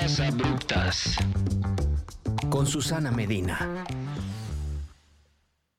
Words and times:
Mezclas 0.00 0.20
abruptas. 0.20 1.16
Con 2.50 2.68
Susana 2.68 3.10
Medina. 3.10 3.84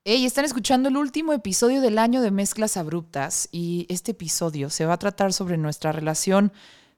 Hey, 0.04 0.26
están 0.26 0.44
escuchando 0.44 0.90
el 0.90 0.98
último 0.98 1.32
episodio 1.32 1.80
del 1.80 1.98
año 1.98 2.22
de 2.22 2.30
Mezclas 2.30 2.76
Abruptas 2.76 3.48
y 3.54 3.86
este 3.88 4.12
episodio 4.12 4.70
se 4.70 4.86
va 4.86 4.96
a 4.96 5.00
tratar 5.00 5.32
sobre 5.32 5.56
nuestra 5.56 5.94
relación 5.94 6.52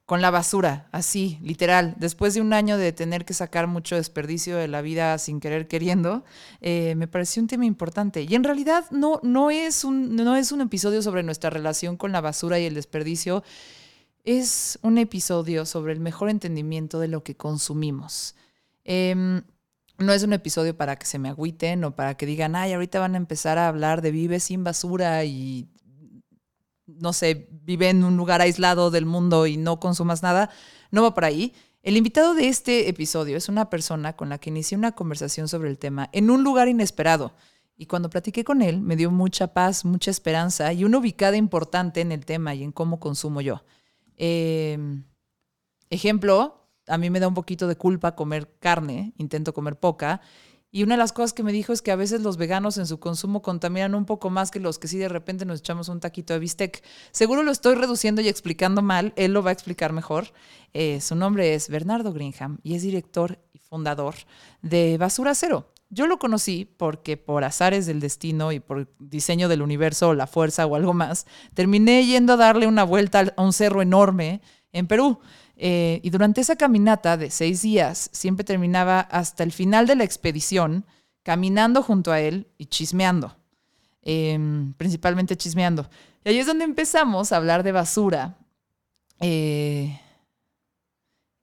con 0.06 0.22
la 0.22 0.32
basura, 0.32 0.88
así, 0.92 1.38
literal. 1.44 1.94
Después 1.98 2.34
de 2.34 2.42
un 2.42 2.54
año 2.54 2.78
de 2.78 2.92
tener 2.92 3.24
que 3.24 3.36
sacar 3.36 3.68
mucho 3.68 3.96
desperdicio 3.96 4.58
de 4.58 4.68
la 4.68 4.82
vida 4.82 5.16
sin 5.20 5.40
querer 5.40 5.68
queriendo, 5.68 6.24
eh, 6.60 6.96
me 6.96 7.08
pareció 7.08 7.44
un 7.44 7.48
tema 7.48 7.66
importante. 7.66 8.24
Y 8.24 8.34
en 8.34 8.44
realidad 8.44 8.86
no, 8.90 9.20
no, 9.22 9.52
es 9.52 9.84
un, 9.84 10.16
no 10.16 10.36
es 10.36 10.52
un 10.52 10.62
episodio 10.62 11.04
sobre 11.04 11.22
nuestra 11.22 11.52
relación 11.52 11.98
con 11.98 12.12
la 12.12 12.22
basura 12.22 12.58
y 12.60 12.66
el 12.66 12.74
desperdicio, 12.74 13.44
es 14.24 14.80
un 14.82 14.98
episodio 14.98 15.66
sobre 15.66 15.94
el 15.94 16.00
mejor 16.00 16.30
entendimiento 16.30 17.00
de 17.00 17.08
lo 17.08 17.24
que 17.24 17.36
consumimos. 17.36 18.36
Em, 18.84 19.42
no 19.98 20.14
es 20.14 20.24
un 20.24 20.34
episodio 20.34 20.76
para 20.76 20.96
que 20.96 21.06
se 21.06 21.20
me 21.20 21.30
agüiten 21.30 21.84
o 21.84 21.96
para 21.96 22.16
que 22.16 22.26
digan, 22.26 22.56
ay, 22.56 22.74
ahorita 22.74 23.00
van 23.00 23.16
a 23.16 23.18
empezar 23.18 23.58
a 23.58 23.68
hablar 23.68 24.02
de 24.02 24.12
vive 24.12 24.40
sin 24.40 24.64
basura 24.64 25.24
y, 25.26 25.70
no 26.88 27.14
sé, 27.14 27.48
vive 27.64 27.90
en 27.90 28.04
un 28.04 28.18
lugar 28.18 28.42
aislado 28.42 28.92
del 28.92 29.06
mundo 29.06 29.48
y 29.48 29.58
no 29.58 29.80
consumas 29.80 30.24
nada. 30.24 30.50
No 30.92 31.04
va 31.04 31.14
por 31.14 31.26
ahí. 31.26 31.54
El 31.84 31.98
invitado 31.98 32.36
de 32.36 32.48
este 32.48 32.90
episodio 32.90 33.38
es 33.38 33.50
una 33.50 33.70
persona 33.70 34.14
con 34.16 34.30
la 34.30 34.38
que 34.38 34.50
inicié 34.50 34.78
una 34.78 34.92
conversación 34.92 35.48
sobre 35.48 35.70
el 35.70 35.80
tema 35.80 36.10
en 36.12 36.30
un 36.30 36.44
lugar 36.44 36.68
inesperado. 36.68 37.34
Y 37.76 37.88
cuando 37.88 38.12
platiqué 38.12 38.44
con 38.44 38.62
él, 38.62 38.80
me 38.80 38.96
dio 38.96 39.10
mucha 39.10 39.54
paz, 39.54 39.86
mucha 39.86 40.12
esperanza 40.12 40.72
y 40.74 40.84
una 40.84 41.00
ubicada 41.00 41.38
importante 41.38 42.02
en 42.02 42.12
el 42.12 42.26
tema 42.26 42.54
y 42.54 42.64
en 42.64 42.72
cómo 42.72 43.00
consumo 43.00 43.42
yo. 43.42 43.64
Em, 44.18 45.04
ejemplo, 45.90 46.68
a 46.88 46.98
mí 46.98 47.10
me 47.10 47.20
da 47.20 47.28
un 47.28 47.34
poquito 47.34 47.68
de 47.68 47.76
culpa 47.76 48.16
comer 48.16 48.54
carne, 48.60 49.14
intento 49.18 49.54
comer 49.54 49.80
poca. 49.80 50.22
Y 50.74 50.84
una 50.84 50.96
de 50.96 51.00
las 51.00 51.12
cosas 51.12 51.34
que 51.34 51.44
me 51.44 51.52
dijo 51.52 51.74
es 51.74 51.82
que 51.82 51.92
a 51.92 51.98
veces 51.98 52.22
los 52.22 52.38
veganos 52.38 52.78
en 52.78 52.88
su 52.88 53.00
consumo 53.00 53.42
contaminan 53.42 53.94
un 53.94 54.06
poco 54.06 54.30
más 54.30 54.52
que 54.52 54.60
los 54.62 54.80
que 54.80 54.88
sí 54.88 54.98
de 54.98 55.10
repente 55.10 55.46
nos 55.46 55.60
echamos 55.60 55.90
un 55.90 56.00
taquito 56.00 56.34
de 56.34 56.40
bistec. 56.40 56.82
Seguro 57.12 57.44
lo 57.44 57.52
estoy 57.52 57.76
reduciendo 57.76 58.22
y 58.22 58.30
explicando 58.30 58.82
mal, 58.82 59.12
él 59.18 59.34
lo 59.34 59.44
va 59.44 59.50
a 59.50 59.54
explicar 59.54 59.92
mejor. 59.92 60.28
Eh, 60.74 61.02
su 61.02 61.16
nombre 61.16 61.56
es 61.56 61.68
Bernardo 61.68 62.14
Greenham 62.14 62.60
y 62.64 62.76
es 62.76 62.84
director 62.84 63.38
y 63.52 63.60
fundador 63.60 64.16
de 64.62 64.98
Basura 64.98 65.36
Cero. 65.36 65.71
Yo 65.94 66.08
lo 66.08 66.20
conocí 66.20 66.74
porque 66.78 67.18
por 67.18 67.44
azares 67.44 67.86
del 67.86 68.00
destino 68.00 68.54
y 68.54 68.62
por 68.62 68.88
diseño 68.98 69.50
del 69.50 69.62
universo 69.62 70.10
o 70.10 70.14
la 70.14 70.26
fuerza 70.26 70.66
o 70.66 70.76
algo 70.76 70.94
más, 70.94 71.28
terminé 71.54 72.06
yendo 72.06 72.34
a 72.34 72.38
darle 72.38 72.66
una 72.66 72.86
vuelta 72.86 73.34
a 73.36 73.42
un 73.42 73.52
cerro 73.52 73.82
enorme 73.82 74.42
en 74.72 74.88
Perú. 74.88 75.20
Eh, 75.58 76.00
y 76.02 76.10
durante 76.10 76.40
esa 76.40 76.56
caminata 76.56 77.18
de 77.18 77.30
seis 77.30 77.62
días, 77.62 78.10
siempre 78.14 78.46
terminaba 78.46 79.02
hasta 79.02 79.44
el 79.44 79.52
final 79.52 79.86
de 79.86 79.98
la 79.98 80.06
expedición 80.06 80.86
caminando 81.24 81.84
junto 81.84 82.14
a 82.14 82.22
él 82.22 82.48
y 82.58 82.68
chismeando, 82.68 83.36
em, 84.02 84.74
principalmente 84.74 85.36
chismeando. 85.36 85.90
Y 86.24 86.30
ahí 86.30 86.40
es 86.40 86.48
donde 86.48 86.64
empezamos 86.64 87.34
a 87.34 87.38
hablar 87.38 87.64
de 87.64 87.74
basura. 87.74 88.38
Eh, 89.20 90.00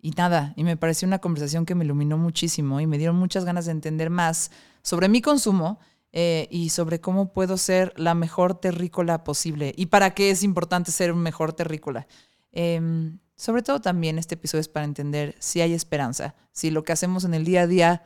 y 0.01 0.13
nada, 0.13 0.53
y 0.57 0.65
me 0.65 0.77
pareció 0.77 1.07
una 1.07 1.19
conversación 1.19 1.67
que 1.67 1.75
me 1.75 1.85
iluminó 1.85 2.19
muchísimo 2.19 2.81
y 2.81 2.87
me 2.87 2.99
dieron 2.99 3.17
muchas 3.17 3.45
ganas 3.45 3.67
de 3.67 3.73
entender 3.73 4.11
más 4.11 4.51
sobre 4.83 5.09
mi 5.09 5.21
consumo 5.21 5.81
eh, 6.13 6.49
y 6.51 6.71
sobre 6.71 7.01
cómo 7.01 7.33
puedo 7.33 7.57
ser 7.57 7.93
la 7.97 8.15
mejor 8.15 8.55
terrícola 8.55 9.25
posible 9.25 9.75
y 9.77 9.87
para 9.87 10.15
qué 10.15 10.31
es 10.31 10.43
importante 10.43 10.93
ser 10.93 11.13
un 11.13 11.21
mejor 11.21 11.53
terrícola. 11.53 12.07
Em, 12.53 13.19
sobre 13.37 13.63
todo 13.63 13.81
también 13.81 14.19
este 14.19 14.37
episodio 14.37 14.61
es 14.61 14.69
para 14.69 14.85
entender 14.85 15.35
si 15.39 15.61
hay 15.61 15.75
esperanza, 15.75 16.35
si 16.53 16.71
lo 16.71 16.85
que 16.85 16.93
hacemos 16.93 17.25
en 17.25 17.35
el 17.35 17.45
día 17.45 17.63
a 17.63 17.67
día 17.67 18.03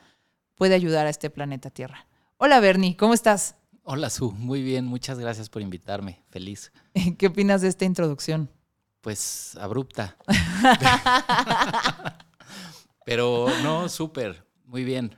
puede 0.54 0.74
ayudar 0.74 1.06
a 1.06 1.10
este 1.10 1.30
planeta 1.30 1.70
Tierra. 1.70 2.06
Hola 2.38 2.58
Bernie, 2.60 2.96
¿cómo 2.96 3.14
estás? 3.14 3.56
Hola 3.84 4.10
Su, 4.10 4.32
muy 4.32 4.62
bien, 4.62 4.86
muchas 4.86 5.18
gracias 5.18 5.48
por 5.48 5.60
invitarme, 5.60 6.22
feliz. 6.28 6.72
¿Qué 7.18 7.26
opinas 7.26 7.60
de 7.60 7.68
esta 7.68 7.84
introducción? 7.84 8.50
Pues 9.02 9.56
abrupta. 9.60 10.16
Pero 13.04 13.46
no, 13.62 13.88
súper, 13.88 14.44
muy 14.64 14.84
bien. 14.84 15.16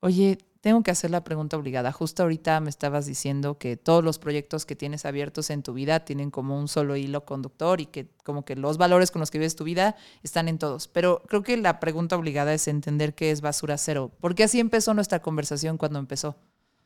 Oye, 0.00 0.38
tengo 0.60 0.82
que 0.82 0.90
hacer 0.90 1.10
la 1.10 1.24
pregunta 1.24 1.56
obligada. 1.56 1.92
Justo 1.92 2.22
ahorita 2.22 2.58
me 2.60 2.70
estabas 2.70 3.06
diciendo 3.06 3.58
que 3.58 3.76
todos 3.76 4.02
los 4.02 4.18
proyectos 4.18 4.66
que 4.66 4.74
tienes 4.74 5.04
abiertos 5.04 5.50
en 5.50 5.62
tu 5.62 5.74
vida 5.74 6.04
tienen 6.04 6.30
como 6.30 6.58
un 6.58 6.68
solo 6.68 6.96
hilo 6.96 7.24
conductor 7.24 7.80
y 7.80 7.86
que 7.86 8.08
como 8.24 8.44
que 8.44 8.56
los 8.56 8.78
valores 8.78 9.10
con 9.10 9.20
los 9.20 9.30
que 9.30 9.38
vives 9.38 9.56
tu 9.56 9.64
vida 9.64 9.96
están 10.22 10.48
en 10.48 10.58
todos. 10.58 10.88
Pero 10.88 11.22
creo 11.28 11.42
que 11.42 11.56
la 11.56 11.80
pregunta 11.80 12.16
obligada 12.16 12.52
es 12.52 12.66
entender 12.66 13.14
qué 13.14 13.30
es 13.30 13.42
basura 13.42 13.78
cero. 13.78 14.10
Porque 14.20 14.42
así 14.42 14.58
empezó 14.58 14.92
nuestra 14.94 15.22
conversación 15.22 15.78
cuando 15.78 15.98
empezó. 15.98 16.36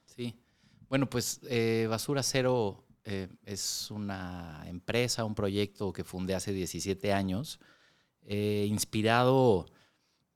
Sí. 0.07 0.37
Bueno, 0.89 1.09
pues 1.09 1.41
eh, 1.49 1.87
basura 1.89 2.23
cero 2.23 2.85
eh, 3.11 3.29
es 3.47 3.91
una 3.91 4.63
empresa, 4.67 5.25
un 5.25 5.35
proyecto 5.35 5.95
que 5.95 6.05
fundé 6.05 6.35
hace 6.35 6.53
17 6.53 7.15
años, 7.15 7.59
eh, 8.21 8.67
inspirado 8.69 9.65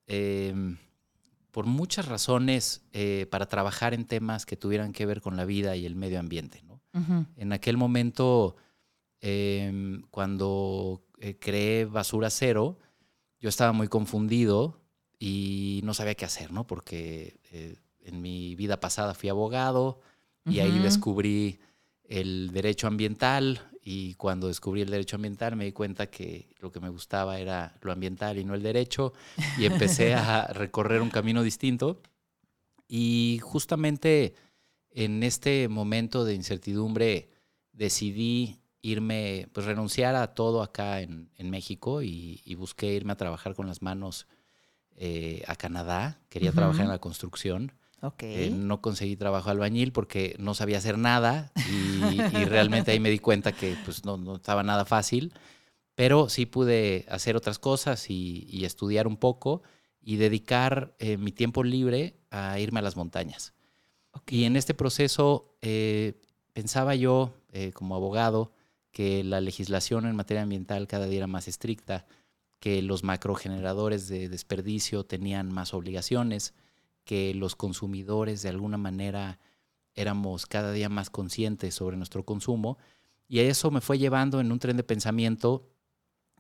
em, 0.07 0.79
por 1.51 1.67
muchas 1.67 2.09
razones 2.09 2.83
eh, 2.95 3.27
para 3.31 3.45
trabajar 3.45 3.93
en 3.93 4.07
temas 4.07 4.47
que 4.47 4.57
tuvieran 4.57 4.95
que 4.95 5.05
ver 5.05 5.21
con 5.21 5.37
la 5.37 5.45
vida 5.45 5.77
y 5.77 5.85
el 5.85 5.97
medio 5.97 6.19
ambiente. 6.19 6.65
En 7.37 7.53
aquel 7.53 7.77
momento, 7.77 8.57
em, 9.21 10.01
cuando 10.11 11.05
creé 11.41 11.85
Basura 11.85 12.31
Cero, 12.31 12.79
yo 13.39 13.51
estaba 13.51 13.73
muy 13.73 13.89
confundido 13.89 14.81
y 15.19 15.83
no 15.85 15.93
sabía 15.93 16.15
qué 16.15 16.25
hacer, 16.25 16.53
¿no? 16.53 16.67
Porque 16.67 17.39
en 18.01 18.23
mi 18.23 18.55
vida 18.57 18.81
pasada 18.81 19.13
fui 19.13 19.29
abogado 19.29 20.01
y 20.47 20.61
ahí 20.61 20.79
descubrí 20.79 21.61
el 22.05 22.51
derecho 22.53 22.87
ambiental 22.87 23.61
y 23.85 24.15
cuando 24.15 24.49
descubrí 24.49 24.83
el 24.83 24.91
derecho 24.91 25.17
ambiental 25.17 25.57
me 25.57 25.65
di 25.65 25.73
cuenta 25.73 26.09
que 26.09 26.55
lo 26.61 26.71
que 26.71 26.81
me 26.81 26.89
gustaba 26.89 27.41
era 27.41 27.77
lo 27.81 27.93
ambiental 27.93 28.39
y 28.39 28.45
no 28.45 28.55
el 28.55 28.63
derecho 28.63 29.13
y 29.59 29.65
empecé 29.65 30.15
a 30.15 30.47
recorrer 30.47 31.03
un 31.03 31.11
camino 31.11 31.43
distinto. 31.43 32.01
Y 32.87 33.41
justamente 33.43 34.35
en 34.91 35.23
este 35.23 35.69
momento 35.69 36.25
de 36.25 36.35
incertidumbre 36.35 37.31
decidí 37.73 38.61
irme, 38.83 39.49
pues 39.53 39.67
renunciar 39.67 40.15
a 40.15 40.35
todo 40.35 40.63
acá 40.63 41.01
en, 41.01 41.31
México 41.39 42.03
y, 42.03 42.41
busqué 42.57 42.95
irme 42.95 43.13
a 43.13 43.17
trabajar 43.17 43.55
con 43.55 43.67
las 43.67 43.83
manos 43.83 44.27
eh, 44.97 45.43
a 45.47 45.57
Canadá. 45.57 46.21
Quería 46.29 46.53
trabajar 46.53 46.83
en 46.83 46.91
la 46.91 47.01
construcción 47.01 47.73
Okay. 48.05 48.49
Eh, 48.49 48.51
no 48.51 48.81
conseguí 48.81 49.15
trabajo 49.15 49.49
albañil 49.49 49.93
porque 49.93 50.35
no 50.41 50.55
sabía 50.55 50.79
hacer 50.79 50.99
nada 50.99 51.53
y, 51.71 52.19
realmente 52.47 52.91
ahí 52.91 52.99
me 52.99 53.11
di 53.11 53.21
cuenta 53.21 53.53
que 53.53 53.77
pues, 53.85 54.05
no, 54.05 54.35
estaba 54.35 54.65
nada 54.65 54.85
fácil, 54.85 55.33
pero 55.95 56.29
sí 56.29 56.45
pude 56.45 57.07
hacer 57.09 57.37
otras 57.37 57.61
cosas 57.61 58.11
y, 58.11 58.65
estudiar 58.65 59.07
un 59.07 59.17
poco 59.17 59.63
y 60.01 60.17
dedicar 60.17 60.97
eh, 60.99 61.17
mi 61.17 61.31
tiempo 61.31 61.63
libre 61.63 62.17
a 62.31 62.59
irme 62.59 62.81
a 62.81 62.83
las 62.83 62.97
montañas. 62.97 63.55
Y 64.29 64.45
en 64.45 64.57
este 64.57 64.75
proceso 64.75 65.57
eh, 65.63 66.21
pensaba 66.53 66.97
yo, 66.97 67.35
como 67.73 67.95
abogado, 67.95 68.53
que 68.91 69.23
la 69.23 69.41
legislación 69.41 70.07
en 70.07 70.17
materia 70.17 70.43
ambiental 70.43 70.89
cada 70.89 71.07
día 71.07 71.19
era 71.19 71.27
más 71.29 71.47
estricta, 71.47 72.07
que 72.59 72.83
los 72.83 73.05
macrogeneradores 73.05 74.09
de 74.09 74.29
desperdicio 74.29 75.05
tenían 75.05 75.53
más 75.53 75.73
obligaciones, 75.73 76.55
que 77.05 77.35
los 77.35 77.57
consumidores 77.57 78.43
de 78.43 78.49
alguna 78.49 78.79
manera 78.79 79.39
éramos 79.95 80.47
cada 80.47 80.73
día 80.73 80.89
más 80.89 81.11
conscientes 81.11 81.75
sobre 81.75 81.97
nuestro 81.97 82.25
consumo 82.25 82.79
y 83.29 83.41
eso 83.41 83.71
me 83.71 83.81
fue 83.81 83.99
llevando 83.99 84.41
en 84.41 84.53
un 84.53 84.59
tren 84.59 84.77
de 84.77 84.85
pensamiento 84.85 85.69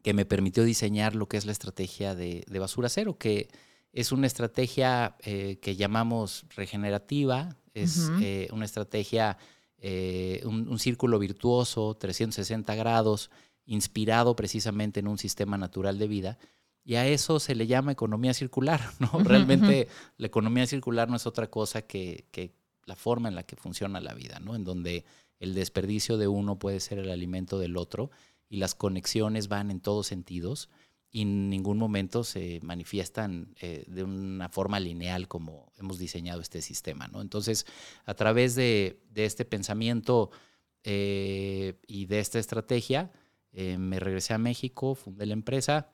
que 0.03 0.15
me 0.15 0.27
permitió 0.27 0.65
diseñar 0.65 1.15
lo 1.15 1.27
que 1.27 1.37
es 1.37 1.47
la 1.47 1.53
estrategia 1.53 2.15
de, 2.15 2.45
basura 2.59 2.89
cero, 2.89 3.17
que 3.19 3.49
es 3.93 4.13
una 4.13 4.27
estrategia 4.27 5.17
eh, 5.21 5.59
que 5.63 5.77
llamamos 5.77 6.45
regenerativa, 6.55 7.57
es 7.73 8.11
eh, 8.21 8.49
una 8.53 8.67
estrategia, 8.67 9.39
eh, 9.79 10.43
un, 10.45 10.69
un, 10.69 10.79
círculo 10.79 11.19
virtuoso, 11.19 11.95
360 11.95 12.75
grados, 12.75 13.31
inspirado 13.65 14.37
precisamente 14.37 15.01
en 15.01 15.09
un 15.09 15.17
sistema 15.19 15.57
natural 15.57 15.99
de 15.99 16.09
vida, 16.09 16.39
y 16.85 16.97
a 16.97 17.07
eso 17.07 17.39
se 17.39 17.55
le 17.55 17.67
llama 17.67 17.93
economía 17.93 18.35
circular, 18.35 18.81
¿no? 18.99 19.11
Realmente 19.23 19.89
la 20.17 20.27
economía 20.27 20.67
circular 20.67 21.09
no 21.09 21.17
es 21.17 21.27
otra 21.27 21.49
cosa 21.49 21.83
que, 21.83 22.55
la 22.85 22.97
forma 22.97 23.29
en 23.29 23.37
la 23.37 23.45
que 23.45 23.55
funciona 23.55 24.01
la 24.01 24.13
vida, 24.13 24.41
¿no? 24.41 24.57
En 24.57 24.65
donde 24.65 25.05
el 25.39 25.55
desperdicio 25.55 26.19
de 26.19 26.27
uno 26.27 26.59
puede 26.59 26.81
ser 26.81 26.99
el 26.99 27.11
alimento 27.11 27.61
del 27.61 27.77
otro 27.77 28.11
y 28.49 28.57
las 28.57 28.75
conexiones 28.75 29.47
van 29.47 29.71
en 29.71 29.81
todos 29.81 30.09
sentidos 30.09 30.69
y 31.13 31.23
en 31.23 31.49
ningún 31.49 31.79
momento 31.79 32.25
se 32.25 32.59
manifiestan 32.63 33.55
eh, 33.61 33.85
de 33.87 34.03
una 34.03 34.49
forma 34.49 34.81
lineal 34.81 35.29
como 35.29 35.71
hemos 35.79 35.99
diseñado 35.99 36.41
este 36.41 36.61
sistema, 36.61 37.07
¿no? 37.07 37.21
Entonces, 37.21 37.67
a 38.05 38.15
través 38.15 38.57
de, 38.57 39.01
este 39.15 39.45
pensamiento 39.45 40.31
eh, 40.83 41.79
y 41.87 42.07
de 42.07 42.19
esta 42.19 42.41
estrategia, 42.41 43.13
eh, 43.53 43.79
me 43.79 44.01
regresé 44.01 44.35
a 44.35 44.39
México, 44.39 44.97
fundé 44.97 45.27
la 45.27 45.35
empresa 45.35 45.93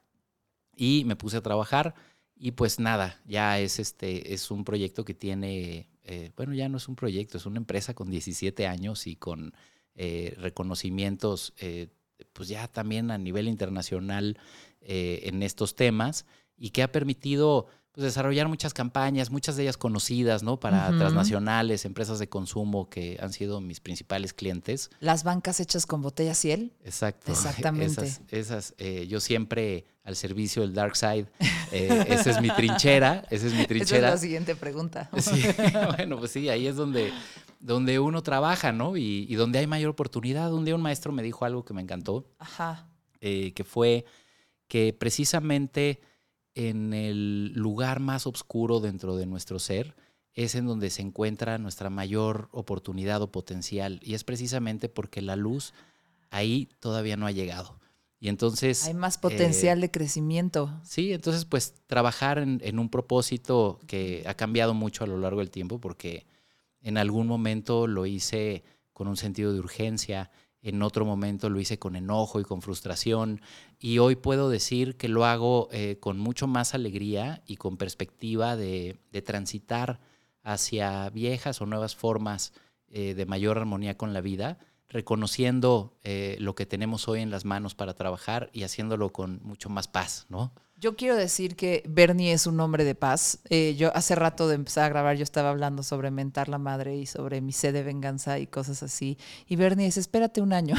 Y 0.79 1.05
me 1.05 1.17
puse 1.17 1.37
a 1.37 1.43
trabajar. 1.43 1.95
Y 2.37 2.53
pues 2.53 2.79
nada, 2.79 3.21
ya 3.27 3.59
es, 3.59 3.81
este, 3.81 4.33
es 4.33 4.53
un 4.53 4.65
proyecto 4.65 5.05
que 5.05 5.13
tiene, 5.13 5.89
eh, 6.05 6.31
bueno, 6.37 6.55
ya 6.55 6.69
no 6.69 6.77
es 6.77 6.87
un 6.87 6.95
proyecto, 6.95 7.37
es 7.37 7.47
una 7.47 7.59
empresa 7.59 7.95
con 7.95 8.09
17 8.09 8.67
años 8.69 9.09
y 9.09 9.17
con 9.17 9.53
eh, 9.97 10.35
reconocimientos, 10.39 11.53
eh, 11.59 11.89
pues 12.33 12.49
ya 12.49 12.69
también 12.69 13.11
a 13.11 13.19
nivel 13.19 13.49
internacional 13.49 14.39
en 14.81 15.43
estos 15.43 15.75
temas 15.75 16.25
y 16.57 16.71
que 16.71 16.83
ha 16.83 16.91
permitido 16.91 17.67
pues, 17.99 18.05
desarrollar 18.15 18.47
muchas 18.47 18.73
campañas, 18.75 19.29
muchas 19.33 19.57
de 19.57 19.65
ellas 19.65 19.77
conocidas, 19.77 20.45
¿no? 20.45 20.61
Para 20.61 20.97
transnacionales, 20.97 21.85
empresas 21.85 22.21
de 22.21 22.29
consumo 22.29 22.89
que 22.89 23.19
han 23.21 23.33
sido 23.33 23.61
mis 23.61 23.81
principales 23.81 24.33
clientes. 24.33 24.89
Las 25.01 25.25
bancas 25.25 25.59
hechas 25.59 25.85
con 25.85 26.01
botella 26.01 26.35
ciel. 26.35 26.73
Exacto. 26.85 27.33
Exactamente. 27.33 28.05
Esas, 28.07 28.21
esas 28.31 28.75
eh, 28.79 29.09
yo 29.09 29.19
siempre 29.19 29.85
al 30.05 30.15
servicio 30.15 30.63
del 30.63 30.75
dark 30.75 30.95
side. 30.97 31.27
eh, 31.73 32.07
esa 32.11 32.31
es 32.31 32.41
mi 32.41 32.51
trinchera. 32.51 33.25
Esa 33.31 33.49
es 33.49 33.53
mi 33.53 33.59
Esa 33.59 33.63
es 33.63 33.67
trinchera. 33.69 34.11
la 34.11 34.17
siguiente 34.17 34.55
pregunta. 34.55 35.11
Sí, 35.21 35.45
bueno, 35.97 36.19
pues 36.21 36.31
sí, 36.31 36.49
ahí 36.49 36.69
es 36.69 36.77
donde, 36.77 37.13
donde 37.59 37.99
uno 37.99 38.23
trabaja, 38.23 38.71
¿no? 38.71 38.97
Y, 38.97 39.27
y 39.29 39.35
donde 39.35 39.59
hay 39.59 39.67
mayor 39.67 39.91
oportunidad. 39.91 40.53
Un 40.55 40.65
día 40.65 40.77
un 40.77 40.83
maestro 40.83 41.11
me 41.11 41.25
dijo 41.25 41.45
algo 41.45 41.65
que 41.65 41.75
me 41.75 41.83
encantó, 41.83 42.31
Ajá. 42.39 42.87
eh, 43.21 43.53
que 43.55 43.65
fue 43.65 44.05
que 44.69 44.93
precisamente 44.97 46.01
en 46.59 46.93
el 46.93 47.53
lugar 47.53 48.01
más 48.01 48.27
oscuro 48.27 48.81
dentro 48.81 49.17
de 49.17 49.27
nuestro 49.27 49.61
ser 49.61 49.95
es 50.35 50.57
en 50.57 50.67
donde 50.67 50.91
se 50.91 51.03
encuentra 51.03 51.57
nuestra 51.59 51.89
mayor 51.89 52.49
oportunidad 52.51 53.23
o 53.23 53.31
potencial. 53.31 54.01
Y 54.03 54.15
es 54.15 54.25
precisamente 54.25 54.89
porque 54.89 55.23
la 55.23 55.37
luz 55.37 55.73
ahí 56.31 56.69
todavía 56.81 57.17
no 57.17 57.27
ha 57.27 57.31
llegado. 57.31 57.79
Y 58.19 58.29
entonces... 58.29 58.87
Hay 58.87 58.95
más 58.95 59.19
potencial 59.19 59.81
de 59.81 59.93
crecimiento. 59.93 60.81
Sí, 60.83 61.13
entonces 61.13 61.45
pues 61.45 61.75
trabajar 61.87 62.39
en, 62.39 62.61
en 62.65 62.81
un 62.81 62.89
propósito 62.89 63.79
que 63.87 64.25
ha 64.27 64.35
cambiado 64.35 64.75
mucho 64.75 65.05
a 65.05 65.07
lo 65.07 65.17
largo 65.17 65.39
del 65.39 65.51
tiempo 65.51 65.81
porque 65.81 66.27
en 66.83 66.99
algún 66.99 67.29
momento 67.29 67.87
lo 67.87 68.05
hice 68.05 68.65
con 68.93 69.07
un 69.07 69.17
sentido 69.17 69.53
de 69.53 69.61
urgencia, 69.61 70.33
en 70.63 70.83
otro 70.83 71.05
momento 71.05 71.51
lo 71.51 71.61
hice 71.61 71.79
con 71.79 71.97
enojo 71.97 72.41
y 72.41 72.45
con 72.45 72.63
frustración 72.63 73.41
y 73.79 73.99
hoy 73.99 74.17
puedo 74.17 74.51
decir 74.51 74.97
que 74.97 75.09
lo 75.09 75.25
hago 75.25 75.69
eh, 75.73 75.99
con 76.01 76.19
mucho 76.19 76.47
más 76.47 76.75
alegría 76.75 77.43
y 77.47 77.57
con 77.57 77.77
perspectiva 77.77 78.57
de, 78.57 78.99
transitar 79.25 80.01
hacia 80.43 81.11
viejas 81.11 81.61
o 81.61 81.67
nuevas 81.67 81.95
formas 81.95 82.53
eh, 82.89 83.15
de 83.15 83.27
mayor 83.27 83.59
armonía 83.59 83.97
con 83.97 84.13
la 84.13 84.21
vida, 84.21 84.59
reconociendo 84.89 85.97
eh, 86.03 86.37
lo 86.41 86.55
que 86.55 86.67
tenemos 86.67 87.09
hoy 87.09 87.21
en 87.21 87.31
las 87.31 87.45
manos 87.45 87.75
para 87.75 87.95
trabajar 87.95 88.49
y 88.53 88.63
haciéndolo 88.63 89.13
con 89.13 89.41
mucho 89.43 89.69
más 89.69 89.89
paz, 89.89 90.27
¿no? 90.29 90.53
Yo 90.81 90.95
quiero 90.95 91.17
decir 91.17 91.57
que 91.57 91.83
Bernie 91.89 92.33
es 92.33 92.47
un 92.47 92.61
hombre 92.61 92.85
de 92.85 92.95
paz. 92.95 93.41
Eh, 93.51 93.75
yo 93.77 93.91
hace 93.97 94.15
rato 94.15 94.47
de 94.47 94.55
empezar 94.55 94.85
a 94.85 94.89
grabar, 94.89 95.17
yo 95.17 95.25
estaba 95.25 95.51
hablando 95.51 95.83
sobre 95.83 96.13
mentar 96.13 96.49
la 96.49 96.59
madre 96.59 96.97
y 96.97 97.07
sobre 97.07 97.41
mi 97.41 97.53
sed 97.53 97.73
de 97.73 97.83
venganza 97.83 98.39
y 98.39 98.47
cosas 98.47 98.85
así. 98.85 99.19
Y 99.49 99.57
Bernie 99.57 99.87
dice, 99.87 99.99
espérate 99.99 100.41
un 100.41 100.53
año. 100.53 100.77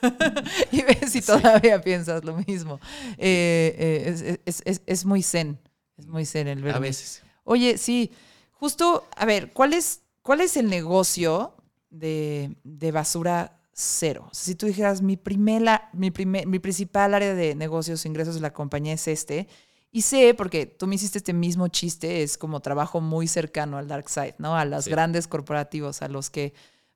y 0.72 0.80
ves 0.82 1.12
si 1.12 1.20
todavía 1.20 1.80
piensas 1.82 2.24
lo 2.24 2.36
mismo. 2.46 2.80
Eh, 3.18 3.74
eh, 3.78 4.04
es, 4.06 4.40
es- 4.46 4.62
es- 4.64 4.82
es 4.86 5.04
muy 5.04 5.22
zen. 5.22 5.58
Es 5.98 6.06
muy 6.06 6.24
zen 6.24 6.48
el 6.48 6.62
Bernie. 6.62 6.76
A 6.76 6.80
veces. 6.80 7.22
Oye, 7.44 7.76
sí, 7.76 8.12
justo, 8.52 9.06
a 9.14 9.26
ver, 9.26 9.52
¿cuál 9.52 9.74
es, 9.74 10.00
cuál 10.22 10.40
es 10.40 10.56
el 10.56 10.70
negocio 10.70 11.54
de, 11.90 12.56
de 12.64 12.92
basura 12.92 13.60
cero? 13.74 14.28
O 14.30 14.34
sea, 14.34 14.44
si 14.46 14.54
tú 14.54 14.66
dijeras, 14.66 15.02
mi, 15.02 15.16
primera, 15.16 15.90
mi, 15.92 16.10
primer- 16.10 16.46
mi 16.46 16.58
principal 16.58 17.14
área 17.14 17.34
de 17.34 17.54
negocios, 17.54 18.06
ingresos 18.06 18.36
de 18.36 18.40
la 18.40 18.52
compañía 18.52 18.94
es 18.94 19.08
este, 19.08 19.48
y 19.92 20.02
sé, 20.02 20.34
porque 20.34 20.66
tú 20.66 20.86
me 20.86 20.96
hiciste 20.96 21.18
este 21.18 21.32
mismo 21.32 21.68
chiste, 21.68 22.22
es 22.22 22.36
como 22.38 22.60
trabajo 22.60 23.00
muy 23.00 23.28
cercano 23.28 23.78
al 23.78 23.86
dark 23.88 24.08
side, 24.08 24.34
¿no? 24.38 24.56
A 24.56 24.64
los 24.64 24.84
Sí. 24.86 24.90
grandes 24.90 25.28
corporativos, 25.28 26.02
a 26.02 26.08
los 26.08 26.30
que, 26.30 26.52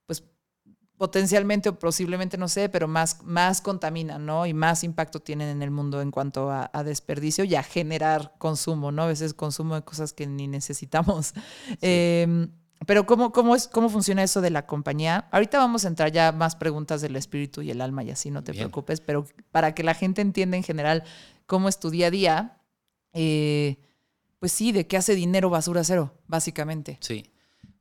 pues, 0.07 0.25
potencialmente 0.97 1.69
o 1.69 1.79
posiblemente, 1.79 2.37
no 2.39 2.49
sé, 2.49 2.69
pero 2.69 2.89
más, 2.89 3.23
más 3.23 3.61
contaminan, 3.61 4.27
¿no? 4.27 4.47
Y 4.47 4.55
más 4.55 4.83
impacto 4.83 5.21
tienen 5.21 5.49
en 5.49 5.63
el 5.63 5.71
mundo 5.71 6.03
en 6.03 6.11
cuanto 6.11 6.51
a, 6.51 6.71
a 6.73 6.83
desperdicio 6.83 7.45
y 7.45 7.55
a 7.55 7.63
generar 7.63 8.35
consumo, 8.39 8.91
¿no? 8.91 9.03
A 9.03 9.07
veces 9.07 9.33
consumo 9.33 9.77
de 9.77 9.83
cosas 9.83 10.13
que 10.13 10.27
ni 10.27 10.49
necesitamos. 10.49 11.35
Eh, 11.83 12.49
pero 12.87 13.07
¿cómo, 13.07 13.33
cómo, 13.33 13.57
es, 13.57 13.69
¿cómo 13.69 13.89
funciona 13.89 14.23
eso 14.23 14.41
de 14.41 14.51
la 14.51 14.67
compañía? 14.67 15.29
Ahorita 15.31 15.59
vamos 15.59 15.85
a 15.85 15.89
entrar 15.89 16.13
ya 16.13 16.33
más 16.33 16.57
preguntas 16.57 17.01
del 17.01 17.17
espíritu 17.17 17.63
y 17.63 17.71
el 17.71 17.81
alma 17.81 18.03
y 18.05 18.11
así, 18.11 18.31
no 18.31 18.43
te 18.45 18.53
Bien. 18.53 18.65
preocupes, 18.65 19.01
pero 19.01 19.27
para 19.51 19.75
que 19.75 19.83
la 19.83 19.95
gente 19.95 20.23
entienda 20.23 20.57
en 20.57 20.63
general 20.63 21.05
cómo 21.47 21.69
es 21.69 21.81
tu 21.81 21.91
día 21.91 22.07
a 22.07 22.11
día, 22.11 22.63
eh, 23.13 23.79
pues 24.39 24.53
sí, 24.53 24.73
de 24.73 24.87
qué 24.87 24.97
hace 24.97 25.15
dinero 25.15 25.51
basura 25.51 25.83
cero, 25.83 26.15
básicamente. 26.27 26.99
Sí. 27.01 27.33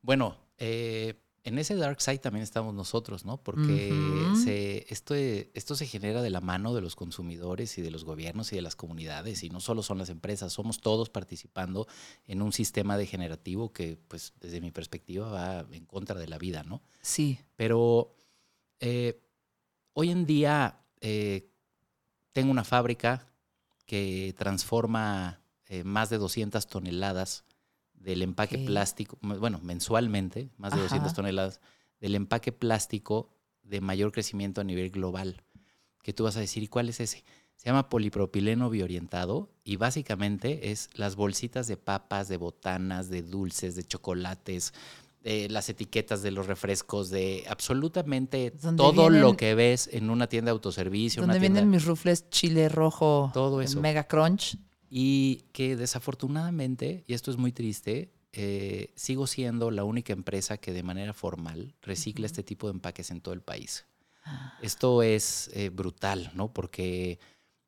Bueno, 0.01 0.37
eh, 0.57 1.21
en 1.47 1.57
ese 1.57 1.75
dark 1.77 2.01
side 2.01 2.17
también 2.17 2.43
estamos 2.43 2.73
nosotros, 2.73 3.23
¿no? 3.23 3.37
Porque 3.37 3.93
se, 4.43 4.85
esto, 4.89 5.15
esto 5.15 5.75
se 5.75 5.85
genera 5.85 6.21
de 6.21 6.29
la 6.29 6.41
mano 6.41 6.75
de 6.75 6.81
los 6.81 6.97
consumidores 6.97 7.77
y 7.77 7.81
de 7.81 7.89
los 7.89 8.03
gobiernos 8.03 8.51
y 8.51 8.57
de 8.57 8.61
las 8.61 8.75
comunidades. 8.75 9.43
Y 9.43 9.49
no 9.49 9.61
solo 9.61 9.81
son 9.81 9.97
las 9.97 10.09
empresas, 10.09 10.51
somos 10.51 10.81
todos 10.81 11.09
participando 11.09 11.87
en 12.25 12.41
un 12.41 12.51
sistema 12.51 12.97
degenerativo 12.97 13.71
que, 13.71 13.97
pues, 14.09 14.33
desde 14.41 14.59
mi 14.59 14.71
perspectiva, 14.71 15.29
va 15.29 15.65
en 15.71 15.85
contra 15.85 16.19
de 16.19 16.27
la 16.27 16.37
vida, 16.37 16.63
¿no? 16.63 16.81
Sí. 17.01 17.39
Pero 17.55 18.13
eh, 18.81 19.21
hoy 19.93 20.11
en 20.11 20.25
día 20.25 20.81
eh, 20.99 21.49
tengo 22.33 22.51
una 22.51 22.65
fábrica 22.65 23.25
que 23.85 24.35
transforma 24.37 25.39
eh, 25.67 25.85
más 25.85 26.09
de 26.09 26.17
200 26.17 26.67
toneladas 26.67 27.45
del 27.97 28.21
empaque 28.21 28.57
plástico, 28.59 29.17
bueno, 29.21 29.59
mensualmente, 29.63 30.49
más 30.57 30.73
de 30.73 30.79
200 30.81 31.07
Ajá. 31.07 31.15
toneladas 31.15 31.59
del 31.99 32.15
empaque 32.15 32.51
plástico 32.51 33.29
de 33.63 33.81
mayor 33.81 34.11
crecimiento 34.11 34.61
a 34.61 34.63
nivel 34.63 34.91
global. 34.91 35.43
Que 36.03 36.13
tú 36.13 36.23
vas 36.23 36.37
a 36.37 36.39
decir, 36.39 36.63
¿y 36.63 36.67
cuál 36.67 36.87
es 36.89 36.99
ese? 36.99 37.23
Se 37.57 37.65
llama 37.65 37.89
polipropileno 37.89 38.69
biorientado 38.69 39.49
y 39.63 39.75
básicamente 39.77 40.71
es 40.71 40.89
las 40.93 41.15
bolsitas 41.15 41.67
de 41.67 41.75
papas, 41.75 42.27
de 42.29 42.37
botanas, 42.37 43.09
de 43.09 43.23
dulces, 43.23 43.75
de 43.75 43.83
chocolates, 43.83 44.73
de 45.23 45.49
las 45.49 45.67
etiquetas 45.67 46.21
de 46.21 46.31
los 46.31 46.45
refrescos, 46.45 47.09
de 47.09 47.43
absolutamente 47.49 48.51
todo 48.77 49.09
lo 49.09 49.17
vienen- 49.31 49.35
que 49.35 49.55
ves 49.55 49.89
en 49.91 50.09
una 50.11 50.27
tienda 50.27 50.49
de 50.49 50.53
autoservicio, 50.53 51.21
Donde 51.23 51.33
una 51.37 51.39
tienda, 51.41 51.59
vienen 51.61 51.71
mis 51.71 51.83
rufles 51.85 52.29
chile 52.29 52.69
rojo, 52.69 53.31
Todo 53.33 53.59
eso. 53.61 53.81
mega 53.81 54.03
crunch. 54.05 54.55
Y 54.89 55.43
que 55.51 55.75
desafortunadamente, 55.75 57.03
y 57.07 57.13
esto 57.13 57.31
es 57.31 57.37
muy 57.37 57.51
triste, 57.51 58.13
eh, 58.33 58.93
sigo 58.95 59.27
siendo 59.27 59.71
la 59.71 59.83
única 59.83 60.13
empresa 60.13 60.57
que 60.57 60.71
de 60.71 60.83
manera 60.83 61.13
formal 61.13 61.75
recicla 61.81 62.25
este 62.25 62.43
tipo 62.43 62.67
de 62.67 62.73
empaques 62.73 63.09
en 63.11 63.21
todo 63.21 63.33
el 63.33 63.41
país. 63.41 63.85
Esto 64.61 65.03
es 65.03 65.49
eh, 65.53 65.69
brutal, 65.69 66.31
¿no? 66.33 66.51
Porque 66.51 67.19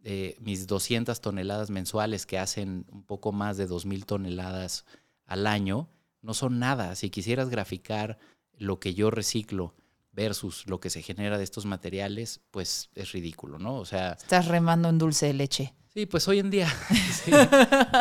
eh, 0.04 0.36
mis 0.42 0.68
200 0.68 1.20
toneladas 1.22 1.70
mensuales, 1.70 2.26
que 2.26 2.38
hacen 2.38 2.86
un 2.92 3.04
poco 3.04 3.32
más 3.32 3.58
de 3.58 3.68
2.000 3.68 4.06
toneladas 4.06 4.86
al 5.26 5.48
año, 5.48 5.90
no 6.22 6.34
son 6.34 6.60
nada. 6.60 6.96
Si 6.96 7.10
quisieras 7.10 7.50
graficar 7.50 8.18
lo 8.58 8.80
que 8.80 8.94
yo 8.94 9.10
reciclo 9.10 9.76
versus 10.12 10.68
lo 10.68 10.80
que 10.80 10.90
se 10.90 11.02
genera 11.02 11.38
de 11.38 11.44
estos 11.44 11.66
materiales, 11.66 12.42
pues 12.52 12.90
es 12.96 13.12
ridículo, 13.12 13.58
¿no? 13.60 13.76
O 13.76 13.86
sea, 13.86 14.14
Estás 14.14 14.48
remando 14.48 14.90
en 14.90 14.98
dulce 14.98 15.28
de 15.28 15.34
leche. 15.34 15.74
Sí, 16.00 16.06
pues 16.06 16.26
hoy 16.30 16.40
en 16.40 16.50
día, 16.50 16.74
sí. 17.26 17.32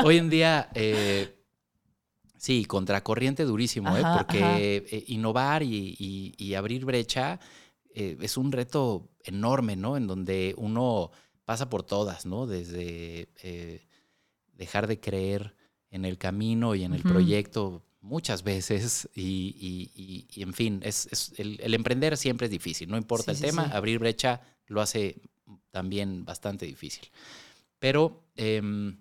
hoy 0.05 0.19
en 0.19 0.31
día, 0.31 0.69
eh, 0.73 1.35
sí, 2.37 2.64
contracorriente 2.64 3.43
durísimo, 3.43 3.97
¿eh? 3.99 4.05
Porque 4.17 4.87
eh, 4.88 5.05
innovar 5.09 5.64
y, 5.64 5.97
y- 5.99 6.33
y 6.38 6.55
abrir 6.55 6.85
brecha 6.85 7.40
eh, 7.93 8.17
es 8.21 8.37
un 8.37 8.52
reto 8.52 9.09
enorme, 9.25 9.75
¿no? 9.75 9.97
En 9.97 10.07
donde 10.07 10.55
uno 10.59 11.11
pasa 11.45 11.69
por 11.69 11.83
todas, 11.83 12.25
¿no? 12.25 12.47
Desde 12.47 13.31
dejar 14.52 14.87
de 14.87 15.00
creer 15.00 15.57
en 15.90 16.05
el 16.05 16.19
camino 16.19 16.76
y 16.76 16.85
en 16.85 16.95
el 16.95 17.02
proyecto 17.02 17.83
muchas 18.00 18.45
veces 18.45 19.09
y, 19.12 19.57
y- 19.59 19.90
y- 20.00 20.26
y, 20.37 20.43
en 20.45 20.55
fin, 20.55 20.81
es, 20.85 21.09
es- 21.11 21.33
el, 21.38 21.59
el 21.61 21.75
emprender 21.75 22.17
siempre 22.17 22.45
es 22.47 22.52
difícil, 22.52 22.88
no 22.88 22.97
importa 22.97 23.25
Sí, 23.25 23.31
el 23.33 23.37
sí, 23.38 23.43
tema, 23.43 23.64
sí. 23.64 23.71
abrir 23.75 23.99
brecha 23.99 24.40
lo 24.69 24.81
hace 24.83 25.17
también 25.73 26.25
bastante 26.25 26.64
difícil. 26.64 27.09
Pero 27.78 28.25
em, 28.37 28.99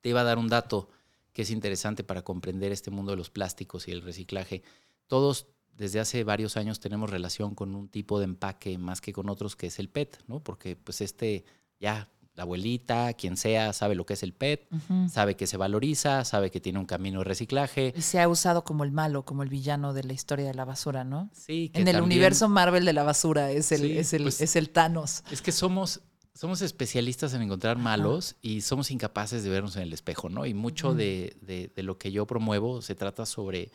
te 0.00 0.08
iba 0.10 0.20
a 0.20 0.24
dar 0.24 0.38
un 0.38 0.48
dato 0.48 0.88
que 1.32 1.42
es 1.42 1.50
interesante 1.50 2.02
para 2.04 2.22
comprender 2.22 2.72
este 2.72 2.90
mundo 2.90 3.10
de 3.12 3.16
los 3.18 3.30
plásticos 3.30 3.88
y 3.88 3.92
el 3.92 4.02
reciclaje. 4.02 4.62
Todos 5.06 5.46
desde 5.76 6.00
hace 6.00 6.24
varios 6.24 6.56
años 6.56 6.80
tenemos 6.80 7.10
relación 7.10 7.54
con 7.54 7.74
un 7.74 7.88
tipo 7.88 8.18
de 8.18 8.24
empaque 8.24 8.78
más 8.78 9.00
que 9.02 9.12
con 9.12 9.28
otros, 9.28 9.56
que 9.56 9.66
es 9.66 9.78
el 9.78 9.88
PET, 9.90 10.18
¿no? 10.26 10.40
Porque 10.40 10.74
pues 10.76 11.00
este 11.02 11.44
ya 11.78 12.08
la 12.34 12.42
abuelita, 12.44 13.12
quien 13.14 13.36
sea, 13.36 13.72
sabe 13.72 13.94
lo 13.94 14.04
que 14.06 14.12
es 14.14 14.22
el 14.22 14.32
PET, 14.34 14.68
sabe 15.10 15.36
que 15.36 15.46
se 15.46 15.56
valoriza, 15.56 16.22
sabe 16.24 16.50
que 16.50 16.60
tiene 16.60 16.78
un 16.78 16.84
camino 16.86 17.18
de 17.20 17.24
reciclaje. 17.24 17.94
Y 17.96 18.02
se 18.02 18.20
ha 18.20 18.28
usado 18.28 18.62
como 18.64 18.84
el 18.84 18.92
malo, 18.92 19.24
como 19.24 19.42
el 19.42 19.48
villano 19.48 19.92
de 19.94 20.04
la 20.04 20.12
historia 20.12 20.46
de 20.46 20.52
la 20.54 20.64
basura, 20.66 21.02
¿no? 21.04 21.30
Sí, 21.32 21.70
que 21.70 21.80
En 21.80 21.88
el 21.88 21.94
también- 21.96 22.04
universo 22.18 22.48
Marvel 22.50 22.84
de 22.84 22.92
la 22.92 23.04
basura 23.04 23.50
es 23.50 23.72
el, 23.72 23.80
Sí, 23.80 23.98
es 23.98 24.12
el, 24.14 24.22
pues- 24.24 24.40
es 24.42 24.54
el 24.56 24.68
Thanos. 24.70 25.24
Es 25.30 25.40
que 25.42 25.50
somos, 25.52 26.00
somos 26.36 26.60
especialistas 26.62 27.32
en 27.34 27.42
encontrar 27.42 27.78
malos 27.78 28.36
y 28.42 28.60
somos 28.60 28.90
incapaces 28.90 29.42
de 29.42 29.50
vernos 29.50 29.74
en 29.76 29.82
el 29.82 29.92
espejo, 29.92 30.28
¿no? 30.28 30.44
Y 30.46 30.54
mucho 30.54 30.94
de, 30.94 31.36
de- 31.40 31.72
de 31.74 31.82
lo 31.82 31.98
que 31.98 32.12
yo 32.12 32.26
promuevo 32.26 32.82
se 32.82 32.94
trata 32.94 33.24
sobre 33.26 33.70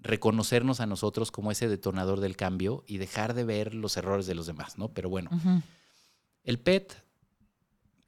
reconocernos 0.00 0.80
a 0.80 0.86
nosotros 0.86 1.30
como 1.30 1.50
ese 1.50 1.68
detonador 1.68 2.20
del 2.20 2.36
cambio 2.36 2.84
y 2.86 2.98
dejar 2.98 3.34
de 3.34 3.44
ver 3.44 3.74
los 3.74 3.96
errores 3.96 4.26
de 4.26 4.34
los 4.34 4.46
demás, 4.46 4.78
¿no? 4.78 4.88
Pero 4.94 5.08
bueno, 5.10 5.28
el 6.44 6.58
PET, 6.58 7.02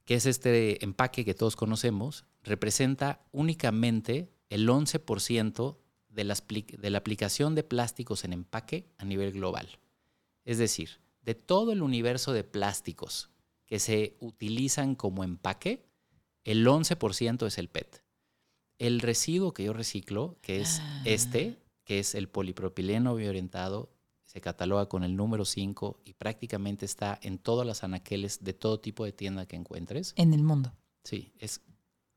que 0.04 0.14
es 0.14 0.25
este 0.26 0.83
empaque 0.85 1.25
que 1.25 1.35
todos 1.35 1.57
conocemos, 1.57 2.25
representa 2.42 3.21
únicamente 3.33 4.30
el 4.49 4.69
11% 4.69 5.76
de, 6.09 6.25
pli- 6.47 6.76
de 6.78 6.90
la 6.90 6.99
aplicación 6.99 7.54
de 7.54 7.64
plásticos 7.64 8.25
en 8.25 8.33
empaque 8.33 8.87
a 8.99 9.04
nivel 9.04 9.33
global. 9.33 9.69
Es 10.45 10.59
decir, 10.59 11.00
de 11.23 11.35
todo 11.35 11.73
el 11.73 11.83
universo 11.83 12.33
de 12.33 12.45
plásticos 12.45 13.28
que 13.71 13.79
se 13.79 14.17
utilizan 14.21 14.97
como 14.97 15.23
empaque, 15.25 15.87
el 16.45 16.67
11% 16.67 17.47
es 17.47 17.57
el 17.57 17.69
PET. 17.69 18.03
El 18.79 18.99
residuo 19.00 19.55
que 19.55 19.62
yo 19.65 19.73
reciclo, 19.73 20.39
que 20.43 20.61
es 20.61 20.81
Ah. 20.83 21.03
este, 21.05 21.57
que 21.85 22.00
es 22.00 22.15
el 22.17 22.29
polipropileno 22.29 23.15
bioorientado, 23.15 23.93
se 24.25 24.41
cataloga 24.41 24.87
con 24.89 25.05
el 25.05 25.15
número 25.17 25.45
5 25.45 26.00
y 26.05 26.15
prácticamente 26.15 26.85
está 26.85 27.19
en 27.23 27.39
todas 27.39 27.65
las 27.67 27.85
anaqueles 27.85 28.43
de 28.43 28.55
todo 28.55 28.81
tipo 28.81 29.05
de 29.05 29.12
tienda 29.12 29.47
que 29.47 29.55
encuentres. 29.57 30.15
En 30.17 30.35
el 30.35 30.43
mundo. 30.43 30.73
Sí, 31.05 31.33
es 31.39 31.61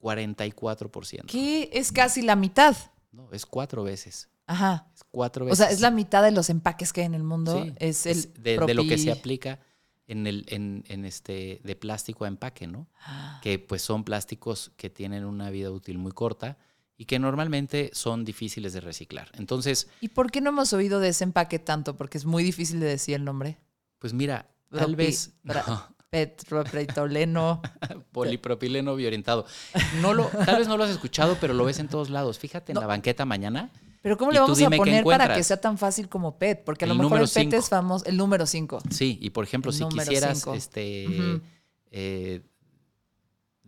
44%. 0.01 1.25
Que 1.27 1.69
es 1.71 1.91
casi 1.91 2.21
la 2.23 2.35
mitad. 2.35 2.75
No, 3.11 3.31
es 3.31 3.45
cuatro 3.45 3.83
veces. 3.83 4.29
Ajá. 4.47 4.89
Es 4.95 5.03
cuatro 5.11 5.45
O 5.45 5.49
veces. 5.49 5.57
sea, 5.59 5.69
es 5.71 5.81
la 5.81 5.91
mitad 5.91 6.23
de 6.23 6.31
los 6.31 6.49
empaques 6.49 6.91
que 6.93 7.01
hay 7.01 7.07
en 7.07 7.13
el 7.13 7.23
mundo. 7.23 7.63
Sí, 7.63 7.73
es 7.77 8.05
el 8.07 8.33
de, 8.41 8.57
de 8.57 8.73
lo 8.73 8.83
que 8.83 8.97
se 8.97 9.11
aplica 9.11 9.59
en 10.07 10.27
el 10.27 10.45
en, 10.49 10.83
en 10.87 11.05
este 11.05 11.61
de 11.63 11.75
plástico 11.75 12.25
a 12.25 12.27
empaque, 12.27 12.67
¿no? 12.67 12.87
Ah, 13.05 13.39
Que 13.41 13.59
pues 13.59 13.81
son 13.81 14.03
plásticos 14.03 14.71
que 14.77 14.89
tienen 14.89 15.25
una 15.25 15.49
vida 15.49 15.71
útil 15.71 15.97
muy 15.97 16.11
corta 16.11 16.57
y 16.97 17.05
que 17.05 17.19
normalmente 17.19 17.89
son 17.93 18.23
difíciles 18.25 18.73
de 18.73 18.81
reciclar. 18.81 19.31
Entonces, 19.33 19.87
¿Y 20.01 20.09
por 20.09 20.29
qué 20.31 20.41
no 20.41 20.49
hemos 20.49 20.73
oído 20.73 20.99
de 20.99 21.09
ese 21.09 21.23
empaque 21.23 21.57
tanto? 21.59 21.95
Porque 21.97 22.17
es 22.17 22.25
muy 22.25 22.43
difícil 22.43 22.79
de 22.79 22.85
decir 22.87 23.15
el 23.15 23.23
nombre. 23.23 23.57
pues 23.99 24.13
mira, 24.13 24.49
tal 24.69 24.95
vez 24.95 25.33
no, 25.43 25.53
Petropretoleno. 26.09 27.61
polipropileno 28.11 28.95
bioorientado. 28.95 29.45
No 30.01 30.13
lo, 30.13 30.25
tal 30.27 30.57
vez 30.59 30.67
no 30.67 30.77
lo 30.77 30.83
has 30.83 30.91
escuchado, 30.91 31.37
pero 31.41 31.53
lo 31.53 31.65
ves 31.65 31.79
en 31.79 31.87
todos 31.87 32.09
lados. 32.09 32.37
Fíjate 32.39 32.71
en 32.71 32.75
No. 32.75 32.81
la 32.81 32.87
banqueta 32.87 33.25
mañana. 33.25 33.71
Pero 34.03 34.17
¿cómo 34.17 34.31
le 34.31 34.39
vamos 34.39 34.61
a 34.61 34.69
poner 34.69 35.03
para 35.05 35.33
que 35.33 35.43
sea 35.43 35.59
tan 35.59 35.77
fácil 35.77 36.09
como 36.09 36.37
PET? 36.37 36.65
Porque 36.65 36.83
a 36.83 36.87
lo 36.89 36.93
El 36.93 36.99
mejor 36.99 37.19
el 37.21 37.23
PET 37.23 37.43
cinco. 37.45 37.55
es 37.55 37.69
famoso, 37.69 38.05
el 38.05 38.17
número 38.17 38.45
5. 38.45 38.81
Sí, 38.91 39.17
y 39.21 39.29
por 39.29 39.45
ejemplo, 39.45 39.71
El 39.71 39.77
si 39.77 39.87
quisieras 39.87 40.39
cinco. 40.39 40.53
este, 40.53 41.41
eh, 41.89 42.41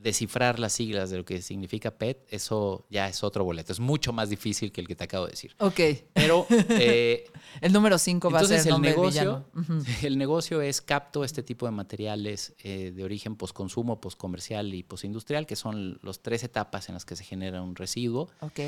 descifrar 0.06 0.60
las 0.60 0.74
siglas 0.74 1.10
de 1.10 1.18
lo 1.18 1.26
que 1.26 1.42
significa 1.42 1.90
PET, 1.90 2.28
eso 2.30 2.86
ya 2.92 3.10
es 3.10 3.24
otro 3.24 3.44
boleto. 3.44 3.74
Es 3.74 3.80
mucho 3.80 4.14
más 4.14 4.30
difícil 4.30 4.72
que 4.72 4.80
el 4.80 4.88
que 4.88 4.96
te 4.96 5.04
acabo 5.04 5.26
de 5.26 5.32
decir. 5.32 5.56
Ok. 5.58 5.80
Pero 6.14 6.46
eh, 6.70 7.26
El 7.60 7.74
número 7.74 7.98
5 7.98 8.30
va 8.30 8.40
a 8.40 8.46
ser 8.46 8.60
el 8.60 8.66
el 8.66 8.70
nombre 8.70 8.92
del 8.92 9.00
negocio, 9.00 9.46
el 10.04 10.18
negocio 10.20 10.62
es 10.62 10.82
capto 10.82 11.24
este 11.24 11.42
tipo 11.42 11.66
de 11.66 11.72
materiales 11.72 12.54
eh, 12.60 12.94
de 12.96 13.04
origen 13.04 13.36
posconsumo, 13.36 14.00
poscomercial 14.00 14.76
y 14.76 14.84
postindustrial, 14.84 15.48
que 15.48 15.56
son 15.56 16.00
las 16.04 16.20
tres 16.20 16.44
etapas 16.44 16.88
en 16.88 16.94
las 16.94 17.04
que 17.04 17.16
se 17.16 17.24
genera 17.24 17.64
un 17.64 17.76
residuo. 17.76 18.30
Ok. 18.42 18.60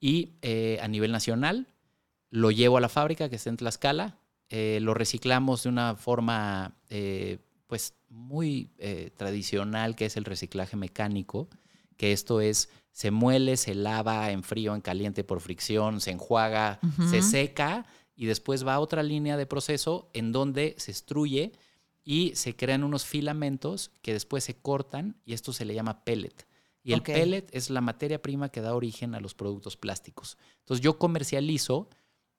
Y 0.00 0.30
eh, 0.40 0.78
a 0.80 0.88
nivel 0.88 1.12
nacional 1.12 1.66
lo 2.30 2.50
llevo 2.50 2.78
a 2.78 2.80
la 2.80 2.88
fábrica 2.88 3.28
que 3.28 3.36
está 3.36 3.50
en 3.50 3.58
Tlaxcala, 3.58 4.18
lo 4.48 4.94
reciclamos 4.94 5.64
de 5.64 5.68
una 5.68 5.94
forma 5.96 6.74
pues 7.66 7.94
muy 8.08 8.70
eh, 8.78 9.10
tradicional 9.16 9.96
que 9.96 10.06
es 10.06 10.16
el 10.16 10.24
reciclaje 10.24 10.76
mecánico, 10.76 11.48
que 11.96 12.12
esto 12.12 12.40
es 12.40 12.68
se 12.92 13.10
muele, 13.10 13.56
se 13.56 13.74
lava 13.74 14.30
en 14.30 14.42
frío, 14.42 14.74
en 14.74 14.80
caliente 14.80 15.24
por 15.24 15.40
fricción, 15.40 16.00
se 16.00 16.12
enjuaga, 16.12 16.80
se 17.10 17.20
seca 17.20 17.84
y 18.14 18.24
después 18.24 18.66
va 18.66 18.74
a 18.74 18.80
otra 18.80 19.02
línea 19.02 19.36
de 19.36 19.44
proceso 19.44 20.08
en 20.14 20.32
donde 20.32 20.74
se 20.78 20.92
extruye 20.92 21.52
y 22.04 22.32
se 22.36 22.56
crean 22.56 22.84
unos 22.84 23.04
filamentos 23.04 23.90
que 24.00 24.14
después 24.14 24.44
se 24.44 24.54
cortan 24.54 25.20
y 25.26 25.34
esto 25.34 25.52
se 25.52 25.66
le 25.66 25.74
llama 25.74 26.04
pellet. 26.04 26.46
Y 26.82 26.92
el 26.92 27.02
pellet 27.02 27.48
es 27.50 27.68
la 27.68 27.80
materia 27.80 28.22
prima 28.22 28.48
que 28.48 28.60
da 28.60 28.74
origen 28.74 29.16
a 29.16 29.20
los 29.20 29.34
productos 29.34 29.76
plásticos. 29.76 30.38
Entonces 30.60 30.84
yo 30.84 30.98
comercializo 30.98 31.90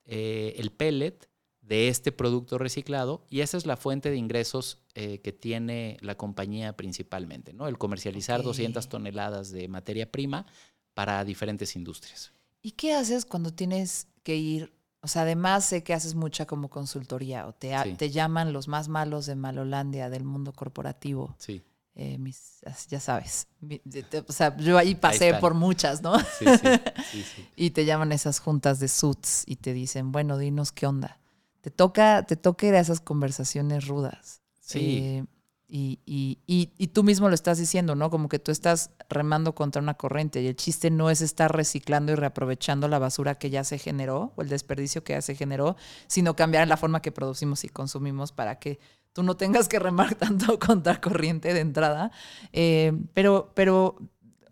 eh, 0.05 0.55
el 0.57 0.71
pellet 0.71 1.29
de 1.59 1.89
este 1.89 2.13
producto 2.13 2.57
reciclado 2.57 3.25
y 3.29 3.41
esa 3.41 3.57
es 3.57 3.65
la 3.65 3.75
fuente 3.75 4.09
de 4.09 4.15
ingresos 4.15 4.79
eh, 4.99 5.19
que 5.21 5.31
tiene 5.31 5.97
la 6.01 6.15
compañía 6.15 6.75
principalmente, 6.75 7.53
¿no? 7.53 7.67
El 7.67 7.77
comercializar 7.77 8.39
Ok. 8.39 8.47
200 8.47 8.89
toneladas 8.89 9.51
de 9.51 9.67
materia 9.67 10.11
prima 10.11 10.47
para 10.95 11.23
diferentes 11.23 11.75
industrias. 11.75 12.31
¿Y 12.63 12.71
qué 12.71 12.95
haces 12.95 13.23
cuando 13.23 13.53
tienes 13.53 14.07
que 14.23 14.35
ir? 14.37 14.73
O 15.01 15.07
sea, 15.07 15.21
además 15.21 15.65
sé 15.65 15.83
que 15.83 15.93
haces 15.93 16.15
mucha 16.15 16.47
como 16.47 16.69
consultoría 16.69 17.45
o 17.45 17.53
te, 17.53 17.77
Sí. 17.83 17.93
te 17.93 18.09
llaman 18.09 18.53
los 18.53 18.67
más 18.67 18.87
malos 18.89 19.27
de 19.27 19.35
Malolandia, 19.35 20.09
del 20.09 20.23
mundo 20.23 20.51
corporativo. 20.51 21.35
Sí, 21.37 21.61
eh, 21.93 22.17
mis, 22.17 22.61
ya 22.89 22.99
sabes. 22.99 23.45
Mi- 23.61 23.79
de- 23.85 24.01
te- 24.01 24.25
o 24.27 24.31
sea, 24.33 24.57
yo 24.57 24.79
ahí 24.79 24.95
pasé 24.95 25.35
por 25.35 25.53
muchas, 25.53 26.01
¿no? 26.01 26.17
sí, 26.19 26.25
sí, 26.59 26.67
sí, 27.11 27.23
sí. 27.35 27.47
Y 27.55 27.69
te 27.69 27.85
llaman 27.85 28.11
esas 28.11 28.39
juntas 28.39 28.79
de 28.79 28.87
suits 28.87 29.43
y 29.45 29.57
te 29.57 29.73
dicen, 29.73 30.11
bueno, 30.11 30.39
dinos 30.39 30.71
qué 30.71 30.87
onda. 30.87 31.19
Te 31.61 31.69
toca, 31.69 32.23
te 32.23 32.35
toca 32.35 32.65
ir 32.65 32.73
a 32.75 32.79
esas 32.79 32.99
conversaciones 32.99 33.87
rudas. 33.87 34.41
Sí. 34.67 34.99
Eh, 35.03 35.25
y, 35.69 35.99
y- 36.05 36.39
y- 36.47 36.71
y 36.77 36.87
tú 36.87 37.03
mismo 37.03 37.27
lo 37.27 37.35
estás 37.35 37.57
diciendo, 37.57 37.93
¿no? 37.95 38.09
Como 38.09 38.29
que 38.29 38.39
tú 38.39 38.51
estás 38.51 38.91
remando 39.09 39.53
contra 39.53 39.81
una 39.81 39.95
corriente 39.95 40.41
y 40.41 40.47
el 40.47 40.55
chiste 40.55 40.89
no 40.91 41.09
es 41.09 41.19
estar 41.21 41.53
reciclando 41.53 42.13
y 42.13 42.15
reaprovechando 42.15 42.87
la 42.87 42.99
basura 42.99 43.35
que 43.37 43.49
ya 43.49 43.65
se 43.65 43.77
generó 43.77 44.31
o 44.37 44.41
el 44.41 44.47
desperdicio 44.49 45.03
que 45.03 45.13
ya 45.13 45.21
se 45.21 45.35
generó, 45.35 45.75
sino 46.07 46.37
cambiar 46.37 46.67
la 46.69 46.77
forma 46.77 47.01
que 47.01 47.11
producimos 47.11 47.65
y 47.65 47.69
consumimos 47.69 48.31
para 48.31 48.59
que 48.59 48.79
tú 49.11 49.23
no 49.23 49.35
tengas 49.35 49.67
que 49.67 49.79
remar 49.79 50.15
tanto 50.15 50.57
contra 50.57 51.01
corriente 51.01 51.53
de 51.53 51.59
entrada. 51.59 52.11
Eh, 52.53 52.93
pero, 53.13 53.51
pero 53.53 53.97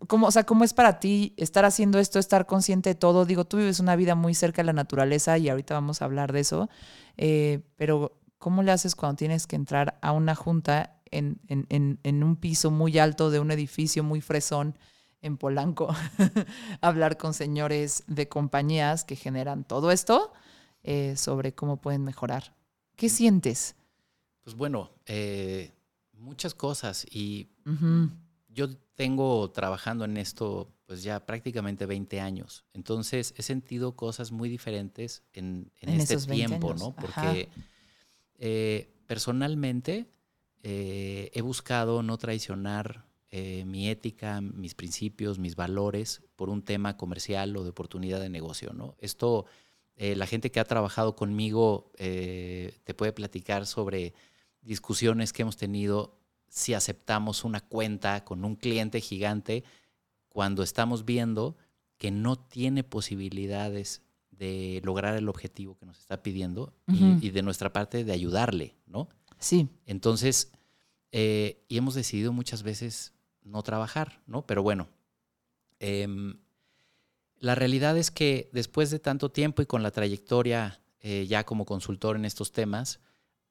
¿Cómo, 0.08 0.26
o 0.26 0.30
sea, 0.30 0.44
¿cómo 0.44 0.62
es 0.64 0.74
para 0.74 1.00
ti 1.00 1.32
estar 1.38 1.64
haciendo 1.64 1.98
esto, 1.98 2.18
estar 2.18 2.44
consciente 2.46 2.90
de 2.90 2.94
todo? 2.94 3.24
Digo, 3.24 3.46
tú 3.46 3.56
vives 3.56 3.80
una 3.80 3.96
vida 3.96 4.14
muy 4.14 4.34
cerca 4.34 4.60
de 4.62 4.66
la 4.66 4.72
naturaleza 4.74 5.38
y 5.38 5.48
ahorita 5.48 5.72
vamos 5.74 6.02
a 6.02 6.04
hablar 6.04 6.32
de 6.32 6.40
eso, 6.40 6.68
eh, 7.16 7.60
pero 7.76 8.12
¿cómo 8.38 8.62
le 8.62 8.72
haces 8.72 8.94
cuando 8.94 9.16
tienes 9.16 9.46
que 9.46 9.56
entrar 9.56 9.98
a 10.02 10.12
una 10.12 10.34
junta 10.34 11.00
en, 11.10 11.40
en- 11.48 11.66
en- 11.70 12.00
en 12.02 12.22
un 12.24 12.36
piso 12.36 12.70
muy 12.70 12.98
alto 12.98 13.30
de 13.30 13.40
un 13.40 13.50
edificio 13.50 14.02
muy 14.04 14.20
fresón 14.20 14.76
en 15.22 15.36
Polanco? 15.36 15.88
hablar 16.80 17.16
con 17.16 17.34
señores 17.34 18.04
de 18.06 18.28
compañías 18.28 19.04
que 19.04 19.16
generan 19.16 19.64
todo 19.64 19.90
esto 19.90 20.32
eh, 20.82 21.16
sobre 21.16 21.54
cómo 21.54 21.80
pueden 21.80 22.04
mejorar. 22.04 22.54
¿Qué 22.96 23.08
sientes? 23.08 23.74
Pues 24.42 24.56
bueno, 24.56 24.90
eh, 25.06 25.72
muchas 26.12 26.54
cosas 26.54 27.04
y 27.10 27.48
Ujú. 27.66 28.10
yo 28.48 28.68
tengo 28.94 29.50
trabajando 29.50 30.04
en 30.04 30.16
esto 30.16 30.72
pues 30.86 31.02
ya 31.02 31.26
prácticamente 31.26 31.84
20 31.84 32.20
años. 32.20 32.64
Entonces 32.72 33.34
he 33.36 33.42
sentido 33.42 33.96
cosas 33.96 34.30
muy 34.30 34.48
diferentes 34.48 35.24
en, 35.32 35.72
en 35.80 35.88
En 35.90 36.00
este 36.00 36.14
esos 36.14 36.28
20 36.28 36.46
tiempo, 36.48 36.74
¿no? 36.74 36.94
ajá. 36.96 37.32
Eh, 38.38 38.92
personalmente 39.06 40.06
eh, 40.62 41.30
he 41.32 41.42
buscado 41.42 42.02
no 42.02 42.18
traicionar 42.18 43.06
eh, 43.30 43.64
mi 43.64 43.88
ética, 43.88 44.40
mis 44.40 44.74
principios, 44.74 45.38
mis 45.38 45.56
valores 45.56 46.22
por 46.36 46.48
un 46.48 46.62
tema 46.62 46.96
comercial 46.96 47.56
o 47.56 47.64
de 47.64 47.70
oportunidad 47.70 48.20
de 48.20 48.28
negocio, 48.28 48.72
¿no? 48.72 48.96
Esto, 48.98 49.46
la 49.98 50.26
gente 50.26 50.50
que 50.50 50.60
ha 50.60 50.64
trabajado 50.64 51.16
conmigo 51.16 51.90
te 51.96 52.94
puede 52.94 53.14
platicar 53.14 53.64
sobre 53.64 54.12
discusiones 54.60 55.32
que 55.32 55.40
hemos 55.40 55.56
tenido 55.56 56.18
si 56.48 56.74
aceptamos 56.74 57.44
una 57.44 57.60
cuenta 57.60 58.22
con 58.22 58.44
un 58.44 58.56
cliente 58.56 59.00
gigante 59.00 59.64
cuando 60.28 60.62
estamos 60.62 61.06
viendo 61.06 61.56
que 61.96 62.10
no 62.10 62.36
tiene 62.36 62.84
posibilidades 62.84 64.02
de 64.38 64.80
lograr 64.84 65.16
el 65.16 65.28
objetivo 65.28 65.76
que 65.78 65.86
nos 65.86 65.98
está 65.98 66.22
pidiendo 66.22 66.72
y- 67.22 67.30
de 67.30 67.42
nuestra 67.42 67.72
parte 67.72 68.04
de 68.04 68.12
ayudarle, 68.12 68.76
¿no? 68.86 69.08
Sí, 69.38 69.68
Entonces, 69.86 70.52
eh, 71.12 71.64
y 71.68 71.76
hemos 71.78 71.94
decidido 71.94 72.32
muchas 72.32 72.62
veces 72.62 73.12
no 73.42 73.62
trabajar, 73.62 74.22
¿no? 74.26 74.46
Pero 74.46 74.62
bueno, 74.62 74.88
em, 75.80 76.38
la 77.38 77.54
realidad 77.54 77.96
es 77.98 78.10
que 78.10 78.48
después 78.52 78.90
de 78.90 78.98
tanto 78.98 79.30
tiempo 79.30 79.62
y 79.62 79.66
con 79.66 79.82
la 79.82 79.90
trayectoria 79.90 80.80
eh, 81.00 81.26
ya 81.28 81.44
como 81.44 81.66
consultor 81.66 82.16
en 82.16 82.24
estos 82.24 82.50
temas, 82.50 82.98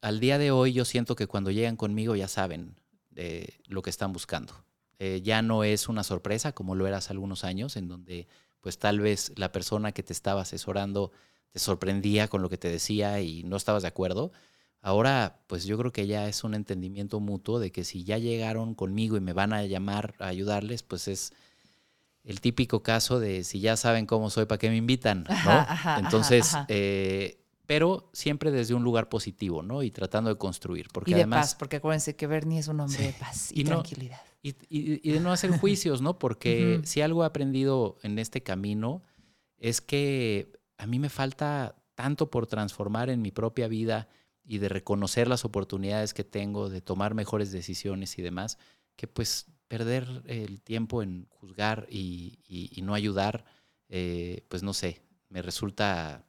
al 0.01 0.19
día 0.19 0.37
de 0.37 0.51
hoy 0.51 0.73
yo 0.73 0.83
siento 0.83 1.15
que 1.15 1.27
cuando 1.27 1.51
llegan 1.51 1.77
conmigo 1.77 2.15
ya 2.15 2.27
saben 2.27 2.75
lo 3.67 3.81
que 3.81 3.89
están 3.89 4.11
buscando. 4.11 4.53
Eh, 4.99 5.21
ya 5.23 5.41
no 5.41 5.63
es 5.63 5.87
una 5.87 6.03
sorpresa 6.03 6.51
como 6.51 6.75
lo 6.75 6.85
era 6.85 6.97
hace 6.97 7.13
algunos 7.13 7.45
años, 7.45 7.77
en 7.77 7.87
donde 7.87 8.27
pues 8.65 8.79
tal 8.79 8.99
vez 8.99 9.31
la 9.35 9.51
persona 9.51 9.91
que 9.91 10.01
te 10.01 10.11
estaba 10.11 10.41
asesorando 10.41 11.11
te 11.51 11.59
sorprendía 11.59 12.27
con 12.27 12.41
lo 12.41 12.49
que 12.49 12.57
te 12.57 12.67
decía 12.67 13.21
y 13.21 13.43
no 13.43 13.57
estabas 13.57 13.83
de 13.83 13.89
acuerdo. 13.89 14.31
Ahora, 14.81 15.37
pues 15.45 15.65
yo 15.65 15.77
creo 15.77 15.91
que 15.91 16.07
ya 16.07 16.27
es 16.27 16.43
un 16.43 16.55
entendimiento 16.55 17.19
mutuo 17.19 17.59
de 17.59 17.71
que 17.71 17.83
si 17.83 18.03
ya 18.03 18.17
llegaron 18.17 18.73
conmigo 18.73 19.17
y 19.17 19.19
me 19.19 19.33
van 19.33 19.53
a 19.53 19.63
llamar 19.65 20.15
a 20.17 20.25
ayudarles, 20.29 20.81
pues 20.81 21.07
es 21.07 21.31
el 22.23 22.41
típico 22.41 22.81
caso 22.81 23.19
de 23.19 23.43
si 23.43 23.59
ya 23.59 23.77
saben 23.77 24.07
cómo 24.07 24.31
soy, 24.31 24.47
¿para 24.47 24.57
qué 24.57 24.69
me 24.71 24.77
invitan? 24.77 25.25
¿no? 25.25 25.31
Ajá, 25.31 25.71
ajá, 25.71 25.99
Entonces, 25.99 26.55
ajá, 26.55 26.65
eh, 26.69 27.37
pero 27.67 28.09
siempre 28.13 28.49
desde 28.49 28.73
un 28.73 28.83
lugar 28.83 29.09
positivo, 29.09 29.61
¿no? 29.61 29.83
Y 29.83 29.91
tratando 29.91 30.31
de 30.31 30.39
construir. 30.39 30.87
Porque 30.91 31.11
y 31.11 31.13
de 31.13 31.21
además, 31.21 31.49
paz, 31.49 31.55
porque 31.55 31.75
acuérdense 31.75 32.15
que 32.15 32.25
Bernie 32.25 32.57
es 32.57 32.67
un 32.67 32.79
hombre 32.79 32.97
Sí. 32.97 33.03
de 33.03 33.13
paz 33.13 33.51
y, 33.51 33.61
Y 33.61 33.63
no- 33.65 33.69
tranquilidad. 33.83 34.21
Y, 34.45 34.49
y- 34.69 35.01
y 35.09 35.11
de 35.13 35.19
no 35.19 35.31
hacer 35.31 35.51
juicios, 35.51 36.01
¿no? 36.01 36.19
Porque 36.19 36.81
si 36.85 37.01
algo 37.01 37.23
he 37.23 37.25
aprendido 37.25 37.97
en 38.03 38.19
este 38.19 38.43
camino 38.43 39.01
es 39.57 39.81
que 39.81 40.51
a 40.77 40.85
mí 40.85 40.99
me 40.99 41.09
falta 41.09 41.75
tanto 41.95 42.29
por 42.29 42.45
transformar 42.45 43.09
en 43.09 43.21
mi 43.21 43.31
propia 43.31 43.67
vida 43.67 44.07
y 44.43 44.59
de 44.59 44.69
reconocer 44.69 45.27
las 45.27 45.45
oportunidades 45.45 46.13
que 46.13 46.23
tengo, 46.23 46.69
de 46.69 46.81
tomar 46.81 47.15
mejores 47.15 47.51
decisiones 47.51 48.19
y 48.19 48.21
demás, 48.21 48.59
que 48.95 49.07
pues 49.07 49.47
perder 49.67 50.21
el 50.27 50.61
tiempo 50.61 51.01
en 51.01 51.25
juzgar 51.31 51.87
y, 51.89 52.37
y- 52.47 52.69
y 52.77 52.81
no 52.83 52.93
ayudar, 52.93 53.45
eh, 53.89 54.45
pues 54.49 54.61
no 54.61 54.73
sé, 54.73 55.01
me 55.29 55.41
resulta 55.41 56.25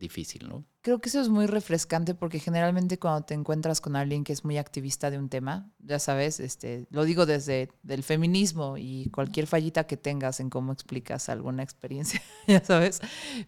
difícil, 0.00 0.48
¿no? 0.48 0.64
Creo 0.82 1.00
que 1.00 1.10
eso 1.10 1.20
es 1.20 1.28
muy 1.28 1.46
refrescante 1.46 2.14
porque 2.14 2.40
generalmente 2.40 2.98
cuando 2.98 3.24
te 3.24 3.34
encuentras 3.34 3.80
con 3.80 3.94
alguien 3.94 4.24
que 4.24 4.32
es 4.32 4.44
muy 4.44 4.58
activista 4.58 5.10
de 5.10 5.18
un 5.18 5.28
tema, 5.28 5.70
ya 5.78 5.98
sabes, 5.98 6.40
este, 6.40 6.86
lo 6.90 7.04
digo 7.04 7.26
desde 7.26 7.68
el 7.86 8.02
feminismo 8.02 8.76
y 8.78 9.10
cualquier 9.10 9.46
fallita 9.46 9.84
que 9.84 9.96
tengas 9.96 10.40
en 10.40 10.50
cómo 10.50 10.72
explicas 10.72 11.28
alguna 11.28 11.62
experiencia, 11.62 12.20
ya 12.48 12.64
sabes, 12.64 13.00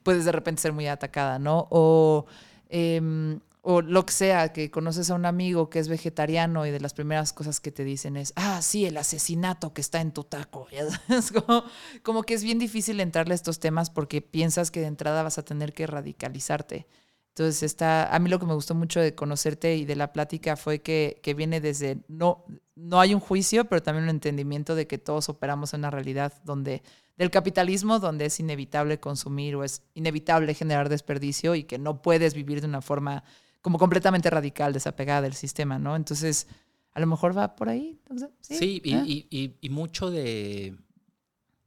puedes 0.03 0.25
de 0.25 0.33
repente 0.33 0.63
ser 0.63 0.73
muy 0.73 0.87
atacada, 0.87 1.39
¿no? 1.41 1.67
O, 1.71 2.27
em, 2.69 3.41
o 3.65 3.81
lo 3.81 4.05
que 4.05 4.13
sea, 4.13 4.53
que 4.53 4.73
conoces 4.73 5.09
a 5.11 5.15
un 5.15 5.25
amigo 5.25 5.71
que 5.71 5.79
es 5.79 5.87
vegetariano 5.87 6.67
y 6.67 6.73
de 6.73 6.81
las 6.81 6.95
primeras 6.95 7.33
cosas 7.33 7.61
que 7.61 7.71
te 7.71 7.85
dicen 7.85 8.17
es, 8.17 8.33
ah, 8.35 8.61
sí, 8.61 8.87
el 8.87 8.97
asesinato 8.97 9.73
que 9.73 9.81
está 9.81 10.01
en 10.01 10.11
tu 10.11 10.25
taco. 10.25 10.67
Como 12.03 12.23
que 12.25 12.35
es 12.35 12.43
bien 12.43 12.59
difícil 12.59 12.99
entrarle 12.99 13.35
a 13.35 13.37
estos 13.37 13.61
temas 13.61 13.89
porque 13.89 14.21
piensas 14.21 14.73
que 14.73 14.81
de 14.81 14.87
entrada 14.87 15.23
vas 15.23 15.39
a 15.39 15.45
tener 15.45 15.73
que 15.73 15.87
radicalizarte. 15.87 16.89
Entonces 17.29 17.63
está, 17.63 18.13
a 18.13 18.19
mí 18.19 18.29
lo 18.29 18.41
que 18.41 18.47
me 18.47 18.55
gustó 18.55 18.75
mucho 18.75 18.99
de 18.99 19.15
conocerte 19.15 19.77
y 19.77 19.85
de 19.85 19.95
la 19.95 20.13
plática 20.13 20.57
fue 20.57 20.81
que, 20.81 21.21
que 21.23 21.33
viene 21.33 21.61
desde, 21.61 21.99
no, 22.09 22.45
no 22.75 23.01
hay 23.01 23.15
un 23.15 23.21
juicio, 23.21 23.67
pero 23.67 23.81
también 23.81 24.05
un 24.05 24.11
entendimiento 24.11 24.75
de 24.75 24.89
que 24.89 24.99
todos 24.99 25.29
operamos 25.29 25.73
en 25.73 25.81
una 25.81 25.91
realidad 25.91 26.33
donde, 26.45 26.83
del 27.17 27.31
capitalismo, 27.31 28.01
donde 28.01 28.27
es 28.27 28.41
inevitable 28.41 28.99
consumir 28.99 29.55
o 29.55 29.63
es 29.63 29.83
inevitable 29.95 30.53
generar 30.53 30.89
desperdicio 30.89 31.55
y 31.55 31.63
que 31.63 31.79
no 31.79 32.03
puedes 32.03 32.35
vivir 32.35 32.61
de 32.61 32.67
una 32.67 32.83
forma 32.83 33.23
como 33.63 33.79
completamente 33.79 34.29
radical, 34.29 34.73
desapegada 34.73 35.23
del 35.23 35.35
sistema, 35.35 35.79
¿no? 35.79 35.97
Entonces, 35.97 36.47
a 36.93 37.01
lo 37.01 37.07
mejor 37.07 37.37
va 37.37 37.57
por 37.57 37.69
ahí. 37.69 37.99
Sí, 38.41 38.81
y, 38.85 38.95
¿Eh? 38.95 39.03
y- 39.07 39.27
y- 39.31 39.57
y 39.61 39.71
mucho 39.71 40.11
de, 40.11 40.77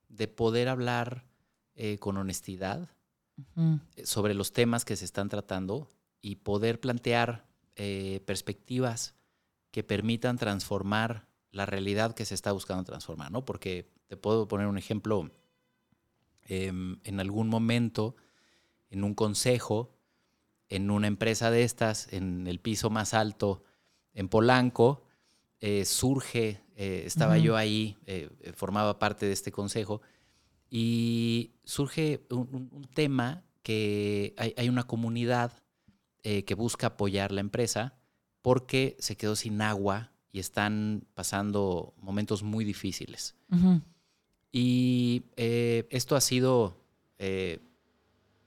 de 0.09 0.27
poder 0.27 0.67
hablar 0.69 1.25
eh, 1.75 1.97
con 1.97 2.17
honestidad 2.17 2.89
eh, 3.95 4.05
sobre 4.05 4.33
los 4.33 4.53
temas 4.53 4.85
que 4.85 4.95
se 4.95 5.05
están 5.05 5.29
tratando 5.29 5.89
y 6.21 6.35
poder 6.37 6.79
plantear 6.79 7.45
eh, 7.75 8.21
perspectivas 8.25 9.15
que 9.71 9.83
permitan 9.83 10.37
transformar 10.37 11.27
la 11.51 11.65
realidad 11.65 12.13
que 12.13 12.25
se 12.25 12.35
está 12.35 12.51
buscando 12.51 12.83
transformar, 12.83 13.31
¿no? 13.31 13.43
Porque 13.45 13.89
te 14.07 14.15
puedo 14.17 14.47
poner 14.47 14.67
un 14.67 14.77
ejemplo. 14.77 15.29
em, 16.47 16.99
en 17.03 17.19
algún 17.19 17.49
momento, 17.49 18.15
en 18.91 19.03
un 19.03 19.15
consejo, 19.15 19.94
en 20.69 20.89
una 20.89 21.07
empresa 21.07 21.51
de 21.51 21.63
estas, 21.63 22.11
en 22.11 22.47
el 22.47 22.59
piso 22.59 22.89
más 22.89 23.13
alto, 23.13 23.63
en 24.13 24.29
Polanco, 24.29 25.03
eh, 25.59 25.85
surge, 25.85 26.61
eh, 26.75 27.03
estaba 27.05 27.37
yo 27.37 27.55
ahí, 27.55 27.97
eh, 28.05 28.29
formaba 28.55 28.99
parte 28.99 29.25
de 29.25 29.33
este 29.33 29.51
consejo, 29.51 30.01
y 30.69 31.51
surge 31.63 32.25
un, 32.29 32.87
tema 32.93 33.43
que 33.61 34.33
hay, 34.37 34.53
hay 34.57 34.69
una 34.69 34.83
comunidad 34.83 35.51
que 36.23 36.55
busca 36.55 36.87
apoyar 36.87 37.31
la 37.31 37.41
empresa 37.41 37.93
porque 38.41 38.97
se 38.97 39.15
quedó 39.15 39.35
sin 39.35 39.61
agua 39.61 40.11
y 40.31 40.39
están 40.39 41.05
pasando 41.13 41.93
momentos 42.01 42.41
muy 42.41 42.65
difíciles. 42.65 43.35
Y 44.51 45.23
esto 45.35 46.15
ha 46.15 46.21
sido 46.21 46.83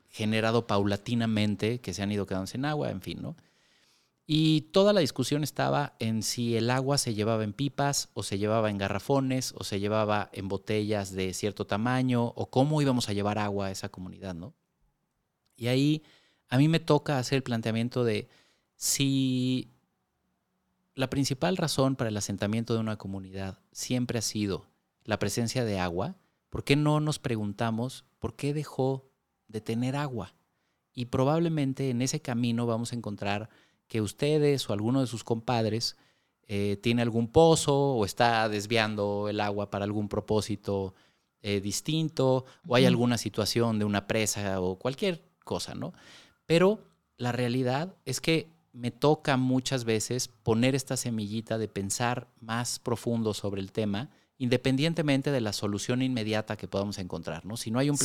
generado 0.09 0.66
paulatinamente, 0.66 1.81
que 1.81 1.94
se 1.94 2.03
han 2.03 2.12
ido 2.12 2.27
quedando 2.27 2.47
sin 2.47 2.64
agua, 2.64 2.90
en 2.90 3.01
fin, 3.01 3.18
¿no? 3.21 3.37
Y 4.31 4.62
toda 4.73 4.92
la 4.92 5.01
discusión 5.01 5.42
estaba 5.42 5.94
en 6.01 6.23
si 6.23 6.55
el 6.55 6.68
agua 6.68 6.99
se 6.99 7.14
llevaba 7.14 7.44
en 7.44 7.55
pipas 7.55 8.11
o 8.12 8.23
se 8.23 8.37
llevaba 8.37 8.68
en 8.68 8.77
garrafones 8.77 9.55
o 9.57 9.64
se 9.64 9.81
llevaba 9.81 10.29
en 10.35 10.49
botellas 10.49 11.12
de 11.12 11.33
cierto 11.33 11.66
tamaño 11.66 12.27
o 12.37 12.51
cómo 12.51 12.83
íbamos 12.83 13.09
a 13.09 13.14
llevar 13.14 13.38
agua 13.38 13.66
a 13.66 13.71
esa 13.71 13.88
comunidad, 13.88 14.35
¿no? 14.35 14.53
Y 15.57 15.68
ahí 15.68 16.03
a 16.51 16.59
mí 16.59 16.68
me 16.68 16.79
toca 16.79 17.18
hacer 17.18 17.37
el 17.37 17.42
planteamiento 17.42 18.05
de 18.05 18.29
si 18.77 19.71
la 20.94 21.09
principal 21.09 21.57
razón 21.57 21.97
para 21.97 22.11
el 22.11 22.16
asentamiento 22.16 22.75
de 22.75 22.81
una 22.81 22.99
comunidad 22.99 23.61
siempre 23.73 24.18
ha 24.18 24.23
sido 24.23 24.66
la 25.05 25.18
presencia 25.18 25.64
de 25.64 25.79
agua, 25.79 26.16
¿por 26.51 26.64
qué 26.64 26.77
no 26.77 27.01
nos 27.01 27.18
preguntamos 27.18 28.05
por 28.18 28.37
qué 28.37 28.53
dejó 28.53 29.08
de 29.48 29.61
tener 29.61 29.96
agua? 29.96 30.34
Y 30.92 31.06
probablemente 31.06 31.90
en 31.90 32.02
ese 32.02 32.20
camino 32.20 32.66
vamos 32.66 32.92
a 32.92 32.96
encontrar 32.96 33.48
que 33.87 34.00
ustedes 34.00 34.68
o 34.68 34.72
alguno 34.72 35.00
de 35.00 35.06
sus 35.06 35.24
compadres 35.24 35.96
eh, 36.46 36.78
tiene 36.82 37.02
algún 37.02 37.28
pozo 37.28 37.76
o 37.94 38.04
está 38.04 38.48
desviando 38.48 39.28
el 39.28 39.40
agua 39.40 39.70
para 39.70 39.84
algún 39.84 40.08
propósito 40.08 40.94
eh, 41.42 41.61
distinto 41.61 42.44
o 42.66 42.74
hay 42.74 42.84
alguna 42.84 43.18
situación 43.18 43.78
de 43.78 43.84
una 43.84 44.06
presa 44.06 44.61
o 44.61 44.76
cualquier 44.78 45.22
cosa, 45.44 45.74
¿no? 45.74 45.92
Pero 46.46 46.80
la 47.16 47.32
realidad 47.32 47.94
es 48.04 48.20
que 48.20 48.48
me 48.72 48.90
toca 48.90 49.37
muchas 49.37 49.84
veces 49.84 50.28
poner 50.28 50.74
esta 50.74 50.96
semillita 50.96 51.58
de 51.58 51.68
pensar 51.68 52.28
más 52.40 52.78
profundo 52.78 53.34
sobre 53.34 53.61
el 53.61 53.72
tema, 53.72 54.11
independientemente 54.38 55.30
de 55.30 55.40
la 55.40 55.52
solución 55.52 56.00
inmediata 56.00 56.56
que 56.56 56.68
podamos 56.68 56.98
encontrar, 56.98 57.44
¿no? 57.44 57.56
Si 57.56 57.70
no 57.70 57.78
hay 57.78 57.90
un 57.90 57.96
Sí. 57.96 58.04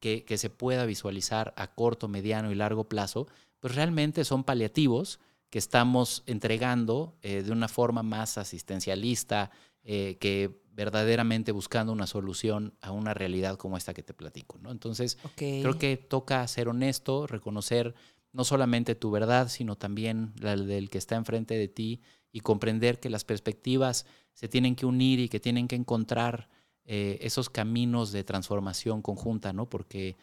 Que, 0.00 0.24
que 0.24 0.38
se 0.38 0.50
pueda 0.50 0.86
visualizar 0.86 1.54
a 1.56 1.74
corto, 1.74 2.08
mediano 2.08 2.50
y 2.50 2.54
largo 2.54 2.88
plazo, 2.88 3.26
pues 3.60 3.74
realmente 3.74 4.24
son 4.24 4.44
paliativos 4.44 5.20
que 5.50 5.58
estamos 5.58 6.22
entregando 6.26 7.16
eh, 7.22 7.42
de 7.42 7.52
una 7.52 7.68
forma 7.68 8.02
más 8.02 8.38
asistencialista, 8.38 9.50
eh, 9.82 10.18
que 10.20 10.60
verdaderamente 10.72 11.50
buscando 11.52 11.92
una 11.92 12.06
solución 12.06 12.74
a 12.80 12.92
una 12.92 13.14
realidad 13.14 13.56
como 13.56 13.76
esta 13.76 13.94
que 13.94 14.02
te 14.02 14.14
platico, 14.14 14.58
¿no? 14.58 14.70
Entonces, 14.70 15.18
Ok. 15.24 15.36
Creo 15.36 15.78
que 15.78 15.96
toca 15.96 16.46
ser 16.46 16.68
honesto, 16.68 17.26
reconocer 17.26 17.94
no 18.32 18.44
solamente 18.44 18.94
tu 18.94 19.10
verdad, 19.10 19.48
sino 19.48 19.76
también 19.76 20.34
la 20.38 20.54
del 20.54 20.90
que 20.90 20.98
está 20.98 21.16
enfrente 21.16 21.54
de 21.54 21.68
ti 21.68 22.02
y 22.30 22.40
comprender 22.40 23.00
que 23.00 23.10
las 23.10 23.24
perspectivas 23.24 24.06
se 24.34 24.48
tienen 24.48 24.76
que 24.76 24.86
unir 24.86 25.18
y 25.18 25.28
que 25.28 25.40
tienen 25.40 25.66
que 25.66 25.76
encontrar 25.76 26.48
eh, 26.90 27.18
esos 27.20 27.50
caminos 27.50 28.12
de 28.12 28.24
transformación 28.24 29.02
conjunta, 29.02 29.52
¿no? 29.52 29.68
Porque 29.68 30.16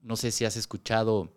no 0.00 0.16
sé 0.16 0.32
si 0.32 0.44
has 0.44 0.56
escuchado 0.56 1.32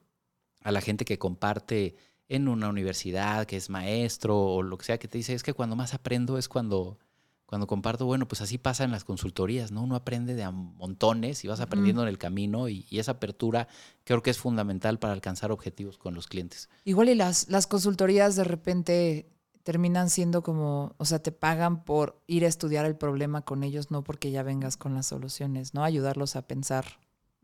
a 0.63 0.71
la 0.71 0.81
gente 0.81 1.05
que 1.05 1.19
comparte 1.19 1.95
en 2.29 2.47
una 2.47 2.67
universidad, 2.67 3.45
que 3.45 3.57
es 3.57 3.69
maestro 3.69 4.41
o 4.41 4.63
lo 4.63 4.75
que 4.79 4.85
sea, 4.85 4.97
que 4.97 5.07
te 5.07 5.19
dice, 5.19 5.35
es 5.35 5.43
que 5.43 5.53
cuando 5.53 5.75
más 5.75 5.93
aprendo 5.93 6.39
es 6.39 6.49
cuando, 6.49 6.97
cuando 7.45 7.67
comparto, 7.67 8.07
bueno, 8.07 8.27
pues 8.27 8.41
así 8.41 8.57
pasa 8.57 8.83
en 8.83 8.89
las 8.89 9.03
consultorías, 9.03 9.71
¿no? 9.71 9.83
Uno 9.83 9.95
aprende 9.95 10.33
de 10.33 10.41
a 10.41 10.49
montones 10.49 11.45
y 11.45 11.47
vas 11.47 11.59
aprendiendo 11.59 12.01
en 12.01 12.07
el 12.07 12.17
camino 12.17 12.67
y, 12.67 12.87
y 12.89 12.97
esa 12.97 13.11
apertura 13.11 13.67
creo 14.03 14.23
que 14.23 14.31
es 14.31 14.39
fundamental 14.39 14.97
para 14.97 15.13
alcanzar 15.13 15.51
objetivos 15.51 15.99
con 15.99 16.15
los 16.15 16.25
clientes. 16.25 16.69
Igual 16.85 17.09
y 17.09 17.13
las, 17.13 17.47
las 17.49 17.67
consultorías 17.67 18.35
de 18.35 18.45
repente 18.45 19.34
terminan 19.65 20.11
siendo 20.11 20.43
como, 20.43 20.93
o 20.99 21.05
sea, 21.05 21.17
te 21.17 21.31
pagan 21.31 21.85
por 21.85 22.21
ir 22.27 22.45
a 22.45 22.47
estudiar 22.47 22.85
el 22.85 22.95
problema 22.95 23.41
con 23.41 23.63
ellos, 23.63 23.89
no 23.89 24.03
porque 24.03 24.29
ya 24.29 24.43
vengas 24.43 24.77
con 24.77 24.93
las 24.93 25.07
soluciones, 25.07 25.73
¿no? 25.73 25.83
Ayudarlos 25.83 26.35
a 26.35 26.47
pensar. 26.47 26.85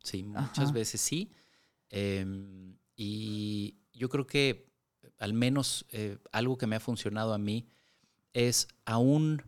Sí, 0.03 0.21
muchas 0.21 0.65
Ajá. 0.65 0.71
veces 0.71 1.01
sí. 1.01 1.31
Em, 1.89 2.77
y 2.95 3.79
yo 3.91 4.07
creo 4.07 4.27
que 4.27 4.71
al 5.17 5.33
menos 5.33 5.87
eh, 5.89 6.19
algo 6.31 6.59
que 6.59 6.67
me 6.67 6.75
ha 6.75 6.79
funcionado 6.79 7.33
a 7.33 7.39
mí 7.39 7.67
es 8.33 8.67
aún 8.85 9.41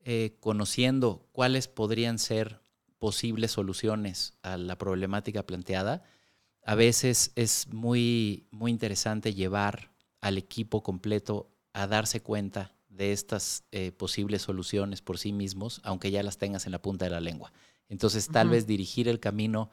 eh, 0.00 0.36
conociendo 0.40 1.28
cuáles 1.30 1.68
podrían 1.68 2.18
ser 2.18 2.60
posibles 2.98 3.52
soluciones 3.52 4.34
a 4.42 4.56
la 4.56 4.76
problemática 4.76 5.44
planteada, 5.46 6.02
a 6.64 6.74
veces 6.74 7.30
es 7.36 7.68
muy, 7.68 8.48
muy 8.50 8.72
interesante 8.72 9.32
llevar 9.32 9.92
al 10.20 10.38
equipo 10.38 10.82
completo 10.82 11.52
a 11.76 11.86
darse 11.86 12.22
cuenta 12.22 12.74
de 12.88 13.12
estas 13.12 13.64
eh, 13.70 13.92
posibles 13.92 14.40
soluciones 14.40 15.02
por 15.02 15.18
sí 15.18 15.34
mismos, 15.34 15.82
aunque 15.84 16.10
ya 16.10 16.22
las 16.22 16.38
tengas 16.38 16.64
en 16.64 16.72
la 16.72 16.80
punta 16.80 17.04
de 17.04 17.10
la 17.10 17.20
lengua. 17.20 17.52
Entonces, 17.90 18.28
tal 18.28 18.48
vez 18.48 18.66
dirigir 18.66 19.08
el 19.08 19.20
camino 19.20 19.68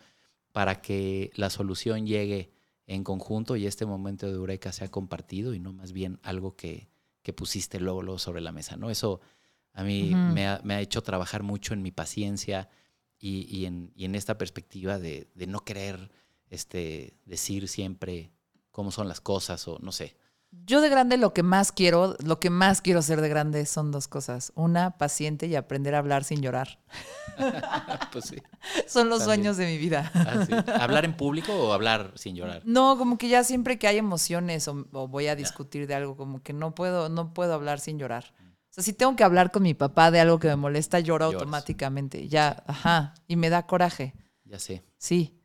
para 0.51 0.81
que 0.81 1.31
la 1.35 1.49
solución 1.49 2.05
llegue 2.05 2.51
en 2.87 3.05
conjunto 3.05 3.55
y 3.55 3.67
este 3.67 3.85
momento 3.85 4.27
de 4.27 4.33
Eureka 4.33 4.73
se 4.73 4.83
ha 4.83 4.91
compartido 4.91 5.53
y 5.53 5.59
no 5.59 5.71
más 5.71 5.93
bien 5.93 6.19
algo 6.23 6.57
que, 6.57 6.89
que 7.21 7.31
pusiste 7.31 7.79
luego, 7.79 8.01
luego 8.03 8.19
sobre 8.19 8.41
la 8.41 8.51
mesa, 8.51 8.75
¿no? 8.75 8.89
Eso 8.89 9.21
a 9.71 9.85
mí 9.85 10.13
me, 10.13 10.45
ha, 10.45 10.59
me 10.65 10.73
ha 10.73 10.81
hecho 10.81 11.01
trabajar 11.03 11.41
mucho 11.41 11.73
en 11.73 11.81
mi 11.81 11.91
paciencia 11.91 12.67
y, 13.17 13.47
y 13.49 13.65
en, 13.65 13.93
y 13.95 14.03
en 14.03 14.15
esta 14.15 14.37
perspectiva 14.37 14.99
de, 14.99 15.29
de 15.35 15.47
no 15.47 15.61
querer 15.61 16.11
este, 16.49 17.13
decir 17.23 17.69
siempre 17.69 18.33
cómo 18.71 18.91
son 18.91 19.07
las 19.07 19.21
cosas 19.21 19.65
o 19.69 19.79
no 19.79 19.93
sé. 19.93 20.17
Yo 20.65 20.79
de 20.81 20.89
grande 20.89 21.17
lo 21.17 21.33
que 21.33 21.43
más 21.43 21.71
quiero, 21.71 22.15
lo 22.23 22.39
que 22.39 22.49
más 22.49 22.81
quiero 22.81 23.01
ser 23.01 23.19
de 23.21 23.27
grande 23.29 23.65
son 23.65 23.91
dos 23.91 24.07
cosas. 24.07 24.51
Una, 24.55 24.97
paciente 24.97 25.47
y 25.47 25.55
aprender 25.55 25.95
a 25.95 25.97
hablar 25.97 26.23
sin 26.23 26.41
llorar. 26.41 26.79
pues 28.11 28.25
sí. 28.25 28.37
Son 28.87 29.09
los 29.09 29.19
También. 29.19 29.39
sueños 29.55 29.57
de 29.57 29.65
mi 29.65 29.77
vida. 29.77 30.11
Ah, 30.13 30.45
sí. 30.45 30.53
¿Hablar 30.79 31.05
en 31.05 31.15
público 31.17 31.53
o 31.53 31.73
hablar 31.73 32.13
sin 32.15 32.35
llorar? 32.35 32.61
No, 32.65 32.97
como 32.97 33.17
que 33.17 33.27
ya 33.29 33.43
siempre 33.43 33.77
que 33.79 33.87
hay 33.87 33.97
emociones 33.97 34.67
o, 34.67 34.87
o 34.93 35.07
voy 35.07 35.27
a 35.27 35.35
discutir 35.35 35.87
de 35.87 35.95
algo, 35.95 36.15
como 36.15 36.41
que 36.41 36.53
no 36.53 36.73
puedo, 36.75 37.09
no 37.09 37.33
puedo 37.33 37.53
hablar 37.53 37.79
sin 37.79 37.99
llorar. 37.99 38.33
O 38.69 38.73
sea, 38.73 38.83
si 38.83 38.93
tengo 38.93 39.15
que 39.15 39.23
hablar 39.23 39.51
con 39.51 39.63
mi 39.63 39.73
papá 39.73 40.11
de 40.11 40.19
algo 40.19 40.39
que 40.39 40.47
me 40.47 40.55
molesta, 40.55 40.99
lloro 40.99 41.25
Lloras. 41.27 41.41
automáticamente. 41.41 42.27
Ya, 42.27 42.63
ajá. 42.67 43.13
Y 43.27 43.35
me 43.35 43.49
da 43.49 43.67
coraje. 43.67 44.13
Ya 44.45 44.59
sé. 44.59 44.83
Sí. 44.97 45.39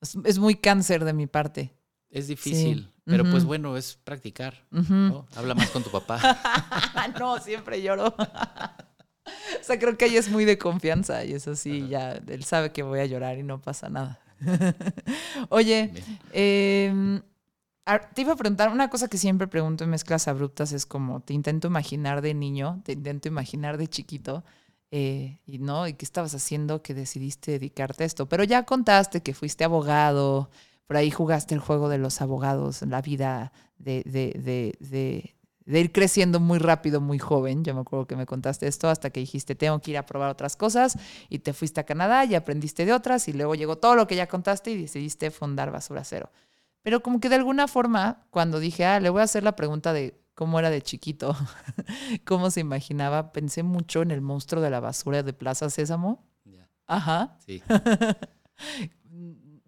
Es, 0.00 0.16
es 0.24 0.38
muy 0.38 0.54
cáncer 0.56 1.04
de 1.04 1.12
mi 1.12 1.26
parte. 1.26 1.76
Es 2.10 2.28
difícil, 2.28 2.90
Sí. 2.90 2.91
Pero 3.04 3.24
pues 3.30 3.44
bueno, 3.44 3.76
es 3.76 3.96
practicar. 4.04 4.64
Habla 5.36 5.54
más 5.54 5.70
con 5.70 5.82
tu 5.82 5.90
papá. 5.90 6.18
no, 7.18 7.38
siempre 7.40 7.82
lloro. 7.82 8.14
o 8.16 9.62
sea, 9.64 9.78
creo 9.78 9.96
que 9.96 10.06
ella 10.06 10.18
es 10.20 10.28
muy 10.30 10.44
de 10.44 10.58
confianza 10.58 11.24
y 11.24 11.32
eso 11.32 11.54
sí, 11.56 11.88
ya, 11.88 12.12
él 12.12 12.44
sabe 12.44 12.72
que 12.72 12.82
voy 12.82 13.00
a 13.00 13.06
llorar 13.06 13.38
y 13.38 13.42
no 13.42 13.60
pasa 13.60 13.88
nada. 13.88 14.20
Oye, 15.50 15.92
eh, 16.32 17.20
a- 17.86 18.00
te 18.10 18.22
iba 18.22 18.32
a 18.32 18.36
preguntar 18.36 18.70
una 18.70 18.88
cosa 18.90 19.08
que 19.08 19.18
siempre 19.18 19.46
pregunto 19.46 19.84
en 19.84 19.90
mezclas 19.90 20.28
abruptas, 20.28 20.72
es 20.72 20.86
como, 20.86 21.20
te 21.20 21.34
intento 21.34 21.68
imaginar 21.68 22.22
de 22.22 22.34
niño, 22.34 22.80
te 22.84 22.92
intento 22.92 23.28
imaginar 23.28 23.78
de 23.78 23.88
chiquito. 23.88 24.44
eh, 24.94 25.38
y 25.46 25.58
no, 25.58 25.86
¿y 25.88 25.94
qué 25.94 26.04
estabas 26.04 26.34
haciendo 26.34 26.82
que 26.82 26.92
decidiste 26.94 27.52
dedicarte 27.52 28.02
a 28.04 28.06
esto? 28.06 28.26
Pero 28.28 28.44
ya 28.44 28.64
contaste 28.64 29.22
que 29.22 29.32
fuiste 29.34 29.64
abogado, 29.64 30.50
por 30.86 30.96
ahí 30.96 31.10
jugaste 31.10 31.54
el 31.54 31.60
juego 31.60 31.88
de 31.88 31.98
los 31.98 32.20
abogados, 32.20 32.82
la 32.82 33.00
vida 33.02 33.52
de, 33.78 34.02
de, 34.04 34.32
de, 34.38 34.76
de, 34.80 35.34
de 35.64 35.80
ir 35.80 35.92
creciendo 35.92 36.40
muy 36.40 36.58
rápido, 36.58 37.00
muy 37.00 37.18
joven. 37.18 37.64
Yo 37.64 37.74
me 37.74 37.80
acuerdo 37.80 38.06
que 38.06 38.16
me 38.16 38.26
contaste 38.26 38.66
esto 38.66 38.88
hasta 38.88 39.10
que 39.10 39.20
dijiste, 39.20 39.54
tengo 39.54 39.80
que 39.80 39.92
ir 39.92 39.98
a 39.98 40.06
probar 40.06 40.30
otras 40.30 40.56
cosas 40.56 40.98
y 41.28 41.38
te 41.40 41.52
fuiste 41.52 41.80
a 41.80 41.84
Canadá 41.84 42.24
y 42.24 42.34
aprendiste 42.34 42.84
de 42.84 42.92
otras 42.92 43.28
y 43.28 43.32
luego 43.32 43.54
llegó 43.54 43.76
todo 43.76 43.94
lo 43.94 44.06
que 44.06 44.16
ya 44.16 44.26
contaste 44.28 44.70
y 44.72 44.80
decidiste 44.82 45.30
fundar 45.30 45.70
Basura 45.70 46.04
Cero. 46.04 46.30
Pero 46.82 47.00
como 47.02 47.20
que 47.20 47.28
de 47.28 47.36
alguna 47.36 47.68
forma, 47.68 48.26
cuando 48.30 48.58
dije, 48.58 48.84
ah, 48.84 48.98
le 48.98 49.08
voy 49.08 49.20
a 49.20 49.24
hacer 49.24 49.44
la 49.44 49.54
pregunta 49.54 49.92
de 49.92 50.20
cómo 50.34 50.58
era 50.58 50.68
de 50.68 50.82
chiquito, 50.82 51.36
cómo 52.26 52.50
se 52.50 52.60
imaginaba, 52.60 53.32
pensé 53.32 53.62
mucho 53.62 54.02
en 54.02 54.10
el 54.10 54.20
monstruo 54.20 54.60
de 54.60 54.70
la 54.70 54.80
basura 54.80 55.22
de 55.22 55.32
Plaza 55.32 55.70
Sésamo. 55.70 56.24
Ya, 56.44 56.68
Ajá. 56.86 57.38
sí. 57.46 57.62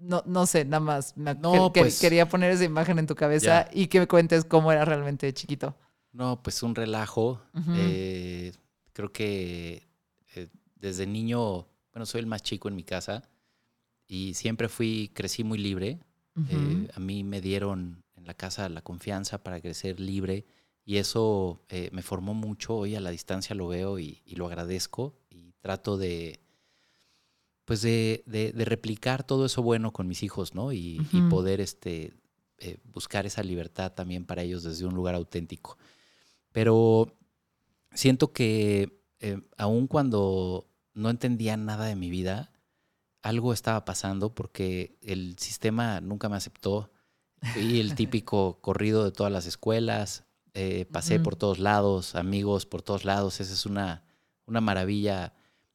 No, 0.07 0.23
no 0.27 0.47
sé, 0.47 0.65
nada 0.65 0.81
más. 0.81 1.17
me- 1.17 1.35
No, 1.35 1.73
que- 1.73 1.81
pues- 1.81 1.99
quería 2.01 2.29
poner 2.29 2.51
esa 2.53 2.65
imagen 2.65 2.99
en 2.99 3.07
tu 3.07 3.15
cabeza 3.15 3.65
Ya. 3.65 3.71
y 3.73 3.87
que 3.87 4.01
me 4.01 4.07
cuentes 4.07 4.45
cómo 4.45 4.71
era 4.71 4.85
realmente 4.85 5.27
de 5.27 5.33
chiquito. 5.35 5.75
No, 6.13 6.43
pues 6.43 6.63
un 6.63 6.75
relajo. 6.75 7.41
Eh, 7.75 8.53
creo 8.93 9.11
que 9.13 9.89
eh, 10.37 10.49
desde 10.77 11.07
niño, 11.07 11.67
bueno, 11.93 12.07
soy 12.07 12.21
el 12.21 12.27
más 12.27 12.43
chico 12.43 12.69
en 12.69 12.77
mi 12.77 12.85
casa 12.85 13.23
y 14.07 14.35
siempre 14.35 14.69
fui, 14.69 15.11
crecí 15.15 15.43
muy 15.45 15.59
libre. 15.59 15.99
Eh, 16.51 16.89
a 16.95 17.01
mí 17.01 17.23
me 17.25 17.41
dieron 17.41 18.03
en 18.17 18.27
la 18.27 18.35
casa 18.35 18.69
la 18.69 18.83
confianza 18.83 19.43
para 19.43 19.61
crecer 19.61 20.01
libre 20.01 20.45
y 20.85 20.97
eso 20.99 21.61
me 21.93 22.03
formó 22.03 22.35
mucho. 22.35 22.77
Hoy 22.77 22.95
a 22.97 23.01
la 23.01 23.11
distancia 23.11 23.55
lo 23.57 23.69
veo 23.69 23.99
y, 23.99 24.21
y 24.27 24.35
lo 24.37 24.47
agradezco 24.47 25.15
y 25.31 25.53
trato 25.61 25.97
de, 25.97 26.41
pues 27.65 27.83
de, 27.83 28.23
de- 28.27 28.53
de 28.53 28.65
replicar 28.65 29.25
todo 29.25 29.47
eso 29.47 29.63
bueno 29.63 29.93
con 29.93 30.07
mis 30.07 30.23
hijos, 30.23 30.55
¿no? 30.55 30.73
Y, 30.73 31.07
y 31.13 31.21
poder 31.31 31.61
este, 31.61 32.13
eh, 32.59 32.79
buscar 32.85 33.27
esa 33.27 33.43
libertad 33.43 33.93
también 33.93 34.27
para 34.27 34.43
ellos 34.43 34.63
desde 34.63 34.85
un 34.87 34.95
lugar 34.95 35.15
auténtico. 35.15 35.79
Pero 36.53 37.17
siento 37.93 38.33
que 38.33 39.01
eh, 39.21 39.41
aun 39.57 39.87
cuando 39.87 40.69
no 40.93 41.11
entendía 41.11 41.57
nada 41.57 41.87
de 41.87 41.97
mi 41.97 42.11
vida, 42.11 42.53
algo 43.23 43.53
estaba 43.53 43.85
pasando 43.85 44.35
porque 44.35 44.99
el 45.01 45.37
sistema 45.39 46.01
nunca 46.01 46.29
me 46.29 46.37
aceptó. 46.37 46.91
Fui 47.55 47.81
el 47.81 47.95
típico 47.95 48.61
corrido 48.61 49.05
de 49.05 49.11
todas 49.13 49.33
las 49.33 49.47
escuelas, 49.47 50.25
eh, 50.55 50.87
pasé 50.93 51.17
por 51.23 51.37
todos 51.37 51.59
lados, 51.59 52.15
amigos 52.15 52.67
por 52.67 52.83
todos 52.83 53.05
lados. 53.05 53.41
Esa 53.41 53.53
es 53.53 53.67
una, 53.67 54.05
una 54.47 54.61
maravilla 54.61 55.35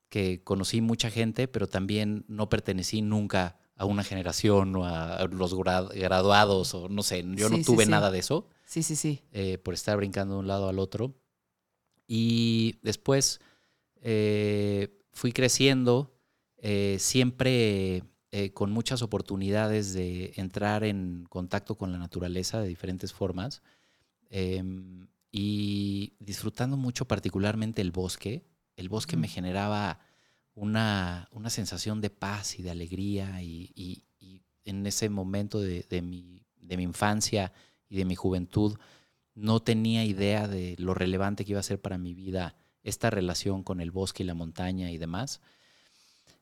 que 0.10 0.44
conocí 0.44 0.82
mucha 0.82 1.10
gente, 1.10 1.48
pero 1.48 1.68
también 1.68 2.26
no 2.28 2.50
pertenecí 2.50 3.02
nunca 3.02 3.58
a 3.76 3.86
una 3.86 4.04
generación 4.04 4.76
o 4.76 4.86
a 4.86 5.26
los 5.32 5.56
gra- 5.56 5.88
graduados 5.94 6.74
o 6.74 6.90
no 6.90 7.02
sé, 7.04 7.24
yo 7.36 7.48
Sí, 7.48 7.58
no 7.58 7.64
tuve 7.64 7.86
sí. 7.86 7.92
nada 7.92 8.12
de 8.12 8.20
eso 8.20 8.48
Sí, 8.66 8.84
sí, 8.84 8.96
sí. 8.96 9.22
eh, 9.32 9.58
por 9.58 9.74
estar 9.74 9.96
brincando 9.98 10.34
de 10.36 10.40
un 10.42 10.48
lado 10.48 10.68
al 10.68 10.80
otro. 10.80 11.16
Y 12.08 12.80
después 12.82 13.40
eh, 14.02 14.90
fui 15.12 15.32
creciendo, 15.32 16.14
eh, 16.58 16.98
siempre 17.00 18.04
con 18.54 18.72
muchas 18.72 19.02
oportunidades 19.02 19.94
de 19.94 20.34
entrar 20.36 20.84
en 20.84 21.26
contacto 21.30 21.76
con 21.76 21.92
la 21.92 21.98
naturaleza 21.98 22.62
de 22.62 22.68
diferentes 22.68 23.12
formas 23.12 23.64
em, 24.30 25.08
y 25.32 26.14
disfrutando 26.20 26.78
mucho 26.78 27.06
particularmente 27.06 27.82
el 27.82 27.92
bosque. 27.92 28.44
El 28.80 28.90
bosque 28.90 29.18
me 29.18 29.28
generaba 29.28 30.00
una, 30.56 31.28
una 31.32 31.50
sensación 31.50 32.02
de 32.02 32.10
paz 32.10 32.60
y 32.60 32.64
de 32.64 32.72
alegría 32.72 33.42
y, 33.42 33.72
y- 33.76 34.04
y 34.20 34.42
en 34.66 34.86
ese 34.86 35.10
momento 35.10 35.60
de, 35.60 35.86
de 35.90 36.02
mi, 36.02 36.46
de 36.58 36.78
mi 36.78 36.84
infancia 36.84 37.52
y 37.90 37.98
de 37.98 38.06
mi 38.06 38.16
juventud 38.16 38.78
no 39.36 39.62
tenía 39.62 40.04
idea 40.06 40.48
de 40.48 40.76
lo 40.80 40.94
relevante 40.94 41.46
que 41.46 41.52
iba 41.52 41.60
a 41.60 41.64
ser 41.64 41.80
para 41.82 41.98
mi 41.98 42.14
vida 42.14 42.56
esta 42.84 43.10
relación 43.10 43.64
con 43.64 43.82
el 43.82 43.92
bosque 43.92 44.24
y 44.24 44.26
la 44.26 44.34
montaña 44.34 44.92
y 44.92 44.98
demás. 44.98 45.42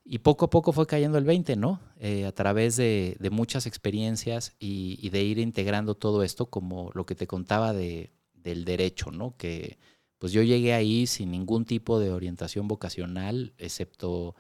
Y 0.04 0.20
poco 0.20 0.46
a 0.46 0.50
poco 0.50 0.72
fue 0.72 0.88
cayendo 0.88 1.18
el 1.18 1.26
20, 1.26 1.56
¿no? 1.58 1.80
Eh, 2.00 2.26
a 2.26 2.32
través 2.32 2.78
de, 2.78 3.18
de 3.20 3.30
muchas 3.30 3.66
experiencias 3.66 4.56
y, 4.60 4.98
y 5.02 5.10
de 5.10 5.24
ir 5.24 5.38
integrando 5.38 5.96
todo 5.96 6.24
esto 6.24 6.46
como 6.50 6.92
lo 6.94 7.06
que 7.06 7.16
te 7.16 7.28
contaba 7.28 7.74
de, 7.74 8.12
del 8.34 8.64
derecho, 8.64 9.12
¿no? 9.12 9.36
Que 9.38 9.78
pues 10.20 10.32
yo 10.32 10.42
llegué 10.44 10.74
ahí 10.74 11.08
sin 11.08 11.32
ningún 11.32 11.66
tipo 11.66 12.00
de 12.00 12.12
orientación 12.12 12.68
vocacional, 12.68 13.54
excepto 13.58 14.36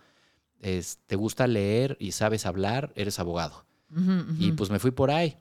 es, 0.59 0.99
te 1.05 1.15
gusta 1.15 1.47
leer 1.47 1.97
y 1.99 2.13
sabes 2.13 2.45
hablar, 2.45 2.91
eres 2.95 3.19
abogado. 3.19 3.65
Y 4.37 4.51
pues 4.51 4.69
me 4.69 4.79
fui 4.79 4.91
por 4.91 5.11
ahí. 5.11 5.37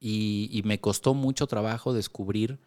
Y, 0.00 0.48
y 0.50 0.62
me 0.62 0.80
costó 0.80 1.12
mucho 1.14 1.46
trabajo 1.46 1.92
descubrir 1.92 2.60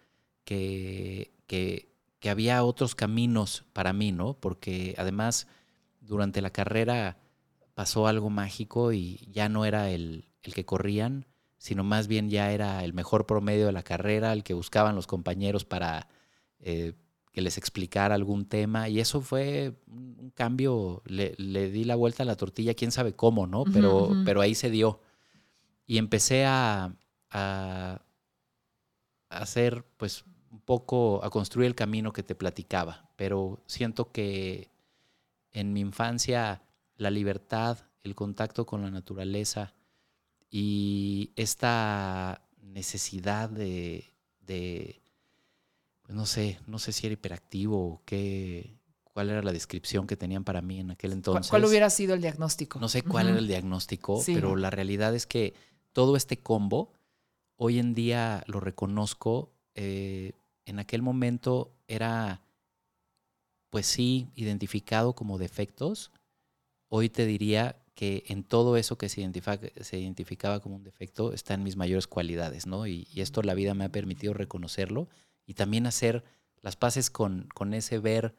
que, 0.43 1.33
que, 1.47 1.89
que 2.19 2.29
había 2.29 2.63
otros 2.63 2.93
caminos 2.95 3.65
para 3.73 3.93
mí, 3.93 4.11
¿no? 4.11 4.35
Porque 4.35 4.95
además 4.97 5.47
durante 6.01 6.41
la 6.41 6.51
carrera 6.51 7.17
pasó 7.73 8.07
algo 8.07 8.29
mágico 8.29 8.93
y 8.93 9.27
ya 9.31 9.49
no 9.49 9.65
era 9.65 9.89
el, 9.89 10.29
el 10.43 10.53
que 10.53 10.65
corrían, 10.65 11.25
sino 11.57 11.83
más 11.83 12.07
bien 12.07 12.29
ya 12.29 12.51
era 12.51 12.83
el 12.83 12.93
mejor 12.93 13.25
promedio 13.25 13.65
de 13.65 13.71
la 13.71 13.83
carrera, 13.83 14.31
el 14.33 14.43
que 14.43 14.53
buscaban 14.53 14.95
los 14.95 15.07
compañeros 15.07 15.65
para 15.65 16.07
eh, 16.65 16.93
que 17.31 17.41
les 17.41 17.57
explicara 17.57 18.15
algún 18.15 18.45
tema. 18.45 18.89
Y 18.89 18.99
eso 18.99 19.21
fue 19.21 19.75
un, 19.87 20.31
cambio, 20.33 21.03
le, 21.05 21.35
le 21.37 21.69
di 21.69 21.83
la 21.83 21.95
vuelta 21.95 22.23
a 22.23 22.25
la 22.25 22.35
tortilla, 22.35 22.73
quién 22.73 22.91
sabe 22.91 23.13
cómo, 23.13 23.45
¿no? 23.45 23.63
Pero, 23.71 24.11
pero 24.25 24.41
ahí 24.41 24.55
se 24.55 24.69
dio. 24.71 24.99
Y 25.85 25.99
empecé 25.99 26.45
a, 26.45 26.95
a, 27.29 28.01
a 29.29 29.37
hacer, 29.37 29.85
pues, 29.97 30.25
un 30.49 30.59
poco, 30.59 31.23
a 31.23 31.29
construir 31.29 31.67
el 31.67 31.75
camino 31.75 32.11
que 32.11 32.23
te 32.23 32.33
platicaba. 32.33 33.09
Pero 33.15 33.61
siento 33.67 34.11
que 34.11 34.71
en 35.51 35.71
mi 35.71 35.81
infancia 35.81 36.63
la 36.97 37.11
libertad, 37.11 37.77
el 38.03 38.15
contacto 38.15 38.65
con 38.65 38.81
la 38.81 38.89
naturaleza 38.89 39.73
y 40.49 41.31
esta 41.35 42.41
necesidad 42.61 43.49
de, 43.49 44.11
de 44.39 45.01
pues 46.05 46.15
no 46.15 46.25
sé, 46.27 46.59
no 46.67 46.77
sé 46.77 46.91
si 46.91 47.07
era 47.07 47.13
hiperactivo 47.13 47.77
o 47.93 48.01
qué, 48.05 48.77
cuál 49.03 49.29
era 49.31 49.41
la 49.41 49.51
descripción 49.51 50.05
que 50.05 50.15
tenían 50.15 50.43
para 50.43 50.61
mí 50.61 50.79
en 50.79 50.91
aquel 50.91 51.09
¿Cuál- 51.11 51.17
entonces. 51.17 51.49
¿Cuál 51.49 51.65
hubiera 51.65 51.89
sido 51.89 52.13
el 52.13 52.21
diagnóstico? 52.21 52.79
No 52.79 52.89
sé 52.89 53.01
cuál 53.01 53.27
era 53.29 53.39
el 53.39 53.47
diagnóstico, 53.47 54.21
Sí. 54.21 54.33
pero 54.35 54.55
la 54.55 54.69
realidad 54.69 55.15
es 55.15 55.25
que 55.25 55.55
todo 55.93 56.15
este 56.15 56.37
combo, 56.37 56.93
hoy 57.55 57.79
en 57.79 57.95
día 57.95 58.43
lo 58.45 58.59
reconozco, 58.59 59.51
eh, 59.73 60.33
en 60.65 60.77
aquel 60.79 61.01
momento 61.01 61.73
era, 61.87 62.41
pues 63.71 63.87
sí, 63.87 64.27
identificado 64.35 65.13
como 65.15 65.37
defectos. 65.39 66.11
Hoy 66.89 67.09
te 67.09 67.25
diría 67.25 67.81
que 67.95 68.25
en 68.27 68.43
todo 68.43 68.77
eso 68.77 68.97
que 68.97 69.09
se, 69.09 69.21
identifica, 69.21 69.59
se 69.81 69.99
identificaba 69.99 70.59
como 70.59 70.75
un 70.75 70.83
defecto 70.83 71.33
están 71.33 71.63
mis 71.63 71.77
mayores 71.77 72.05
cualidades, 72.07 72.67
¿no? 72.67 72.85
Y, 72.85 73.07
y, 73.11 73.21
esto 73.21 73.41
la 73.41 73.53
vida 73.53 73.73
me 73.73 73.85
ha 73.85 73.89
permitido 73.89 74.33
reconocerlo 74.33 75.07
y 75.45 75.53
también 75.53 75.87
hacer 75.87 76.23
las 76.61 76.75
paces 76.75 77.09
con, 77.09 77.47
con 77.53 77.73
ese 77.73 77.99
ver 77.99 78.35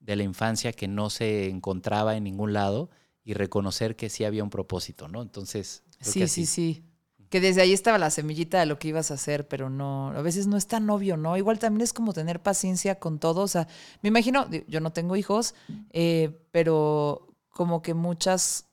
de 0.00 0.16
la 0.16 0.22
infancia 0.22 0.72
que 0.72 0.88
no 0.88 1.10
se 1.10 1.48
encontraba 1.48 2.16
en 2.16 2.24
ningún 2.24 2.52
lado 2.52 2.90
y 3.24 3.34
reconocer 3.34 3.96
que 3.96 4.08
sí 4.08 4.24
había 4.24 4.42
un 4.42 4.50
propósito, 4.50 5.08
¿no? 5.08 5.22
Entonces... 5.22 5.82
Sí, 6.00 6.26
sí, 6.28 6.46
sí. 6.46 6.82
Que 7.28 7.40
desde 7.40 7.60
ahí 7.60 7.72
estaba 7.72 7.98
la 7.98 8.10
semillita 8.10 8.58
de 8.58 8.66
lo 8.66 8.78
que 8.78 8.88
ibas 8.88 9.10
a 9.10 9.14
hacer, 9.14 9.46
pero 9.46 9.70
no, 9.70 10.08
a 10.08 10.22
veces 10.22 10.46
no 10.46 10.56
es 10.56 10.66
tan 10.66 10.88
obvio, 10.90 11.16
¿no? 11.16 11.36
Igual 11.36 11.58
también 11.58 11.82
es 11.82 11.92
como 11.92 12.12
tener 12.12 12.42
paciencia 12.42 12.98
con 12.98 13.18
todo. 13.18 13.42
O 13.42 13.48
sea, 13.48 13.68
me 14.02 14.08
imagino, 14.08 14.48
yo 14.66 14.80
no 14.80 14.92
tengo 14.92 15.14
hijos, 15.14 15.54
eh, 15.90 16.40
pero 16.50 17.28
como 17.50 17.82
que 17.82 17.94
muchas 17.94 18.69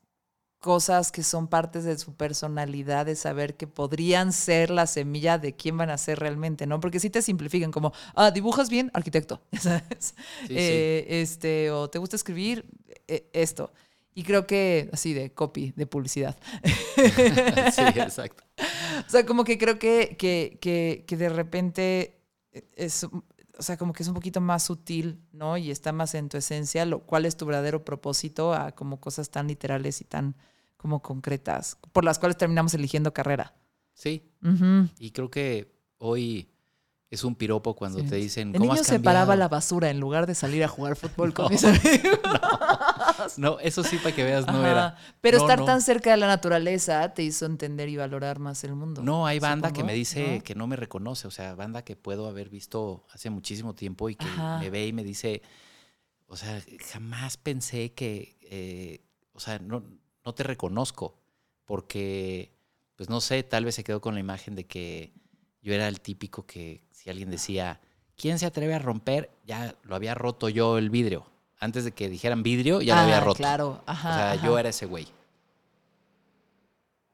cosas 0.59 1.11
que 1.11 1.23
son 1.23 1.47
partes 1.47 1.83
de 1.83 1.97
su 1.97 2.15
personalidad, 2.15 3.05
de 3.05 3.15
saber 3.15 3.55
que 3.55 3.67
podrían 3.67 4.33
ser 4.33 4.69
la 4.69 4.87
semilla 4.87 5.37
de 5.37 5.55
quién 5.55 5.77
van 5.77 5.89
a 5.89 5.97
ser 5.97 6.19
realmente, 6.19 6.65
¿no? 6.65 6.79
Porque 6.79 6.99
si 6.99 7.09
te 7.09 7.21
simplifican 7.21 7.71
como, 7.71 7.93
ah, 8.15 8.31
dibujas 8.31 8.69
bien, 8.69 8.89
arquitecto, 8.93 9.41
¿sabes? 9.59 10.15
Sí, 10.47 10.55
eh, 10.55 11.05
sí. 11.07 11.15
Este, 11.15 11.71
o 11.71 11.89
te 11.89 11.99
gusta 11.99 12.15
escribir, 12.15 12.65
eh, 13.07 13.29
esto. 13.33 13.71
Y 14.13 14.23
creo 14.23 14.47
que 14.47 14.89
así 14.91 15.13
de 15.13 15.31
copy, 15.31 15.73
de 15.75 15.85
publicidad. 15.85 16.35
sí, 16.65 17.81
exacto. 17.95 18.43
O 19.05 19.09
sea, 19.09 19.25
como 19.27 19.43
que 19.43 19.59
creo 19.59 19.77
que, 19.77 20.15
que, 20.17 20.57
que, 20.59 21.05
que, 21.07 21.17
de 21.17 21.29
repente 21.29 22.19
es, 22.75 23.07
o 23.57 23.63
sea, 23.63 23.77
como 23.77 23.93
que 23.93 24.03
es 24.03 24.09
un 24.09 24.15
poquito 24.15 24.41
más 24.41 24.63
sutil, 24.63 25.21
¿no? 25.31 25.57
Y 25.57 25.71
está 25.71 25.91
más 25.91 26.13
en 26.15 26.29
tu 26.29 26.37
esencia, 26.37 26.85
lo 26.85 26.99
cual 27.01 27.25
es 27.25 27.37
tu 27.37 27.45
verdadero 27.45 27.83
propósito 27.83 28.53
a 28.53 28.71
como 28.73 28.99
cosas 28.99 29.29
tan 29.29 29.47
literales 29.47 30.01
y 30.01 30.05
tan 30.05 30.35
como 30.77 31.01
concretas, 31.01 31.77
por 31.91 32.05
las 32.05 32.19
cuales 32.19 32.37
terminamos 32.37 32.73
eligiendo 32.73 33.13
carrera. 33.13 33.55
Sí. 33.93 34.31
Uh 34.43 34.47
-huh. 34.49 34.89
Y 34.99 35.11
creo 35.11 35.31
que 35.31 35.73
hoy 35.97 36.51
es 37.09 37.23
un 37.23 37.35
piropo 37.35 37.75
cuando 37.75 37.99
sí. 37.99 38.07
te 38.07 38.15
dicen. 38.17 38.49
El 38.49 38.59
¿cómo 38.59 38.73
niño 38.73 38.81
has 38.81 38.87
separaba 38.87 39.35
la 39.35 39.47
basura 39.47 39.89
en 39.89 39.99
lugar 39.99 40.27
de 40.27 40.35
salir 40.35 40.63
a 40.63 40.67
jugar 40.67 40.97
fútbol 40.97 41.33
con 41.33 41.45
no, 41.45 41.49
mis 41.51 41.63
amigos. 41.63 42.19
No, 43.37 43.51
no, 43.51 43.59
eso 43.59 43.83
sí, 43.83 43.97
para 43.97 44.13
que 44.13 44.23
veas, 44.23 44.45
no 44.45 44.59
Ajá. 44.59 44.71
era. 44.71 44.97
Pero 45.21 45.37
no, 45.37 45.43
estar 45.43 45.65
tan 45.65 45.81
cerca 45.81 46.11
de 46.11 46.17
la 46.17 46.27
naturaleza 46.27 47.13
te 47.13 47.23
hizo 47.23 47.45
entender 47.45 47.87
y 47.87 47.95
valorar 47.95 48.39
más 48.39 48.63
el 48.65 48.75
mundo. 48.75 49.01
No, 49.03 49.25
hay 49.25 49.39
banda 49.39 49.71
que 49.71 49.83
me 49.83 49.93
dice 49.93 50.41
que 50.43 50.53
no 50.53 50.67
me 50.67 50.75
reconoce, 50.75 51.27
o 51.27 51.31
sea, 51.31 51.55
banda 51.55 51.83
que 51.83 51.95
puedo 51.95 52.27
haber 52.27 52.49
visto 52.49 53.05
hace 53.11 53.29
muchísimo 53.29 53.73
tiempo 53.73 54.09
y 54.09 54.15
que 54.15 54.25
Ajá. 54.25 54.59
me 54.59 54.69
ve 54.69 54.87
y 54.87 54.93
me 54.93 55.03
dice, 55.03 55.41
o 56.27 56.35
sea, 56.35 56.61
jamás 56.91 57.37
pensé 57.37 57.93
que, 57.93 58.37
eh, 58.41 59.05
o 59.31 59.39
sea, 59.39 59.59
no, 59.59 59.83
no 60.25 60.33
te 60.33 60.43
reconozco, 60.43 61.21
porque, 61.63 62.53
pues 62.97 63.09
no 63.09 63.21
sé, 63.21 63.43
tal 63.43 63.63
vez 63.63 63.75
se 63.75 63.85
quedó 63.85 64.01
con 64.01 64.13
la 64.13 64.19
imagen 64.19 64.55
de 64.55 64.65
que 64.65 65.13
yo 65.61 65.73
era 65.73 65.87
el 65.87 66.01
típico 66.01 66.45
que 66.45 66.86
si 67.07 67.11
alguien 67.11 67.29
decía, 67.31 67.79
¿quién 68.17 68.37
se 68.37 68.45
atreve 68.45 68.73
a 68.75 68.79
romper? 68.79 69.29
Ya 69.45 69.75
lo 69.83 69.95
había 69.95 70.13
roto 70.13 70.49
yo 70.49 70.77
el 70.77 70.89
vidrio. 70.89 71.25
Antes 71.57 71.85
de 71.85 71.93
que 71.93 72.09
dijeran 72.09 72.43
vidrio, 72.43 72.81
ya 72.81 72.95
lo 72.95 73.01
había 73.03 73.17
Ah, 73.19 73.21
roto. 73.21 73.37
Claro, 73.37 73.81
ajá. 73.85 74.09
o 74.09 74.13
sea, 74.13 74.31
ajá. 74.33 74.45
yo 74.45 74.59
era 74.59 74.67
ese 74.69 74.85
güey. 74.85 75.07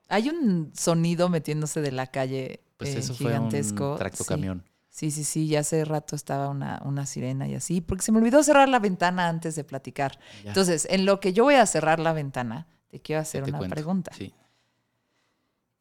Hay 0.10 0.30
un 0.30 0.72
sonido 0.76 1.30
metiéndose 1.30 1.82
de 1.82 1.92
la 1.92 2.08
calle 2.08 2.62
Pues 2.78 2.96
eh, 2.96 3.00
eso 3.00 3.14
fue 3.14 3.28
gigantesco. 3.28 3.92
un 3.92 3.98
tracto 4.00 4.24
Sí. 4.24 4.30
camión. 4.30 4.64
Sí, 4.90 5.12
sí, 5.12 5.24
sí, 5.24 5.48
ya 5.48 5.60
hace 5.60 5.86
rato 5.86 6.16
estaba 6.16 6.50
una, 6.50 6.82
una 6.86 7.06
sirena 7.06 7.48
y 7.48 7.54
así, 7.56 7.80
porque 7.82 8.02
se 8.04 8.12
me 8.12 8.18
olvidó 8.18 8.42
cerrar 8.44 8.68
la 8.70 8.80
ventana 8.80 9.28
antes 9.30 9.56
de 9.56 9.64
platicar. 9.64 10.20
Ya. 10.44 10.50
Entonces, 10.50 10.88
en 10.90 11.06
lo 11.06 11.20
que 11.20 11.34
yo 11.34 11.44
voy 11.44 11.56
a 11.56 11.66
cerrar 11.68 12.00
la 12.00 12.14
ventana, 12.14 12.66
te 12.90 13.00
quiero 13.00 13.22
hacer 13.22 13.44
te 13.44 13.50
una 13.52 13.60
cuento. 13.60 13.74
pregunta. 13.76 14.12
Sí. 14.14 14.34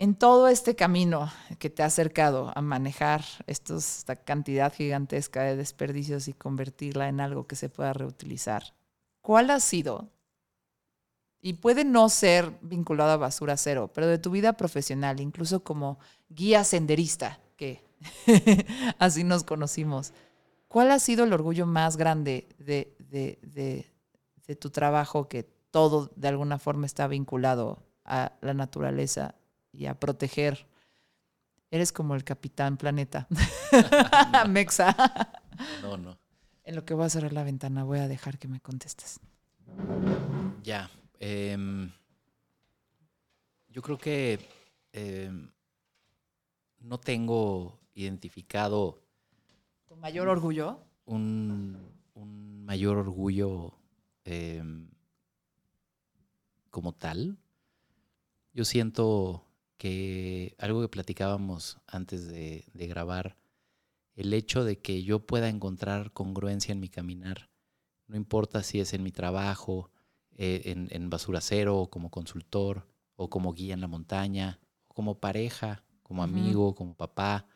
En 0.02 0.16
todo 0.16 0.48
este 0.48 0.74
camino 0.74 1.30
que 1.60 1.70
te 1.70 1.84
ha 1.84 1.86
acercado 1.86 2.50
a 2.56 2.60
manejar 2.60 3.22
esta 3.46 4.16
cantidad 4.16 4.72
gigantesca 4.72 5.44
de 5.44 5.54
desperdicios 5.54 6.26
y 6.26 6.32
convertirla 6.32 7.08
en 7.08 7.20
algo 7.20 7.46
que 7.46 7.54
se 7.54 7.68
pueda 7.68 7.92
reutilizar, 7.92 8.74
¿cuál 9.20 9.50
ha 9.50 9.60
sido? 9.60 10.08
Y 11.40 11.52
puede 11.52 11.84
no 11.84 12.08
ser 12.08 12.50
vinculado 12.62 13.12
a 13.12 13.16
basura 13.16 13.56
cero, 13.56 13.92
pero 13.94 14.08
de 14.08 14.18
tu 14.18 14.32
vida 14.32 14.54
profesional, 14.54 15.20
incluso 15.20 15.62
como 15.62 16.00
guía 16.28 16.64
senderista, 16.64 17.38
que 17.56 17.84
así 18.98 19.22
nos 19.22 19.44
conocimos, 19.44 20.12
¿cuál 20.66 20.90
ha 20.90 20.98
sido 20.98 21.22
el 21.22 21.32
orgullo 21.32 21.64
más 21.64 21.96
grande 21.96 22.48
de, 22.58 22.92
de, 22.98 23.38
de, 23.42 23.86
de 24.48 24.56
tu 24.56 24.70
trabajo 24.70 25.28
que 25.28 25.44
todo 25.70 26.10
de 26.16 26.26
alguna 26.26 26.58
forma 26.58 26.86
está 26.86 27.06
vinculado 27.06 27.84
a 28.04 28.32
la 28.40 28.52
naturaleza 28.52 29.36
y 29.72 29.86
a 29.86 29.98
proteger. 29.98 30.66
Eres 31.70 31.92
como 31.92 32.14
el 32.14 32.24
capitán 32.24 32.76
planeta. 32.76 33.26
Mexa. 34.48 34.94
No, 35.80 35.96
no. 35.96 36.18
En 36.64 36.76
lo 36.76 36.84
que 36.84 36.94
voy 36.94 37.06
a 37.06 37.10
cerrar 37.10 37.32
la 37.32 37.42
ventana, 37.44 37.82
voy 37.84 37.98
a 37.98 38.08
dejar 38.08 38.38
que 38.38 38.46
me 38.48 38.60
contestes. 38.60 39.18
Ya. 40.62 40.90
em, 41.18 41.90
yo 43.68 43.80
creo 43.82 43.96
que 43.98 44.38
em, 44.92 45.50
no 46.80 46.98
tengo 47.00 47.80
identificado 47.94 48.98
¿Tu 49.88 49.96
mayor 49.96 50.28
orgullo? 50.28 50.78
un, 51.06 51.78
un 52.14 52.64
mayor 52.64 52.98
orgullo 52.98 53.72
em, 54.24 54.88
como 56.70 56.92
tal. 56.92 57.38
Yo 58.52 58.64
siento 58.64 59.46
que 59.82 60.54
algo 60.58 60.80
que 60.80 60.88
platicábamos 60.88 61.78
antes 61.88 62.28
de, 62.28 62.66
de 62.72 62.86
grabar, 62.86 63.36
el 64.14 64.32
hecho 64.32 64.62
de 64.62 64.78
que 64.78 65.02
yo 65.02 65.26
pueda 65.26 65.48
encontrar 65.48 66.12
congruencia 66.12 66.70
en 66.70 66.78
mi 66.78 66.88
caminar, 66.88 67.50
no 68.06 68.16
importa 68.16 68.62
si 68.62 68.78
es 68.78 68.94
en 68.94 69.02
mi 69.02 69.10
trabajo, 69.10 69.90
eh, 70.36 70.62
en, 70.66 70.86
en 70.92 71.10
Basura 71.10 71.40
Cero, 71.40 71.80
o 71.80 71.90
como 71.90 72.12
consultor, 72.12 72.86
o 73.16 73.28
como 73.28 73.54
guía 73.54 73.74
en 73.74 73.80
la 73.80 73.88
montaña, 73.88 74.60
o 74.86 74.94
como 74.94 75.18
pareja, 75.18 75.82
como 76.04 76.22
amigo, 76.22 76.76
como 76.76 76.94
papá. 76.96 77.48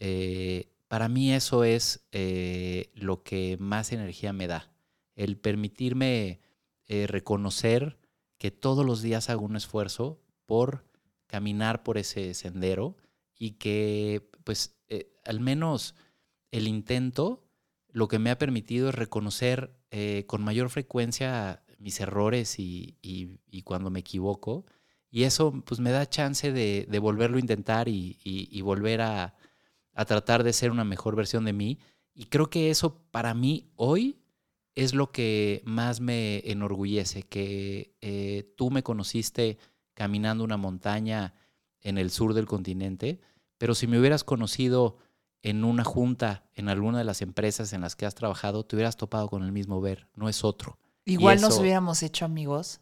eh, 0.00 0.68
para 0.86 1.08
mí 1.08 1.32
eso 1.32 1.64
es 1.64 2.06
eh, 2.12 2.90
lo 2.94 3.22
que 3.22 3.56
más 3.58 3.92
energía 3.92 4.34
me 4.34 4.48
da. 4.48 4.70
El 5.16 5.38
permitirme 5.38 6.40
reconocer 6.88 7.98
que 8.36 8.50
todos 8.50 8.84
los 8.84 9.00
días 9.00 9.30
hago 9.30 9.46
un 9.46 9.56
esfuerzo 9.56 10.20
por 10.46 10.87
caminar 11.28 11.84
por 11.84 11.98
ese 11.98 12.34
sendero 12.34 12.96
y 13.38 13.52
que 13.52 14.28
pues 14.44 14.76
eh, 14.88 15.12
al 15.24 15.40
menos 15.40 15.94
el 16.50 16.68
intento 16.68 17.44
lo 17.92 18.08
que 18.08 18.18
me 18.18 18.30
ha 18.30 18.38
permitido 18.38 18.88
es 18.90 18.94
reconocer 18.96 19.76
eh, 19.90 20.24
con 20.26 20.42
mayor 20.44 20.70
frecuencia 20.70 21.62
mis 21.78 22.00
errores 22.00 22.58
y, 22.58 22.98
y- 23.02 23.38
cuando 23.62 23.90
me 23.90 24.00
equivoco. 24.00 24.66
Y 25.10 25.24
eso 25.24 25.52
pues 25.66 25.80
me 25.80 25.90
da 25.90 26.08
chance 26.08 26.52
de, 26.52 26.86
volverlo 27.00 27.36
a 27.38 27.40
intentar 27.40 27.88
y, 27.88 28.18
y- 28.24 28.48
y 28.50 28.60
volver 28.62 29.00
a, 29.02 29.34
a 29.94 30.04
tratar 30.04 30.44
de 30.44 30.52
ser 30.52 30.70
una 30.70 30.84
mejor 30.84 31.16
versión 31.16 31.44
de 31.44 31.52
mí. 31.52 31.78
Y 32.14 32.26
creo 32.26 32.50
que 32.50 32.70
eso 32.70 33.02
para 33.10 33.34
mí 33.34 33.70
hoy 33.76 34.18
es 34.74 34.94
lo 34.94 35.10
que 35.12 35.62
más 35.64 36.00
me 36.00 36.42
enorgullece, 36.50 37.22
que 37.24 37.94
eh, 38.00 38.52
tú 38.56 38.70
me 38.70 38.82
conociste 38.82 39.58
caminando 39.98 40.44
una 40.44 40.56
montaña 40.56 41.34
en 41.80 41.98
el 41.98 42.12
sur 42.12 42.32
del 42.32 42.46
continente, 42.46 43.20
pero 43.58 43.74
si 43.74 43.88
me 43.88 43.98
hubieras 43.98 44.22
conocido 44.22 44.98
en 45.42 45.64
una 45.64 45.82
junta, 45.82 46.44
en 46.54 46.68
alguna 46.68 46.98
de 46.98 47.04
las 47.04 47.20
empresas 47.20 47.72
en 47.72 47.80
las 47.80 47.96
que 47.96 48.06
has 48.06 48.14
trabajado, 48.14 48.64
te 48.64 48.76
hubieras 48.76 48.96
topado 48.96 49.28
con 49.28 49.42
el 49.42 49.50
mismo 49.50 49.80
ver, 49.80 50.06
no 50.14 50.28
es 50.28 50.44
otro. 50.44 50.78
Igual 51.04 51.40
nos 51.40 51.58
hubiéramos 51.58 52.04
hecho 52.04 52.24
amigos. 52.24 52.80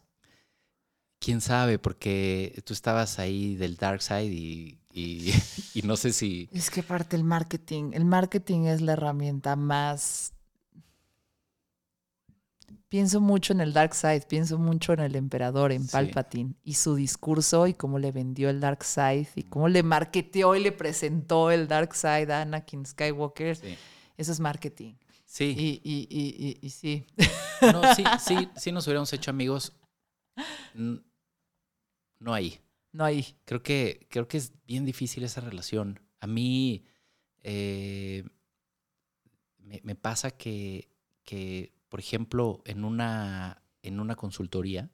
Quién 1.19 1.41
sabe, 1.41 1.79
porque 1.79 2.61
tú 2.65 2.73
estabas 2.73 3.17
ahí 3.17 3.55
del 3.55 3.77
dark 3.77 4.03
side 4.03 4.25
y, 4.25 4.79
y- 4.93 5.33
y 5.73 5.81
no 5.81 5.97
sé 5.97 6.13
si... 6.13 6.49
Es 6.53 6.69
que 6.69 6.83
parte 6.83 7.15
el 7.15 7.23
marketing. 7.23 7.93
El 7.93 8.05
marketing 8.05 8.65
es 8.65 8.81
la 8.81 8.93
herramienta 8.93 9.55
más. 9.55 10.33
Pienso 12.89 13.19
mucho 13.19 13.51
en 13.51 13.59
el 13.59 13.73
Dark 13.73 13.93
Side, 13.93 14.21
pienso 14.29 14.57
mucho 14.57 14.93
en 14.93 15.01
el 15.01 15.15
emperador, 15.17 15.73
en 15.73 15.83
Sí. 15.83 15.91
Palpatine, 15.91 16.53
y 16.63 16.75
su 16.75 16.95
discurso 16.95 17.67
y 17.67 17.73
cómo 17.73 17.99
le 17.99 18.13
vendió 18.13 18.49
el 18.49 18.61
Dark 18.61 18.83
Side 18.85 19.27
y 19.35 19.43
cómo 19.43 19.67
le 19.67 19.83
marketeó 19.83 20.55
y 20.55 20.61
le 20.63 20.71
presentó 20.71 21.51
el 21.51 21.67
Dark 21.67 21.93
Side 21.95 22.31
a 22.31 22.41
Anakin 22.43 22.85
Skywalker. 22.85 23.57
Sí, 23.57 23.75
Eso 24.15 24.31
es 24.31 24.39
marketing. 24.39 24.93
sí. 25.25 25.53
Y, 25.57 25.81
y, 25.83 26.07
y, 26.09 26.47
y, 26.47 26.65
y 26.65 26.69
sí. 26.69 27.05
No, 27.61 27.93
sí, 27.93 28.03
sí, 28.25 28.49
sí 28.55 28.71
nos 28.71 28.87
hubiéramos 28.87 29.11
hecho 29.11 29.31
amigos. 29.31 29.73
No 30.73 32.33
ahí. 32.33 32.59
No 32.93 33.03
ahí. 33.03 33.35
Creo 33.45 33.61
que, 33.61 34.07
creo 34.09 34.27
que 34.27 34.37
es 34.37 34.53
bien 34.65 34.85
difícil 34.85 35.23
esa 35.23 35.41
relación. 35.41 35.99
A 36.19 36.27
mí 36.27 36.85
eh, 37.43 38.23
me, 39.59 39.81
me 39.83 39.95
pasa 39.95 40.31
que, 40.31 40.89
que, 41.23 41.73
por 41.89 41.99
ejemplo, 41.99 42.61
en 42.65 42.83
una, 42.83 43.63
en 43.83 43.99
una 43.99 44.15
consultoría. 44.15 44.89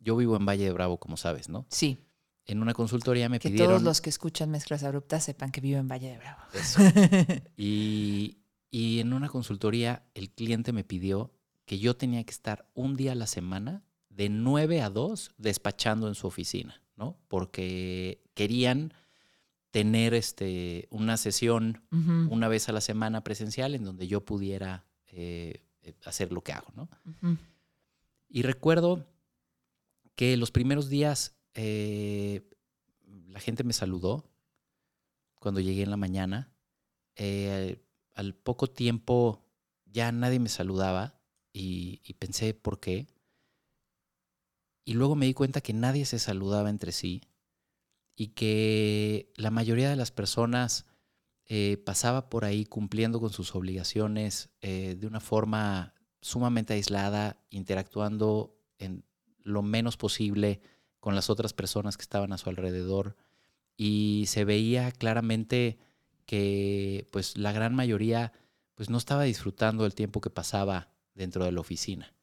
Yo 0.00 0.16
vivo 0.16 0.36
en 0.36 0.46
Valle 0.46 0.64
de 0.64 0.72
Bravo, 0.72 0.98
como 0.98 1.16
sabes, 1.16 1.48
¿no? 1.48 1.66
Sí, 1.68 1.98
En 2.46 2.62
una 2.62 2.72
consultoría 2.72 3.28
me 3.28 3.38
que 3.38 3.50
pidieron... 3.50 3.68
todos 3.72 3.82
los 3.82 4.00
que 4.00 4.10
escuchan 4.10 4.50
mezclas 4.50 4.84
abruptas 4.84 5.24
sepan 5.24 5.50
que 5.50 5.60
vivo 5.60 5.78
en 5.78 5.88
Valle 5.88 6.10
de 6.12 6.18
Bravo. 6.18 6.40
Eso. 6.54 6.80
Y, 7.56 8.38
y 8.70 9.00
en 9.00 9.12
una 9.12 9.28
consultoría 9.28 10.04
el 10.14 10.30
cliente 10.30 10.72
me 10.72 10.82
pidió 10.84 11.32
que 11.66 11.78
yo 11.78 11.96
tenía 11.96 12.24
que 12.24 12.32
estar 12.32 12.68
un 12.74 12.96
día 12.96 13.12
a 13.12 13.14
la 13.14 13.26
semana 13.26 13.84
de 14.08 14.28
9 14.28 14.80
a 14.82 14.90
2 14.90 15.32
despachando 15.38 16.08
en 16.08 16.14
su 16.14 16.26
oficina, 16.26 16.82
¿no? 16.96 17.18
Porque 17.28 18.22
querían 18.34 18.94
tener 19.70 20.14
este, 20.14 20.86
una 20.90 21.16
sesión 21.16 21.82
una 21.90 22.46
vez 22.48 22.68
a 22.68 22.72
la 22.72 22.80
semana 22.80 23.24
presencial 23.24 23.74
en 23.74 23.84
donde 23.84 24.06
yo 24.06 24.24
pudiera 24.24 24.86
eh, 25.06 25.63
hacer 26.04 26.32
lo 26.32 26.42
que 26.42 26.52
hago, 26.52 26.72
¿no? 26.74 26.88
Y 28.28 28.42
recuerdo 28.42 29.06
que 30.14 30.36
los 30.36 30.50
primeros 30.50 30.88
días 30.88 31.36
eh, 31.54 32.48
la 33.28 33.40
gente 33.40 33.64
me 33.64 33.72
saludó 33.72 34.30
cuando 35.40 35.60
llegué 35.60 35.82
en 35.82 35.90
la 35.90 35.96
mañana. 35.96 36.52
Eh, 37.16 37.84
al 38.14 38.34
poco 38.34 38.68
tiempo 38.68 39.44
ya 39.86 40.12
nadie 40.12 40.38
me 40.38 40.48
saludaba 40.48 41.20
y, 41.52 42.00
y 42.04 42.14
pensé 42.14 42.54
por 42.54 42.80
qué. 42.80 43.06
Y 44.84 44.94
luego 44.94 45.16
me 45.16 45.26
di 45.26 45.34
cuenta 45.34 45.60
que 45.60 45.72
nadie 45.72 46.04
se 46.04 46.18
saludaba 46.18 46.70
entre 46.70 46.92
sí 46.92 47.22
y 48.16 48.28
que 48.28 49.32
la 49.36 49.50
mayoría 49.50 49.90
de 49.90 49.96
las 49.96 50.10
personas 50.10 50.86
eh, 51.46 51.82
pasaba 51.84 52.30
por 52.30 52.44
ahí 52.44 52.64
cumpliendo 52.64 53.20
con 53.20 53.30
sus 53.30 53.54
obligaciones 53.54 54.50
eh, 54.62 54.96
de 54.98 55.06
una 55.06 55.20
forma 55.20 55.94
sumamente 56.22 56.72
aislada, 56.72 57.38
interactuando 57.50 58.58
en 58.78 59.04
lo 59.42 59.62
menos 59.62 59.98
posible 59.98 60.62
con 61.00 61.14
las 61.14 61.28
otras 61.28 61.52
personas 61.52 61.98
que 61.98 62.02
estaban 62.02 62.32
a 62.32 62.38
su 62.38 62.48
alrededor 62.48 63.16
y 63.76 64.24
se 64.26 64.46
veía 64.46 64.90
claramente 64.90 65.78
que 66.24 67.06
pues 67.12 67.36
la 67.36 67.52
gran 67.52 67.74
mayoría 67.74 68.32
pues 68.74 68.88
no 68.88 68.96
estaba 68.96 69.24
disfrutando 69.24 69.84
el 69.84 69.94
tiempo 69.94 70.22
que 70.22 70.30
pasaba 70.30 70.94
dentro 71.14 71.44
de 71.44 71.52
la 71.52 71.60
oficina. 71.60 72.14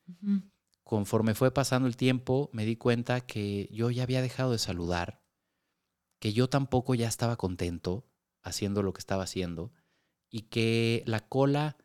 Conforme 0.84 1.36
fue 1.36 1.52
pasando 1.52 1.88
el 1.88 1.96
tiempo, 1.96 2.50
me 2.54 2.66
di 2.66 2.76
cuenta 2.76 3.22
que 3.22 3.70
yo 3.72 3.92
ya 3.92 4.04
había 4.04 4.22
dejado 4.24 4.52
de 4.52 4.58
saludar, 4.58 5.22
que 6.20 6.34
yo 6.34 6.50
tampoco 6.50 6.96
ya 6.96 7.08
estaba 7.08 7.38
contento 7.38 8.11
haciendo 8.44 8.84
lo 8.84 8.94
que 8.94 9.00
estaba 9.00 9.24
haciendo 9.24 9.72
y 10.30 10.44
que 10.44 11.04
la 11.06 11.20
cola 11.20 11.78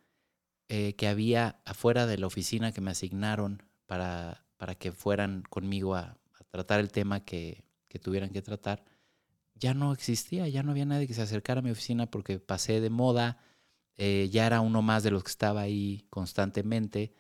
eh, 0.69 0.95
que 0.95 1.09
había 1.09 1.61
afuera 1.65 2.07
de 2.07 2.19
la 2.19 2.27
oficina 2.27 2.73
que 2.73 2.81
me 2.81 2.91
asignaron 2.91 3.63
para, 3.87 4.45
para 4.57 4.75
que 4.75 4.93
fueran 4.93 5.43
conmigo 5.49 5.95
a, 5.95 6.19
a 6.35 6.45
tratar 6.51 6.81
el 6.81 6.91
tema 6.91 7.25
que, 7.25 7.65
que 7.89 7.99
tuvieran 7.99 8.31
que 8.31 8.43
tratar, 8.43 8.85
ya 9.55 9.75
no 9.75 9.93
existía, 9.93 10.49
ya 10.49 10.63
no 10.63 10.73
había 10.73 10.85
nadie 10.85 11.07
que 11.07 11.15
se 11.15 11.23
acercara 11.23 11.61
a 11.61 11.63
mi 11.63 11.71
oficina 11.71 12.11
porque 12.11 12.39
pasé 12.39 12.81
de 12.81 12.91
moda, 12.91 13.39
eh, 13.97 14.29
ya 14.31 14.47
era 14.47 14.61
uno 14.61 14.83
más 14.83 15.03
de 15.03 15.11
los 15.11 15.25
que 15.25 15.31
estaba 15.31 15.63
ahí 15.63 16.07
constantemente 16.11 17.15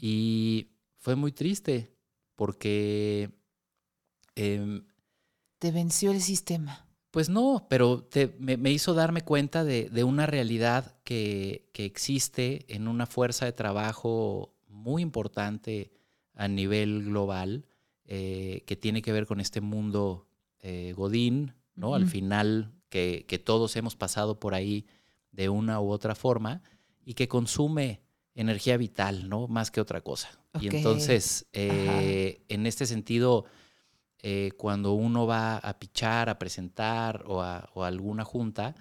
y 0.00 0.70
fue 0.98 1.16
muy 1.16 1.32
triste 1.32 1.92
porque, 2.36 3.30
em, 4.36 4.86
Te 5.58 5.72
venció 5.72 6.12
el 6.12 6.22
sistema. 6.22 6.85
Pues 7.16 7.30
no, 7.30 7.66
pero 7.70 8.02
te- 8.02 8.36
me, 8.38 8.58
me 8.58 8.70
hizo 8.70 8.92
darme 8.92 9.22
cuenta 9.22 9.64
de, 9.64 9.88
de 9.88 10.04
una 10.04 10.26
realidad 10.26 10.98
que, 11.02 11.70
que 11.72 11.86
existe 11.86 12.66
en 12.68 12.88
una 12.88 13.06
fuerza 13.06 13.46
de 13.46 13.54
trabajo 13.54 14.52
muy 14.68 15.00
importante 15.00 15.92
a 16.34 16.46
nivel 16.46 17.04
global, 17.06 17.64
eh, 18.04 18.64
que 18.66 18.76
tiene 18.76 19.00
que 19.00 19.12
ver 19.12 19.26
con 19.26 19.40
este 19.40 19.62
mundo 19.62 20.26
eh, 20.60 20.92
Godín, 20.94 21.54
¿no? 21.74 21.94
Al 21.94 22.04
final, 22.06 22.74
que, 22.90 23.24
que 23.26 23.38
todos 23.38 23.76
hemos 23.76 23.96
pasado 23.96 24.38
por 24.38 24.52
ahí 24.52 24.84
de 25.32 25.48
una 25.48 25.80
u 25.80 25.88
otra 25.92 26.14
forma 26.14 26.60
y 27.02 27.14
que 27.14 27.28
consume 27.28 28.02
energía 28.34 28.76
vital, 28.76 29.30
¿no? 29.30 29.48
Más 29.48 29.70
que 29.70 29.80
otra 29.80 30.02
cosa. 30.02 30.38
Y 30.60 30.68
entonces, 30.76 31.46
eh, 31.54 32.42
en 32.50 32.66
este 32.66 32.84
sentido, 32.84 33.46
eh, 34.28 34.50
cuando 34.56 34.92
uno 34.94 35.24
va 35.24 35.58
a 35.58 35.78
pichar, 35.78 36.28
a 36.28 36.36
presentar 36.36 37.22
o 37.28 37.42
a, 37.42 37.70
o 37.74 37.84
a 37.84 37.86
alguna 37.86 38.24
junta, 38.24 38.74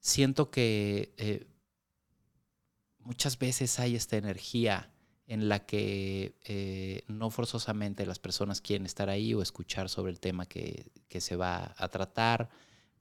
siento 0.00 0.50
que 0.50 1.12
eh, 1.18 1.46
muchas 3.00 3.38
veces 3.38 3.78
hay 3.80 3.96
esta 3.96 4.16
energía 4.16 4.90
en 5.26 5.50
la 5.50 5.66
que 5.66 6.38
eh, 6.46 7.02
no 7.06 7.28
forzosamente 7.28 8.06
las 8.06 8.18
personas 8.18 8.62
quieren 8.62 8.86
estar 8.86 9.10
ahí 9.10 9.34
o 9.34 9.42
escuchar 9.42 9.90
sobre 9.90 10.10
el 10.10 10.20
tema 10.20 10.46
que, 10.46 10.90
que 11.06 11.20
se 11.20 11.36
va 11.36 11.74
a 11.76 11.88
tratar. 11.88 12.48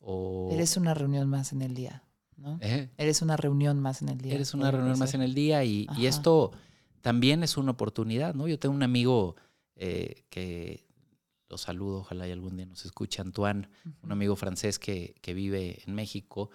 O, 0.01 0.49
Eres 0.51 0.75
una 0.75 0.93
reunión 0.93 1.29
más 1.29 1.53
en 1.53 1.61
el 1.61 1.73
día, 1.73 2.03
¿no? 2.35 2.59
¿Eh? 2.59 2.89
Eres 2.97 3.21
una 3.21 3.37
reunión 3.37 3.79
más 3.79 4.01
en 4.01 4.09
el 4.09 4.17
día. 4.17 4.33
Eres 4.33 4.53
una 4.53 4.71
reunión 4.71 4.99
más 4.99 5.13
en 5.13 5.21
el 5.21 5.33
día 5.33 5.63
y, 5.63 5.87
y 5.95 6.07
esto 6.07 6.51
también 6.99 7.43
es 7.43 7.55
una 7.55 7.71
oportunidad, 7.71 8.35
¿no? 8.35 8.45
Yo 8.49 8.59
tengo 8.59 8.75
un 8.75 8.83
amigo 8.83 9.37
eh, 9.77 10.25
que 10.29 10.86
lo 11.49 11.57
saludo, 11.57 11.99
ojalá 11.99 12.27
y 12.27 12.31
algún 12.31 12.57
día 12.57 12.65
nos 12.65 12.85
escuche, 12.85 13.21
Antoine, 13.21 13.69
un 14.03 14.11
amigo 14.11 14.35
francés 14.35 14.79
que, 14.79 15.15
que 15.21 15.33
vive 15.33 15.81
en 15.85 15.95
México, 15.95 16.49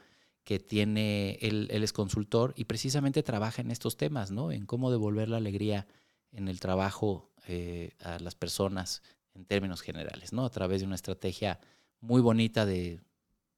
que 0.45 0.59
tiene, 0.59 1.39
él, 1.41 1.69
él 1.71 1.83
es 1.83 1.93
consultor 1.93 2.53
y 2.57 2.65
precisamente 2.65 3.23
trabaja 3.23 3.63
en 3.63 3.71
estos 3.71 3.97
temas, 3.97 4.31
¿no? 4.31 4.53
En 4.53 4.67
cómo 4.67 4.91
devolver 4.91 5.29
la 5.29 5.37
alegría 5.39 5.87
en 6.33 6.49
el 6.49 6.61
trabajo 6.61 7.31
eh, 7.47 7.93
a 8.01 8.19
las 8.19 8.35
personas 8.35 9.03
en 9.35 9.45
términos 9.45 9.81
generales, 9.81 10.33
¿no? 10.33 10.45
A 10.45 10.51
través 10.51 10.81
de 10.81 10.87
una 10.87 10.97
estrategia 10.97 11.61
muy 12.01 12.21
bonita 12.21 12.67
de 12.67 13.01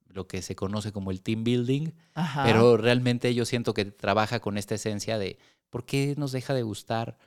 lo 0.07 0.27
que 0.27 0.41
se 0.41 0.55
conoce 0.55 0.91
como 0.91 1.11
el 1.11 1.21
team 1.21 1.43
building, 1.43 1.91
Ajá. 2.13 2.43
pero 2.45 2.77
realmente 2.77 3.33
yo 3.33 3.45
siento 3.45 3.73
que 3.73 3.85
trabaja 3.85 4.39
con 4.39 4.57
esta 4.57 4.75
esencia 4.75 5.17
de 5.17 5.37
por 5.69 5.85
qué 5.85 6.15
nos 6.17 6.31
deja 6.31 6.53
de 6.53 6.63
gustar 6.63 7.17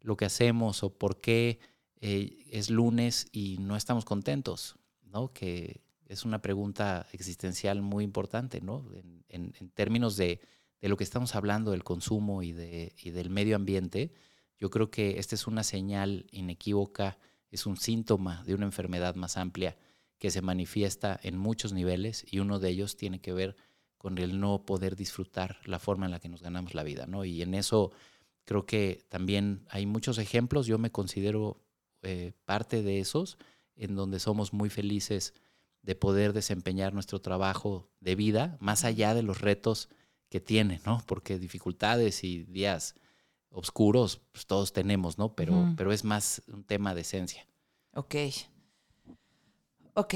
lo 0.00 0.16
que 0.16 0.26
hacemos 0.26 0.84
o 0.84 0.96
por 0.96 1.20
qué 1.20 1.58
eh, 2.00 2.44
es 2.50 2.70
lunes 2.70 3.26
y 3.32 3.58
no 3.60 3.76
estamos 3.76 4.04
contentos, 4.04 4.76
¿no? 5.02 5.32
Que 5.32 5.80
es 6.06 6.24
una 6.24 6.40
pregunta 6.42 7.06
existencial 7.12 7.82
muy 7.82 8.04
importante, 8.04 8.60
¿no? 8.60 8.86
En, 8.94 9.24
en- 9.28 9.54
en 9.60 9.70
términos 9.70 10.16
de, 10.16 10.40
de 10.80 10.88
lo 10.88 10.96
que 10.96 11.04
estamos 11.04 11.34
hablando 11.34 11.70
del 11.72 11.84
consumo 11.84 12.42
y, 12.42 12.52
de, 12.52 12.94
y 13.02 13.10
del 13.10 13.30
medio 13.30 13.56
ambiente, 13.56 14.12
yo 14.58 14.70
creo 14.70 14.90
que 14.90 15.18
esta 15.18 15.34
es 15.34 15.46
una 15.46 15.62
señal 15.64 16.26
inequívoca, 16.30 17.18
es 17.50 17.66
un 17.66 17.76
síntoma 17.76 18.42
de 18.44 18.54
una 18.54 18.66
enfermedad 18.66 19.14
más 19.14 19.36
amplia 19.36 19.76
que 20.18 20.30
se 20.30 20.40
manifiesta 20.42 21.18
en 21.22 21.36
muchos 21.36 21.72
niveles 21.72 22.24
y 22.30 22.38
uno 22.38 22.58
de 22.58 22.70
ellos 22.70 22.96
tiene 22.96 23.20
que 23.20 23.32
ver 23.32 23.56
con 23.98 24.18
el 24.18 24.40
no 24.40 24.64
poder 24.64 24.96
disfrutar 24.96 25.58
la 25.64 25.78
forma 25.78 26.06
en 26.06 26.12
la 26.12 26.20
que 26.20 26.28
nos 26.28 26.42
ganamos 26.42 26.74
la 26.74 26.82
vida, 26.84 27.06
¿no? 27.06 27.24
Y 27.24 27.42
en 27.42 27.54
eso 27.54 27.92
creo 28.44 28.64
que 28.64 29.04
también 29.08 29.66
hay 29.68 29.86
muchos 29.86 30.18
ejemplos, 30.18 30.66
yo 30.66 30.78
me 30.78 30.90
considero 30.92 31.60
eh, 32.08 32.34
parte 32.44 32.84
de 32.84 33.00
esos, 33.00 33.36
en 33.74 33.96
donde 33.96 34.20
somos 34.20 34.52
muy 34.52 34.70
felices 34.70 35.34
de 35.82 35.96
poder 35.96 36.32
desempeñar 36.32 36.94
nuestro 36.94 37.20
trabajo 37.20 37.90
de 37.98 38.14
vida, 38.14 38.56
más 38.60 38.84
allá 38.84 39.12
de 39.12 39.24
los 39.24 39.40
retos 39.40 39.88
que 40.28 40.40
tiene, 40.40 40.80
¿no? 40.86 41.02
Porque 41.08 41.40
dificultades 41.40 42.22
y 42.22 42.44
días 42.44 42.94
oscuros, 43.50 44.20
pues 44.30 44.46
todos 44.46 44.72
tenemos, 44.72 45.18
¿no? 45.18 45.34
Pero, 45.34 45.74
pero 45.76 45.92
es 45.92 46.04
más 46.04 46.42
un 46.46 46.62
tema 46.62 46.94
de 46.94 47.00
esencia. 47.00 47.44
Ok. 47.94 48.14
Ok. 49.94 50.14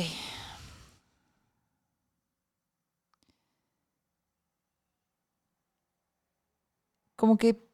Como 7.16 7.36
que 7.36 7.68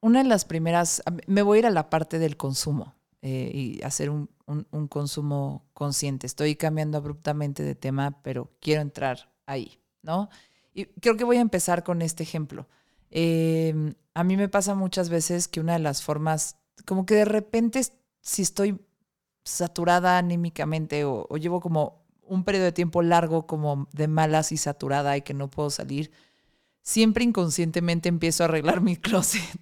una 0.00 0.22
de 0.22 0.28
las 0.30 0.46
primeras, 0.46 1.02
me 1.26 1.42
voy 1.42 1.56
a 1.56 1.60
ir 1.60 1.66
a 1.66 1.70
la 1.70 1.90
parte 1.90 2.18
del 2.18 2.38
consumo 2.38 2.94
eh, 3.22 3.50
y 3.52 3.82
hacer 3.82 4.10
un, 4.10 4.30
un- 4.46 4.88
consumo 4.88 5.68
consciente. 5.74 6.26
Estoy 6.26 6.56
cambiando 6.56 6.98
abruptamente 6.98 7.62
de 7.62 7.74
tema, 7.74 8.22
pero 8.22 8.50
quiero 8.60 8.82
entrar 8.82 9.32
ahí, 9.46 9.80
¿no? 10.02 10.28
Y 10.74 10.86
creo 10.86 11.16
que 11.16 11.24
voy 11.24 11.36
a 11.36 11.40
empezar 11.40 11.82
con 11.84 12.02
este 12.02 12.22
ejemplo. 12.22 12.66
Eh, 13.10 13.94
a 14.14 14.24
mí 14.24 14.36
me 14.36 14.48
pasa 14.48 14.74
muchas 14.74 15.08
veces 15.10 15.48
que 15.48 15.60
una 15.60 15.74
de 15.74 15.80
las 15.80 16.02
formas, 16.02 16.56
como 16.86 17.06
que 17.06 17.14
de 17.14 17.24
repente, 17.24 17.82
si 18.22 18.42
estoy 18.42 18.80
saturada 19.44 20.18
anímicamente 20.18 21.04
o, 21.04 21.26
o 21.28 21.36
llevo 21.36 21.60
como 21.60 22.04
un 22.22 22.44
periodo 22.44 22.66
de 22.66 22.72
tiempo 22.72 23.02
largo 23.02 23.46
como 23.46 23.88
de 23.92 24.06
malas 24.08 24.52
y 24.52 24.56
saturada 24.56 25.16
y 25.16 25.22
que 25.22 25.34
no 25.34 25.50
puedo 25.50 25.70
salir, 25.70 26.10
siempre 26.82 27.24
inconscientemente 27.24 28.08
empiezo 28.08 28.44
a 28.44 28.46
arreglar 28.46 28.80
mi 28.82 28.96
closet 28.96 29.60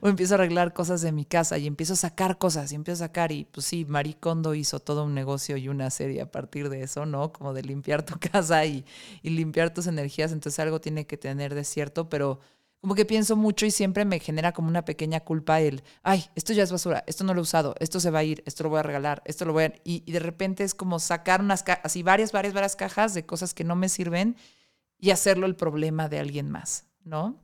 o 0.00 0.08
empiezo 0.08 0.34
a 0.34 0.36
arreglar 0.36 0.72
cosas 0.72 1.00
de 1.02 1.12
mi 1.12 1.24
casa 1.24 1.58
y 1.58 1.66
empiezo 1.66 1.94
a 1.94 1.96
sacar 1.96 2.38
cosas 2.38 2.72
y 2.72 2.74
empiezo 2.74 3.04
a 3.04 3.08
sacar 3.08 3.32
y 3.32 3.44
pues 3.44 3.66
sí, 3.66 3.84
Marie 3.84 4.16
Kondo 4.18 4.54
hizo 4.54 4.80
todo 4.80 5.04
un 5.04 5.14
negocio 5.14 5.56
y 5.56 5.68
una 5.68 5.90
serie 5.90 6.20
a 6.20 6.30
partir 6.30 6.68
de 6.68 6.82
eso, 6.82 7.06
¿no? 7.06 7.32
Como 7.32 7.52
de 7.52 7.62
limpiar 7.62 8.04
tu 8.04 8.18
casa 8.32 8.64
y, 8.64 8.84
y 9.22 9.30
limpiar 9.30 9.72
tus 9.72 9.86
energías, 9.86 10.32
entonces 10.32 10.58
algo 10.58 10.80
tiene 10.80 11.06
que 11.06 11.16
tener 11.16 11.54
de 11.54 11.64
cierto, 11.64 12.08
pero 12.08 12.40
como 12.82 12.96
que 12.96 13.04
pienso 13.04 13.36
mucho 13.36 13.64
y 13.64 13.70
siempre 13.70 14.04
me 14.04 14.18
genera 14.18 14.50
como 14.52 14.66
una 14.66 14.84
pequeña 14.84 15.20
culpa 15.20 15.60
el, 15.60 15.84
ay, 16.02 16.24
esto 16.34 16.52
ya 16.52 16.64
es 16.64 16.72
basura, 16.72 17.04
esto 17.06 17.22
no 17.22 17.32
lo 17.32 17.40
he 17.40 17.42
usado, 17.42 17.76
esto 17.78 18.00
se 18.00 18.10
va 18.10 18.18
a 18.18 18.24
ir, 18.24 18.42
esto 18.44 18.64
lo 18.64 18.70
voy 18.70 18.80
a 18.80 18.82
regalar, 18.82 19.22
esto 19.24 19.44
lo 19.44 19.52
voy 19.52 19.64
a... 19.64 19.72
Y, 19.84 20.02
y 20.04 20.10
de 20.10 20.18
repente 20.18 20.64
es 20.64 20.74
como 20.74 20.98
sacar 20.98 21.40
unas 21.40 21.62
cajas, 21.62 21.84
así 21.84 22.02
varias, 22.02 22.32
varias, 22.32 22.54
varias 22.54 22.74
cajas 22.74 23.14
de 23.14 23.24
cosas 23.24 23.54
que 23.54 23.62
no 23.62 23.76
me 23.76 23.88
sirven 23.88 24.36
y 24.98 25.10
hacerlo 25.10 25.46
el 25.46 25.54
problema 25.54 26.08
de 26.08 26.18
alguien 26.18 26.50
más, 26.50 26.86
¿no? 27.04 27.40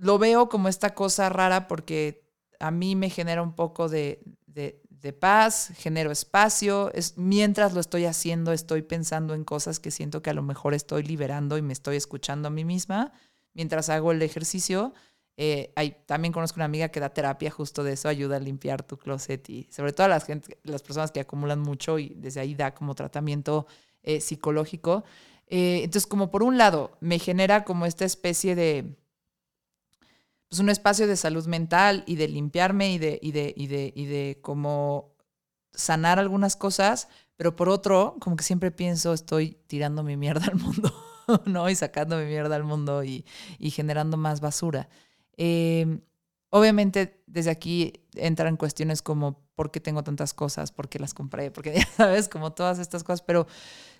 Lo 0.00 0.18
veo 0.18 0.48
como 0.48 0.68
esta 0.68 0.94
cosa 0.94 1.28
rara 1.28 1.68
porque 1.68 2.24
a 2.58 2.70
mí 2.70 2.96
me 2.96 3.10
genera 3.10 3.42
un 3.42 3.54
poco 3.54 3.90
de, 3.90 4.22
de, 4.46 5.12
paz, 5.12 5.72
genero 5.76 6.10
espacio, 6.10 6.90
es, 6.94 7.16
mientras 7.16 7.74
lo 7.74 7.80
estoy 7.80 8.04
haciendo 8.04 8.52
estoy 8.52 8.82
pensando 8.82 9.34
en 9.34 9.44
cosas 9.44 9.80
que 9.80 9.90
siento 9.90 10.22
que 10.22 10.30
a 10.30 10.34
lo 10.34 10.42
mejor 10.42 10.72
estoy 10.72 11.02
liberando 11.02 11.58
y 11.58 11.62
me 11.62 11.72
estoy 11.72 11.96
escuchando 11.96 12.48
a 12.48 12.50
mí 12.50 12.64
misma 12.64 13.12
mientras 13.52 13.88
hago 13.90 14.12
el 14.12 14.22
ejercicio. 14.22 14.94
Eh, 15.36 15.72
también 16.06 16.32
conozco 16.32 16.56
una 16.56 16.66
amiga 16.66 16.88
que 16.88 17.00
da 17.00 17.10
terapia 17.10 17.50
justo 17.50 17.82
de 17.82 17.92
eso, 17.94 18.08
ayuda 18.08 18.36
a 18.36 18.40
limpiar 18.40 18.82
tu 18.82 18.98
closet 18.98 19.48
y 19.50 19.68
sobre 19.70 19.92
todo 19.92 20.06
a 20.06 20.08
las, 20.08 20.24
gente, 20.24 20.58
las 20.62 20.82
personas 20.82 21.12
que 21.12 21.20
acumulan 21.20 21.60
mucho 21.60 21.98
y 21.98 22.14
desde 22.16 22.40
ahí 22.40 22.54
da 22.54 22.74
como 22.74 22.94
tratamiento 22.94 23.66
eh, 24.02 24.20
psicológico. 24.20 25.04
Eh, 25.46 25.80
entonces, 25.82 26.06
como 26.06 26.30
por 26.30 26.42
un 26.42 26.58
lado, 26.58 26.96
me 27.00 27.18
genera 27.18 27.64
como 27.64 27.84
esta 27.86 28.04
especie 28.04 28.54
de, 28.54 28.96
pues 30.50 30.60
un 30.60 30.68
espacio 30.68 31.06
de 31.06 31.16
salud 31.16 31.46
mental 31.46 32.04
y 32.06 32.16
de 32.16 32.28
limpiarme 32.28 32.92
y 32.92 32.98
de, 32.98 33.18
y 33.22 33.32
de, 33.32 33.54
y 33.56 33.66
de, 33.68 33.92
y 33.96 34.04
de 34.04 34.38
como 34.42 35.14
sanar 35.72 36.18
algunas 36.18 36.56
cosas, 36.56 37.08
pero 37.36 37.56
por 37.56 37.70
otro, 37.70 38.16
como 38.20 38.36
que 38.36 38.44
siempre 38.44 38.70
pienso, 38.70 39.14
estoy 39.14 39.56
tirando 39.66 40.02
mi 40.02 40.18
mierda 40.18 40.46
al 40.46 40.56
mundo. 40.56 40.92
¿no? 41.46 41.68
Y 41.70 41.74
sacando 41.74 42.16
mi 42.18 42.24
mierda 42.24 42.56
al 42.56 42.64
mundo 42.64 43.04
y, 43.04 43.24
y 43.58 43.70
generando 43.70 44.16
más 44.16 44.40
basura. 44.40 44.88
Eh, 45.36 46.00
obviamente, 46.50 47.22
desde 47.26 47.50
aquí 47.50 47.92
entran 48.14 48.56
cuestiones 48.56 49.02
como 49.02 49.40
por 49.54 49.70
qué 49.70 49.80
tengo 49.80 50.02
tantas 50.02 50.34
cosas, 50.34 50.72
por 50.72 50.88
qué 50.88 50.98
las 50.98 51.14
compré, 51.14 51.50
porque 51.50 51.74
ya 51.74 51.86
sabes, 51.96 52.28
como 52.28 52.52
todas 52.52 52.78
estas 52.78 53.04
cosas, 53.04 53.22
pero 53.22 53.46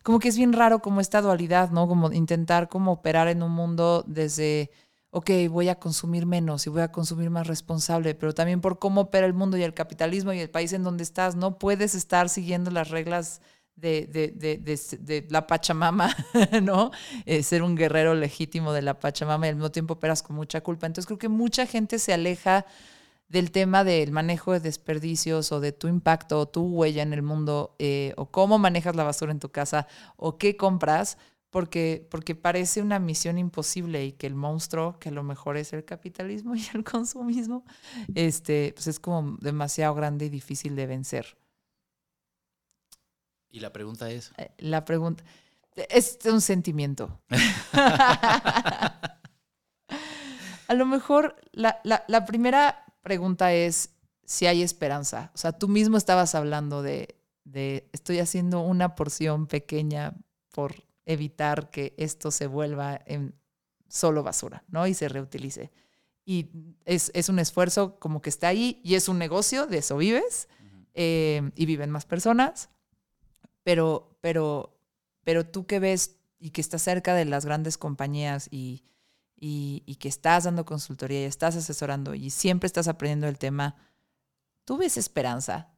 como 0.03 0.19
que 0.19 0.29
es 0.29 0.37
bien 0.37 0.53
raro 0.53 0.81
como 0.81 1.01
esta 1.01 1.21
dualidad, 1.21 1.71
¿no? 1.71 1.87
Como 1.87 2.13
intentar 2.13 2.69
como 2.69 2.93
operar 2.93 3.29
en 3.29 3.43
un 3.43 3.53
mundo 3.53 4.05
desde, 4.07 4.71
ok, 5.11 5.31
voy 5.51 5.69
a 5.69 5.79
consumir 5.79 6.27
menos 6.27 6.67
y 6.67 6.71
voy 6.71 6.83
a 6.83 6.93
consumir 6.93 7.31
más 7.31 7.47
responsable, 7.47 8.15
pero 8.15 8.33
también 8.33 8.61
por 8.61 8.79
cómo 8.79 9.03
opera 9.03 9.27
el 9.27 9.35
mundo 9.35 9.57
y 9.57 9.63
el 9.63 9.75
capitalismo 9.75 10.33
y 10.33 10.41
el 10.41 10.51
país 10.51 10.73
en 10.73 10.85
donde 10.85 11.03
estás, 11.03 11.37
no 11.37 11.59
puedes 11.59 11.95
estar 11.95 12.29
siguiendo 12.29 12.71
las 12.71 12.91
reglas 12.91 13.41
de, 13.75 14.07
de, 14.07 14.29
de, 14.29 14.79
de, 14.99 15.27
la 15.31 15.47
Pachamama, 15.47 16.15
¿no? 16.63 16.91
Eh, 17.25 17.43
ser 17.43 17.63
un 17.63 17.77
guerrero 17.77 18.15
legítimo 18.15 18.73
de 18.73 18.83
la 18.83 18.99
Pachamama 19.01 19.47
y 19.47 19.51
al 19.51 19.57
mismo 19.57 19.71
tiempo 19.71 19.95
operas 19.95 20.23
con 20.23 20.37
mucha 20.37 20.61
culpa. 20.61 20.87
Entonces 20.87 21.07
creo 21.07 21.19
que 21.19 21.29
mucha 21.29 21.67
gente 21.67 21.99
se 21.99 22.13
aleja 22.13 22.67
del 23.29 23.53
tema 23.53 23.85
del 23.85 24.11
manejo 24.11 24.53
de 24.53 24.61
desperdicios 24.61 25.53
o 25.53 25.61
de 25.61 25.73
tu 25.73 25.89
impacto 25.89 26.41
o 26.41 26.49
tu 26.49 26.63
huella 26.63 27.03
en 27.03 27.13
el 27.13 27.23
mundo 27.23 27.75
eh, 27.79 28.13
o 28.17 28.27
cómo 28.27 28.59
manejas 28.59 28.97
la 28.97 29.05
basura 29.05 29.31
en 29.33 29.39
tu 29.39 29.51
casa 29.51 29.87
o 30.17 30.37
qué 30.37 30.57
compras 30.57 31.17
porque, 31.51 32.07
porque 32.11 32.35
parece 32.35 32.81
una 32.81 32.99
misión 32.99 33.37
imposible 33.37 34.05
y 34.05 34.13
que 34.13 34.27
el 34.27 34.35
monstruo, 34.35 34.99
que 34.99 35.09
a 35.11 35.13
lo 35.13 35.23
mejor 35.23 35.57
es 35.57 35.73
el 35.73 35.85
capitalismo 35.85 36.55
y 36.57 36.65
el 36.75 36.85
consumismo, 36.85 37.65
este, 38.15 38.73
pues 38.75 38.87
es 38.87 39.01
como 39.01 39.37
demasiado 39.41 39.95
grande 39.95 40.27
y 40.27 40.29
difícil 40.31 40.77
de 40.77 40.87
vencer. 40.87 41.37
Y 43.51 43.61
la 43.61 43.73
pregunta 43.73 44.11
es. 44.11 44.33
Eh, 44.39 44.53
la 44.59 44.85
pregunta. 44.85 45.25
Es 45.89 46.19
un 46.25 46.41
sentimiento. 46.41 47.21
A 50.69 50.75
lo 50.75 50.87
mejor 50.87 51.35
la, 51.51 51.81
la, 51.83 52.05
la, 52.07 52.25
primera 52.27 52.85
pregunta 53.03 53.53
es 53.53 53.91
si 54.25 54.47
hay 54.47 54.63
esperanza. 54.63 55.33
O 55.35 55.39
sea, 55.39 55.51
tú 55.51 55.67
mismo 55.67 55.97
estabas 55.97 56.37
hablando 56.37 56.83
de, 56.83 57.17
de 57.43 57.89
estoy 57.93 58.21
haciendo 58.21 58.61
una 58.61 58.95
porción 58.95 59.49
pequeña 59.49 60.15
por 60.53 60.77
evitar 61.11 61.71
que 61.71 61.95
esto 61.97 62.31
se 62.31 62.47
vuelva 62.47 63.01
en 63.07 63.35
solo 63.89 64.23
basura, 64.23 64.65
¿no? 64.69 64.87
Y 64.87 64.95
se 64.95 65.09
reutilice. 65.09 65.71
Y 66.25 66.51
es, 66.85 67.11
es 67.15 67.29
un 67.29 67.39
esfuerzo 67.39 67.99
como 67.99 68.23
que 68.23 68.31
está 68.31 68.49
ahí 68.49 68.81
y 68.85 68.95
es 68.95 69.09
un 69.09 69.19
negocio, 69.19 69.67
de 69.67 69.79
eso 69.79 69.97
vives, 69.97 70.49
uh 70.51 70.63
-huh. 70.63 70.87
eh, 70.95 71.51
y 71.57 71.67
viven 71.67 71.91
más 71.91 72.05
personas 72.05 72.71
pero, 73.63 74.17
pero, 74.21 74.79
pero 75.25 75.47
tú 75.47 75.67
que 75.67 75.79
ves 75.79 76.17
y 76.39 76.51
que 76.51 76.61
estás 76.61 76.83
cerca 76.83 77.15
de 77.15 77.25
las 77.25 77.45
grandes 77.45 77.77
compañías 77.77 78.49
y, 78.51 78.85
y, 79.37 79.83
y, 79.87 79.97
que 79.97 80.09
estás 80.09 80.45
dando 80.45 80.65
consultoría 80.65 81.23
y 81.23 81.25
estás 81.25 81.57
asesorando 81.57 82.15
y 82.15 82.31
siempre 82.31 82.67
estás 82.67 82.89
aprendiendo 82.89 83.29
el 83.29 83.39
tema, 83.39 83.77
¿tú 84.65 84.79
ves 84.79 84.97
esperanza? 84.97 85.69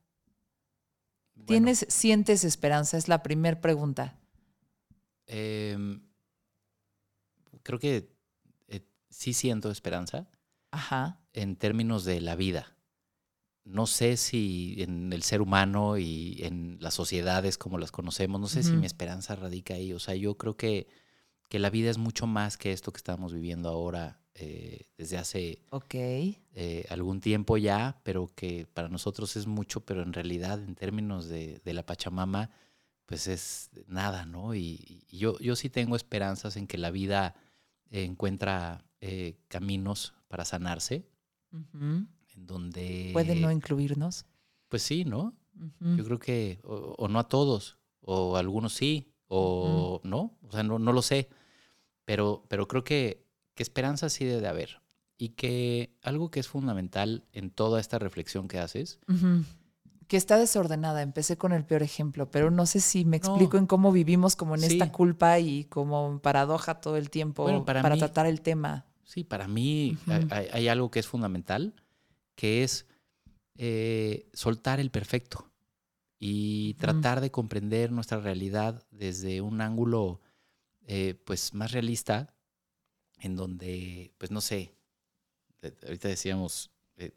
Bueno, 1.35 1.47
¿Tienes, 1.47 1.87
sientes 1.89 2.45
esperanza? 2.45 2.97
Es 2.97 3.09
la 3.09 3.22
primera 3.22 3.61
pregunta. 3.61 4.18
Eh, 5.27 5.77
creo 7.62 7.79
que 7.79 8.11
eh, 8.68 8.87
sí 9.09 9.33
siento 9.33 9.70
esperanza 9.70 10.29
Ajá. 10.70 11.20
en 11.33 11.57
términos 11.57 12.05
de 12.05 12.20
la 12.20 12.37
vida 12.37 12.77
no 13.64 13.87
sé 13.87 14.16
si 14.16 14.77
en 14.79 15.12
el 15.12 15.23
ser 15.23 15.41
humano 15.41 15.99
y 15.99 16.39
en 16.43 16.79
las 16.81 16.95
sociedades 16.95 17.59
como 17.59 17.79
las 17.79 17.93
conocemos, 17.93 18.41
no 18.41 18.49
sé 18.49 18.61
uh 18.61 18.62
-huh. 18.62 18.70
si 18.70 18.73
mi 18.73 18.87
esperanza 18.87 19.37
radica 19.37 19.75
ahí. 19.75 19.93
O 19.93 20.01
sea, 20.01 20.14
yo 20.14 20.37
creo 20.37 20.57
que, 20.57 20.89
que, 21.49 21.59
la 21.59 21.70
vida 21.70 21.91
es 21.91 21.99
mucho 21.99 22.27
más 22.27 22.57
que 22.57 22.73
esto 22.73 22.93
que 22.93 22.99
estamos 22.99 23.33
viviendo 23.33 23.68
ahora 23.68 24.20
eh, 24.35 24.89
desde 24.97 25.18
hace 25.18 25.62
okay. 25.70 26.43
eh, 26.55 26.87
algún 26.89 27.20
tiempo 27.20 27.57
ya, 27.57 28.01
pero 28.03 28.33
que 28.35 28.66
para 28.66 28.89
nosotros 28.89 29.37
es 29.37 29.47
mucho, 29.47 29.81
pero 29.85 30.03
en 30.03 30.12
realidad 30.12 30.59
en 30.59 30.75
términos 30.75 31.29
de, 31.29 31.61
de 31.64 31.75
la 31.75 31.85
Pachamama, 31.85 32.51
pues 33.07 33.27
es 33.27 33.71
nada, 33.87 34.25
¿no? 34.27 34.55
Y, 34.55 35.05
y, 35.11 35.19
yo, 35.19 35.39
yo 35.39 35.57
sí 35.57 35.69
tengo 35.71 35.97
esperanzas 35.97 36.57
en 36.57 36.67
que 36.67 36.79
la 36.79 36.91
vida 36.91 37.35
eh, 37.91 38.05
encuentra 38.05 38.85
caminos 39.49 40.15
para 40.29 40.45
sanarse. 40.45 41.09
Uh 41.51 41.59
-huh 41.59 42.07
en 42.37 42.47
donde... 42.47 43.11
¿Puede 43.13 43.35
no 43.37 43.51
incluirnos? 43.51 44.27
Pues 44.69 44.83
sí, 44.83 45.05
¿no? 45.05 45.35
Uh 45.55 45.65
-huh. 45.81 45.97
Yo 45.97 46.05
creo 46.05 46.19
que, 46.19 46.61
o, 46.65 46.95
o, 46.99 47.09
no 47.09 47.19
a 47.19 47.29
todos, 47.29 47.79
o 48.01 48.37
algunos 48.37 48.73
sí, 48.73 49.13
o 49.27 50.01
uh 50.03 50.07
-huh. 50.07 50.09
no, 50.09 50.39
o 50.43 50.53
sea, 50.53 50.63
no, 50.63 50.79
no 50.79 50.93
lo 50.93 51.03
sé, 51.03 51.29
pero, 52.05 52.45
pero 52.49 52.69
creo 52.69 52.85
que, 52.85 53.27
que 53.55 53.63
esperanza 53.63 54.09
sí 54.09 54.25
debe 54.25 54.41
de 54.41 54.49
haber. 54.49 54.83
Y 55.19 55.31
que 55.31 55.95
algo 56.03 56.31
que 56.31 56.41
es 56.41 56.49
fundamental 56.49 57.25
en 57.33 57.51
toda 57.51 57.81
esta 57.81 57.99
reflexión 57.99 58.49
que 58.49 58.59
haces... 58.59 58.99
Que 60.13 60.19
está 60.19 60.37
desordenada, 60.37 61.01
empecé 61.01 61.39
con 61.39 61.55
el 61.55 61.65
peor 61.65 61.83
ejemplo, 61.83 62.31
pero 62.31 62.51
no 62.51 62.67
sé 62.67 62.81
si 62.81 63.07
me 63.07 63.17
explico 63.17 63.55
no. 63.55 63.61
en 63.61 63.67
cómo 63.67 63.93
vivimos 63.93 64.37
como 64.37 64.57
en 64.57 64.61
sí. 64.61 64.67
esta 64.67 64.93
culpa 64.93 65.39
y 65.39 65.65
como 65.65 66.21
paradoja 66.21 66.83
todo 66.83 66.99
el 66.99 67.09
tiempo 67.09 67.45
bueno, 67.45 67.65
para, 67.65 67.81
para 67.81 67.95
mí, 67.95 67.99
tratar 67.99 68.27
el 68.27 68.43
tema. 68.43 68.85
Sí, 69.05 69.25
para 69.25 69.49
mí 69.49 69.97
hay, 70.29 70.49
hay 70.53 70.69
algo 70.69 70.91
que 70.91 70.99
es 70.99 71.07
fundamental, 71.07 71.73
que 72.35 72.63
es 72.63 72.85
eh, 73.57 74.29
soltar 74.35 74.81
el 74.81 74.91
perfecto 74.91 75.51
y 76.19 76.75
tratar 76.75 77.23
de 77.23 77.31
comprender 77.31 77.91
nuestra 77.91 78.21
realidad 78.21 78.85
desde 78.91 79.41
un 79.41 79.63
ángulo 79.63 80.21
eh, 80.87 81.15
pues 81.25 81.55
más 81.55 81.73
realista, 81.73 82.35
en 83.19 83.35
donde, 83.35 84.13
pues 84.19 84.31
no 84.31 84.43
sé, 84.43 84.75
ahorita 85.87 86.09
decíamos, 86.09 86.71
eh, 86.99 87.13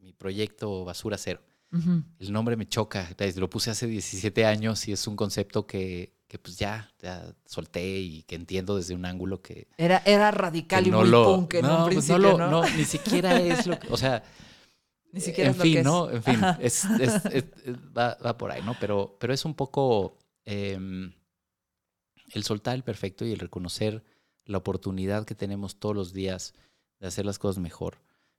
mi 0.00 0.12
proyecto 0.12 0.84
Basura 0.84 1.16
Cero. 1.16 1.40
Uh 1.74 1.78
-huh. 1.78 2.04
El 2.20 2.32
nombre 2.32 2.56
me 2.56 2.68
choca, 2.68 3.08
lo 3.36 3.50
puse 3.50 3.70
hace 3.70 3.88
17 3.88 4.46
años 4.46 4.86
y 4.86 4.92
es 4.92 5.06
un 5.08 5.16
concepto 5.16 5.66
que, 5.66 6.14
que 6.28 6.38
pues 6.38 6.56
ya, 6.56 6.92
ya, 7.02 7.34
solté 7.44 7.98
y 7.98 8.22
que 8.22 8.36
entiendo 8.36 8.76
desde 8.76 8.94
un 8.94 9.04
ángulo 9.04 9.42
que... 9.42 9.66
Era, 9.76 10.00
era 10.06 10.30
radical 10.30 10.84
que 10.84 10.88
y 10.88 10.92
no 10.92 11.00
muy 11.00 11.10
lo, 11.10 11.24
punk 11.24 11.54
en 11.54 11.62
no, 11.62 11.78
un 11.78 11.82
pues 11.84 11.94
principio, 11.96 12.18
no, 12.18 12.30
lo, 12.30 12.38
¿no? 12.38 12.50
no, 12.62 12.76
ni 12.76 12.84
siquiera 12.84 13.40
es 13.40 13.66
lo 13.66 13.78
que, 13.78 13.88
o 13.88 13.96
sea, 13.96 14.22
ni 15.12 15.20
siquiera 15.20 15.50
en 15.50 15.52
es 15.52 15.58
lo 15.58 15.62
fin, 15.64 15.72
que 15.72 15.78
es. 15.80 15.84
¿no? 15.84 16.10
En 16.10 16.22
fin, 16.22 16.40
es, 16.60 16.84
es, 16.84 17.24
es, 17.26 17.44
va, 17.96 18.16
va, 18.24 18.38
por 18.38 18.52
ahí, 18.52 18.62
¿no? 18.62 18.76
Pero, 18.78 19.16
pero 19.18 19.34
es 19.34 19.44
un 19.44 19.54
poco 19.54 20.16
eh, 20.44 20.78
el 22.34 22.44
soltar 22.44 22.76
el 22.76 22.84
perfecto 22.84 23.24
y 23.24 23.32
el 23.32 23.40
reconocer 23.40 24.04
la 24.44 24.58
oportunidad 24.58 25.24
que 25.24 25.34
tenemos 25.34 25.80
todos 25.80 25.96
los 25.96 26.12
días 26.12 26.54
de 27.00 27.08
hacer 27.08 27.26
las 27.26 27.38
cosas 27.38 27.60
mejor. 27.60 27.98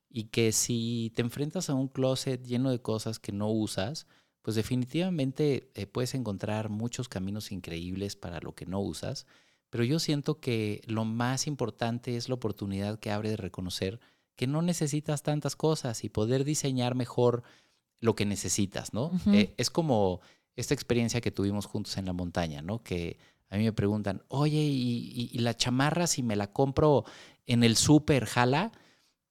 Y 0.10 0.26
que 0.26 0.52
si 0.52 1.12
te 1.16 1.22
enfrentas 1.22 1.70
a 1.70 1.74
un 1.74 1.88
closet 1.88 2.44
lleno 2.46 2.72
de 2.72 2.82
cosas 2.82 3.20
que 3.20 3.32
no 3.32 3.50
usas, 3.50 4.08
pues 4.42 4.56
definitivamente 4.56 5.72
eh, 5.74 5.88
puedes 5.88 6.14
encontrar 6.14 6.70
muchos 6.70 7.10
caminos 7.10 7.52
increíbles 7.52 8.16
para 8.16 8.40
lo 8.40 8.54
que 8.54 8.66
no 8.66 8.80
usas. 8.80 9.26
Pero 9.70 9.84
yo 9.84 10.00
siento 10.00 10.40
que 10.40 10.82
lo 10.86 11.04
más 11.04 11.48
importante 11.48 12.16
es 12.16 12.30
la 12.30 12.36
oportunidad 12.36 13.00
que 13.00 13.12
abre 13.12 13.30
de 13.32 13.38
reconocer 13.38 14.00
que 14.36 14.48
no 14.48 14.62
necesitas 14.62 15.24
tantas 15.24 15.56
cosas 15.56 16.04
y 16.04 16.10
poder 16.10 16.44
diseñar 16.44 16.96
mejor 16.96 17.44
lo 18.00 18.16
que 18.16 18.26
necesitas, 18.26 18.94
¿no? 18.94 19.06
Uh 19.06 19.12
-huh. 19.26 19.36
eh, 19.36 19.54
es 19.58 19.70
como 19.70 20.22
esta 20.56 20.74
experiencia 20.74 21.22
que 21.22 21.32
tuvimos 21.32 21.66
juntos 21.66 21.98
en 21.98 22.06
la 22.06 22.14
montaña, 22.14 22.62
¿no? 22.62 22.84
Que 22.84 23.18
a 23.50 23.58
mí 23.58 23.64
me 23.64 23.74
preguntan, 23.74 24.24
oye, 24.28 24.62
¿y, 24.62 25.12
y, 25.14 25.30
y 25.34 25.40
la 25.40 25.56
chamarra 25.56 26.08
si 26.08 26.22
me 26.24 26.36
la 26.36 26.52
compro 26.52 27.06
en 27.46 27.64
el 27.64 27.76
súper 27.76 28.26
jala, 28.26 28.72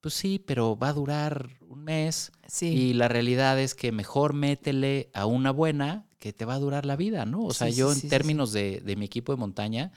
pues 0.05 0.13
sí, 0.13 0.39
pero 0.39 0.77
va 0.77 0.89
a 0.91 0.93
durar 0.93 1.49
un 1.67 1.83
mes. 1.83 2.31
Sí. 2.47 2.67
Y 2.67 2.93
la 2.93 3.09
realidad 3.09 3.59
es 3.59 3.75
que 3.75 3.91
mejor 3.91 4.35
métele 4.35 5.09
a 5.15 5.25
una 5.25 5.51
buena 5.51 6.07
que 6.19 6.35
te 6.35 6.45
va 6.45 6.57
a 6.57 6.59
durar 6.59 6.85
la 6.85 6.95
vida, 6.95 7.25
¿no? 7.25 7.43
O 7.47 7.55
sea, 7.55 7.71
Sí, 7.71 7.77
yo 7.79 7.95
sí, 7.95 8.01
en 8.03 8.11
términos 8.11 8.53
De, 8.53 8.83
de 8.85 8.97
mi 8.97 9.07
equipo 9.07 9.33
de 9.33 9.39
montaña, 9.39 9.93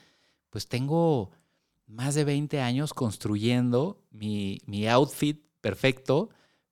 pues 0.48 0.66
tengo 0.66 1.30
más 1.86 2.14
de 2.14 2.24
20 2.24 2.62
años 2.62 2.94
construyendo 2.94 4.02
mi, 4.10 4.62
mi 4.64 4.88
outfit 4.88 5.42
perfecto 5.60 6.30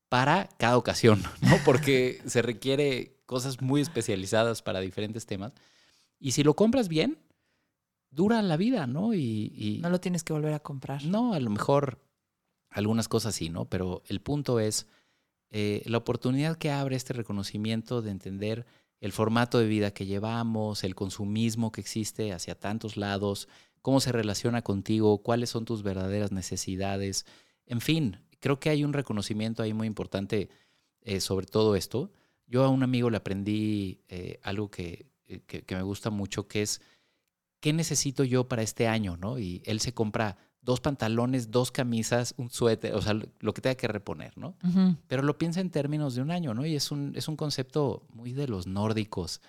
para 0.09 0.49
cada 0.59 0.79
ocasión, 0.79 1.23
¿no? 1.43 1.59
Porque 1.67 2.23
se 2.25 2.41
requiere 2.41 3.19
cosas 3.27 3.61
muy 3.61 3.83
especializadas 3.83 4.63
para 4.63 4.81
diferentes 4.81 5.27
temas. 5.27 5.53
Y 6.19 6.33
si 6.33 6.43
lo 6.43 6.55
compras 6.55 6.89
bien, 6.89 7.19
dura 8.11 8.41
la 8.41 8.57
vida, 8.57 8.87
¿no? 8.87 9.13
Y, 9.13 9.53
y- 9.55 9.81
No 9.83 9.91
lo 9.91 10.01
tienes 10.01 10.25
que 10.25 10.33
volver 10.33 10.55
a 10.55 10.61
comprar. 10.61 11.05
no, 11.05 11.35
a 11.35 11.41
lo 11.41 11.51
mejor 11.51 11.99
algunas 12.77 13.09
cosas 13.09 13.35
sí, 13.35 13.49
¿no? 13.49 13.65
Pero 13.65 14.03
el 14.07 14.21
punto 14.21 14.61
es 14.61 14.87
eh, 15.51 15.83
la 15.87 15.99
oportunidad 15.99 16.57
que 16.59 16.71
abre 16.71 16.95
este 16.97 17.15
reconocimiento 17.15 18.03
de 18.03 18.11
entender 18.11 18.67
el 19.01 19.13
formato 19.13 19.59
de 19.59 19.67
vida 19.67 19.93
que 19.93 20.05
llevamos, 20.07 20.85
el 20.85 20.95
consumismo 20.95 21.73
que 21.73 21.81
existe 21.81 22.33
hacia 22.33 22.55
tantos 22.59 22.97
lados, 22.97 23.49
cómo 23.81 24.01
se 24.01 24.13
relaciona 24.13 24.63
contigo, 24.63 25.23
cuáles 25.23 25.51
son 25.51 25.65
tus 25.65 25.83
verdaderas 25.83 26.33
necesidades. 26.33 27.25
En 27.67 27.81
fin, 27.81 28.19
creo 28.41 28.61
que 28.61 28.69
hay 28.71 28.85
un 28.85 28.93
reconocimiento 28.93 29.63
ahí 29.63 29.73
muy 29.73 29.87
importante 29.87 30.49
eh, 31.03 31.21
sobre 31.21 31.47
todo 31.47 31.77
esto. 31.77 32.11
Yo 32.47 32.65
a 32.65 32.69
un 32.69 32.83
amigo 32.83 33.09
le 33.11 33.17
aprendí 33.17 34.01
eh, 34.09 34.39
algo 34.43 34.71
que, 34.71 35.07
que- 35.47 35.63
que 35.65 35.75
me 35.77 35.83
gusta 35.83 36.11
mucho, 36.11 36.47
que 36.47 36.63
es, 36.63 36.81
¿qué 37.61 37.73
necesito 37.73 38.23
yo 38.25 38.49
para 38.49 38.63
este 38.63 38.87
año? 38.87 39.17
¿no? 39.17 39.39
Y 39.39 39.63
él 39.65 39.81
se 39.81 39.95
compra 39.95 40.37
dos 40.67 40.81
pantalones, 40.81 41.53
dos 41.53 41.71
camisas, 41.71 42.35
un 42.37 42.51
suéter, 42.51 42.93
o 42.95 43.01
sea, 43.01 43.15
lo 43.15 43.55
que 43.55 43.63
tenga 43.63 43.77
que 43.77 43.87
reponer, 43.87 44.37
¿no? 44.37 44.57
Pero 45.07 45.23
lo 45.23 45.39
piensa 45.39 45.61
en 45.61 45.71
términos 45.71 46.17
de 46.17 46.23
un 46.23 46.33
año, 46.33 46.55
¿no? 46.55 46.67
Y 46.67 46.75
es 46.75 46.91
un, 46.91 47.13
es 47.15 47.29
un 47.29 47.37
concepto 47.37 48.03
muy 48.13 48.33
de 48.33 48.49
los 48.49 48.67
nórdicos, 48.67 49.41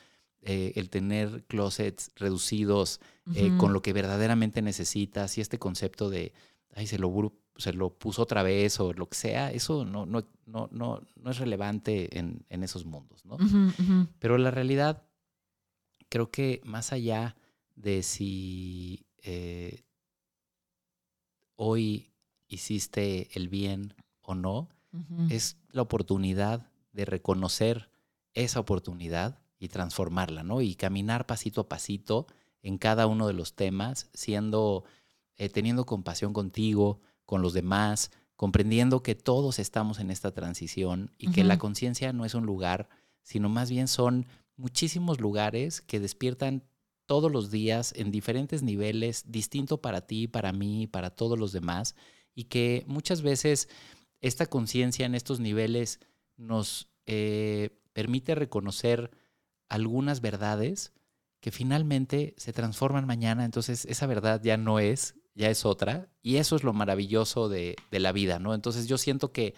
eh, 0.44 0.74
el 0.76 0.92
tener 0.92 1.44
closets 1.46 2.12
reducidos 2.16 3.02
eh, 3.34 3.52
con 3.58 3.74
lo 3.74 3.82
que 3.82 3.94
verdaderamente 3.94 4.62
necesitas 4.62 5.40
y 5.40 5.42
este 5.42 5.58
concepto 5.58 6.12
de, 6.12 6.34
ay, 6.76 6.86
se 6.86 7.00
lo, 7.00 7.34
se 7.56 7.74
lo 7.74 7.90
puso 7.90 8.22
otra 8.22 8.44
vez 8.44 8.80
o 8.80 8.94
lo 8.94 9.10
que 9.10 9.18
sea, 9.18 9.52
eso 9.52 9.86
no, 9.86 10.06
no, 10.06 10.24
no, 10.46 10.70
no, 10.72 11.02
no 11.16 11.32
es 11.32 11.40
relevante 11.40 12.20
en, 12.20 12.46
en 12.50 12.62
esos 12.62 12.86
mundos, 12.86 13.26
¿no? 13.26 13.38
Pero 14.20 14.38
la 14.38 14.52
realidad, 14.52 15.02
creo 16.10 16.30
que 16.30 16.62
más 16.64 16.94
allá 16.94 17.36
de 17.76 18.04
si 18.04 19.08
eh, 19.24 19.82
hoy 21.58 22.14
hiciste 22.48 23.30
el 23.34 23.50
bien 23.50 23.94
o 24.22 24.34
no, 24.34 24.70
es 25.30 25.58
la 25.70 25.84
oportunidad 25.84 26.72
de 26.92 27.06
reconocer 27.06 27.92
esa 28.34 28.60
oportunidad 28.60 29.40
y 29.60 29.68
transformarla, 29.68 30.44
¿no? 30.44 30.62
Y 30.62 30.76
caminar 30.76 31.26
pasito 31.28 31.62
a 31.62 31.70
pasito 31.70 32.26
en 32.64 32.78
cada 32.78 33.06
uno 33.06 33.28
de 33.28 33.34
los 33.34 33.54
temas, 33.54 34.10
siendo, 34.14 34.86
eh, 35.36 35.50
teniendo 35.50 35.86
compasión 35.86 36.34
contigo, 36.34 37.02
con 37.26 37.42
los 37.42 37.54
demás, 37.54 38.12
comprendiendo 38.36 39.04
que 39.04 39.16
todos 39.16 39.60
estamos 39.60 40.00
en 40.00 40.10
esta 40.12 40.32
transición 40.32 41.12
y 41.18 41.32
que 41.32 41.44
la 41.44 41.60
conciencia 41.60 42.14
no 42.14 42.26
es 42.26 42.34
un 42.34 42.46
lugar, 42.46 42.88
sino 43.22 43.50
más 43.50 43.70
bien 43.70 43.88
son 43.88 44.26
muchísimos 44.56 45.20
lugares 45.20 45.82
que 45.82 46.00
despiertan 46.00 46.64
todos 47.08 47.32
los 47.32 47.50
días 47.50 47.94
en 47.96 48.12
diferentes 48.12 48.62
niveles, 48.62 49.24
distinto 49.32 49.82
para 49.82 50.02
ti, 50.02 50.28
para 50.28 50.52
mí, 50.52 50.86
para 50.86 51.10
todos 51.10 51.40
los 51.40 51.52
demás, 51.52 51.96
y 52.36 52.44
que 52.44 52.84
muchas 52.86 53.24
veces 53.24 53.70
esta 54.22 54.46
conciencia 54.46 55.06
en 55.06 55.16
estos 55.16 55.40
niveles 55.40 56.00
nos 56.36 56.90
eh, 57.08 57.82
permite 57.94 58.36
reconocer 58.36 59.10
algunas 59.70 60.22
verdades 60.22 60.94
que 61.40 61.52
finalmente 61.52 62.36
se 62.38 62.54
transforman 62.54 63.08
mañana, 63.08 63.46
entonces 63.46 63.86
esa 63.86 64.06
verdad 64.06 64.42
ya 64.44 64.58
no 64.58 64.80
es, 64.80 65.16
ya 65.34 65.50
es 65.50 65.66
otra, 65.66 66.10
y 66.22 66.38
eso 66.38 66.56
es 66.56 66.64
lo 66.64 66.74
maravilloso 66.74 67.48
de, 67.48 67.76
la 67.92 68.12
vida, 68.12 68.38
¿no? 68.38 68.54
Entonces 68.54 68.88
yo 68.88 68.98
siento 68.98 69.32
que 69.32 69.56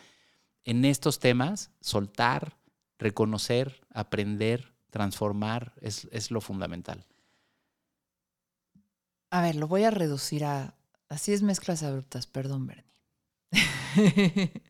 en 0.65 0.85
estos 0.85 1.19
temas, 1.19 1.71
soltar, 1.81 2.59
reconocer, 2.99 3.81
aprender, 3.89 4.75
transformar, 4.91 5.73
es 5.81 6.31
lo 6.31 6.41
fundamental. 6.41 7.08
A 9.31 9.41
ver, 9.41 9.55
lo 9.55 9.67
voy 9.67 9.83
a 9.83 9.91
reducir 9.91 10.45
a. 10.45 10.75
Así 11.07 11.33
es 11.33 11.41
mezclas 11.41 11.83
abruptas, 11.83 12.27
perdón, 12.27 12.67
Bernie. 12.67 12.85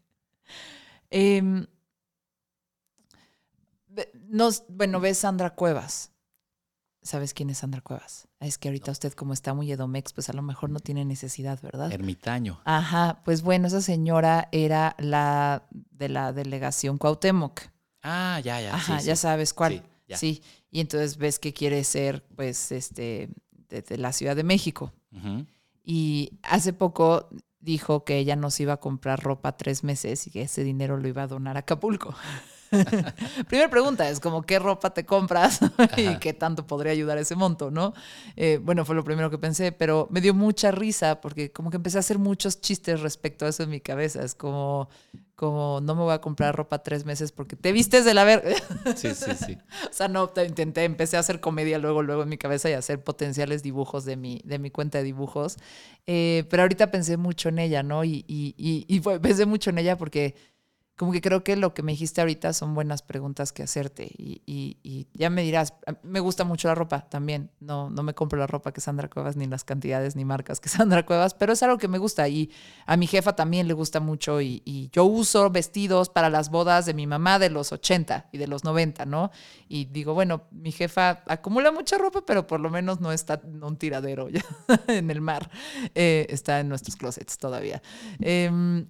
Nos, 4.30 4.64
bueno, 4.70 5.00
ves 5.00 5.18
Sandra 5.20 5.56
Cuevas. 5.56 6.12
¿Sabes 7.02 7.34
quién 7.34 7.50
es 7.50 7.60
Sandra 7.60 7.82
Cuevas? 7.82 8.28
Es 8.40 8.58
que 8.58 8.68
ahorita 8.68 8.92
usted, 8.92 9.14
como 9.14 9.34
está 9.34 9.54
muy 9.54 9.72
edomex, 9.72 10.14
pues 10.14 10.30
a 10.30 10.34
lo 10.34 10.42
mejor 10.42 10.70
no 10.70 10.80
tiene 10.80 11.06
necesidad, 11.06 11.60
¿verdad? 11.62 11.92
Ermitaño. 11.92 12.62
Ajá, 12.66 13.22
pues 13.24 13.42
bueno, 13.42 13.68
esa 13.68 13.82
señora 13.82 14.50
era 14.52 14.96
la 15.00 15.66
de 15.72 16.10
la 16.10 16.34
delegación 16.34 16.98
Cuauhtémoc. 16.98 17.62
Ah, 18.04 18.40
ya, 18.44 18.62
ya. 18.62 18.76
Ajá, 18.76 19.00
sí, 19.00 19.08
ya 19.08 19.16
sí. 19.16 19.22
sabes 19.22 19.54
cuál. 19.54 19.74
Sí, 19.74 19.84
ya. 20.08 20.18
Sí, 20.18 20.44
y 20.72 20.82
entonces 20.82 21.18
ves 21.18 21.40
que 21.40 21.54
quiere 21.54 21.84
ser, 21.84 22.24
pues, 22.36 22.72
este, 22.72 23.30
de, 23.70 23.98
la 23.98 24.14
Ciudad 24.14 24.36
de 24.36 24.44
México. 24.44 24.92
Y 25.84 26.40
hace 26.44 26.74
poco 26.74 27.30
dijo 27.60 28.04
que 28.04 28.18
ella 28.18 28.36
nos 28.36 28.60
iba 28.60 28.74
a 28.74 28.78
comprar 28.78 29.22
ropa 29.22 29.58
tres 29.58 29.84
meses 29.84 30.28
y 30.28 30.32
que 30.32 30.44
ese 30.44 30.64
dinero 30.64 30.98
lo 30.98 31.08
iba 31.08 31.24
a 31.24 31.28
donar 31.28 31.58
a 31.58 31.62
Acapulco. 31.62 32.16
Primera 33.48 33.70
pregunta 33.70 34.10
es 34.10 34.20
como, 34.20 34.44
¿qué 34.44 34.60
ropa 34.60 34.92
te 34.94 35.06
compras? 35.06 35.60
y 35.98 36.18
qué 36.18 36.34
tanto 36.34 36.68
podría 36.68 36.92
ayudar 36.92 37.18
ese 37.18 37.36
monto, 37.36 37.72
¿no? 37.72 37.94
Eh, 38.36 38.60
bueno, 38.62 38.86
fue 38.86 38.96
lo 38.96 39.04
primero 39.04 39.30
que 39.30 39.38
pensé, 39.38 39.72
pero 39.72 40.08
me 40.12 40.22
dio 40.22 40.34
mucha 40.34 40.72
risa 40.72 41.22
porque 41.22 41.52
como 41.52 41.70
que 41.70 41.78
empecé 41.78 41.98
a 41.98 42.02
hacer 42.02 42.20
muchos 42.20 42.62
chistes 42.62 43.02
respecto 43.02 43.46
a 43.46 43.50
eso 43.50 43.64
en 43.64 43.70
mi 43.70 43.82
cabeza. 43.82 44.24
Es 44.24 44.36
como, 44.36 44.90
como 45.36 45.80
no 45.82 45.96
me 45.96 46.02
voy 46.02 46.14
a 46.14 46.22
comprar 46.22 46.56
ropa 46.56 46.84
tres 46.84 47.06
meses 47.06 47.32
porque 47.32 47.56
te 47.56 47.72
vistes 47.72 48.06
de 48.06 48.14
la 48.14 48.24
verga. 48.24 48.56
Sí, 48.96 49.14
sí, 49.16 49.32
sí. 49.46 49.58
O 49.90 49.94
sea, 49.94 50.08
no, 50.08 50.28
te 50.28 50.46
intenté, 50.46 50.84
empecé 50.84 51.18
a 51.18 51.22
hacer 51.22 51.40
comedia 51.40 51.80
luego, 51.80 52.04
luego 52.04 52.24
en 52.24 52.30
mi 52.30 52.38
cabeza 52.38 52.70
y 52.70 52.74
a 52.74 52.80
hacer 52.80 53.04
potenciales 53.04 53.64
dibujos 53.64 54.06
de 54.06 54.18
mi, 54.18 54.42
de 54.44 54.60
mi 54.60 54.70
cuenta 54.70 55.00
de 55.00 55.06
dibujos. 55.06 55.58
Eh, 56.06 56.46
pero 56.50 56.64
ahorita 56.64 56.92
pensé 56.92 57.18
mucho 57.18 57.50
en 57.50 57.60
ella, 57.60 57.84
¿no? 57.84 58.04
Y, 58.04 58.26
y, 58.28 58.56
y, 58.58 58.86
y 58.88 59.00
pensé 59.00 59.46
mucho 59.46 59.70
en 59.70 59.78
ella 59.80 59.98
porque 59.98 60.36
como 61.00 61.14
que 61.14 61.22
creo 61.22 61.46
que 61.46 61.56
lo 61.56 61.74
que 61.74 61.82
me 61.82 61.94
dijiste 61.94 62.20
ahorita 62.20 62.52
son 62.52 62.76
buenas 62.76 63.02
preguntas 63.04 63.54
que 63.54 63.64
hacerte. 63.64 64.12
Y, 64.18 64.42
y- 64.46 65.08
ya 65.14 65.30
me 65.30 65.44
dirás, 65.44 65.74
me 66.04 66.20
gusta 66.20 66.44
mucho 66.44 66.68
la 66.68 66.76
ropa 66.76 67.08
también. 67.10 67.52
No, 67.62 67.90
no 67.90 68.04
me 68.04 68.14
compro 68.14 68.38
la 68.38 68.48
ropa 68.48 68.74
que 68.74 68.82
Sandra 68.82 69.10
Cuevas, 69.10 69.38
ni 69.38 69.48
las 69.48 69.64
cantidades 69.64 70.18
ni 70.18 70.26
marcas 70.26 70.60
que 70.60 70.68
Sandra 70.70 71.06
Cuevas, 71.06 71.36
pero 71.36 71.54
es 71.54 71.64
algo 71.64 71.78
que 71.78 71.88
me 71.88 72.00
gusta. 72.00 72.28
Y 72.28 72.52
a 72.86 72.98
mi 72.98 73.08
jefa 73.08 73.34
también 73.34 73.70
le 73.70 73.74
gusta 73.74 74.02
mucho. 74.02 74.42
Y, 74.42 74.62
y 74.66 74.90
yo 74.92 75.06
uso 75.06 75.50
vestidos 75.50 76.10
para 76.10 76.30
las 76.30 76.50
bodas 76.50 76.86
de 76.86 76.94
mi 76.94 77.08
mamá 77.08 77.40
de 77.40 77.50
los 77.50 77.72
80 77.72 78.28
y 78.34 78.38
de 78.38 78.48
los 78.48 78.66
90, 78.66 79.06
¿no? 79.06 79.32
Y 79.70 79.86
digo, 79.86 80.14
bueno, 80.14 80.48
mi 80.52 80.74
jefa 80.74 81.24
acumula 81.28 81.72
mucha 81.72 81.98
ropa, 81.98 82.26
pero 82.26 82.46
por 82.46 82.60
lo 82.60 82.70
menos 82.70 83.00
no 83.00 83.14
está 83.14 83.40
en 83.42 83.64
un 83.64 83.78
tiradero 83.78 84.28
ya 84.30 84.44
en 84.90 85.10
el 85.12 85.22
mar. 85.22 85.50
Eh, 85.96 86.28
está 86.30 86.60
en 86.60 86.68
nuestros 86.68 86.98
closets 86.98 87.38
todavía. 87.38 87.82
Em, 88.20 88.86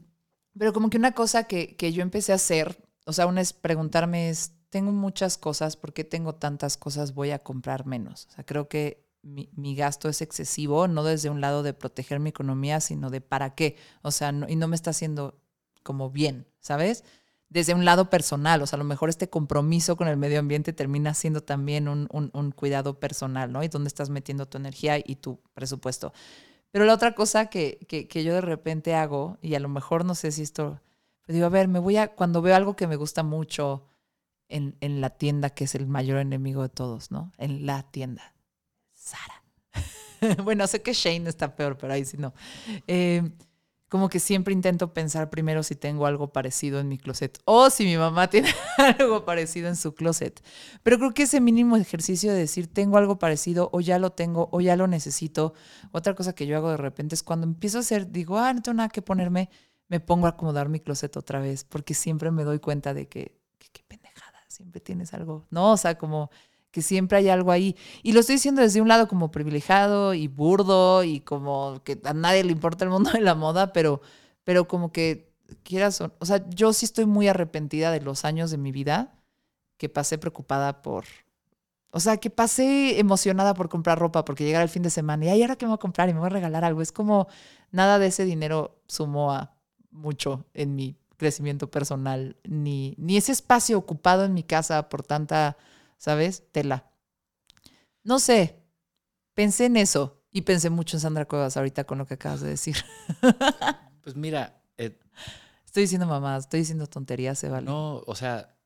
pero 0.60 0.74
como 0.74 0.92
que 0.92 0.98
una 1.00 1.14
cosa 1.14 1.46
que, 1.46 1.78
que 1.78 1.94
yo 1.94 2.04
empecé 2.04 2.34
a 2.34 2.36
hacer, 2.36 2.84
o 3.08 3.14
sea, 3.14 3.28
una 3.28 3.42
es 3.42 3.54
preguntarme 3.54 4.30
es, 4.30 4.54
tengo 4.70 4.92
muchas 4.92 5.38
cosas, 5.40 5.78
¿por 5.78 5.94
qué 5.94 6.04
tengo 6.06 6.36
tantas 6.36 6.78
cosas? 6.78 7.16
Voy 7.16 7.32
a 7.32 7.40
comprar 7.40 7.88
menos. 7.88 8.28
O 8.32 8.32
sea, 8.36 8.46
creo 8.46 8.70
que 8.70 9.06
mi, 9.24 9.50
mi 9.56 9.76
gasto 9.76 10.10
es 10.10 10.22
excesivo, 10.22 10.88
no 10.90 11.04
desde 11.06 11.32
un 11.32 11.42
lado 11.42 11.64
de 11.64 11.74
proteger 11.74 12.20
mi 12.22 12.30
economía, 12.32 12.82
sino 12.82 13.10
de 13.12 13.22
para 13.22 13.56
qué. 13.56 13.78
O 14.04 14.12
sea, 14.12 14.34
no- 14.34 14.48
y 14.50 14.58
no 14.58 14.68
me 14.70 14.76
está 14.78 14.92
haciendo 14.92 15.42
como 15.84 16.12
bien, 16.12 16.48
¿sabes? 16.62 17.04
Desde 17.50 17.74
un 17.74 17.86
lado 17.86 18.12
personal, 18.12 18.62
o 18.62 18.68
sea, 18.68 18.78
a 18.78 18.80
lo 18.80 18.86
mejor 18.86 19.10
este 19.10 19.30
compromiso 19.30 19.98
con 19.98 20.08
el 20.10 20.18
medio 20.18 20.40
ambiente 20.40 20.74
termina 20.74 21.16
siendo 21.16 21.42
también 21.44 21.88
un, 21.90 22.08
un- 22.12 22.30
un 22.34 22.52
cuidado 22.52 23.00
personal, 23.00 23.52
¿no? 23.52 23.64
Y 23.64 23.70
dónde 23.70 23.88
estás 23.90 24.12
metiendo 24.12 24.48
tu 24.48 24.58
energía 24.60 25.00
y 25.04 25.16
tu 25.18 25.42
presupuesto. 25.56 26.14
Pero 26.72 26.86
la 26.86 26.94
otra 26.94 27.14
cosa 27.14 27.48
que, 27.48 27.80
que, 27.88 28.24
yo 28.24 28.34
de 28.34 28.42
repente 28.42 28.94
hago, 28.94 29.38
y 29.42 29.56
a 29.56 29.60
lo 29.60 29.70
mejor 29.70 30.06
no 30.06 30.16
sé 30.16 30.32
si 30.32 30.44
esto, 30.44 30.82
pero 31.26 31.34
digo, 31.34 31.46
a 31.48 31.50
ver, 31.50 31.68
me 31.68 31.80
voy 31.80 31.98
a, 31.98 32.10
cuando 32.10 32.42
veo 32.42 32.56
algo 32.56 32.76
que 32.76 32.88
me 32.88 32.96
gusta 32.96 33.24
mucho 33.24 33.86
en, 34.48 34.76
en 34.82 35.02
la 35.02 35.10
tienda, 35.10 35.50
que 35.50 35.64
es 35.64 35.76
el 35.76 35.88
mayor 35.88 36.18
enemigo 36.20 36.62
de 36.62 36.70
todos, 36.70 37.12
¿no? 37.12 37.32
En 37.38 37.66
la 37.66 37.84
tienda. 37.84 38.34
Sara. 38.94 39.44
bueno, 40.44 40.68
sé 40.68 40.82
que 40.82 40.94
Shane 40.94 41.30
está 41.30 41.56
peor, 41.56 41.78
pero 41.78 41.94
ahí 41.94 42.06
sí 42.06 42.18
no. 42.18 42.34
Eh, 42.88 43.32
como 43.90 44.08
que 44.08 44.20
siempre 44.20 44.54
intento 44.54 44.94
pensar 44.94 45.30
primero 45.30 45.64
si 45.64 45.76
tengo 45.76 46.06
algo 46.06 46.32
parecido 46.32 46.80
en 46.80 46.88
mi 46.88 46.98
closet 46.98 47.40
o 47.46 47.70
si 47.70 47.84
mi 47.86 47.98
mamá 47.98 48.28
tiene 48.30 48.54
algo 48.78 49.26
parecido 49.26 49.68
en 49.68 49.76
su 49.76 49.94
closet. 49.96 50.42
Pero 50.84 50.98
creo 50.98 51.14
que 51.14 51.24
ese 51.24 51.42
mínimo 51.42 51.76
ejercicio 51.76 52.32
de 52.32 52.40
decir 52.40 52.72
tengo 52.72 52.98
algo 52.98 53.20
parecido 53.20 53.70
o 53.74 53.82
ya 53.82 54.00
lo 54.00 54.12
tengo 54.12 54.48
o 54.52 54.62
ya 54.62 54.76
lo 54.76 54.88
necesito. 54.88 55.54
Otra 55.92 56.16
cosa 56.16 56.34
que 56.34 56.46
yo 56.46 56.56
hago 56.56 56.70
de 56.70 56.78
repente 56.78 57.16
es 57.16 57.24
cuando 57.24 57.48
empiezo 57.48 57.80
a 57.80 57.82
hacer, 57.82 58.12
digo, 58.12 58.38
ah, 58.38 58.54
no 58.54 58.62
tengo 58.62 58.76
nada 58.76 58.90
que 58.90 59.02
ponerme, 59.02 59.50
me 59.88 60.00
pongo 60.00 60.28
a 60.28 60.30
acomodar 60.30 60.70
mi 60.70 60.80
closet 60.80 61.18
otra 61.18 61.40
vez 61.40 61.64
porque 61.64 61.96
siempre 61.96 62.32
me 62.32 62.44
doy 62.44 62.60
cuenta 62.60 62.94
de 62.94 63.08
que, 63.08 63.40
qué 63.58 63.84
pendejada, 63.88 64.40
siempre 64.48 64.82
tienes 64.82 65.14
algo, 65.14 65.48
¿no? 65.50 65.72
O 65.72 65.78
sea, 65.78 65.98
como 65.98 66.30
que 66.72 66.82
siempre 66.82 67.18
hay 67.18 67.30
algo 67.30 67.52
ahí. 67.52 67.76
Y 68.04 68.12
lo 68.12 68.20
estoy 68.20 68.36
diciendo 68.36 68.62
desde 68.62 68.82
un 68.82 68.88
lado 68.88 69.08
como 69.08 69.32
privilegiado 69.32 70.14
y 70.14 70.28
burdo 70.28 71.04
y 71.04 71.20
como 71.22 71.82
que 71.84 72.00
a 72.04 72.14
nadie 72.14 72.44
le 72.44 72.52
importa 72.52 72.86
el 72.86 72.92
mundo 72.92 73.12
de 73.12 73.22
la 73.22 73.36
moda, 73.36 73.74
pero, 73.74 74.02
pero 74.44 74.68
como 74.68 74.92
que 74.92 75.32
quieras, 75.64 76.02
o, 76.02 76.14
o 76.20 76.26
sea, 76.26 76.48
yo 76.50 76.74
sí 76.74 76.86
estoy 76.86 77.06
muy 77.06 77.28
arrepentida 77.28 77.92
de 77.92 78.02
los 78.02 78.26
años 78.26 78.52
de 78.52 78.58
mi 78.58 78.72
vida 78.72 79.16
que 79.78 79.90
pasé 79.90 80.18
preocupada 80.18 80.82
por, 80.82 81.06
o 81.92 82.00
sea, 82.00 82.18
que 82.18 82.30
pasé 82.30 83.00
emocionada 83.00 83.54
por 83.54 83.70
comprar 83.70 83.98
ropa 83.98 84.26
porque 84.26 84.44
llegara 84.44 84.64
el 84.64 84.70
fin 84.70 84.84
de 84.84 84.90
semana 84.90 85.36
y 85.36 85.42
ahora 85.42 85.56
que 85.56 85.66
me 85.66 85.70
voy 85.70 85.76
a 85.76 85.80
comprar 85.80 86.10
y 86.10 86.14
me 86.14 86.20
voy 86.20 86.28
a 86.28 86.30
regalar 86.30 86.66
algo. 86.66 86.82
Es 86.82 86.92
como 86.92 87.28
nada 87.72 87.98
de 87.98 88.08
ese 88.08 88.26
dinero 88.26 88.80
sumó 88.88 89.32
a 89.32 89.56
mucho 89.92 90.46
en 90.54 90.76
mi 90.76 90.96
crecimiento 91.18 91.70
personal, 91.70 92.38
ni, 92.44 92.96
ni 92.98 93.18
ese 93.18 93.32
espacio 93.32 93.78
ocupado 93.78 94.24
en 94.24 94.34
mi 94.34 94.44
casa 94.44 94.88
por 94.88 95.04
tanta 95.04 95.58
¿sabes? 96.00 96.52
Tela. 96.52 96.92
No 98.04 98.18
sé, 98.18 98.64
pensé 99.36 99.66
en 99.66 99.78
eso 99.78 100.24
y 100.32 100.42
pensé 100.42 100.72
mucho 100.72 100.98
en 100.98 101.02
Sandra 101.02 101.26
Cuevas 101.26 101.58
ahorita 101.58 101.84
con 101.84 102.00
lo 102.00 102.08
que 102.08 102.16
acabas 102.16 102.42
de 102.42 102.50
decir. 102.50 102.78
Pues 104.02 104.16
mira, 104.16 104.64
eh, 104.78 104.98
estoy 105.66 105.84
diciendo 105.84 106.08
mamá, 106.08 106.38
estoy 106.38 106.62
diciendo 106.62 106.88
tonterías, 106.88 107.38
se 107.38 107.50
vale. 107.50 107.68
No, 107.68 107.98
o 108.08 108.16
sea, 108.16 108.58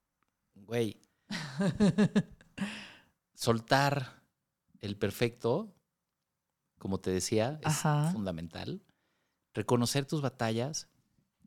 güey, 0.53 1.01
soltar 3.33 4.23
el 4.79 4.95
perfecto, 4.95 5.75
como 6.77 6.99
te 6.99 7.11
decía, 7.11 7.59
es 7.61 7.67
Ajá. 7.67 8.11
fundamental. 8.13 8.83
Reconocer 9.53 10.05
tus 10.05 10.21
batallas, 10.21 10.87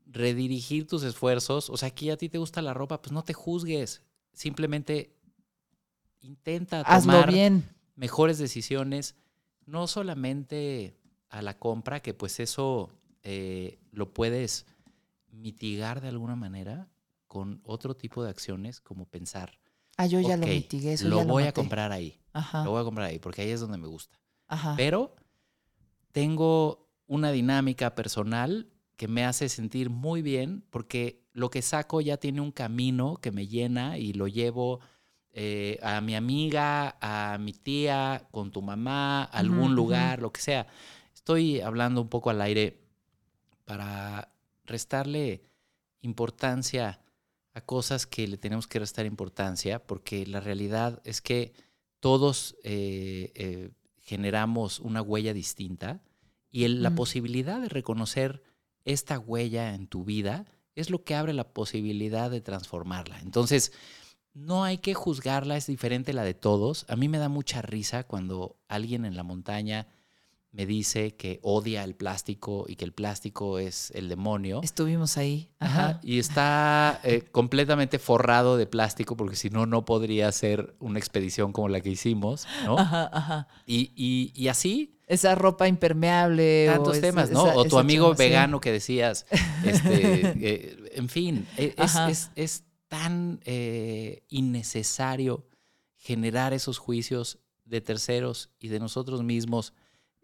redirigir 0.05 0.87
tus 0.87 1.05
esfuerzos. 1.05 1.71
O 1.71 1.77
sea, 1.77 1.89
aquí 1.89 2.11
a 2.11 2.19
ti 2.19 2.29
te 2.29 2.39
gusta 2.39 2.61
la 2.61 2.75
ropa, 2.75 3.01
pues 3.01 3.13
no 3.13 3.25
te 3.25 3.33
juzgues. 3.33 4.03
Simplemente 4.33 5.16
intenta 6.27 6.83
Hazlo 6.83 7.13
tomar 7.13 7.31
bien. 7.33 7.65
mejores 7.95 8.39
decisiones, 8.39 9.15
no 9.65 9.87
solamente 9.87 10.97
a 11.31 11.41
la 11.43 11.59
compra, 11.59 12.01
que 12.01 12.15
pues 12.15 12.41
eso 12.41 12.91
eh, 13.23 13.79
lo 13.91 14.13
puedes 14.13 14.67
mitigar 15.31 16.01
de 16.01 16.09
alguna 16.09 16.37
manera 16.37 16.89
con 17.27 17.61
otro 17.65 17.95
tipo 17.97 18.23
de 18.23 18.31
acciones, 18.31 18.81
como 18.81 19.07
pensar, 19.07 19.59
Ah, 19.99 20.07
yo 20.07 20.21
ya 20.21 20.37
lo 20.37 20.45
"Ok, 20.47 20.53
mitigué, 20.53 20.93
eso 20.93 21.09
lo 21.09 21.17
ya 21.19 21.25
lo 21.25 21.33
voy 21.33 21.43
a 21.45 21.47
maté". 21.47 21.61
comprar 21.63 21.91
ahí, 21.93 22.21
Ajá, 22.33 22.65
lo 22.65 22.71
voy 22.73 22.81
a 22.81 22.85
comprar 22.85 23.07
ahí, 23.09 23.19
porque 23.19 23.43
ahí 23.43 23.51
es 23.51 23.61
donde 23.61 23.79
me 23.79 23.87
gusta. 23.89 24.19
ajá. 24.47 24.75
Pero 24.77 25.15
tengo 26.13 26.89
una 27.07 27.31
dinámica 27.33 27.95
personal 27.95 28.69
que 28.97 29.09
me 29.09 29.25
hace 29.25 29.49
sentir 29.49 29.91
muy 29.91 30.23
bien 30.23 30.65
porque 30.71 31.25
lo 31.33 31.51
que 31.51 31.63
saco 31.63 32.01
ya 32.01 32.17
tiene 32.17 32.41
un 32.41 32.53
camino 32.53 33.17
que 33.17 33.31
me 33.31 33.47
llena 33.47 33.99
y 33.99 34.13
lo 34.15 34.27
llevo 34.27 34.81
eh, 35.39 35.79
a 35.83 36.01
mi 36.01 36.15
amiga, 36.17 36.97
a 37.01 37.37
mi 37.39 37.53
tía, 37.53 38.27
con 38.31 38.51
tu 38.51 38.63
mamá, 38.63 39.25
a 39.25 39.39
algún 39.39 39.75
lugar, 39.77 40.21
lo 40.23 40.33
que 40.33 40.41
sea. 40.41 40.67
Estoy 41.15 41.61
hablando 41.61 42.01
un 42.01 42.09
poco 42.09 42.31
al 42.31 42.41
aire 42.41 42.81
para 43.65 44.33
restarle 44.65 45.43
importancia 46.01 47.01
a 47.55 47.61
cosas 47.61 48.07
que 48.07 48.27
le 48.29 48.37
tenemos 48.39 48.67
que 48.67 48.79
restar 48.79 49.07
importancia, 49.07 49.79
porque 49.87 50.27
la 50.27 50.41
realidad 50.41 51.01
es 51.05 51.21
que 51.21 51.53
todos 52.01 52.57
eh, 52.63 53.33
eh, 53.35 53.71
generamos 54.01 54.79
una 54.81 55.03
huella 55.03 55.33
distinta 55.33 56.01
y 56.51 56.65
el- 56.65 56.83
la 56.83 56.91
posibilidad 56.95 57.61
de 57.61 57.69
reconocer 57.69 58.43
esta 58.85 59.19
huella 59.19 59.75
en 59.75 59.87
tu 59.89 60.05
vida 60.05 60.47
es 60.75 60.91
lo 60.91 61.03
que 61.03 61.15
abre 61.15 61.33
la 61.33 61.49
posibilidad 61.49 62.31
de 62.31 62.41
transformarla. 62.41 63.19
Entonces, 63.21 63.73
no 64.39 64.65
hay 64.65 64.77
que 64.79 64.93
juzgarla, 64.93 65.57
es 65.57 65.67
diferente 65.67 66.13
la 66.13 66.23
de 66.23 66.35
todos. 66.35 66.85
A 66.89 66.97
mí 66.97 67.09
me 67.09 67.17
da 67.19 67.31
mucha 67.31 67.63
risa 67.63 68.05
cuando 68.05 68.57
alguien 68.69 69.07
en 69.07 69.17
la 69.17 69.23
montaña 69.23 69.87
me 70.53 70.67
dice 70.67 71.15
que 71.17 71.39
odia 71.43 71.85
el 71.85 71.95
plástico 71.95 72.65
y 72.69 72.77
que 72.77 72.85
el 72.85 72.93
plástico 72.93 73.59
es 73.59 73.91
el 73.95 74.09
demonio. 74.09 74.61
Estuvimos 74.63 75.17
ahí. 75.17 75.49
Ajá, 75.59 75.89
Ajá. 75.89 76.01
Y 76.03 76.19
está 76.19 77.01
eh, 77.03 77.23
completamente 77.33 77.99
forrado 77.99 78.57
de 78.59 78.67
plástico 78.67 79.17
porque 79.17 79.37
si 79.37 79.49
no, 79.51 79.65
no 79.67 79.85
podría 79.85 80.31
ser 80.33 80.75
una 80.81 80.99
expedición 80.99 81.53
como 81.53 81.69
la 81.69 81.81
que 81.81 81.91
hicimos, 81.91 82.47
¿no? 82.65 82.79
Ajá, 82.79 83.09
ajá. 83.13 83.49
Y, 83.67 83.91
y- 83.97 84.33
y 84.35 84.49
así, 84.49 84.99
Esa 85.07 85.35
ropa 85.35 85.67
impermeable. 85.69 86.69
o 86.71 86.73
tantos 86.75 86.97
esa- 86.99 87.07
temas, 87.07 87.31
¿no? 87.31 87.47
esa- 87.47 87.57
o 87.57 87.65
tu 87.65 87.79
amigo 87.79 88.15
vegano 88.15 88.61
que 88.61 88.73
decías, 88.73 89.27
este, 89.65 90.21
eh, 90.41 90.77
en 90.95 91.09
fin, 91.09 91.47
e- 91.57 91.75
es, 91.77 91.97
es- 91.97 92.31
es 92.35 92.65
tan 92.89 93.41
eh, 93.45 94.23
innecesario 94.29 95.47
generar 95.97 96.53
esos 96.53 96.79
juicios 96.79 97.39
de 97.65 97.81
terceros 97.81 98.51
y 98.61 98.69
de 98.69 98.79
nosotros 98.79 99.23
mismos 99.23 99.73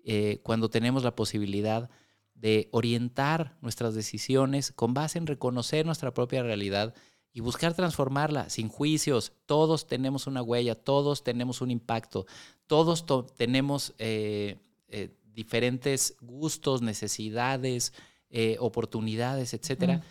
eh, 0.04 0.40
cuando 0.42 0.68
tenemos 0.68 1.02
la 1.02 1.14
posibilidad 1.16 1.90
de 2.34 2.68
orientar 2.72 3.56
nuestras 3.60 3.94
decisiones 3.94 4.72
con 4.72 4.94
base 4.94 5.18
en 5.18 5.26
reconocer 5.26 5.86
nuestra 5.86 6.12
propia 6.14 6.42
realidad 6.42 6.94
y 7.32 7.40
buscar 7.40 7.74
transformarla 7.74 8.50
sin 8.50 8.68
juicios. 8.68 9.32
Todos 9.46 9.86
tenemos 9.86 10.26
una 10.26 10.42
huella, 10.42 10.74
todos 10.74 11.22
tenemos 11.24 11.60
un 11.62 11.70
impacto, 11.70 12.26
todos 12.66 13.06
to- 13.06 13.24
tenemos 13.36 13.94
eh, 13.98 14.58
diferentes 15.24 16.16
gustos, 16.20 16.82
necesidades, 16.82 17.92
oportunidades, 18.58 19.52
etcétera. 19.54 20.02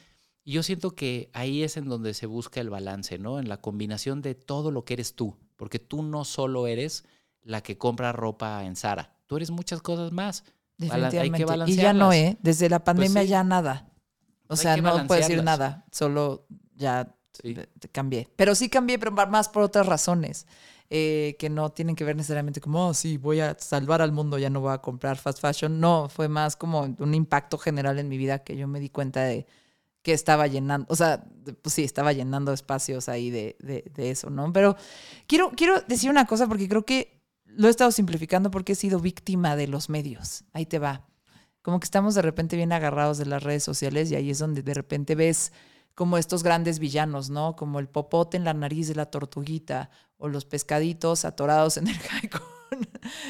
Y 0.51 0.55
yo 0.55 0.63
siento 0.63 0.91
que 0.95 1.29
ahí 1.31 1.63
es 1.63 1.77
en 1.77 1.87
donde 1.87 2.13
se 2.13 2.25
busca 2.25 2.59
el 2.59 2.69
balance, 2.69 3.17
¿no? 3.17 3.39
En 3.39 3.47
la 3.47 3.55
combinación 3.61 4.21
de 4.21 4.35
todo 4.35 4.69
lo 4.69 4.83
que 4.83 4.95
eres 4.95 5.15
tú, 5.15 5.37
porque 5.55 5.79
tú 5.79 6.03
no 6.03 6.25
solo 6.25 6.67
eres 6.67 7.05
la 7.41 7.61
que 7.61 7.77
compra 7.77 8.11
ropa 8.11 8.65
en 8.65 8.75
Zara, 8.75 9.15
tú 9.27 9.37
eres 9.37 9.49
muchas 9.49 9.81
cosas 9.81 10.11
más. 10.11 10.43
Bala- 10.77 11.07
hay 11.07 11.11
que 11.13 11.17
Definitivamente. 11.19 11.71
y 11.71 11.75
ya 11.77 11.93
no. 11.93 12.11
¿eh? 12.11 12.37
Desde 12.41 12.67
la 12.67 12.83
pandemia 12.83 13.21
sí. 13.21 13.29
ya 13.29 13.45
nada. 13.45 13.93
O 14.49 14.57
sea, 14.57 14.75
no 14.75 15.07
puedo 15.07 15.21
decir 15.21 15.41
nada. 15.41 15.85
Solo 15.89 16.45
ya 16.75 17.15
Sí. 17.31 17.55
cambié. 17.93 18.27
Pero 18.35 18.53
sí 18.53 18.67
cambié, 18.67 18.99
pero 18.99 19.13
más 19.13 19.47
por 19.47 19.63
otras 19.63 19.85
razones. 19.85 20.47
eh, 20.93 21.37
que 21.39 21.49
no 21.49 21.69
tienen 21.69 21.95
que 21.95 22.03
ver 22.03 22.17
necesariamente 22.17 22.59
como, 22.59 22.89
oh, 22.89 22.93
sí, 22.93 23.15
voy 23.15 23.39
a 23.39 23.55
salvar 23.57 24.01
al 24.01 24.11
mundo, 24.11 24.37
ya 24.37 24.49
no 24.49 24.59
voy 24.59 24.73
a 24.73 24.79
comprar 24.79 25.15
fast 25.17 25.39
fashion. 25.39 25.79
No, 25.79 26.09
fue 26.09 26.27
más 26.27 26.57
como 26.57 26.81
un 26.81 27.13
impacto 27.13 27.57
general 27.57 27.97
en 27.99 28.09
mi 28.09 28.17
vida 28.17 28.39
que 28.43 28.57
yo 28.57 28.67
me 28.67 28.81
di 28.81 28.89
cuenta 28.89 29.23
de 29.23 29.47
que 30.01 30.13
estaba 30.13 30.47
llenando, 30.47 30.87
o 30.89 30.95
sea, 30.95 31.23
pues 31.61 31.75
sí, 31.75 31.83
estaba 31.83 32.11
llenando 32.13 32.53
espacios 32.53 33.07
ahí 33.09 33.29
de, 33.29 33.55
de- 33.59 34.09
eso, 34.09 34.29
¿no? 34.29 34.51
Pero 34.51 34.75
quiero, 35.27 35.51
quiero 35.55 35.81
decir 35.81 36.09
una 36.09 36.25
cosa 36.25 36.47
porque 36.47 36.67
creo 36.67 36.85
que 36.85 37.21
lo 37.45 37.67
he 37.67 37.71
estado 37.71 37.91
simplificando 37.91 38.49
porque 38.49 38.73
he 38.73 38.75
sido 38.75 38.99
víctima 38.99 39.55
de 39.55 39.67
los 39.67 39.89
medios. 39.89 40.43
Ahí 40.53 40.65
te 40.65 40.79
va. 40.79 41.07
Como 41.61 41.79
que 41.79 41.85
estamos 41.85 42.15
de 42.15 42.21
repente 42.23 42.55
bien 42.55 42.71
agarrados 42.71 43.17
de 43.19 43.25
las 43.27 43.43
redes 43.43 43.63
sociales 43.63 44.09
y 44.09 44.15
ahí 44.15 44.31
es 44.31 44.39
donde 44.39 44.63
de 44.63 44.73
repente 44.73 45.13
ves 45.15 45.51
como 45.93 46.17
estos 46.17 46.41
grandes 46.41 46.79
villanos, 46.79 47.29
¿no? 47.29 47.55
Como 47.55 47.79
el 47.79 47.87
popote 47.87 48.37
en 48.37 48.45
la 48.45 48.53
nariz 48.53 48.87
de 48.87 48.95
la 48.95 49.07
tortuguita 49.07 49.91
o 50.17 50.27
los 50.29 50.45
pescaditos 50.45 51.25
atorados 51.25 51.77
en 51.77 51.87
el 51.87 51.97
jaicón. 51.99 52.41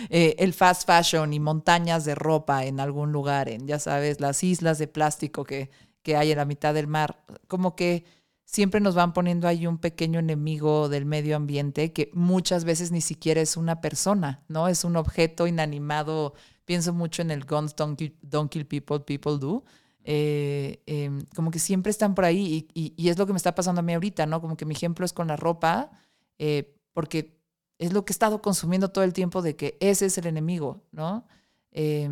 Eh, 0.09 0.35
el 0.37 0.53
fast 0.53 0.85
fashion 0.85 1.33
y 1.33 1.39
montañas 1.39 2.05
de 2.05 2.13
ropa 2.13 2.65
en 2.65 2.79
algún 2.79 3.11
lugar, 3.11 3.49
en, 3.49 3.67
ya 3.67 3.79
sabes, 3.79 4.21
las 4.21 4.43
islas 4.43 4.77
de 4.77 4.87
plástico 4.87 5.43
que, 5.43 5.71
que 6.03 6.15
hay 6.17 6.31
en 6.31 6.37
la 6.37 6.45
mitad 6.45 6.73
del 6.73 6.87
mar. 6.87 7.23
Como 7.47 7.75
que 7.75 8.05
siempre 8.45 8.81
nos 8.81 8.95
van 8.95 9.13
poniendo 9.13 9.47
ahí 9.47 9.65
un 9.67 9.77
pequeño 9.77 10.19
enemigo 10.19 10.89
del 10.89 11.05
medio 11.05 11.35
ambiente 11.35 11.93
que 11.93 12.09
muchas 12.13 12.63
veces 12.65 12.91
ni 12.91 13.01
siquiera 13.01 13.39
es 13.41 13.55
una 13.57 13.79
persona, 13.81 14.43
¿no? 14.49 14.67
Es 14.67 14.83
un 14.83 14.95
objeto 14.97 15.47
inanimado. 15.47 16.33
Pienso 16.65 16.93
mucho 16.93 17.21
en 17.21 17.31
el 17.31 17.45
Guns 17.45 17.75
Don't 17.75 17.97
Kill, 17.97 18.17
Don't 18.21 18.51
Kill 18.51 18.65
People, 18.65 18.99
People 19.01 19.37
Do. 19.39 19.63
Eh, 20.03 20.81
eh, 20.87 21.11
como 21.35 21.51
que 21.51 21.59
siempre 21.59 21.91
están 21.91 22.15
por 22.15 22.25
ahí 22.25 22.67
y, 22.73 22.81
y- 22.81 22.93
y 22.97 23.09
es 23.09 23.17
lo 23.19 23.27
que 23.27 23.33
me 23.33 23.37
está 23.37 23.53
pasando 23.53 23.79
a 23.79 23.83
mí 23.83 23.93
ahorita, 23.93 24.25
¿no? 24.25 24.41
Como 24.41 24.57
que 24.57 24.65
mi 24.65 24.73
ejemplo 24.73 25.05
es 25.05 25.13
con 25.13 25.27
la 25.27 25.35
ropa, 25.35 25.91
eh, 26.39 26.75
porque 26.93 27.39
es 27.77 27.93
lo 27.93 28.03
que 28.03 28.11
he 28.11 28.15
estado 28.15 28.41
consumiendo 28.41 28.89
todo 28.89 29.03
el 29.03 29.13
tiempo 29.13 29.41
de 29.41 29.55
que 29.55 29.77
ese 29.79 30.07
es 30.07 30.17
el 30.17 30.25
enemigo, 30.27 30.83
¿no? 30.91 31.27
Eh, 31.71 32.09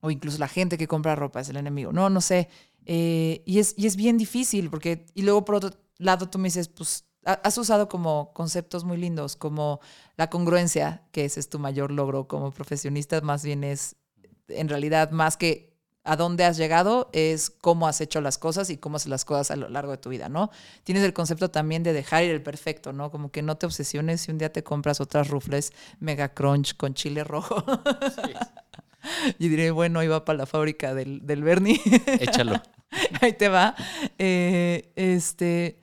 o 0.00 0.10
incluso 0.10 0.38
la 0.38 0.48
gente 0.48 0.78
que 0.78 0.88
compra 0.88 1.14
ropa 1.16 1.40
es 1.40 1.48
el 1.48 1.56
enemigo, 1.56 1.92
no, 1.92 2.08
no 2.10 2.20
sé. 2.20 2.48
Eh, 2.86 3.42
y, 3.46 3.58
es, 3.60 3.74
y 3.76 3.86
es 3.86 3.96
bien 3.96 4.18
difícil 4.18 4.70
porque, 4.70 5.06
y 5.14 5.22
luego 5.22 5.44
por 5.44 5.56
otro 5.56 5.70
lado 5.98 6.28
tú 6.28 6.38
me 6.38 6.44
dices, 6.48 6.68
pues 6.68 7.04
ha- 7.24 7.34
has 7.34 7.56
usado 7.58 7.88
como 7.88 8.32
conceptos 8.34 8.84
muy 8.84 8.96
lindos, 8.96 9.36
como 9.36 9.80
la 10.16 10.28
congruencia, 10.30 11.06
que 11.12 11.24
ese 11.24 11.40
es 11.40 11.48
tu 11.48 11.58
mayor 11.58 11.90
logro 11.92 12.26
como 12.28 12.50
profesionista, 12.52 13.20
más 13.20 13.44
bien 13.44 13.62
es, 13.64 13.96
en 14.48 14.68
realidad, 14.68 15.10
más 15.10 15.36
que 15.36 15.72
a 16.04 16.16
dónde 16.16 16.44
has 16.44 16.56
llegado, 16.56 17.08
es 17.12 17.50
cómo 17.50 17.86
has 17.86 18.00
hecho 18.00 18.20
las 18.20 18.36
cosas 18.36 18.70
y 18.70 18.76
cómo 18.76 18.96
haces 18.96 19.08
las 19.08 19.24
cosas 19.24 19.52
a 19.52 19.56
lo 19.56 19.68
largo 19.68 19.92
de 19.92 19.98
tu 19.98 20.08
vida, 20.10 20.28
¿no? 20.28 20.50
Tienes 20.82 21.04
el 21.04 21.12
concepto 21.12 21.52
también 21.52 21.84
de 21.84 21.92
dejar 21.92 22.24
ir 22.24 22.32
el 22.32 22.42
perfecto, 22.42 22.92
¿no? 22.92 23.12
Como 23.12 23.30
que 23.30 23.42
no 23.42 23.56
te 23.56 23.66
obsesiones 23.66 24.22
si 24.22 24.32
un 24.32 24.38
día 24.38 24.52
te 24.52 24.64
compras 24.64 25.00
otras 25.00 25.28
rufles 25.28 25.72
mega 26.00 26.34
crunch 26.34 26.76
con 26.76 26.94
chile 26.94 27.22
rojo. 27.22 27.64
y 29.38 29.48
diré, 29.48 29.70
bueno, 29.70 30.02
iba 30.02 30.24
para 30.24 30.38
la 30.38 30.46
fábrica 30.46 30.94
del, 30.94 31.24
del 31.26 31.42
Bernie. 31.42 31.80
Échalo. 32.20 32.60
Ahí 33.20 33.32
te 33.32 33.48
va. 33.48 33.74
Eh, 34.18 34.92
este. 34.96 35.78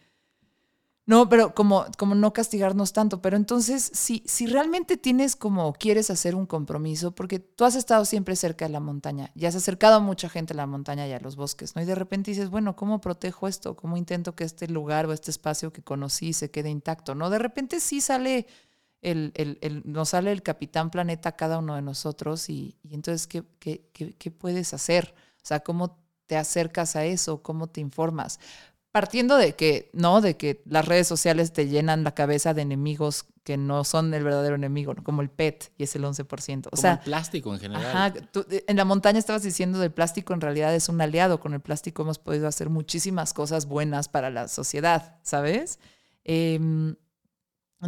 No, 1.05 1.27
pero 1.27 1.55
como, 1.55 1.87
como 1.97 2.13
no 2.13 2.33
castigarnos 2.33 2.93
tanto. 2.93 3.19
Pero 3.19 3.35
entonces, 3.35 3.89
si, 3.95 4.21
si 4.27 4.45
realmente 4.45 4.95
tienes 4.95 5.35
como 5.35 5.73
quieres 5.73 6.11
hacer 6.11 6.35
un 6.35 6.45
compromiso, 6.45 7.15
porque 7.15 7.39
tú 7.39 7.65
has 7.65 7.73
estado 7.73 8.05
siempre 8.05 8.35
cerca 8.35 8.65
de 8.65 8.71
la 8.71 8.79
montaña 8.79 9.31
y 9.33 9.47
has 9.47 9.55
acercado 9.55 9.95
a 9.95 9.99
mucha 10.01 10.29
gente 10.29 10.53
a 10.53 10.57
la 10.57 10.67
montaña 10.67 11.07
y 11.07 11.13
a 11.13 11.19
los 11.19 11.35
bosques, 11.35 11.75
¿no? 11.75 11.81
Y 11.81 11.85
de 11.85 11.95
repente 11.95 12.29
dices, 12.29 12.51
bueno, 12.51 12.75
¿cómo 12.75 13.01
protejo 13.01 13.47
esto? 13.47 13.75
¿Cómo 13.75 13.97
intento 13.97 14.35
que 14.35 14.43
este 14.43 14.67
lugar 14.67 15.07
o 15.07 15.13
este 15.13 15.31
espacio 15.31 15.73
que 15.73 15.81
conocí 15.81 16.31
se 16.33 16.51
quede 16.51 16.69
intacto? 16.69 17.15
¿No? 17.15 17.31
De 17.31 17.39
repente 17.39 17.79
sí 17.79 18.01
sale 18.01 18.45
el, 19.01 19.31
el, 19.35 19.57
el 19.61 19.81
nos 19.85 20.09
sale 20.09 20.31
el 20.31 20.43
capitán 20.43 20.89
planeta 20.91 21.29
a 21.29 21.35
cada 21.35 21.59
uno 21.59 21.75
de 21.75 21.81
nosotros 21.81 22.49
y, 22.49 22.77
y 22.83 22.93
entonces, 22.95 23.27
¿qué, 23.27 23.43
qué, 23.59 23.89
qué, 23.93 24.13
qué 24.13 24.31
puedes 24.31 24.73
hacer? 24.73 25.13
O 25.37 25.45
sea, 25.45 25.61
¿cómo 25.61 25.97
te 26.27 26.37
acercas 26.37 26.95
a 26.95 27.05
eso? 27.05 27.41
¿Cómo 27.41 27.67
te 27.67 27.81
informas? 27.81 28.39
partiendo 28.91 29.37
de 29.37 29.55
que, 29.55 29.89
¿no? 29.93 30.21
De 30.21 30.35
que 30.35 30.61
las 30.65 30.85
redes 30.85 31.07
sociales 31.07 31.53
te 31.53 31.67
llenan 31.67 32.03
la 32.03 32.15
cabeza 32.15 32.53
de 32.53 32.63
enemigos 32.63 33.25
que 33.43 33.57
no 33.57 33.83
son 33.83 34.13
el 34.13 34.23
verdadero 34.23 34.55
enemigo, 34.55 34.93
¿no? 34.93 35.03
como 35.03 35.21
el 35.21 35.29
PET 35.29 35.71
y 35.77 35.83
es 35.83 35.95
el 35.95 36.03
11%. 36.03 36.67
O 36.67 36.69
Como 36.71 36.81
sea, 36.81 36.93
el 36.93 36.99
plástico 36.99 37.53
en 37.53 37.59
general. 37.59 37.85
ajá, 37.85 38.13
tú, 38.31 38.45
eh, 38.49 38.63
en 38.67 38.77
la 38.77 38.85
montaña 38.85 39.19
estabas 39.19 39.43
diciendo 39.43 39.79
del 39.79 39.91
plástico, 39.91 40.33
en 40.33 40.41
realidad 40.41 40.73
es 40.75 40.89
un 40.89 40.99
aliado. 41.01 41.39
Con 41.39 41.53
el 41.53 41.59
plástico 41.59 42.01
hemos 42.01 42.19
podido 42.19 42.47
hacer 42.47 42.69
muchísimas 42.69 43.33
cosas 43.33 43.65
buenas 43.67 44.07
para 44.07 44.29
la 44.29 44.47
sociedad, 44.47 45.17
¿sabes? 45.23 45.79
Em, 46.23 46.95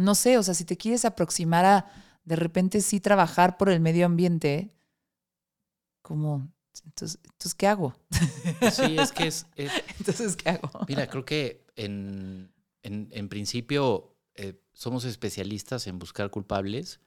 no 0.00 0.14
sé, 0.14 0.38
o 0.38 0.42
sea, 0.42 0.54
si 0.54 0.64
te 0.64 0.76
quieres 0.76 1.04
aproximar 1.04 1.64
a 1.64 1.86
de 2.24 2.36
repente 2.36 2.80
sí 2.80 3.00
trabajar 3.00 3.56
por 3.58 3.68
el 3.68 3.80
medio 3.80 4.06
ambiente, 4.06 4.72
como, 6.02 6.48
entonces, 6.84 7.18
entonces 7.24 7.54
¿qué 7.54 7.66
hago? 7.66 7.94
Sí, 8.72 8.98
es 8.98 9.12
que 9.12 9.26
es, 9.26 9.46
es- 9.56 9.72
Entonces, 9.98 10.36
¿qué 10.36 10.50
hago? 10.50 10.70
Mira, 10.88 11.06
creo 11.08 11.24
que 11.24 11.64
en, 11.76 12.52
en, 12.82 13.08
en 13.12 13.28
principio 13.28 14.16
eh, 14.34 14.60
somos 14.72 15.04
especialistas 15.04 15.86
en 15.86 15.98
buscar 15.98 16.30
culpables 16.30 17.00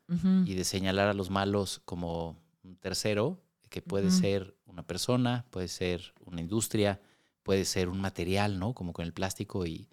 y 0.45 0.53
de 0.53 0.63
señalar 0.63 1.07
a 1.07 1.13
los 1.13 1.29
malos 1.29 1.81
como 1.86 2.38
un 2.63 2.77
tercero, 2.77 3.41
que 3.69 3.81
puede 3.81 4.11
ser 4.11 4.55
una 4.65 4.86
persona, 4.86 5.45
puede 5.49 5.67
ser 5.67 6.13
una 6.25 6.39
industria, 6.41 7.01
puede 7.43 7.65
ser 7.65 7.89
un 7.89 7.99
material, 7.99 8.59
¿no? 8.59 8.73
Como 8.73 8.93
con 8.93 9.05
el 9.05 9.11
plástico 9.13 9.65
y 9.65 9.89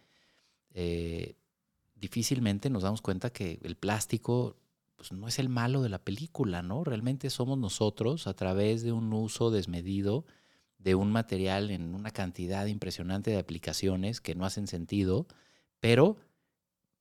eh, 0.75 1.37
difícilmente 2.03 2.69
nos 2.69 2.83
damos 2.83 3.01
cuenta 3.01 3.31
que 3.31 3.61
el 3.63 3.77
plástico 3.77 4.57
pues, 4.97 5.13
no 5.13 5.29
es 5.29 5.39
el 5.39 5.49
malo 5.49 5.83
de 5.83 5.89
la 5.89 6.01
película, 6.01 6.61
¿no? 6.61 6.83
Realmente 6.83 7.31
somos 7.31 7.57
nosotros 7.59 8.27
a 8.27 8.35
través 8.35 8.83
de 8.83 8.91
un 8.91 9.13
uso 9.13 9.53
desmedido 9.53 10.27
de 10.79 10.97
un 10.97 11.13
material 11.13 11.71
en 11.71 11.95
una 11.95 12.11
cantidad 12.11 12.67
impresionante 12.67 13.31
de 13.31 13.39
aplicaciones 13.39 14.21
que 14.21 14.35
no 14.35 14.45
hacen 14.45 14.67
sentido, 14.67 15.29
pero 15.79 16.17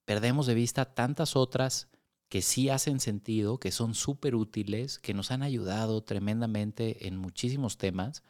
perdemos 0.06 0.45
de 0.45 0.54
vista 0.54 0.86
tantas 0.86 1.36
otras 1.36 1.88
que 2.30 2.43
sí 2.43 2.70
hacen 2.70 2.99
sentido, 2.99 3.60
que 3.60 3.72
son 3.72 3.95
súper 3.95 4.36
útiles, 4.36 4.99
que 4.99 5.16
nos 5.16 5.32
han 5.32 5.41
ayudado 5.41 6.04
tremendamente 6.04 7.08
en 7.08 7.18
muchísimos 7.18 7.80
temas. 7.80 8.24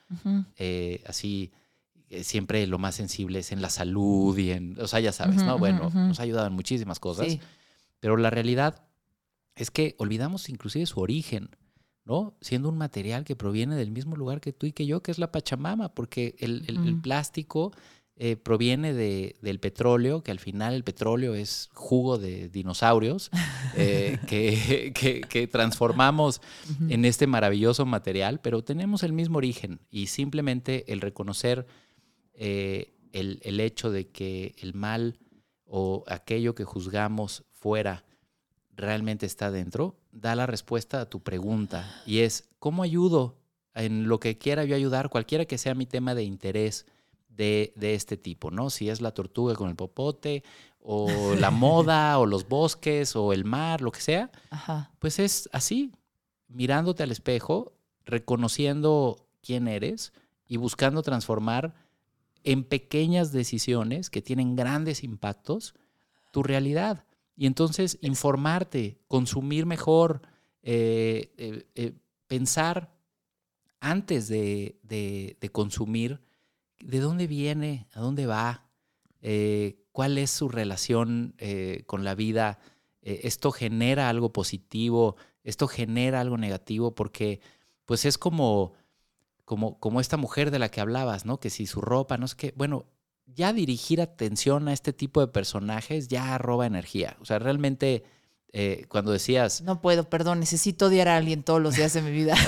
Eh, 0.55 1.03
así, 1.05 1.51
siempre 2.24 2.66
lo 2.68 2.78
más 2.78 2.95
sensible 2.95 3.39
es 3.39 3.51
en 3.51 3.62
la 3.62 3.70
salud 3.70 4.38
y 4.38 4.51
en, 4.51 4.80
o 4.80 4.88
sea, 4.88 4.99
ya 4.99 5.12
sabes, 5.12 5.43
¿no? 5.43 5.57
Bueno, 5.57 5.89
nos 5.93 6.20
ha 6.20 6.24
ayudado 6.24 6.47
en 6.47 6.53
muchísimas 6.53 6.99
cosas, 6.99 7.28
Sí. 7.28 7.39
pero 7.99 8.18
la 8.18 8.30
realidad 8.30 8.84
es 9.55 9.72
que 9.72 9.95
olvidamos 9.97 10.49
inclusive 10.49 10.86
su 10.86 10.99
origen, 10.99 11.49
¿no? 12.05 12.36
Siendo 12.41 12.70
un 12.70 12.78
material 12.78 13.24
que 13.24 13.36
proviene 13.36 13.76
del 13.76 13.91
mismo 13.91 14.16
lugar 14.16 14.41
que 14.41 14.53
tú 14.53 14.66
y 14.66 14.72
que 14.72 14.86
yo, 14.86 15.01
que 15.03 15.12
es 15.12 15.20
la 15.20 15.32
Pachamama, 15.32 15.93
porque 15.93 16.36
el, 16.39 16.64
el- 16.68 16.78
el 16.88 16.93
Ujú. 16.93 17.01
plástico 17.01 17.72
eh, 18.18 18.36
proviene 18.36 18.93
de- 18.93 19.36
del 19.41 19.59
petróleo, 19.59 20.22
que 20.22 20.30
al 20.32 20.38
final 20.39 20.74
el 20.76 20.84
petróleo 20.84 21.34
es 21.34 21.70
jugo 21.74 22.18
de 22.20 22.49
dinosaurios, 22.49 23.32
eh, 23.76 24.20
que, 24.28 24.91
que- 24.93 25.22
que 25.22 25.47
transformamos 25.47 26.39
en 26.89 27.05
este 27.05 27.26
maravilloso 27.26 27.86
material, 27.86 28.39
pero 28.39 28.64
tenemos 28.64 29.01
el 29.03 29.14
mismo 29.14 29.38
origen 29.38 29.80
y 29.89 30.07
simplemente 30.07 30.91
el 30.91 31.01
reconocer 31.01 31.66
eh, 32.44 32.96
el, 33.12 33.39
el 33.44 33.60
hecho 33.60 33.92
de 33.92 34.08
que 34.08 34.56
el 34.58 34.74
mal 34.74 35.20
o 35.64 36.04
aquello 36.08 36.56
que 36.56 36.64
juzgamos 36.64 37.44
fuera 37.52 38.04
realmente 38.76 39.28
está 39.28 39.52
dentro, 39.52 39.96
da 40.12 40.34
la 40.36 40.48
respuesta 40.48 41.02
a 41.02 41.06
tu 41.08 41.22
pregunta 41.22 42.02
y 42.04 42.22
es, 42.22 42.50
¿cómo 42.58 42.82
ayudo 42.82 43.38
en 43.76 44.08
lo 44.08 44.20
que 44.20 44.39
quiera 44.39 44.66
yo 44.66 44.76
ayudar, 44.76 45.10
cualquiera 45.10 45.46
que 45.46 45.60
sea 45.60 45.76
mi 45.76 45.86
tema 45.86 46.16
de 46.16 46.24
interés 46.24 46.88
de, 47.30 47.74
de 47.76 47.94
este 47.94 48.18
tipo, 48.18 48.50
¿no? 48.50 48.72
Si 48.72 48.89
es 48.89 49.02
la 49.02 49.14
tortuga 49.14 49.54
con 49.54 49.70
el 49.70 49.76
popote 49.76 50.44
o 50.80 51.08
la 51.39 51.52
moda 51.52 52.18
o 52.18 52.26
los 52.26 52.48
bosques 52.48 53.16
o 53.16 53.34
el 53.34 53.46
mar, 53.46 53.82
lo 53.82 53.92
que 53.92 54.02
sea, 54.02 54.32
Ajá. 54.50 54.89
pues 54.98 55.20
es 55.20 55.48
así, 55.54 55.92
mirándote 56.48 57.04
al 57.04 57.12
espejo, 57.12 57.74
reconociendo 58.04 59.28
quién 59.44 59.68
eres 59.68 60.12
y 60.48 60.58
buscando 60.58 61.04
transformar 61.04 61.76
en 62.44 62.64
pequeñas 62.64 63.32
decisiones 63.32 64.10
que 64.10 64.22
tienen 64.22 64.56
grandes 64.56 65.04
impactos 65.04 65.74
tu 66.32 66.44
realidad. 66.44 67.06
Y 67.36 67.46
entonces 67.46 67.98
informarte, 68.02 69.00
consumir 69.08 69.66
mejor, 69.66 70.22
eh, 70.64 71.34
eh, 71.38 71.66
eh, 71.76 71.94
pensar 72.28 72.94
antes 73.80 74.28
de, 74.28 74.80
de- 74.84 75.38
de 75.42 75.50
consumir 75.50 76.22
de 76.80 77.00
dónde 77.00 77.28
viene, 77.28 77.88
a 77.94 78.00
dónde 78.00 78.26
va, 78.26 78.68
cuál 79.92 80.18
es 80.18 80.32
su 80.32 80.50
relación 80.50 81.36
con 81.86 82.04
la 82.04 82.16
vida. 82.16 82.58
Esto 83.04 83.52
genera 83.52 84.10
algo 84.10 84.34
positivo, 84.34 85.16
esto 85.44 85.68
genera 85.68 86.22
algo 86.22 86.38
negativo, 86.38 86.96
porque 86.96 87.39
pues 87.86 88.06
es 88.06 88.18
como, 88.18 88.74
como, 89.46 89.80
como 89.80 90.00
esta 90.02 90.18
mujer 90.18 90.52
de 90.52 90.60
la 90.60 90.70
que 90.70 90.82
hablabas, 90.82 91.26
¿no? 91.26 91.39
Que 91.39 91.50
si 91.50 91.68
su 91.68 91.82
ropa, 91.82 92.18
no 92.18 92.28
sé 92.28 92.36
qué, 92.38 92.54
bueno, 92.56 92.86
ya 93.26 93.54
dirigir 93.54 94.02
atención 94.02 94.68
a 94.68 94.74
este 94.74 94.94
tipo 94.94 95.22
de 95.22 95.28
personajes 95.28 96.08
ya 96.08 96.38
roba 96.38 96.66
energía. 96.66 97.16
O 97.22 97.26
sea, 97.26 97.39
realmente 97.39 98.04
eh, 98.54 98.86
cuando 98.89 99.12
decías, 99.12 99.62
No 99.62 99.82
puedo, 99.82 100.10
perdón, 100.10 100.39
necesito 100.42 100.88
odiar 100.88 101.08
a 101.08 101.16
alguien 101.18 101.44
todos 101.44 101.62
los 101.62 101.76
días 101.76 101.94
de 101.94 102.02
mi 102.02 102.12
vida. 102.12 102.36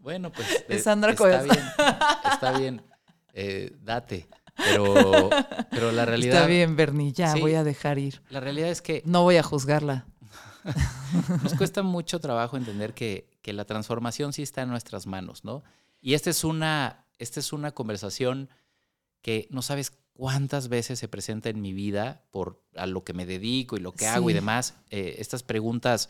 Bueno, 0.00 0.32
pues 0.32 0.48
Es 0.68 0.80
eh, 0.80 0.82
Sandra 0.82 1.12
está 1.12 1.42
bien, 1.42 1.58
está 2.32 2.58
bien, 2.58 2.82
eh, 3.34 3.72
date. 3.82 4.26
Pero, 4.56 5.30
pero 5.70 5.92
la 5.92 6.04
realidad, 6.04 6.34
Está 6.38 6.46
bien, 6.48 6.74
Bernie, 6.76 7.12
ya 7.12 7.32
Sí. 7.32 7.40
voy 7.40 7.54
a 7.54 7.62
dejar 7.64 7.98
ir. 7.98 8.20
la 8.28 8.40
realidad 8.40 8.68
es 8.68 8.82
que 8.82 9.02
No 9.06 9.22
voy 9.22 9.36
a 9.36 9.42
juzgarla. 9.42 10.06
nos 11.42 11.54
cuesta 11.54 11.82
mucho 11.82 12.20
trabajo 12.20 12.56
entender 12.56 12.94
que, 12.94 13.28
que 13.42 13.52
la 13.52 13.64
transformación 13.64 14.32
sí 14.32 14.42
está 14.42 14.62
en 14.62 14.70
nuestras 14.70 15.06
manos, 15.06 15.44
¿no? 15.44 15.62
Y 16.00 16.14
esta 16.14 16.30
es 16.30 16.44
una, 16.44 17.06
esta 17.18 17.40
es 17.40 17.52
una 17.52 17.72
conversación 17.72 18.48
que 19.20 19.46
no 19.50 19.62
sabes 19.62 19.92
cuántas 20.12 20.68
veces 20.68 20.98
se 20.98 21.08
presenta 21.08 21.48
en 21.48 21.60
mi 21.60 21.72
vida 21.72 22.24
por 22.30 22.62
a 22.76 22.86
lo 22.86 23.04
que 23.04 23.12
me 23.12 23.26
dedico 23.26 23.76
y 23.76 23.80
lo 23.80 23.92
que 23.92 24.06
hago 24.06 24.30
y 24.30 24.32
demás. 24.32 24.74
Eh, 24.90 25.16
estas 25.18 25.42
preguntas 25.42 26.08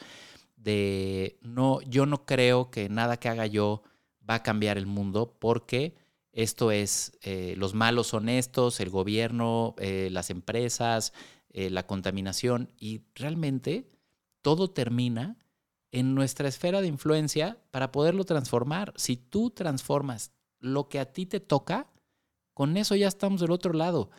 de 0.56 1.38
no, 1.42 1.80
yo 1.82 2.06
no 2.06 2.24
creo 2.24 2.70
que 2.70 2.88
nada 2.88 3.18
que 3.18 3.28
haga 3.28 3.46
yo 3.46 3.82
va 4.28 4.36
a 4.36 4.42
cambiar 4.42 4.78
el 4.78 4.86
mundo 4.86 5.36
porque 5.38 5.94
esto 6.32 6.72
es, 6.72 7.18
eh, 7.22 7.54
los 7.58 7.74
malos 7.74 8.06
son 8.06 8.28
estos, 8.28 8.80
el 8.80 8.88
gobierno, 8.88 9.74
eh, 9.78 10.08
las 10.10 10.30
empresas, 10.30 11.12
eh, 11.50 11.68
la 11.68 11.86
contaminación 11.86 12.70
y 12.78 13.02
realmente 13.14 13.90
todo 14.42 14.70
termina 14.70 15.38
en 15.92 16.14
nuestra 16.14 16.48
esfera 16.48 16.80
de 16.80 16.88
influencia 16.88 17.58
para 17.70 17.92
poderlo 17.92 18.24
transformar. 18.24 18.92
Si 18.96 19.16
tú 19.16 19.50
transformas 19.50 20.32
lo 20.58 20.88
que 20.88 20.98
a 20.98 21.12
ti 21.12 21.26
te 21.26 21.40
toca, 21.40 21.90
con 22.54 22.76
eso 22.76 22.94
ya 22.96 23.08
estamos 23.08 23.40
del 23.40 23.50
otro 23.50 23.72
lado. 23.72 24.10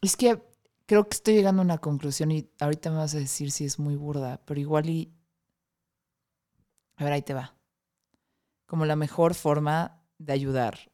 Es 0.00 0.16
que 0.16 0.42
creo 0.86 1.08
que 1.08 1.16
estoy 1.16 1.34
llegando 1.34 1.62
a 1.62 1.64
una 1.64 1.78
conclusión 1.78 2.30
y 2.30 2.48
ahorita 2.60 2.90
me 2.90 2.96
vas 2.96 3.14
a 3.14 3.18
decir 3.18 3.50
si 3.50 3.64
es 3.64 3.78
muy 3.78 3.96
burda, 3.96 4.40
pero 4.44 4.60
igual 4.60 4.88
y... 4.88 5.12
A 6.96 7.04
ver, 7.04 7.12
ahí 7.12 7.22
te 7.22 7.34
va. 7.34 7.54
Como 8.66 8.86
la 8.86 8.96
mejor 8.96 9.34
forma 9.34 10.00
de 10.18 10.32
ayudar 10.32 10.92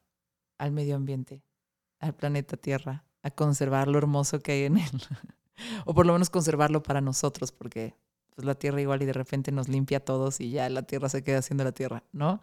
al 0.58 0.70
medio 0.70 0.96
ambiente, 0.96 1.42
al 1.98 2.14
planeta 2.14 2.56
Tierra, 2.56 3.04
a 3.22 3.30
conservar 3.30 3.88
lo 3.88 3.98
hermoso 3.98 4.40
que 4.40 4.52
hay 4.52 4.64
en 4.64 4.78
él. 4.78 4.90
o 5.84 5.94
por 5.94 6.06
lo 6.06 6.12
menos 6.12 6.30
conservarlo 6.30 6.82
para 6.82 7.00
nosotros, 7.00 7.52
porque 7.52 7.94
pues 8.34 8.44
la 8.44 8.54
tierra 8.54 8.80
igual 8.80 9.02
y 9.02 9.06
de 9.06 9.12
repente 9.12 9.52
nos 9.52 9.68
limpia 9.68 9.98
a 9.98 10.00
todos 10.00 10.40
y 10.40 10.50
ya 10.50 10.68
la 10.68 10.82
tierra 10.82 11.08
se 11.08 11.22
queda 11.22 11.42
siendo 11.42 11.64
la 11.64 11.72
tierra, 11.72 12.02
¿no? 12.12 12.40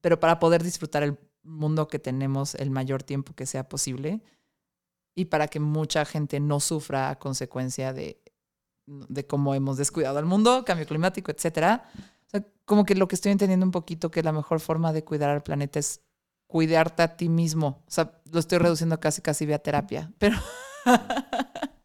Pero 0.00 0.20
para 0.20 0.38
poder 0.38 0.62
disfrutar 0.62 1.02
el 1.02 1.18
mundo 1.42 1.88
que 1.88 1.98
tenemos 1.98 2.54
el 2.54 2.70
mayor 2.70 3.02
tiempo 3.02 3.34
que 3.34 3.46
sea 3.46 3.68
posible 3.68 4.22
y 5.14 5.26
para 5.26 5.48
que 5.48 5.58
mucha 5.58 6.04
gente 6.04 6.38
no 6.38 6.60
sufra 6.60 7.10
a 7.10 7.18
consecuencia 7.18 7.92
de, 7.92 8.22
de 8.86 9.26
cómo 9.26 9.54
hemos 9.54 9.76
descuidado 9.76 10.18
al 10.18 10.26
mundo, 10.26 10.64
cambio 10.64 10.86
climático, 10.86 11.32
etcétera. 11.32 11.90
O 12.26 12.30
sea, 12.30 12.46
como 12.64 12.84
que 12.84 12.94
lo 12.94 13.08
que 13.08 13.16
estoy 13.16 13.32
entendiendo 13.32 13.66
un 13.66 13.72
poquito 13.72 14.10
que 14.10 14.22
la 14.22 14.32
mejor 14.32 14.60
forma 14.60 14.92
de 14.92 15.02
cuidar 15.02 15.30
al 15.30 15.42
planeta 15.42 15.78
es 15.78 16.02
cuidarte 16.46 17.02
a 17.02 17.16
ti 17.16 17.28
mismo. 17.28 17.82
O 17.86 17.90
sea, 17.90 18.20
lo 18.30 18.38
estoy 18.38 18.58
reduciendo 18.58 19.00
casi 19.00 19.22
casi 19.22 19.46
vía 19.46 19.58
terapia, 19.58 20.12
pero 20.18 20.36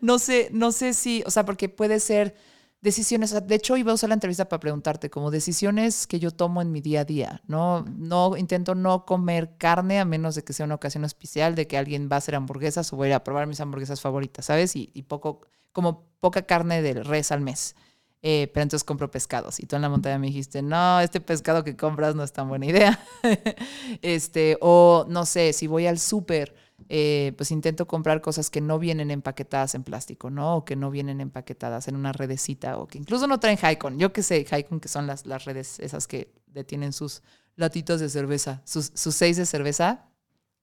no 0.00 0.18
sé, 0.18 0.48
no 0.52 0.72
sé 0.72 0.94
si, 0.94 1.22
o 1.26 1.30
sea, 1.30 1.44
porque 1.44 1.68
puede 1.68 2.00
ser 2.00 2.34
decisiones, 2.80 3.34
de 3.46 3.54
hecho 3.54 3.76
iba 3.76 3.90
a 3.90 3.94
usar 3.94 4.08
la 4.08 4.14
entrevista 4.14 4.48
para 4.48 4.60
preguntarte 4.60 5.10
como 5.10 5.30
decisiones 5.30 6.06
que 6.06 6.20
yo 6.20 6.30
tomo 6.30 6.62
en 6.62 6.70
mi 6.70 6.80
día 6.80 7.00
a 7.00 7.04
día, 7.04 7.42
¿no? 7.46 7.84
No 7.96 8.36
intento 8.36 8.74
no 8.74 9.04
comer 9.04 9.56
carne 9.58 9.98
a 9.98 10.04
menos 10.04 10.34
de 10.34 10.44
que 10.44 10.52
sea 10.52 10.66
una 10.66 10.76
ocasión 10.76 11.04
especial, 11.04 11.54
de 11.54 11.66
que 11.66 11.76
alguien 11.76 12.08
va 12.10 12.16
a 12.16 12.18
hacer 12.18 12.34
hamburguesas 12.34 12.92
o 12.92 12.96
voy 12.96 13.06
a 13.06 13.10
ir 13.10 13.14
a 13.14 13.24
probar 13.24 13.46
mis 13.46 13.60
hamburguesas 13.60 14.00
favoritas, 14.00 14.44
¿sabes? 14.46 14.76
Y, 14.76 14.90
y 14.94 15.02
poco, 15.02 15.40
como 15.72 16.04
poca 16.20 16.42
carne 16.42 16.82
de 16.82 16.94
res 17.02 17.32
al 17.32 17.40
mes. 17.40 17.74
Eh, 18.22 18.50
pero 18.52 18.62
entonces 18.62 18.84
compro 18.84 19.10
pescados. 19.10 19.60
Y 19.60 19.66
tú 19.66 19.76
en 19.76 19.82
la 19.82 19.88
montaña 19.88 20.18
me 20.18 20.26
dijiste, 20.26 20.60
no, 20.62 21.00
este 21.00 21.20
pescado 21.20 21.62
que 21.62 21.76
compras 21.76 22.14
no 22.14 22.24
es 22.24 22.32
tan 22.32 22.48
buena 22.48 22.66
idea. 22.66 22.98
este, 24.02 24.58
o 24.60 25.06
no 25.08 25.24
sé, 25.24 25.52
si 25.52 25.66
voy 25.66 25.86
al 25.86 25.98
súper, 25.98 26.54
eh, 26.88 27.32
pues 27.36 27.50
intento 27.50 27.86
comprar 27.86 28.20
cosas 28.20 28.50
que 28.50 28.60
no 28.60 28.78
vienen 28.78 29.10
empaquetadas 29.10 29.74
en 29.74 29.82
plástico, 29.82 30.30
¿no? 30.30 30.56
O 30.56 30.64
que 30.64 30.76
no 30.76 30.90
vienen 30.90 31.20
empaquetadas 31.20 31.88
en 31.88 31.96
una 31.96 32.12
redecita, 32.12 32.78
o 32.78 32.86
que 32.86 32.98
incluso 32.98 33.26
no 33.26 33.40
traen 33.40 33.58
Haikon. 33.60 33.98
Yo 33.98 34.12
que 34.12 34.22
sé, 34.22 34.46
Haikon, 34.50 34.80
que 34.80 34.88
son 34.88 35.06
las, 35.06 35.26
las 35.26 35.44
redes 35.44 35.80
esas 35.80 36.06
que 36.06 36.32
detienen 36.46 36.92
sus 36.92 37.22
latitos 37.56 38.00
de 38.00 38.08
cerveza, 38.08 38.62
sus, 38.64 38.92
sus 38.94 39.14
seis 39.14 39.36
de 39.36 39.44
cerveza. 39.44 40.08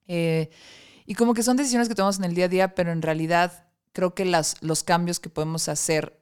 Eh, 0.08 0.50
y 1.04 1.14
como 1.14 1.34
que 1.34 1.42
son 1.42 1.56
decisiones 1.56 1.88
que 1.88 1.94
tomamos 1.94 2.18
en 2.18 2.24
el 2.24 2.34
día 2.34 2.46
a 2.46 2.48
día, 2.48 2.74
pero 2.74 2.90
en 2.90 3.02
realidad 3.02 3.68
creo 3.92 4.14
que 4.14 4.24
las, 4.24 4.60
los 4.62 4.82
cambios 4.82 5.20
que 5.20 5.30
podemos 5.30 5.68
hacer 5.68 6.20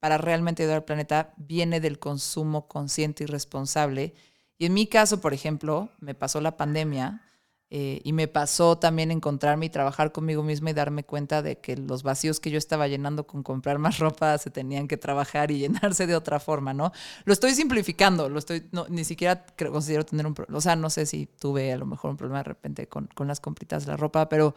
para 0.00 0.18
realmente 0.18 0.62
ayudar 0.62 0.78
al 0.78 0.84
planeta 0.84 1.32
viene 1.36 1.80
del 1.80 1.98
consumo 1.98 2.68
consciente 2.68 3.24
y 3.24 3.26
responsable. 3.26 4.14
Y 4.58 4.66
en 4.66 4.74
mi 4.74 4.86
caso, 4.86 5.20
por 5.20 5.32
ejemplo, 5.32 5.90
me 6.00 6.14
pasó 6.14 6.40
la 6.40 6.56
pandemia 6.56 7.22
eh, 7.70 8.00
y 8.02 8.14
me 8.14 8.28
pasó 8.28 8.78
también 8.78 9.10
encontrarme 9.10 9.66
y 9.66 9.68
trabajar 9.70 10.10
conmigo 10.10 10.42
misma 10.42 10.70
y 10.70 10.72
darme 10.72 11.04
cuenta 11.04 11.42
de 11.42 11.58
que 11.58 11.76
los 11.76 12.02
vacíos 12.02 12.40
que 12.40 12.50
yo 12.50 12.56
estaba 12.56 12.88
llenando 12.88 13.26
con 13.26 13.42
comprar 13.42 13.78
más 13.78 13.98
ropa 13.98 14.38
se 14.38 14.50
tenían 14.50 14.88
que 14.88 14.96
trabajar 14.96 15.50
y 15.50 15.58
llenarse 15.58 16.06
de 16.06 16.16
otra 16.16 16.40
forma, 16.40 16.72
¿no? 16.72 16.92
Lo 17.24 17.32
estoy 17.34 17.54
simplificando, 17.54 18.30
lo 18.30 18.38
estoy, 18.38 18.66
no, 18.72 18.86
ni 18.88 19.04
siquiera 19.04 19.44
considero 19.70 20.06
tener 20.06 20.26
un 20.26 20.32
problema, 20.32 20.56
o 20.56 20.60
sea, 20.62 20.76
no 20.76 20.88
sé 20.88 21.04
si 21.04 21.26
tuve 21.26 21.72
a 21.72 21.76
lo 21.76 21.84
mejor 21.84 22.10
un 22.10 22.16
problema 22.16 22.38
de 22.38 22.44
repente 22.44 22.88
con, 22.88 23.06
con 23.08 23.28
las 23.28 23.40
compritas 23.40 23.84
de 23.84 23.92
la 23.92 23.96
ropa, 23.98 24.30
pero, 24.30 24.54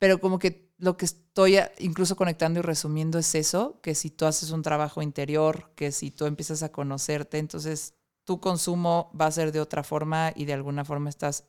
pero 0.00 0.18
como 0.20 0.40
que 0.40 0.72
lo 0.78 0.96
que 0.96 1.04
estoy 1.04 1.58
incluso 1.78 2.16
conectando 2.16 2.58
y 2.58 2.62
resumiendo 2.62 3.20
es 3.20 3.36
eso, 3.36 3.78
que 3.82 3.94
si 3.94 4.10
tú 4.10 4.26
haces 4.26 4.50
un 4.50 4.62
trabajo 4.62 5.00
interior, 5.00 5.70
que 5.76 5.92
si 5.92 6.10
tú 6.10 6.26
empiezas 6.26 6.64
a 6.64 6.72
conocerte, 6.72 7.38
entonces 7.38 7.94
tu 8.24 8.40
consumo 8.40 9.12
va 9.18 9.26
a 9.26 9.30
ser 9.30 9.52
de 9.52 9.60
otra 9.60 9.84
forma 9.84 10.32
y 10.34 10.44
de 10.44 10.54
alguna 10.54 10.84
forma 10.84 11.08
estás 11.08 11.44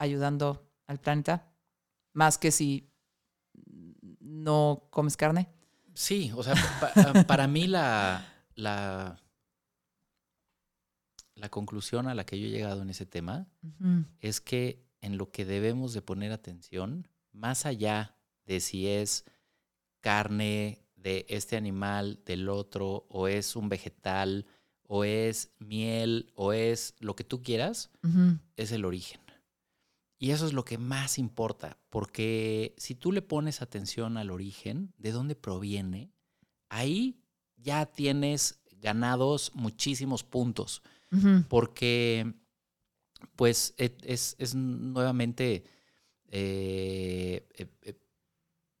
ayudando 0.00 0.66
al 0.86 0.98
planeta, 0.98 1.46
más 2.14 2.38
que 2.38 2.50
si 2.50 2.90
no 4.20 4.88
comes 4.90 5.16
carne. 5.16 5.48
Sí, 5.94 6.32
o 6.34 6.42
sea, 6.42 6.54
pa, 6.80 6.92
para 7.26 7.46
mí 7.46 7.66
la, 7.66 8.26
la, 8.54 9.20
la, 11.34 11.48
conclusión 11.50 12.08
a 12.08 12.14
la 12.14 12.24
que 12.24 12.40
yo 12.40 12.46
he 12.46 12.50
llegado 12.50 12.82
en 12.82 12.90
ese 12.90 13.04
tema 13.06 13.46
uh 13.62 13.68
-huh. 13.68 14.04
es 14.20 14.40
que 14.40 14.82
en 15.02 15.18
lo 15.18 15.30
que 15.30 15.44
debemos 15.44 15.92
de 15.92 16.02
poner 16.02 16.32
atención, 16.32 17.06
más 17.32 17.66
allá 17.66 18.16
de 18.46 18.60
si 18.60 18.88
es 18.88 19.24
carne 20.00 20.86
de 20.96 21.26
este 21.28 21.56
animal, 21.56 22.20
del 22.24 22.48
otro, 22.48 23.06
o 23.10 23.28
es 23.28 23.54
un 23.54 23.68
vegetal, 23.68 24.46
o 24.82 25.04
es 25.04 25.50
miel, 25.58 26.32
o 26.34 26.52
es 26.52 26.94
lo 27.00 27.14
que 27.14 27.24
tú 27.24 27.42
quieras, 27.42 27.90
uh 28.02 28.08
-huh. 28.08 28.40
es 28.56 28.72
el 28.72 28.84
origen. 28.84 29.20
Y 30.22 30.32
eso 30.32 30.46
es 30.46 30.52
lo 30.52 30.66
que 30.66 30.76
más 30.76 31.18
importa, 31.18 31.78
porque 31.88 32.74
si 32.76 32.94
tú 32.94 33.10
le 33.10 33.22
pones 33.22 33.62
atención 33.62 34.18
al 34.18 34.30
origen, 34.30 34.92
de 34.98 35.12
dónde 35.12 35.34
proviene, 35.34 36.12
ahí 36.68 37.22
ya 37.56 37.86
tienes 37.86 38.60
ganados 38.82 39.50
muchísimos 39.54 40.22
puntos, 40.22 40.82
uh 41.10 41.16
-huh. 41.16 41.48
porque 41.48 42.34
pues 43.34 43.72
es, 43.78 44.36
es 44.38 44.54
nuevamente, 44.54 45.64
eh, 46.28 47.48
eh, 47.54 47.98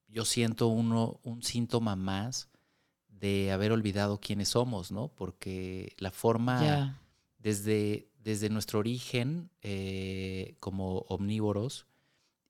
yo 0.08 0.26
siento 0.26 0.68
uno, 0.68 1.20
un 1.22 1.42
síntoma 1.42 1.96
más 1.96 2.50
de 3.08 3.50
haber 3.50 3.72
olvidado 3.72 4.20
quiénes 4.20 4.50
somos, 4.50 4.92
¿no? 4.92 5.08
Porque 5.08 5.94
la 5.96 6.10
forma, 6.10 6.60
yeah. 6.60 7.00
desde, 7.38 8.09
desde 8.22 8.50
nuestro 8.50 8.78
origen 8.78 9.50
eh, 9.62 10.56
como 10.60 10.98
omnívoros 11.08 11.86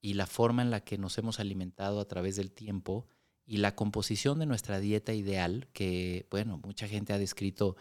y 0.00 0.14
la 0.14 0.26
forma 0.26 0.62
en 0.62 0.70
la 0.70 0.80
que 0.80 0.98
nos 0.98 1.18
hemos 1.18 1.40
alimentado 1.40 2.00
a 2.00 2.08
través 2.08 2.36
del 2.36 2.50
tiempo 2.50 3.06
y 3.44 3.58
la 3.58 3.74
composición 3.74 4.38
de 4.38 4.46
nuestra 4.46 4.80
dieta 4.80 5.12
ideal, 5.12 5.68
que, 5.72 6.26
bueno, 6.30 6.60
mucha 6.62 6.86
gente 6.86 7.12
ha 7.12 7.18
descrito 7.18 7.76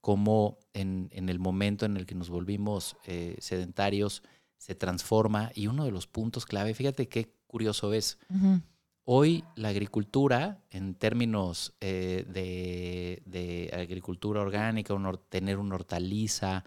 cómo 0.00 0.58
en, 0.72 1.10
en 1.12 1.28
el 1.28 1.38
momento 1.38 1.86
en 1.86 1.96
el 1.96 2.06
que 2.06 2.14
nos 2.14 2.30
volvimos 2.30 2.96
eh, 3.04 3.36
sedentarios 3.40 4.22
se 4.56 4.74
transforma 4.74 5.50
y 5.54 5.66
uno 5.66 5.84
de 5.84 5.90
los 5.90 6.06
puntos 6.06 6.46
clave, 6.46 6.74
fíjate 6.74 7.08
qué 7.08 7.34
curioso 7.46 7.92
es, 7.92 8.18
uh 8.30 8.34
-huh. 8.34 8.62
Hoy 9.10 9.42
la 9.56 9.70
agricultura, 9.70 10.60
en 10.68 10.94
términos 10.94 11.72
eh, 11.80 12.26
de, 12.28 13.22
de, 13.24 13.70
agricultura 13.72 14.42
orgánica, 14.42 14.92
un, 14.92 15.18
tener 15.30 15.56
una 15.56 15.76
hortaliza, 15.76 16.66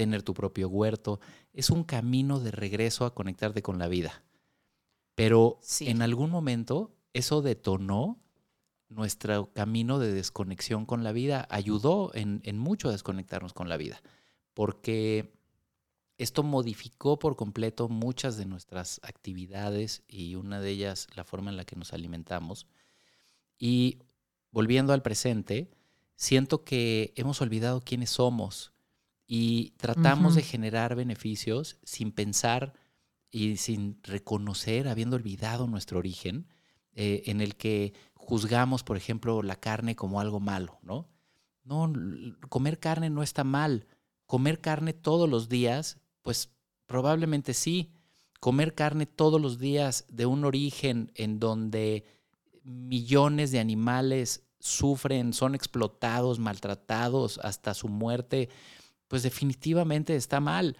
tener 0.00 0.22
tu 0.22 0.32
propio 0.32 0.70
huerto, 0.70 1.20
es 1.52 1.68
un 1.68 1.84
camino 1.84 2.40
de 2.40 2.52
regreso 2.52 3.04
a 3.04 3.14
conectarte 3.14 3.60
con 3.60 3.78
la 3.78 3.86
vida. 3.86 4.24
Pero 5.14 5.58
sí. 5.60 5.88
en 5.88 6.00
algún 6.00 6.30
momento 6.30 6.96
eso 7.12 7.42
detonó 7.42 8.18
nuestro 8.88 9.52
camino 9.52 9.98
de 9.98 10.10
desconexión 10.10 10.86
con 10.86 11.04
la 11.04 11.12
vida, 11.12 11.46
ayudó 11.50 12.12
en, 12.14 12.40
en 12.44 12.56
mucho 12.56 12.88
a 12.88 12.92
desconectarnos 12.92 13.52
con 13.52 13.68
la 13.68 13.76
vida, 13.76 14.00
porque 14.54 15.34
esto 16.16 16.42
modificó 16.42 17.18
por 17.18 17.36
completo 17.36 17.90
muchas 17.90 18.38
de 18.38 18.46
nuestras 18.46 19.02
actividades 19.02 20.02
y 20.08 20.34
una 20.34 20.62
de 20.62 20.70
ellas 20.70 21.08
la 21.14 21.24
forma 21.24 21.50
en 21.50 21.58
la 21.58 21.66
que 21.66 21.76
nos 21.76 21.92
alimentamos. 21.92 22.66
Y 23.58 23.98
volviendo 24.50 24.94
al 24.94 25.02
presente, 25.02 25.70
siento 26.16 26.64
que 26.64 27.12
hemos 27.16 27.42
olvidado 27.42 27.82
quiénes 27.82 28.08
somos 28.08 28.72
y 29.32 29.74
tratamos 29.76 30.32
uh 30.32 30.34
-huh. 30.34 30.36
de 30.38 30.42
generar 30.42 30.96
beneficios 30.96 31.78
sin 31.84 32.10
pensar 32.10 32.74
y 33.30 33.58
sin 33.58 34.02
reconocer, 34.02 34.88
habiendo 34.88 35.14
olvidado 35.14 35.68
nuestro 35.68 36.00
origen, 36.00 36.48
eh, 36.94 37.22
en 37.26 37.40
el 37.40 37.54
que 37.54 37.94
juzgamos, 38.14 38.82
por 38.82 38.96
ejemplo, 38.96 39.44
la 39.44 39.54
carne 39.54 39.94
como 39.94 40.20
algo 40.20 40.40
malo, 40.40 40.80
¿no? 40.82 41.08
No, 41.62 41.92
comer 42.48 42.80
carne 42.80 43.08
no 43.08 43.22
está 43.22 43.44
mal. 43.44 43.86
Comer 44.26 44.60
carne 44.60 44.94
todos 44.94 45.28
los 45.28 45.48
días 45.48 46.00
pues 46.22 46.50
probablemente 46.86 47.54
sí. 47.54 47.92
Comer 48.40 48.74
carne 48.74 49.06
todos 49.06 49.40
los 49.40 49.60
días 49.60 50.06
de 50.08 50.26
un 50.26 50.44
origen 50.44 51.12
en 51.14 51.38
donde 51.38 52.04
millones 52.64 53.52
de 53.52 53.60
animales 53.60 54.42
sufren, 54.58 55.34
son 55.34 55.54
explotados, 55.54 56.40
maltratados 56.40 57.38
hasta 57.38 57.74
su 57.74 57.88
muerte, 57.88 58.48
pues 59.10 59.24
definitivamente 59.24 60.14
está 60.14 60.38
mal. 60.38 60.76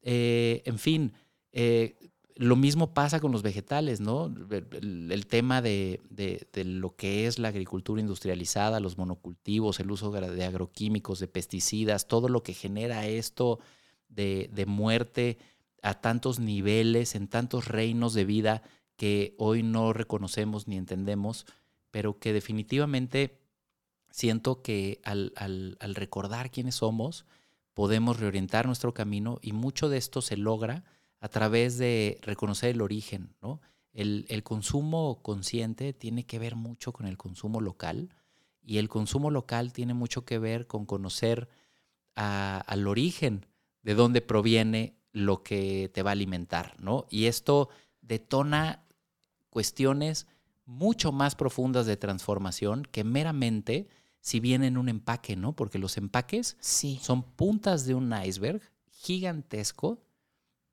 Eh, 0.00 0.62
en 0.64 0.78
fin, 0.78 1.12
eh, 1.52 1.98
lo 2.34 2.56
mismo 2.56 2.94
pasa 2.94 3.20
con 3.20 3.30
los 3.30 3.42
vegetales, 3.42 4.00
¿no? 4.00 4.34
El, 4.50 5.26
tema 5.26 5.60
de, 5.60 6.00
de, 6.08 6.48
de, 6.54 6.64
lo 6.64 6.96
que 6.96 7.26
es 7.26 7.38
la 7.38 7.48
agricultura 7.48 8.00
industrializada, 8.00 8.80
los 8.80 8.96
monocultivos, 8.96 9.80
el 9.80 9.90
uso 9.90 10.10
de 10.10 10.44
agroquímicos, 10.46 11.20
de 11.20 11.28
pesticidas, 11.28 12.08
todo 12.08 12.30
lo 12.30 12.42
que 12.42 12.54
genera 12.54 13.06
esto 13.06 13.60
de, 14.08 14.48
de, 14.54 14.64
muerte 14.64 15.36
a 15.82 16.00
tantos 16.00 16.40
niveles, 16.40 17.14
en 17.14 17.28
tantos 17.28 17.68
reinos 17.68 18.14
de 18.14 18.24
vida 18.24 18.62
que 18.96 19.34
hoy 19.36 19.62
no 19.62 19.92
reconocemos 19.92 20.68
ni 20.68 20.78
entendemos, 20.78 21.44
pero 21.90 22.18
que 22.18 22.32
definitivamente 22.32 23.38
siento 24.10 24.62
que 24.62 25.02
al, 25.04 25.34
al, 25.36 25.76
al 25.80 25.94
recordar 25.94 26.50
quiénes 26.50 26.76
somos, 26.76 27.26
podemos 27.74 28.18
reorientar 28.18 28.66
nuestro 28.66 28.94
camino 28.94 29.38
y 29.42 29.52
mucho 29.52 29.88
de 29.88 29.98
esto 29.98 30.22
se 30.22 30.36
logra 30.36 30.84
a 31.20 31.28
través 31.28 31.76
de 31.78 32.18
reconocer 32.22 32.70
el 32.70 32.80
origen, 32.80 33.34
¿no? 33.42 33.60
El, 33.92 34.42
consumo 34.42 35.20
consciente 35.22 35.92
tiene 35.92 36.26
que 36.26 36.40
ver 36.40 36.56
mucho 36.56 36.92
con 36.92 37.06
el 37.06 37.16
consumo 37.16 37.60
local 37.60 38.08
Y 38.60 38.78
el 38.78 38.88
consumo 38.88 39.30
local 39.30 39.72
tiene 39.72 39.94
mucho 39.94 40.24
que 40.24 40.40
ver 40.40 40.66
con 40.66 40.84
conocer 40.84 41.48
al 42.16 42.88
origen 42.88 43.46
de 43.82 43.94
dónde 43.94 44.20
proviene 44.20 44.96
lo 45.12 45.42
que 45.44 45.90
te 45.94 46.02
va 46.02 46.10
a 46.10 46.12
alimentar, 46.12 46.74
¿no? 46.80 47.06
Y 47.08 47.26
esto 47.26 47.68
detona 48.00 48.84
cuestiones 49.50 50.26
mucho 50.66 51.12
más 51.12 51.36
profundas 51.36 51.86
de 51.86 51.96
transformación 51.96 52.82
que 52.84 53.04
meramente 53.04 53.88
si 54.24 54.40
viene 54.40 54.68
en 54.68 54.78
un 54.78 54.88
empaque, 54.88 55.36
¿no? 55.36 55.52
Porque 55.54 55.78
los 55.78 55.98
empaques 55.98 56.56
Sí. 56.58 56.98
son 57.02 57.22
puntas 57.22 57.84
de 57.84 57.94
un 57.94 58.10
iceberg 58.24 58.62
gigantesco 58.90 59.98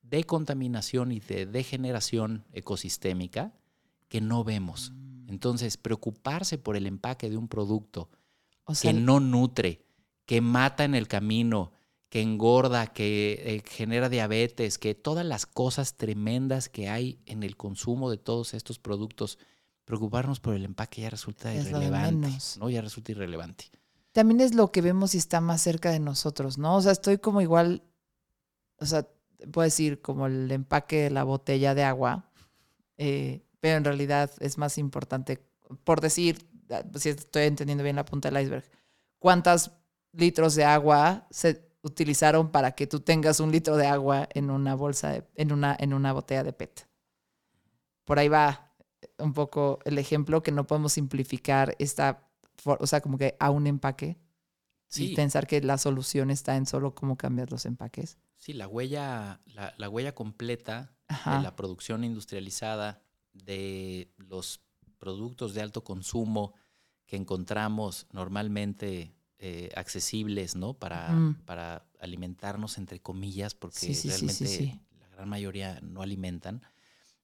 de 0.00 0.24
contaminación 0.24 1.12
y 1.12 1.20
de 1.20 1.44
degeneración 1.44 2.46
ecosistémica 2.54 3.52
que 4.08 4.22
no 4.22 4.42
vemos. 4.42 4.92
Entonces, 5.28 5.76
preocuparse 5.76 6.56
por 6.56 6.76
el 6.76 6.86
empaque 6.86 7.28
de 7.28 7.36
un 7.36 7.46
producto 7.46 8.08
O 8.64 8.74
sea, 8.74 8.90
que 8.90 8.98
no 8.98 9.20
nutre, 9.20 9.84
que 10.24 10.40
mata 10.40 10.84
en 10.84 10.94
el 10.94 11.06
camino, 11.06 11.72
que 12.08 12.22
engorda, 12.22 12.86
que 12.86 13.42
eh, 13.44 13.62
genera 13.68 14.08
diabetes, 14.08 14.78
que 14.78 14.94
todas 14.94 15.26
las 15.26 15.44
cosas 15.44 15.98
tremendas 15.98 16.70
que 16.70 16.88
hay 16.88 17.18
en 17.26 17.42
el 17.42 17.58
consumo 17.58 18.10
de 18.10 18.16
todos 18.16 18.54
estos 18.54 18.78
productos, 18.78 19.38
preocuparnos 19.92 20.40
por 20.40 20.54
el 20.54 20.64
empaque 20.64 21.02
ya 21.02 21.10
resulta 21.10 21.52
Es 21.52 21.66
irrelevante. 21.66 22.30
¿no? 22.58 22.70
Ya 22.70 22.80
resulta 22.80 23.12
irrelevante. 23.12 23.66
también 24.12 24.40
es 24.40 24.54
lo 24.54 24.72
que 24.72 24.80
vemos 24.80 25.14
y 25.14 25.18
está 25.18 25.42
más 25.42 25.60
cerca 25.60 25.90
de 25.90 26.00
nosotros, 26.00 26.56
¿no? 26.56 26.76
O 26.76 26.80
sea, 26.80 26.92
estoy 26.92 27.18
como 27.18 27.42
igual, 27.42 27.82
o 28.78 28.86
sea, 28.86 29.06
puedo 29.52 29.64
decir 29.64 30.00
como 30.00 30.26
el 30.28 30.50
empaque 30.50 31.02
de 31.02 31.10
la 31.10 31.24
botella 31.24 31.74
de 31.74 31.84
agua, 31.84 32.30
eh, 32.96 33.42
pero 33.60 33.76
en 33.76 33.84
realidad 33.84 34.30
es 34.40 34.56
más 34.56 34.78
importante, 34.78 35.44
por 35.84 36.00
decir, 36.00 36.48
ah, 36.70 36.82
si 36.96 37.10
estoy 37.10 37.42
entendiendo 37.44 37.84
bien 37.84 37.96
la 37.96 38.06
punta 38.06 38.30
del 38.30 38.42
iceberg, 38.42 38.64
cuántos 39.18 39.72
litros 40.12 40.54
de 40.54 40.64
agua 40.64 41.26
se 41.30 41.70
utilizaron 41.82 42.50
para 42.50 42.72
que 42.72 42.86
tú 42.86 43.00
tengas 43.00 43.40
un 43.40 43.52
litro 43.52 43.76
de 43.76 43.88
agua 43.88 44.26
en 44.32 44.50
una 44.50 44.74
bolsa, 44.74 45.10
de- 45.10 45.24
en, 45.34 45.52
una, 45.52 45.76
en 45.78 45.92
una 45.92 46.14
botella 46.14 46.44
de 46.44 46.52
PET. 46.54 46.86
Por 48.04 48.18
ahí 48.18 48.28
va 48.28 48.71
un 49.22 49.32
poco 49.32 49.78
el 49.84 49.98
ejemplo 49.98 50.42
que 50.42 50.52
no 50.52 50.66
podemos 50.66 50.92
simplificar 50.94 51.74
esta, 51.78 52.28
o 52.64 52.86
sea, 52.86 53.00
como 53.00 53.18
que 53.18 53.36
a 53.40 53.50
un 53.50 53.66
empaque 53.66 54.08
y 54.08 55.08
Sí, 55.08 55.14
pensar 55.16 55.46
que 55.46 55.60
la 55.62 55.78
solución 55.78 56.30
está 56.30 56.56
en 56.56 56.66
solo 56.66 56.94
cómo 56.94 57.16
cambiar 57.16 57.50
los 57.50 57.64
empaques. 57.64 58.18
sí, 58.36 58.52
la 58.52 58.68
huella, 58.68 59.40
la, 59.46 59.72
la 59.78 59.88
huella 59.88 60.14
completa 60.14 60.92
Ajá. 61.08 61.36
de 61.38 61.42
la 61.42 61.56
producción 61.56 62.04
industrializada, 62.04 63.00
de 63.32 64.12
los 64.18 64.60
productos 64.98 65.54
de 65.54 65.62
alto 65.62 65.82
consumo 65.84 66.54
que 67.06 67.16
encontramos 67.16 68.06
normalmente 68.12 69.14
eh, 69.38 69.70
accesibles, 69.76 70.56
¿no? 70.56 70.74
Para, 70.74 71.14
para 71.46 71.84
alimentarnos, 72.00 72.78
entre 72.78 73.00
comillas, 73.00 73.54
porque 73.54 73.78
Sí, 73.78 73.94
sí, 73.94 74.02
sí, 74.02 74.08
realmente 74.08 74.80
la 75.00 75.08
gran 75.08 75.28
mayoría 75.28 75.80
no 75.82 76.02
alimentan. 76.02 76.62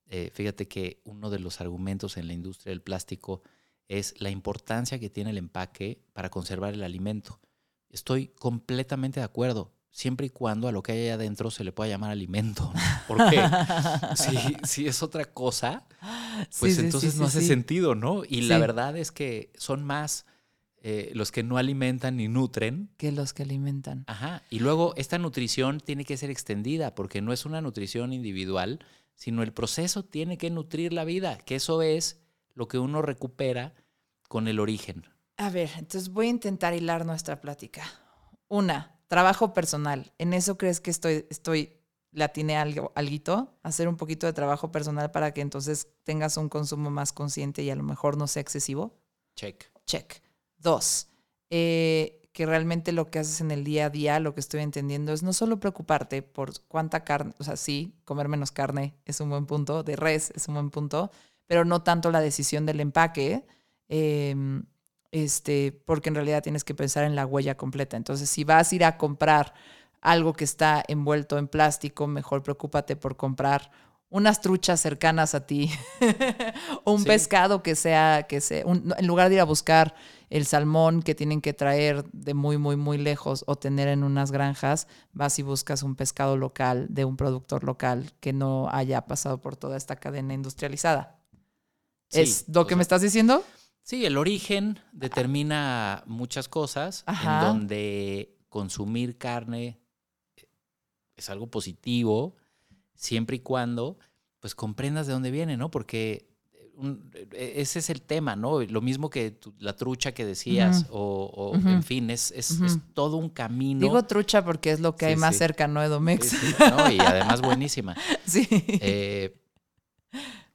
Eh, 0.09 0.31
fíjate 0.33 0.69
que 0.69 1.01
uno 1.05 1.31
de 1.31 1.39
los 1.39 1.61
argumentos 1.61 2.17
en 2.17 2.27
la 2.27 2.33
industria 2.33 2.71
del 2.71 2.83
plástico 2.83 3.43
es 3.89 4.15
la 4.19 4.31
importancia 4.31 4.99
que 4.99 5.11
tiene 5.11 5.31
el 5.31 5.39
empaque 5.39 6.03
para 6.13 6.31
conservar 6.31 6.75
el 6.75 6.83
alimento. 6.83 7.41
Estoy 7.91 8.29
completamente 8.29 9.21
de 9.21 9.25
acuerdo, 9.25 9.73
siempre 9.91 10.27
y 10.27 10.31
cuando 10.31 10.69
a 10.69 10.73
lo 10.73 10.83
que 10.83 10.93
hay 10.93 10.99
ahí 11.01 11.09
adentro 11.09 11.51
se 11.51 11.65
le 11.65 11.73
pueda 11.73 11.91
llamar 11.91 12.11
alimento. 12.11 12.73
Porque 13.09 13.43
si, 14.17 14.57
si 14.65 14.87
es 14.87 15.03
otra 15.03 15.25
cosa, 15.25 15.87
pues 16.59 16.77
Sí, 16.77 16.81
entonces 16.81 17.15
sí, 17.15 17.19
no 17.19 17.27
hace 17.27 17.43
sentido, 17.43 17.95
¿no? 17.95 18.23
Y 18.29 18.43
la 18.43 18.59
verdad 18.59 18.97
es 18.97 19.11
que 19.11 19.51
son 19.57 19.85
más 19.85 20.27
eh, 20.83 21.11
los 21.15 21.33
que 21.33 21.43
no 21.43 21.57
alimentan 21.57 22.17
ni 22.17 22.29
nutren. 22.29 22.91
Que 22.97 23.11
los 23.11 23.33
que 23.33 23.43
alimentan. 23.43 24.05
Ajá. 24.07 24.43
Y 24.51 24.61
luego 24.61 24.95
esta 24.97 25.19
nutrición 25.19 25.81
tiene 25.81 26.05
que 26.05 26.17
ser 26.17 26.31
extendida 26.31 26.95
porque 26.95 27.21
no 27.21 27.33
es 27.33 27.45
una 27.47 27.61
nutrición 27.61 28.13
individual, 28.13 28.79
sino 29.19 29.43
el 29.43 29.53
proceso 29.53 30.05
tiene 30.05 30.39
que 30.39 30.49
nutrir 30.49 30.93
la 30.93 31.05
vida, 31.05 31.39
que 31.39 31.57
eso 31.57 31.83
es 31.83 32.21
lo 32.55 32.69
que 32.69 32.79
uno 32.79 33.03
recupera 33.03 33.75
con 34.29 34.47
el 34.47 34.61
origen. 34.61 35.05
A 35.37 35.51
ver, 35.51 35.71
entonces 35.77 36.11
voy 36.11 36.29
a 36.29 36.31
intentar 36.31 36.73
hilar 36.73 37.05
nuestra 37.05 37.41
plática. 37.41 37.83
Una, 38.47 38.97
trabajo 39.09 39.53
personal. 39.55 40.13
¿En 40.19 40.33
eso 40.33 40.57
crees 40.57 40.81
que 40.81 40.93
estoy, 40.93 41.27
estoy, 41.31 41.81
le 42.13 42.23
atiné 42.23 42.57
algo, 42.57 42.93
alguito? 42.95 43.59
Hacer 43.65 43.89
un 43.89 43.97
poquito 43.97 44.29
de 44.29 44.33
trabajo 44.33 44.71
personal 44.71 45.11
para 45.11 45.35
que 45.35 45.41
entonces 45.41 45.89
tengas 46.05 46.37
un 46.37 46.49
consumo 46.49 46.89
más 46.89 47.13
consciente 47.13 47.65
y 47.65 47.71
a 47.71 47.77
lo 47.77 47.83
mejor 47.83 48.17
no 48.17 48.29
sea 48.29 48.41
excesivo. 48.41 49.01
Check. 49.35 49.65
Check. 49.85 50.23
Dos, 50.59 51.09
eh, 51.51 52.28
que 52.39 52.47
realmente 52.47 52.93
lo 52.93 53.11
que 53.11 53.19
haces 53.19 53.41
en 53.41 53.51
el 53.51 53.65
día 53.65 53.87
a 53.87 53.91
día, 53.91 54.21
lo 54.21 54.33
que 54.33 54.39
estoy 54.39 54.61
entendiendo, 54.61 55.13
es 55.13 55.25
no 55.25 55.33
solo 55.33 55.59
preocuparte 55.59 56.23
por 56.23 56.53
cuánta 56.69 57.03
carne, 57.03 57.35
o 57.41 57.43
sea, 57.43 57.57
sí, 57.57 57.97
comer 58.05 58.29
menos 58.29 58.53
carne 58.53 58.95
es 59.07 59.19
un 59.19 59.29
buen 59.29 59.45
punto, 59.45 59.83
de 59.83 59.97
res 59.97 60.33
es 60.37 60.47
un 60.47 60.55
buen 60.55 60.71
punto, 60.71 61.11
pero 61.49 61.65
no 61.65 61.83
tanto 61.83 62.13
la 62.13 62.21
decisión 62.21 62.65
del 62.65 62.79
empaque, 62.79 63.45
eh, 63.89 64.37
este, 65.11 65.73
porque 65.85 66.11
en 66.11 66.15
realidad 66.15 66.41
tienes 66.41 66.63
que 66.63 66.77
pensar 66.77 67.03
en 67.03 67.17
la 67.17 67.27
huella 67.27 67.57
completa. 67.57 67.97
Entonces, 67.97 68.31
si 68.31 68.45
vas 68.45 68.71
a 68.71 68.75
ir 68.77 68.85
a 68.85 68.99
comprar 68.99 69.53
algo 70.01 70.33
que 70.33 70.45
está 70.45 70.85
envuelto 70.87 71.39
en 71.39 71.49
plástico, 71.49 72.07
mejor 72.07 72.45
preocúpate 72.45 72.95
por 72.95 73.17
comprar 73.17 73.73
unas 74.11 74.41
truchas 74.41 74.81
cercanas 74.81 75.35
a 75.35 75.47
ti 75.47 75.71
un 76.85 77.01
Sí. 77.01 77.07
pescado 77.07 77.63
que 77.63 77.75
sea, 77.75 78.25
que 78.29 78.41
sea, 78.41 78.65
un- 78.67 78.95
en 78.97 79.07
lugar 79.07 79.29
de 79.29 79.35
ir 79.37 79.41
a 79.41 79.45
buscar 79.45 79.95
el 80.31 80.47
salmón 80.47 81.03
que 81.03 81.15
tienen 81.15 81.41
que 81.41 81.53
traer 81.53 82.05
de 82.13 82.35
muy, 82.35 82.57
muy, 82.59 82.77
muy 82.77 82.97
lejos 82.99 83.45
o 83.47 83.57
tener 83.57 83.89
en 83.89 84.05
unas 84.05 84.31
granjas, 84.31 84.87
vas 85.13 85.39
y 85.39 85.43
buscas 85.43 85.83
un 85.83 85.95
pescado 85.97 86.37
local 86.37 86.87
de 86.91 87.05
un 87.05 87.17
productor 87.17 87.65
local 87.65 88.13
que 88.21 88.33
no 88.33 88.69
haya 88.71 89.07
pasado 89.07 89.41
por 89.41 89.57
toda 89.57 89.77
esta 89.77 89.97
cadena 89.97 90.35
industrializada. 90.35 91.19
Sí, 92.11 92.21
¿Es 92.21 92.45
lo 92.49 92.67
que 92.67 92.77
me 92.77 92.83
estás 92.83 93.03
diciendo? 93.03 93.45
Sí, 93.83 94.05
el 94.07 94.17
origen 94.19 94.79
determina 94.93 96.03
muchas 96.07 96.49
cosas 96.49 97.05
Ajá. 97.07 97.41
en 97.41 97.47
donde 97.47 98.39
consumir 98.49 99.17
carne 99.19 99.81
es 101.17 101.29
algo 101.31 101.47
positivo 101.51 102.37
siempre 102.99 103.37
y 103.37 103.41
cuando 103.41 103.97
pues 104.41 104.55
comprendas 104.55 105.07
de 105.07 105.13
dónde 105.15 105.31
viene, 105.31 105.57
¿no? 105.57 105.71
Porque 105.71 106.29
eh, 106.53 106.71
un- 106.77 107.11
eh, 107.33 107.55
ese 107.57 107.79
es 107.79 107.91
el 107.91 108.03
tema, 108.03 108.37
¿no? 108.37 108.61
Lo 108.63 108.81
mismo 108.81 109.09
que 109.11 109.31
tu- 109.31 109.55
la 109.59 109.75
trucha 109.75 110.13
que 110.13 110.25
decías 110.27 110.87
o, 110.91 111.53
en 111.65 111.83
fin, 111.83 112.11
es, 112.11 112.31
es- 112.33 112.59
todo 112.95 113.17
un 113.17 113.31
camino. 113.31 113.81
Digo 113.81 114.03
trucha 114.05 114.45
porque 114.45 114.71
es 114.73 114.81
lo 114.81 114.95
que 114.97 115.07
Sí, 115.07 115.11
hay 115.13 115.17
más 115.17 115.35
sí. 115.35 115.39
cerca, 115.39 115.67
¿no? 115.67 115.83
Edomex. 115.83 116.29
Sí, 116.29 116.37
sí, 116.37 116.55
¿no? 116.71 116.91
Y 116.91 116.99
además 117.01 117.41
buenísima. 117.41 117.97
Sí. 118.27 118.47
Eh, 118.51 119.35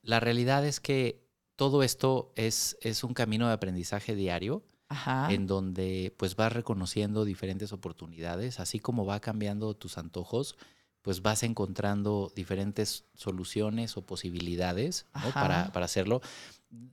la 0.02 0.20
realidad 0.20 0.66
es 0.66 0.80
que 0.80 1.24
todo 1.56 1.84
esto 1.84 2.32
es, 2.36 2.78
es 2.82 3.04
un 3.04 3.14
camino 3.14 3.48
de 3.48 3.54
aprendizaje 3.54 4.16
diario 4.16 4.64
Ajá. 4.90 5.32
en 5.32 5.48
donde 5.48 6.14
pues 6.18 6.36
vas 6.36 6.52
reconociendo 6.52 7.26
diferentes 7.26 7.72
oportunidades, 7.72 8.60
así 8.60 8.80
como 8.80 9.06
va 9.06 9.20
cambiando 9.20 9.74
tus 9.76 9.98
antojos, 9.98 10.56
pues 11.04 11.22
vas 11.22 11.44
encontrando 11.44 12.32
diferentes 12.36 13.06
soluciones 13.14 13.98
o 13.98 14.02
posibilidades 14.02 15.06
para, 15.34 15.72
para 15.72 15.86
hacerlo. 15.86 16.22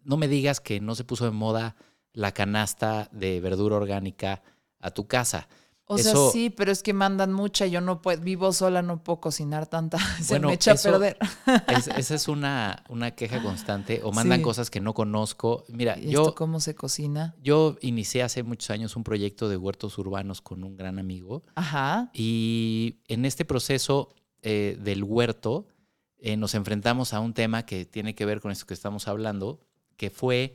No 0.04 0.18
me 0.18 0.28
digas 0.28 0.61
que 0.61 0.80
no 0.80 0.94
se 0.94 1.04
puso 1.04 1.24
de 1.24 1.30
moda 1.30 1.76
la 2.12 2.32
canasta 2.32 3.08
de 3.12 3.40
verdura 3.40 3.76
orgánica 3.76 4.42
a 4.80 4.90
tu 4.90 5.06
casa. 5.06 5.48
O 5.93 5.99
sea, 5.99 6.12
Eso- 6.12 6.30
sí, 6.30 6.51
pero 6.51 6.70
es 6.70 6.84
que 6.84 6.93
mandan 6.93 7.32
mucha. 7.32 7.66
Yo 7.66 7.80
no 7.80 8.01
puedo, 8.01 8.20
vivo 8.22 8.53
sola, 8.53 8.80
no 8.80 9.03
puedo 9.03 9.20
cocinar 9.20 9.66
tanta. 9.66 9.99
Se 10.22 10.34
Bueno, 10.34 10.49
me 10.49 10.55
echa 10.55 10.72
eso- 10.72 10.88
a 10.88 10.93
perder. 10.93 11.18
Es- 11.66 11.88
esa 11.99 12.14
es 12.14 12.28
una, 12.28 12.84
una 12.88 13.11
queja 13.11 13.43
constante. 13.43 14.01
O 14.05 14.12
mandan 14.12 14.38
Sí. 14.38 14.45
cosas 14.45 14.70
que 14.70 14.80
no 14.80 14.95
conozco. 14.95 15.64
Mira, 15.68 15.99
¿Y 15.99 16.11
yo, 16.12 16.20
esto 16.22 16.34
cómo 16.36 16.61
se 16.61 16.76
cocina? 16.76 17.34
yo 17.43 17.76
inicié 17.80 18.22
hace 18.22 18.45
muchos 18.45 18.70
años 18.70 18.95
un 18.95 19.03
proyecto 19.03 19.49
de 19.49 19.57
huertos 19.57 19.99
urbanos 19.99 20.41
con 20.41 20.62
un 20.62 20.76
gran 20.76 20.99
amigo. 21.01 21.43
Ajá. 21.57 22.11
Y 22.14 23.01
en 23.09 23.24
este 23.24 23.45
proceso 23.45 24.14
eh, 24.43 24.78
del 24.80 25.03
huerto 25.03 25.66
eh, 26.18 26.36
nos 26.36 26.55
enfrentamos 26.55 27.14
a 27.14 27.20
un 27.20 27.34
tema 27.34 27.66
que 27.66 27.84
tiene 27.84 28.14
que 28.14 28.24
ver 28.26 28.41
con 28.41 28.53
esto 28.53 28.64
que 28.66 28.74
estamos 28.74 29.09
hablando, 29.09 29.59
que 29.97 30.11
fue, 30.11 30.55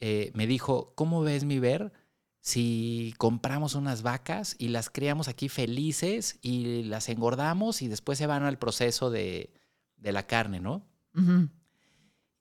eh, 0.00 0.30
me 0.34 0.46
dijo, 0.46 0.92
¿cómo 0.94 1.20
ves 1.20 1.44
mi 1.44 1.58
ver 1.58 1.92
si 2.40 3.14
compramos 3.18 3.74
unas 3.74 4.02
vacas 4.02 4.56
y 4.58 4.68
las 4.68 4.88
criamos 4.88 5.28
aquí 5.28 5.48
felices 5.48 6.38
y 6.40 6.84
las 6.84 7.08
engordamos 7.08 7.82
y 7.82 7.88
después 7.88 8.18
se 8.18 8.26
van 8.26 8.44
al 8.44 8.58
proceso 8.58 9.10
de, 9.10 9.52
de 9.96 10.12
la 10.12 10.26
carne, 10.26 10.60
¿no? 10.60 10.86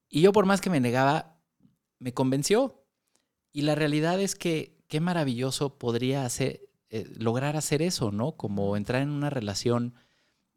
Y 0.10 0.22
yo 0.22 0.32
por 0.32 0.46
más 0.46 0.62
que 0.62 0.70
me 0.70 0.80
negaba, 0.80 1.40
me 2.00 2.14
convenció. 2.14 2.86
Y 3.52 3.64
la 3.64 3.76
realidad 3.76 4.20
es 4.22 4.36
que 4.36 4.80
qué 4.88 5.00
maravilloso 5.02 5.78
podría 5.78 6.26
hacer, 6.26 6.70
eh, 6.90 7.06
lograr 7.18 7.58
hacer 7.58 7.82
eso, 7.82 8.12
¿no? 8.12 8.38
Como 8.38 8.78
entrar 8.78 9.02
en 9.02 9.10
una 9.10 9.30
relación 9.30 9.96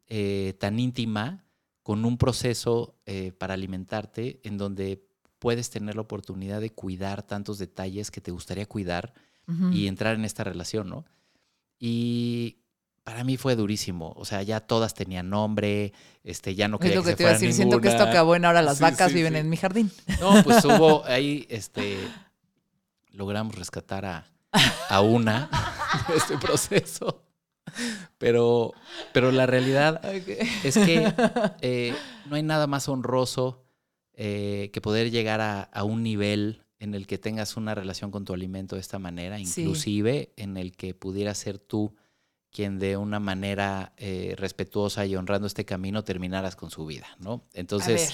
eh, 0.07 0.55
tan 0.59 0.79
íntima 0.79 1.45
con 1.81 2.05
un 2.05 2.17
proceso 2.17 2.97
eh, 3.05 3.33
para 3.33 3.55
alimentarte 3.55 4.39
en 4.43 4.57
donde 4.57 5.05
puedes 5.39 5.69
tener 5.69 5.95
la 5.95 6.01
oportunidad 6.01 6.61
de 6.61 6.69
cuidar 6.69 7.23
tantos 7.23 7.57
detalles 7.57 8.09
que 8.09 8.21
te 8.21 8.31
gustaría 8.31 8.65
cuidar 8.65 9.13
Y 9.71 9.87
entrar 9.87 10.15
en 10.15 10.23
esta 10.25 10.43
relación, 10.43 10.89
¿no? 10.89 11.05
Y 11.77 12.57
para 13.03 13.23
mí 13.25 13.35
fue 13.37 13.55
durísimo. 13.55 14.13
O 14.15 14.23
sea, 14.25 14.41
ya 14.41 14.61
todas 14.61 14.93
tenían 14.93 15.29
nombre, 15.29 15.91
este, 16.23 16.55
ya 16.55 16.67
no 16.69 16.77
es 16.77 16.81
quería 16.81 16.95
lo 16.97 17.03
que, 17.03 17.09
que 17.09 17.11
se 17.11 17.17
te 17.17 17.23
iba 17.23 17.29
a 17.31 17.33
decir. 17.33 17.53
Siento 17.53 17.81
que 17.81 17.89
esto 17.89 17.99
ninguna. 17.99 18.11
acabó 18.11 18.35
en 18.35 18.45
ahora 18.45 18.61
las 18.61 18.77
Sí, 18.77 18.83
vacas 18.83 19.09
sí, 19.09 19.15
viven 19.15 19.33
sí. 19.33 19.39
en 19.39 19.49
mi 19.49 19.57
jardín. 19.57 19.91
No, 20.21 20.41
pues 20.43 20.63
hubo 20.65 21.03
ahí, 21.05 21.45
este, 21.49 21.97
logramos 23.11 23.55
rescatar 23.55 24.05
a, 24.05 24.25
a 24.89 25.01
una 25.01 25.49
de 26.07 26.15
este 26.15 26.37
proceso. 26.37 27.25
Pero, 28.17 28.71
pero 29.13 29.31
la 29.31 29.45
realidad 29.45 30.01
es 30.63 30.75
que 30.77 31.13
eh, 31.61 31.93
no 32.27 32.35
hay 32.35 32.43
nada 32.43 32.67
más 32.67 32.87
honroso 32.87 33.65
eh, 34.13 34.69
que 34.71 34.79
poder 34.79 35.11
llegar 35.11 35.41
a, 35.41 35.63
a 35.63 35.83
un 35.83 36.03
nivel 36.03 36.62
en 36.83 36.93
el 36.93 37.07
que 37.07 37.17
tengas 37.17 37.55
una 37.55 37.73
relación 37.73 38.11
con 38.11 38.25
tu 38.25 38.33
alimento 38.33 38.75
de 38.75 38.81
esta 38.81 38.99
manera, 38.99 39.37
Sí. 39.37 39.61
inclusive 39.61 40.33
en 40.35 40.57
el 40.57 40.75
que 40.75 40.93
pudieras 40.93 41.37
ser 41.37 41.57
tú 41.57 41.95
quien 42.51 42.77
de 42.77 42.97
una 42.97 43.19
manera 43.19 43.93
eh, 43.97 44.35
respetuosa 44.37 45.05
y 45.05 45.15
honrando 45.15 45.47
este 45.47 45.65
camino 45.65 46.03
terminaras 46.03 46.55
con 46.55 46.69
su 46.69 46.85
vida, 46.85 47.07
¿no? 47.19 47.47
Entonces, 47.53 48.13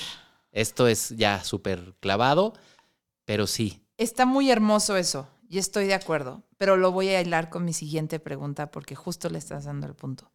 esto 0.51 0.87
es 0.87 1.09
ya 1.09 1.43
súper 1.43 1.95
clavado, 1.99 2.53
pero 3.25 3.47
sí, 3.47 3.81
Está 3.97 4.25
muy 4.25 4.49
hermoso 4.49 4.95
eso, 4.95 5.27
y 5.49 5.57
estoy 5.57 5.85
de 5.87 5.93
acuerdo, 5.93 6.43
pero 6.57 6.77
lo 6.77 6.93
voy 6.93 7.09
a 7.09 7.19
hilar 7.21 7.49
con 7.49 7.65
mi 7.65 7.73
siguiente 7.73 8.17
pregunta 8.19 8.71
porque 8.71 8.95
justo 8.95 9.29
le 9.29 9.37
estás 9.39 9.65
dando 9.65 9.87
el 9.87 9.93
punto. 9.93 10.31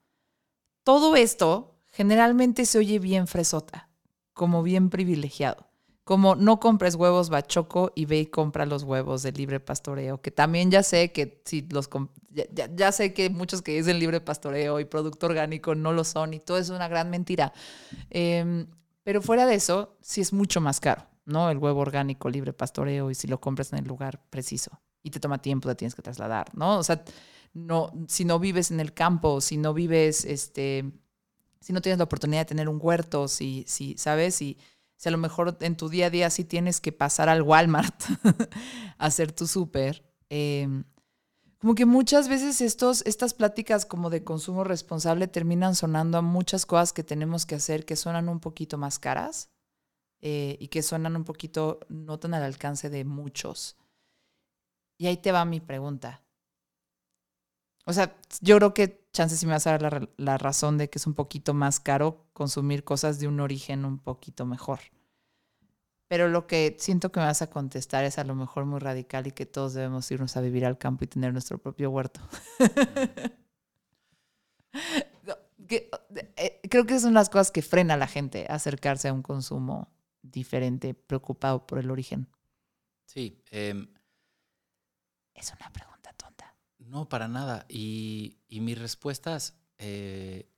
Todo 0.83 1.17
esto 1.17 1.81
generalmente 1.89 2.67
se 2.67 2.77
oye 2.79 2.99
bien 2.99 3.27
fresota, 3.27 3.89
como 4.35 4.63
bien 4.63 4.91
privilegiado, 4.91 5.71
como 6.05 6.35
no 6.37 6.61
compres 6.61 6.95
huevos 6.97 7.31
bachoco 7.31 7.91
y 7.95 8.05
ve 8.05 8.21
y 8.21 8.27
compra 8.27 8.67
los 8.67 8.83
huevos 8.83 9.23
de 9.23 9.33
libre 9.33 9.59
pastoreo, 9.61 10.21
que 10.21 10.31
también 10.31 10.71
ya 10.71 10.83
sé 10.83 11.13
que 11.13 11.41
si 11.45 11.63
los 11.71 11.89
ya, 12.31 12.45
ya- 12.53 12.71
ya 12.75 12.93
sé 12.93 13.15
que 13.15 13.31
muchos 13.31 13.63
que 13.63 13.73
dicen 13.77 13.99
libre 13.99 14.21
pastoreo 14.21 14.81
y 14.81 14.85
producto 14.85 15.27
orgánico 15.27 15.75
no 15.75 15.93
lo 15.93 16.05
son 16.05 16.35
y 16.35 16.41
todo 16.41 16.59
es 16.59 16.69
una 16.71 16.89
gran 16.89 17.11
mentira. 17.11 17.53
Em, 18.11 18.67
pero 19.03 19.23
fuera 19.23 19.47
de 19.47 19.55
eso, 19.55 19.97
sí 20.01 20.21
es 20.21 20.33
mucho 20.33 20.61
más 20.61 20.81
caro, 20.81 21.07
¿no? 21.27 21.51
El 21.51 21.59
huevo 21.59 21.81
orgánico, 21.81 22.29
libre 22.31 22.53
pastoreo, 22.53 23.11
y 23.11 23.15
si 23.15 23.27
lo 23.29 23.41
compras 23.41 23.73
en 23.73 23.79
el 23.81 23.87
lugar 23.87 24.21
preciso. 24.31 24.81
Y 25.03 25.11
te 25.11 25.21
toma 25.21 25.39
tiempo, 25.41 25.69
te 25.69 25.75
tienes 25.75 25.95
que 25.95 26.03
trasladar, 26.03 26.47
¿no? 26.57 26.79
O 26.79 26.83
sea, 26.83 27.05
no, 27.53 27.93
si 28.09 28.25
no 28.25 28.39
vives 28.39 28.71
en 28.71 28.81
el 28.81 28.95
campo, 28.95 29.41
si 29.41 29.57
no 29.59 29.75
vives, 29.75 30.25
este, 30.25 30.91
si 31.61 31.73
no 31.73 31.81
tienes 31.81 31.99
la 31.99 32.05
oportunidad 32.05 32.43
de 32.43 32.47
tener 32.47 32.69
un 32.69 32.79
huerto, 32.81 33.29
si, 33.29 33.65
si 33.69 33.97
¿sabes? 33.99 34.35
Si, 34.37 34.59
si 35.05 35.09
a 35.11 35.13
lo 35.13 35.19
mejor 35.19 35.59
en 35.61 35.77
tu 35.77 35.91
día 35.91 36.07
a 36.07 36.11
día 36.11 36.31
sí 36.31 36.45
tienes 36.45 36.81
que 36.81 36.91
pasar 36.91 37.29
al 37.29 37.43
Walmart 37.43 38.05
a 38.97 39.05
hacer 39.05 39.33
tu 39.33 39.47
súper. 39.47 40.03
em, 40.31 40.85
como 41.59 41.75
que 41.75 41.85
muchas 41.85 42.27
veces 42.27 42.63
estos, 42.63 43.03
estas 43.05 43.35
pláticas 43.35 43.85
como 43.85 44.09
de 44.09 44.25
consumo 44.25 44.65
responsable 44.65 45.29
terminan 45.29 45.75
sonando 45.75 46.17
a 46.17 46.23
muchas 46.23 46.65
cosas 46.65 46.95
que 46.95 47.05
tenemos 47.05 47.45
que 47.45 47.55
hacer 47.55 47.85
que 47.85 47.97
suenan 47.97 48.31
un 48.31 48.41
poquito 48.41 48.79
más 48.79 48.99
caras 48.99 49.51
eh, 50.23 50.57
y 50.59 50.69
que 50.69 50.83
suenan 50.83 51.17
un 51.17 51.25
poquito 51.25 51.81
no 51.91 52.19
tan 52.19 52.33
al 52.33 52.43
alcance 52.43 52.89
de 52.89 53.05
muchos. 53.05 53.77
Y 54.97 55.07
ahí 55.07 55.19
te 55.19 55.33
va 55.33 55.45
mi 55.45 55.61
pregunta. 55.61 56.23
O 57.85 57.93
sea, 57.93 58.17
yo 58.41 58.57
creo 58.57 58.73
que 58.73 59.04
chances 59.15 59.41
si 59.41 59.47
me 59.47 59.53
vas 59.55 59.67
a 59.67 59.73
dar 59.73 59.83
la, 59.83 59.91
ra- 59.91 60.11
la 60.19 60.39
razón 60.39 60.79
de 60.79 60.91
que 60.91 60.99
es 60.99 61.07
un 61.07 61.15
poquito 61.15 61.55
más 61.55 61.81
caro 61.81 62.27
consumir 62.35 62.85
cosas 62.85 63.19
de 63.21 63.29
un 63.29 63.41
origen 63.41 63.87
un 63.87 63.99
poquito 63.99 64.47
mejor. 64.47 64.81
Pero 66.09 66.29
lo 66.29 66.47
que 66.47 66.77
siento 66.79 67.11
que 67.13 67.21
me 67.21 67.27
vas 67.27 67.43
a 67.43 67.51
contestar 67.51 68.05
es 68.05 68.19
a 68.19 68.25
lo 68.25 68.35
mejor 68.35 68.65
muy 68.67 68.79
radical 68.79 69.27
y 69.27 69.33
que 69.33 69.47
todos 69.47 69.75
debemos 69.75 70.11
irnos 70.11 70.37
a 70.37 70.41
vivir 70.41 70.65
al 70.67 70.79
campo 70.79 71.05
y 71.05 71.09
tener 71.09 71.33
nuestro 71.33 71.59
propio 71.59 71.91
huerto. 71.91 72.21
Que, 75.69 75.89
eh, 76.37 76.61
creo 76.69 76.85
que 76.85 77.01
son 77.01 77.15
las 77.15 77.31
cosas 77.31 77.51
que 77.51 77.63
frena 77.63 77.95
a 77.95 77.97
la 77.97 78.07
gente 78.07 78.47
a 78.49 78.55
acercarse 78.57 79.09
a 79.09 79.13
un 79.15 79.23
consumo 79.23 79.89
diferente, 80.23 80.93
preocupado 80.95 81.67
por 81.67 81.79
el 81.79 81.91
origen. 81.91 82.29
sí. 83.07 83.43
em, 83.51 83.87
Es 85.35 85.53
una 85.53 85.71
pregunta. 85.73 85.94
No, 86.95 87.09
para 87.09 87.27
nada. 87.27 87.67
Y, 87.69 88.39
y 88.49 88.61
mis 88.61 88.79
respuestas, 88.79 89.59
eh, 89.79 90.49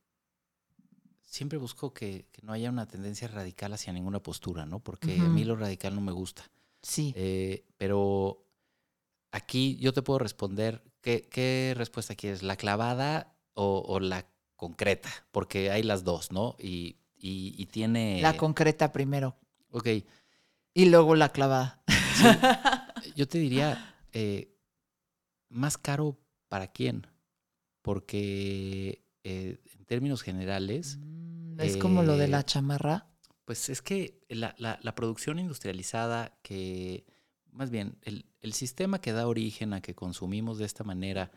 siempre 1.23 1.57
busco 1.57 1.95
que, 1.95 2.27
que 2.31 2.43
no 2.43 2.53
haya 2.53 2.69
una 2.69 2.87
tendencia 2.87 3.27
radical 3.27 3.73
hacia 3.73 3.91
ninguna 3.91 4.21
postura, 4.21 4.67
¿no? 4.67 4.77
Porque 4.79 5.25
a 5.25 5.29
mí 5.29 5.43
lo 5.43 5.55
radical 5.55 5.95
no 5.95 6.01
me 6.01 6.11
gusta. 6.11 6.43
Sí. 6.83 7.11
Eh, 7.17 7.65
pero 7.77 8.45
aquí 9.31 9.77
yo 9.77 9.93
te 9.93 10.03
puedo 10.03 10.19
responder, 10.19 10.83
¿qué, 11.01 11.27
qué 11.27 11.73
respuesta 11.75 12.13
quieres? 12.13 12.43
¿La 12.43 12.55
clavada 12.55 13.35
o, 13.55 13.83
o 13.87 13.99
la 13.99 14.27
concreta? 14.55 15.09
Porque 15.31 15.71
hay 15.71 15.81
las 15.81 16.03
dos, 16.03 16.31
¿no? 16.31 16.55
Y, 16.59 16.97
y- 17.17 17.55
y 17.57 17.65
tiene... 17.65 18.21
la 18.21 18.37
concreta 18.37 18.91
primero 18.91 19.37
Ok, 19.71 19.87
y 20.75 20.85
luego 20.85 21.15
la 21.15 21.29
clavada. 21.29 21.81
yo 23.15 23.27
te 23.27 23.39
diría, 23.39 23.95
eh, 24.13 24.55
más 25.49 25.79
caro 25.79 26.15
para 26.47 26.71
quién, 26.71 27.07
porque 27.81 29.03
eh, 29.23 29.57
en 29.77 29.85
términos 29.85 30.21
generales, 30.21 30.99
Mm, 31.01 31.59
es 31.61 31.77
como 31.77 32.03
lo 32.03 32.17
de 32.17 32.27
la 32.27 32.41
Eh, 32.41 32.43
chamarra. 32.45 33.07
pues 33.45 33.69
es 33.69 33.81
que 33.81 34.19
la, 34.29 34.53
la- 34.57 34.79
la 34.81 34.93
producción 34.95 35.39
industrializada 35.39 36.37
que, 36.43 37.05
más 37.51 37.69
bien, 37.71 37.97
el, 38.03 38.25
el 38.41 38.53
sistema 38.53 38.99
que 38.99 39.13
da 39.13 39.27
origen 39.27 39.73
a 39.73 39.81
que 39.81 39.95
consumimos 39.95 40.57
de 40.57 40.65
esta 40.65 40.83
manera 40.83 41.31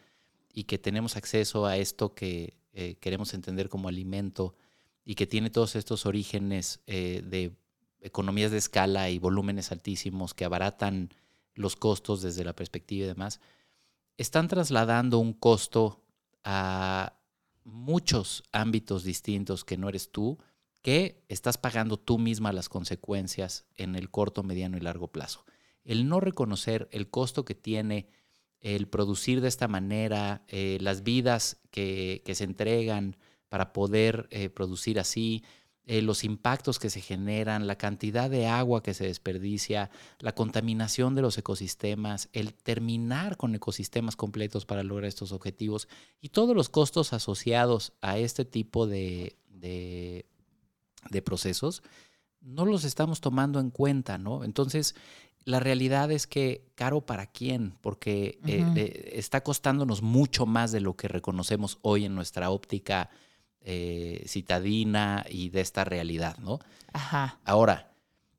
y 0.52 0.64
que 0.64 0.78
tenemos 0.78 1.16
acceso 1.16 1.66
a 1.66 1.76
esto 1.76 2.14
que 2.14 2.58
eh, 2.72 2.96
queremos 3.00 3.32
entender 3.34 3.68
como 3.68 3.88
alimento 3.88 4.56
y 5.04 5.14
que 5.14 5.26
tiene 5.26 5.50
todos 5.50 5.76
estos 5.76 6.04
orígenes 6.06 6.80
de 6.86 7.52
economías 8.00 8.50
de 8.50 8.58
escala 8.58 9.10
y 9.10 9.18
volúmenes 9.18 9.72
altísimos 9.72 10.34
que 10.34 10.44
abaratan 10.44 11.10
los 11.54 11.76
costos 11.76 12.22
desde 12.22 12.44
la 12.44 12.54
perspectiva 12.54 13.04
y 13.04 13.08
demás, 13.08 13.40
están 14.20 14.48
trasladando 14.48 15.18
un 15.18 15.32
costo 15.32 16.04
a 16.44 17.14
muchos 17.64 18.42
ámbitos 18.52 19.02
distintos 19.02 19.64
que 19.64 19.78
no 19.78 19.88
eres 19.88 20.12
tú, 20.12 20.38
que 20.82 21.24
estás 21.30 21.56
pagando 21.56 21.98
tú 21.98 22.18
misma 22.18 22.52
las 22.52 22.68
consecuencias 22.68 23.64
en 23.76 23.96
el 23.96 24.10
corto, 24.10 24.42
mediano 24.42 24.76
y 24.76 24.80
largo 24.80 25.08
plazo. 25.08 25.46
El 25.84 26.06
no 26.06 26.20
reconocer 26.20 26.86
el 26.92 27.08
costo 27.08 27.46
que 27.46 27.54
tiene 27.54 28.08
el 28.60 28.88
producir 28.88 29.40
de 29.40 29.48
esta 29.48 29.68
manera, 29.68 30.44
eh, 30.48 30.76
las 30.82 31.02
vidas 31.02 31.58
que, 31.70 32.22
se 32.30 32.44
entregan 32.44 33.16
para 33.48 33.72
poder 33.72 34.28
eh, 34.30 34.50
producir 34.50 35.00
así, 35.00 35.44
eh, 35.90 36.02
los 36.02 36.22
impactos 36.22 36.78
que 36.78 36.88
se 36.88 37.00
generan, 37.00 37.66
la 37.66 37.74
cantidad 37.74 38.30
de 38.30 38.46
agua 38.46 38.80
que 38.80 38.94
se 38.94 39.06
desperdicia, 39.06 39.90
la 40.20 40.32
contaminación 40.36 41.16
de 41.16 41.22
los 41.22 41.36
ecosistemas, 41.36 42.28
el 42.32 42.54
terminar 42.54 43.36
con 43.36 43.56
ecosistemas 43.56 44.14
completos 44.14 44.66
para 44.66 44.84
lograr 44.84 45.08
estos 45.08 45.32
objetivos 45.32 45.88
y 46.20 46.28
todos 46.28 46.54
los 46.54 46.68
costos 46.68 47.12
asociados 47.12 47.92
a 48.02 48.18
este 48.18 48.44
tipo 48.44 48.86
de, 48.86 49.36
de, 49.48 50.26
de 51.10 51.22
procesos, 51.22 51.82
no 52.40 52.66
los 52.66 52.84
estamos 52.84 53.20
tomando 53.20 53.58
en 53.58 53.70
cuenta, 53.70 54.16
¿no? 54.16 54.44
Entonces, 54.44 54.94
la 55.44 55.58
realidad 55.58 56.12
es 56.12 56.28
que 56.28 56.70
caro 56.76 57.00
para 57.00 57.26
quién, 57.26 57.74
porque 57.80 58.38
eh, 58.46 58.64
eh, 58.76 59.10
está 59.14 59.42
costándonos 59.42 60.02
mucho 60.02 60.46
más 60.46 60.70
de 60.70 60.78
lo 60.78 60.94
que 60.94 61.08
reconocemos 61.08 61.80
hoy 61.82 62.04
en 62.04 62.14
nuestra 62.14 62.50
óptica 62.50 63.10
eh, 63.62 64.24
citadina 64.26 65.24
y 65.28 65.50
de 65.50 65.60
esta 65.60 65.84
realidad, 65.84 66.38
¿no? 66.38 66.58
Ajá. 66.92 67.38
Ahora, 67.44 67.92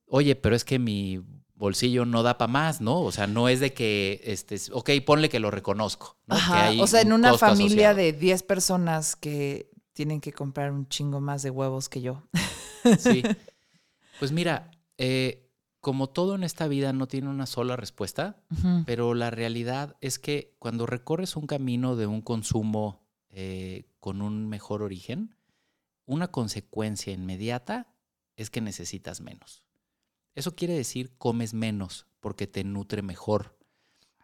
oye, 0.07 0.35
pero 0.35 0.55
es 0.55 0.65
que 0.65 0.79
mi 0.79 1.21
bolsillo 1.55 2.05
no 2.05 2.23
da 2.23 2.37
para 2.37 2.51
más, 2.51 2.81
¿no? 2.81 2.99
O 3.01 3.11
sea, 3.11 3.27
no 3.27 3.47
es 3.47 3.59
de 3.59 3.73
que, 3.73 4.21
este, 4.23 4.57
ok, 4.71 4.89
ponle 5.05 5.29
que 5.29 5.39
lo 5.39 5.51
reconozco, 5.51 6.17
¿no? 6.25 6.35
Que 6.35 6.41
Ajá. 6.41 6.65
hay 6.67 6.79
O 6.79 6.87
sea, 6.87 7.01
en 7.01 7.13
un 7.13 7.19
una 7.21 7.37
familia 7.37 7.91
asociado. 7.91 7.97
de 7.97 8.13
10 8.13 8.43
personas 8.43 9.15
que 9.15 9.69
tienen 9.93 10.21
que 10.21 10.33
comprar 10.33 10.71
un 10.71 10.87
chingo 10.87 11.21
más 11.21 11.43
de 11.43 11.51
huevos 11.51 11.87
que 11.89 12.01
yo. 12.01 12.23
Sí. 12.99 13.23
Pues 14.19 14.31
mira, 14.31 14.69
eh, 14.99 15.49
como 15.79 16.07
todo 16.07 16.35
en 16.35 16.43
esta 16.43 16.67
vida 16.67 16.93
no 16.93 17.07
tiene 17.07 17.27
una 17.27 17.47
sola 17.47 17.75
respuesta, 17.75 18.37
pero 18.85 19.15
la 19.15 19.31
realidad 19.31 19.95
es 19.99 20.19
que 20.19 20.53
cuando 20.59 20.85
recorres 20.85 21.35
un 21.35 21.47
camino 21.47 21.95
de 21.95 22.05
un 22.05 22.21
consumo 22.21 23.00
eh, 23.31 23.85
con 23.99 24.21
un 24.21 24.47
mejor 24.47 24.83
origen, 24.83 25.35
una 26.05 26.29
consecuencia 26.29 27.13
inmediata 27.13 27.93
es 28.35 28.49
que 28.49 28.61
necesitas 28.61 29.21
menos. 29.21 29.63
Eso 30.35 30.55
quiere 30.55 30.73
decir 30.73 31.17
comes 31.17 31.53
menos 31.53 32.07
porque 32.19 32.47
te 32.47 32.63
nutre 32.63 33.01
mejor. 33.01 33.57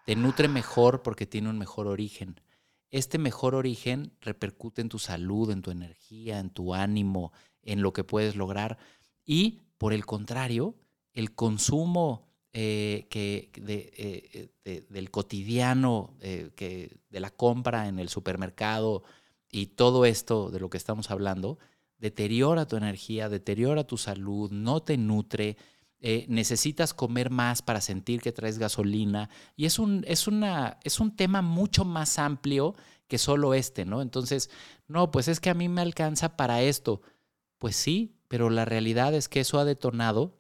Te 0.06 0.16
nutre 0.16 0.48
mejor 0.48 1.04
porque 1.04 1.26
tiene 1.26 1.50
un 1.50 1.58
mejor 1.58 1.88
origen. 1.88 2.42
Este 2.90 3.18
mejor 3.18 3.56
origen 3.56 4.14
repercute 4.22 4.82
en 4.82 4.90
tu 4.90 5.00
salud, 5.00 5.52
en 5.52 5.62
tu 5.62 5.72
energía, 5.72 6.40
en 6.40 6.50
tu 6.50 6.74
ánimo, 6.74 7.34
en 7.62 7.82
lo 7.82 7.92
que 7.92 8.06
puedes 8.06 8.36
lograr. 8.36 8.78
Y 9.26 9.64
por 9.78 9.94
el 9.94 10.06
contrario, 10.06 10.76
el 11.14 11.36
consumo 11.36 12.27
eh, 12.60 13.06
que 13.12 13.52
eh, 13.68 14.50
de, 14.64 14.82
del 14.90 15.12
cotidiano, 15.12 16.16
eh, 16.22 16.50
que 16.56 16.98
de 17.08 17.20
la 17.20 17.30
compra 17.30 17.88
en 17.88 18.00
el 18.00 18.10
supermercado 18.10 19.04
y 19.48 19.68
todo 19.68 20.06
esto 20.06 20.50
de 20.50 20.60
lo 20.60 20.68
que 20.72 20.78
estamos 20.78 21.12
hablando, 21.12 21.60
deteriora 22.00 22.66
tu 22.66 22.76
energía, 22.76 23.30
deteriora 23.30 23.84
tu 23.84 23.98
salud, 23.98 24.50
no 24.50 24.82
te 24.82 24.98
nutre, 24.98 25.56
necesitas 26.00 26.96
comer 26.96 27.30
más 27.30 27.62
para 27.62 27.80
sentir 27.80 28.22
que 28.22 28.32
traes 28.32 28.58
gasolina. 28.58 29.30
Y 29.56 29.66
es 29.66 29.78
un, 29.78 30.04
es, 30.08 30.28
una, 30.28 30.80
es 30.84 31.00
un 31.00 31.16
tema 31.16 31.44
mucho 31.44 31.86
más 31.86 32.18
amplio 32.18 32.74
que 33.08 33.20
solo 33.20 33.54
este, 33.54 33.86
¿no? 33.86 34.02
Entonces, 34.02 34.50
no, 34.88 35.12
pues 35.12 35.28
es 35.28 35.40
que 35.40 35.52
a 35.52 35.54
mí 35.54 35.70
me 35.70 35.82
alcanza 35.82 36.36
para 36.36 36.64
esto. 36.64 37.04
Pues 37.60 37.76
sí, 37.76 38.18
pero 38.28 38.50
la 38.50 38.66
realidad 38.66 39.14
es 39.14 39.30
que 39.30 39.42
eso 39.42 39.60
ha 39.60 39.66
detonado 39.66 40.38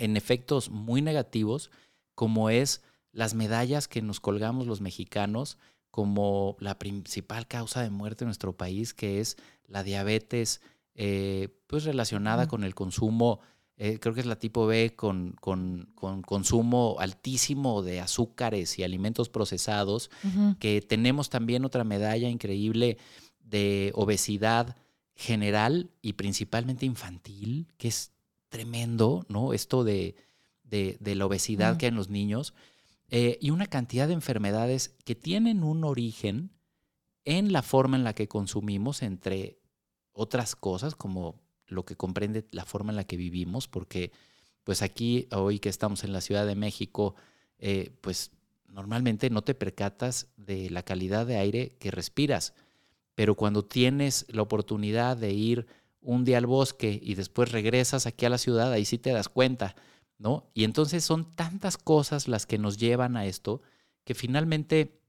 en 0.00 0.16
efectos 0.16 0.70
muy 0.70 1.02
negativos, 1.02 1.70
como 2.14 2.50
es 2.50 2.82
las 3.12 3.34
medallas 3.34 3.88
que 3.88 4.02
nos 4.02 4.20
colgamos 4.20 4.66
los 4.66 4.80
mexicanos 4.80 5.58
como 5.90 6.56
la 6.60 6.78
principal 6.78 7.46
causa 7.46 7.82
de 7.82 7.90
muerte 7.90 8.24
en 8.24 8.28
nuestro 8.28 8.56
país, 8.56 8.94
que 8.94 9.20
es 9.20 9.36
la 9.66 9.82
diabetes, 9.82 10.60
eh, 10.94 11.48
pues 11.66 11.84
relacionada 11.84 12.48
con 12.48 12.64
el 12.64 12.74
consumo 12.74 13.40
eh, 13.82 13.98
creo 13.98 14.12
que 14.12 14.20
es 14.20 14.26
la 14.26 14.38
tipo 14.38 14.66
B 14.66 14.94
con, 14.94 15.34
con, 15.40 15.88
consumo 15.94 16.96
altísimo 16.98 17.80
de 17.80 18.00
azúcares 18.00 18.78
y 18.78 18.82
alimentos 18.84 19.30
procesados, 19.30 20.10
que 20.58 20.82
tenemos 20.82 21.30
también 21.30 21.64
otra 21.64 21.82
medalla 21.82 22.28
increíble 22.28 22.98
de 23.42 23.90
obesidad 23.94 24.76
general 25.14 25.88
y 26.02 26.12
principalmente 26.12 26.84
infantil, 26.84 27.68
que 27.78 27.88
es 27.88 28.12
tremendo, 28.50 29.24
¿no? 29.28 29.54
Esto 29.54 29.84
de, 29.84 30.16
de, 30.64 31.14
la 31.14 31.26
obesidad 31.26 31.78
que 31.78 31.86
hay 31.86 31.90
en 31.90 31.96
los 31.96 32.10
niños, 32.10 32.54
eh, 33.08 33.38
y 33.40 33.50
una 33.50 33.66
cantidad 33.66 34.06
de 34.06 34.14
enfermedades 34.14 34.94
que 35.04 35.14
tienen 35.14 35.64
un 35.64 35.84
origen 35.84 36.50
en 37.24 37.52
la 37.52 37.62
forma 37.62 37.96
en 37.96 38.04
la 38.04 38.14
que 38.14 38.28
consumimos, 38.28 39.02
entre 39.02 39.58
otras 40.12 40.54
cosas, 40.54 40.94
como 40.94 41.40
lo 41.66 41.84
que 41.84 41.96
comprende 41.96 42.46
la 42.50 42.64
forma 42.64 42.92
en 42.92 42.96
la 42.96 43.04
que 43.04 43.16
vivimos, 43.16 43.68
porque 43.68 44.12
pues 44.64 44.82
aquí, 44.82 45.28
hoy 45.32 45.58
que 45.58 45.68
estamos 45.68 46.04
en 46.04 46.12
la 46.12 46.20
Ciudad 46.20 46.46
de 46.46 46.54
México, 46.54 47.14
eh, 47.58 47.92
pues 48.00 48.30
normalmente 48.68 49.30
no 49.30 49.42
te 49.42 49.54
percatas 49.54 50.28
de 50.36 50.70
la 50.70 50.82
calidad 50.82 51.26
de 51.26 51.36
aire 51.36 51.76
que 51.78 51.90
respiras, 51.90 52.54
pero 53.14 53.34
cuando 53.34 53.64
tienes 53.64 54.26
la 54.28 54.42
oportunidad 54.42 55.16
de 55.16 55.32
ir 55.32 55.66
un 56.02 56.24
día 56.24 56.38
al 56.38 56.46
bosque 56.46 56.98
y 57.02 57.14
después 57.14 57.52
regresas 57.52 58.06
aquí 58.06 58.26
a 58.26 58.30
la 58.30 58.38
ciudad, 58.38 58.72
ahí 58.72 58.84
sí 58.84 58.98
te 58.98 59.10
das 59.10 59.28
cuenta, 59.28 59.76
¿no? 60.18 60.50
Y 60.54 60.64
entonces 60.64 61.04
son 61.04 61.30
tantas 61.30 61.76
cosas 61.76 62.28
las 62.28 62.46
que 62.46 62.58
nos 62.58 62.78
llevan 62.78 63.16
a 63.16 63.26
esto 63.26 63.62
que 64.04 64.14
finalmente 64.14 65.00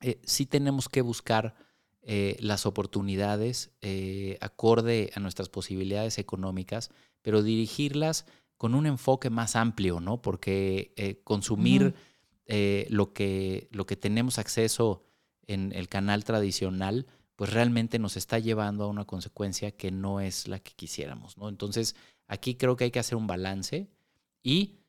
eh, 0.00 0.20
sí 0.24 0.46
tenemos 0.46 0.88
que 0.88 1.02
buscar 1.02 1.54
eh, 2.02 2.36
las 2.40 2.66
oportunidades 2.66 3.70
eh, 3.80 4.38
acorde 4.40 5.10
a 5.14 5.20
nuestras 5.20 5.48
posibilidades 5.48 6.18
económicas, 6.18 6.90
pero 7.22 7.42
dirigirlas 7.42 8.26
con 8.56 8.74
un 8.74 8.86
enfoque 8.86 9.30
más 9.30 9.56
amplio, 9.56 10.00
¿no? 10.00 10.20
Porque 10.20 11.20
consumir 11.24 11.94
lo, 12.88 13.12
que, 13.12 13.68
lo 13.70 13.86
que 13.86 13.96
tenemos 13.96 14.38
acceso 14.38 15.04
en 15.46 15.72
el 15.72 15.88
canal 15.88 16.24
tradicional, 16.24 17.06
pues 17.38 17.52
realmente 17.52 18.00
nos 18.00 18.16
está 18.16 18.40
llevando 18.40 18.82
a 18.82 18.88
una 18.88 19.04
consecuencia 19.04 19.70
que 19.70 19.92
no 19.92 20.20
es 20.20 20.48
la 20.48 20.58
que 20.58 20.72
quisiéramos, 20.72 21.38
¿no? 21.38 21.48
Entonces, 21.48 21.94
aquí 22.26 22.56
creo 22.56 22.74
que 22.74 22.82
hay 22.82 22.90
que 22.90 22.98
hacer 22.98 23.16
un 23.16 23.28
balance 23.28 23.88
y 24.42 24.80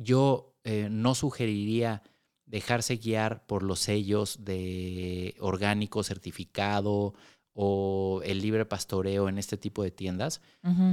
yo 0.00 0.54
no 0.64 1.14
sugeriría 1.14 2.02
dejarse 2.46 2.96
guiar 2.96 3.44
por 3.44 3.64
los 3.64 3.80
sellos 3.80 4.44
de 4.46 5.34
orgánico 5.40 6.02
certificado 6.02 7.12
o 7.52 8.22
el 8.24 8.40
libre 8.40 8.64
pastoreo 8.64 9.28
en 9.28 9.36
este 9.36 9.58
tipo 9.58 9.82
de 9.82 9.90
tiendas, 9.90 10.40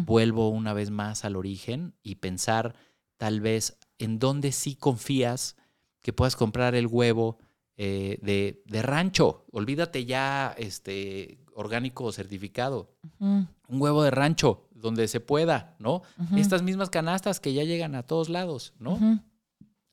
vuelvo 0.05 0.49
una 0.49 0.73
vez 0.73 0.91
más 0.91 1.23
al 1.23 1.37
origen 1.37 1.95
y 2.03 2.15
pensar 2.15 2.75
tal 3.15 3.39
vez 3.39 3.77
en 3.97 4.19
dónde 4.19 4.51
sí 4.51 4.75
confías 4.75 5.55
que 6.01 6.11
puedas 6.11 6.35
comprar 6.35 6.75
el 6.75 6.87
huevo 6.87 7.37
eh, 7.81 8.19
de, 8.65 8.81
rancho. 8.81 9.45
Olvídate 9.53 10.03
ya 10.03 10.53
este 10.57 11.39
orgánico 11.53 12.11
certificado. 12.11 12.93
Un 13.19 13.47
huevo 13.69 14.03
de 14.03 14.11
rancho, 14.11 14.67
donde 14.71 15.07
se 15.07 15.21
pueda, 15.21 15.77
¿no? 15.79 16.01
Estas 16.35 16.61
mismas 16.61 16.89
canastas 16.89 17.39
que 17.39 17.53
ya 17.53 17.63
llegan 17.63 17.95
a 17.95 18.03
todos 18.03 18.27
lados, 18.27 18.73
¿no? 18.79 19.23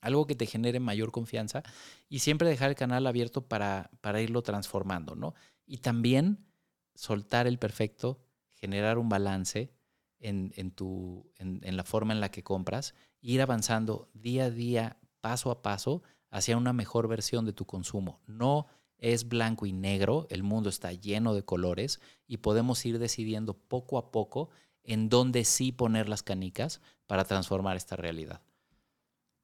algo 0.00 0.26
que 0.26 0.36
te 0.36 0.46
genere 0.46 0.78
mayor 0.78 1.10
confianza 1.10 1.62
y 2.08 2.20
siempre 2.20 2.48
dejar 2.48 2.70
el 2.70 2.76
canal 2.76 3.06
abierto 3.06 3.48
para, 3.48 3.90
para 4.00 4.20
irlo 4.20 4.42
transformando, 4.42 5.16
¿no? 5.16 5.34
Y 5.66 5.78
también 5.78 6.46
soltar 6.94 7.46
el 7.46 7.58
perfecto, 7.58 8.20
generar 8.54 8.98
un 8.98 9.08
balance 9.08 9.72
en, 10.18 10.70
tu, 10.72 11.30
en, 11.38 11.76
la 11.76 11.84
forma 11.84 12.12
en 12.12 12.20
la 12.20 12.30
que 12.30 12.42
compras, 12.42 12.94
ir 13.20 13.42
avanzando 13.42 14.08
día 14.12 14.44
a 14.44 14.50
día, 14.50 14.96
paso 15.20 15.50
a 15.50 15.62
paso, 15.62 16.02
hacia 16.30 16.56
una 16.56 16.72
mejor 16.72 17.08
versión 17.08 17.44
de 17.44 17.52
tu 17.52 17.66
consumo. 17.66 18.20
No 18.26 18.66
es 18.98 19.28
blanco 19.28 19.66
y 19.66 19.72
negro, 19.72 20.26
el 20.30 20.42
mundo 20.42 20.68
está 20.68 20.92
lleno 20.92 21.34
de 21.34 21.44
colores 21.44 22.00
y 22.26 22.38
podemos 22.38 22.84
ir 22.86 22.98
decidiendo 22.98 23.54
poco 23.54 23.98
a 23.98 24.10
poco 24.10 24.50
en 24.84 25.08
dónde 25.08 25.44
sí 25.44 25.72
poner 25.72 26.08
las 26.08 26.22
canicas 26.22 26.80
para 27.06 27.24
transformar 27.24 27.76
esta 27.76 27.96
realidad. 27.96 28.40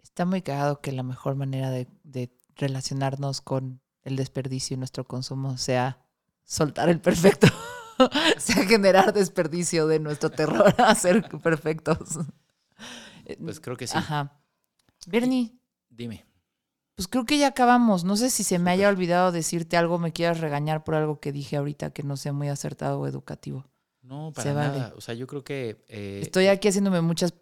Está 0.02 0.24
muy 0.24 0.42
cagado 0.42 0.80
que 0.80 0.92
la 0.92 1.02
mejor 1.02 1.36
manera 1.36 1.70
de, 1.70 1.88
relacionarnos 2.54 3.40
con 3.40 3.80
el 4.02 4.16
desperdicio 4.16 4.74
y 4.74 4.78
nuestro 4.78 5.04
consumo 5.04 5.56
sea 5.56 6.04
soltar 6.44 6.90
el 6.90 7.00
perfecto, 7.00 7.46
sea 8.36 8.66
generar 8.66 9.14
desperdicio 9.14 9.86
de 9.86 10.00
nuestro 10.00 10.30
terror 10.30 10.74
a 10.78 10.94
ser 10.94 11.22
perfectos. 11.42 12.18
Pues 13.40 13.60
creo 13.60 13.76
que 13.76 13.86
sí. 13.86 13.96
Ajá. 13.96 14.38
Bernie. 15.06 15.56
Dime. 15.88 16.26
Pues 17.02 17.08
creo 17.08 17.24
que 17.24 17.36
ya 17.36 17.48
acabamos. 17.48 18.04
No 18.04 18.16
sé 18.16 18.30
si 18.30 18.44
se 18.44 18.60
me 18.60 18.70
haya 18.70 18.88
olvidado 18.88 19.32
decirte 19.32 19.76
algo, 19.76 19.98
me 19.98 20.12
quieras 20.12 20.38
regañar 20.38 20.84
por 20.84 20.94
algo 20.94 21.18
que 21.18 21.32
dije 21.32 21.56
ahorita 21.56 21.90
que 21.90 22.04
no 22.04 22.16
sea 22.16 22.32
muy 22.32 22.48
acertado 22.48 23.00
o 23.00 23.08
educativo. 23.08 23.66
No, 24.02 24.32
para 24.32 24.54
nada. 24.54 24.94
O 24.96 25.00
sea, 25.00 25.12
yo 25.14 25.26
creo 25.26 25.42
que... 25.42 25.84
Eh, 25.88 26.20
Estoy 26.22 26.46
aquí 26.46 26.68
haciéndome 26.68 27.00
muchas 27.00 27.34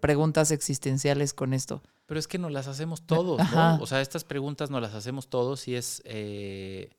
preguntas 0.00 0.50
existenciales 0.50 1.34
con 1.34 1.54
esto. 1.54 1.84
Pero 2.06 2.18
es 2.18 2.26
que 2.26 2.38
nos 2.38 2.50
las 2.50 2.66
hacemos 2.66 3.06
todos, 3.06 3.38
¿no? 3.52 3.78
O 3.80 3.86
sea, 3.86 4.00
estas 4.00 4.24
preguntas 4.24 4.70
nos 4.70 4.82
las 4.82 4.94
hacemos 4.94 5.28
todos 5.28 5.68
y 5.68 5.76
es... 5.76 6.02
Eh, 6.04 6.90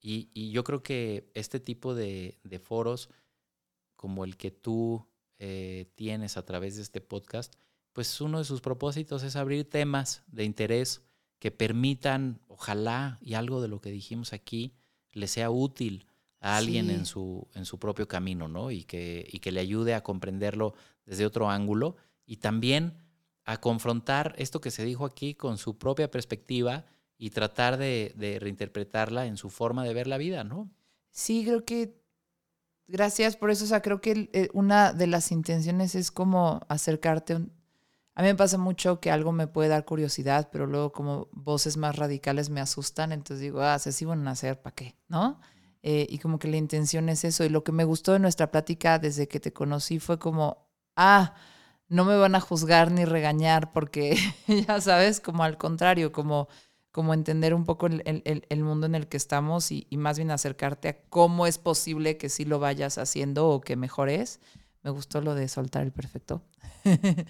y, 0.00 0.52
yo 0.52 0.62
creo 0.62 0.84
que 0.84 1.28
este 1.34 1.58
tipo 1.58 1.96
de, 1.96 2.38
foros, 2.62 3.10
como 3.96 4.22
el 4.24 4.36
que 4.36 4.52
tú 4.52 5.08
eh, 5.40 5.90
tienes 5.96 6.36
a 6.36 6.44
través 6.44 6.76
de 6.76 6.82
este 6.82 7.00
podcast, 7.00 7.52
pues 7.94 8.20
uno 8.20 8.38
de 8.38 8.44
sus 8.44 8.60
propósitos 8.60 9.22
es 9.22 9.36
abrir 9.36 9.68
temas 9.68 10.22
de 10.26 10.44
interés 10.44 11.02
que 11.38 11.50
permitan, 11.50 12.40
ojalá, 12.46 13.18
y 13.22 13.34
algo 13.34 13.62
de 13.62 13.68
lo 13.68 13.80
que 13.80 13.90
dijimos 13.90 14.34
aquí, 14.34 14.74
le 15.12 15.26
sea 15.26 15.50
útil 15.50 16.06
a 16.40 16.58
alguien 16.58 16.90
en, 16.90 17.06
su, 17.06 17.48
en 17.54 17.64
su 17.64 17.78
propio 17.78 18.06
camino, 18.06 18.48
¿no? 18.48 18.70
Y 18.70 18.84
que, 18.84 19.26
y 19.32 19.38
que 19.38 19.52
le 19.52 19.60
ayude 19.60 19.94
a 19.94 20.02
comprenderlo 20.02 20.74
desde 21.06 21.24
otro 21.24 21.48
ángulo 21.48 21.96
y 22.26 22.36
también 22.36 22.98
a 23.44 23.60
confrontar 23.60 24.34
esto 24.38 24.60
que 24.60 24.70
se 24.70 24.84
dijo 24.84 25.04
aquí 25.06 25.34
con 25.34 25.56
su 25.56 25.78
propia 25.78 26.10
perspectiva 26.10 26.84
y 27.16 27.30
tratar 27.30 27.76
de, 27.76 28.38
reinterpretarla 28.40 29.26
en 29.26 29.36
su 29.36 29.50
forma 29.50 29.84
de 29.84 29.94
ver 29.94 30.06
la 30.06 30.18
vida, 30.18 30.44
¿no? 30.44 30.70
Sí, 31.10 31.44
creo 31.44 31.64
que 31.64 31.96
gracias 32.88 33.36
por 33.36 33.50
eso. 33.50 33.64
O 33.64 33.68
sea, 33.68 33.82
creo 33.82 34.00
que 34.00 34.28
eh, 34.32 34.48
una 34.52 34.92
de 34.92 35.06
las 35.06 35.30
intenciones 35.30 35.94
es 35.94 36.10
como 36.10 36.60
acercarte. 36.68 37.38
A 38.14 38.22
mí 38.22 38.28
me 38.28 38.34
pasa 38.34 38.58
mucho 38.58 39.00
que 39.00 39.10
algo 39.10 39.32
me 39.32 39.46
puede 39.46 39.68
dar 39.68 39.84
curiosidad, 39.84 40.48
pero 40.52 40.66
luego 40.66 40.92
como 40.92 41.28
voces 41.32 41.76
más 41.76 41.96
radicales 41.96 42.50
me 42.50 42.60
asustan, 42.60 43.12
entonces 43.12 43.40
digo, 43.40 43.60
ah, 43.60 43.78
se 43.78 43.92
sí 43.92 44.04
van 44.04 44.26
a 44.28 44.32
hacer, 44.32 44.60
¿para 44.62 44.74
qué? 44.74 44.96
¿No? 45.08 45.40
Eh, 45.82 46.06
y 46.08 46.18
como 46.18 46.38
que 46.38 46.48
la 46.48 46.56
intención 46.56 47.08
es 47.08 47.24
eso. 47.24 47.44
Y 47.44 47.50
lo 47.50 47.62
que 47.62 47.72
me 47.72 47.84
gustó 47.84 48.12
de 48.12 48.18
nuestra 48.18 48.50
plática 48.50 48.98
desde 48.98 49.28
que 49.28 49.40
te 49.40 49.52
conocí 49.52 49.98
fue 49.98 50.18
como 50.18 50.64
ah, 50.96 51.34
no 51.88 52.04
me 52.04 52.16
van 52.16 52.34
a 52.34 52.40
juzgar 52.40 52.90
ni 52.90 53.04
regañar 53.04 53.72
porque, 53.72 54.16
ya 54.68 54.80
sabes, 54.80 55.20
como 55.20 55.44
al 55.44 55.58
contrario, 55.58 56.12
como, 56.12 56.48
como 56.90 57.14
entender 57.14 57.54
un 57.54 57.64
poco 57.64 57.86
el, 57.86 58.64
mundo 58.64 58.86
en 58.86 58.94
el 58.94 59.08
que 59.08 59.16
estamos 59.16 59.70
y, 59.70 59.86
más 59.92 60.16
bien 60.16 60.30
acercarte 60.30 60.88
a 60.88 61.00
cómo 61.08 61.46
es 61.46 61.58
posible 61.58 62.16
que 62.16 62.28
sí 62.28 62.44
lo 62.44 62.58
vayas 62.58 62.98
haciendo 62.98 63.48
o 63.48 63.60
que 63.60 63.76
mejores. 63.76 64.40
Me 64.84 64.90
gustó 64.90 65.20
lo 65.20 65.34
de 65.34 65.48
soltar 65.48 65.82
el 65.82 65.92
perfecto. 65.92 66.42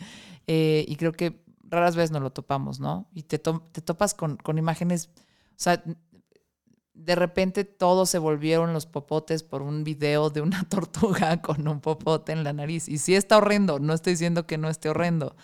Eh, 0.46 0.84
y 0.86 0.96
creo 0.96 1.12
que 1.12 1.42
raras 1.62 1.96
veces 1.96 2.10
nos 2.10 2.20
lo 2.20 2.30
topamos, 2.30 2.78
¿no? 2.78 3.08
Y 3.14 3.22
te, 3.22 3.38
te 3.38 3.80
topas 3.80 4.12
con, 4.12 4.36
con 4.36 4.58
imágenes, 4.58 5.08
o 5.16 5.56
sea, 5.56 5.82
de 6.92 7.14
repente 7.14 7.64
todos 7.64 8.10
se 8.10 8.18
volvieron 8.18 8.74
los 8.74 8.84
popotes 8.84 9.42
por 9.42 9.62
un 9.62 9.84
video 9.84 10.28
de 10.28 10.42
una 10.42 10.62
tortuga 10.68 11.40
con 11.40 11.66
un 11.66 11.80
popote 11.80 12.32
en 12.32 12.44
la 12.44 12.52
nariz. 12.52 12.90
Y 12.90 12.98
sí 12.98 13.14
está 13.14 13.38
horrendo, 13.38 13.78
no 13.78 13.94
estoy 13.94 14.12
diciendo 14.12 14.46
que 14.46 14.58
no 14.58 14.68
esté 14.68 14.90
horrendo, 14.90 15.34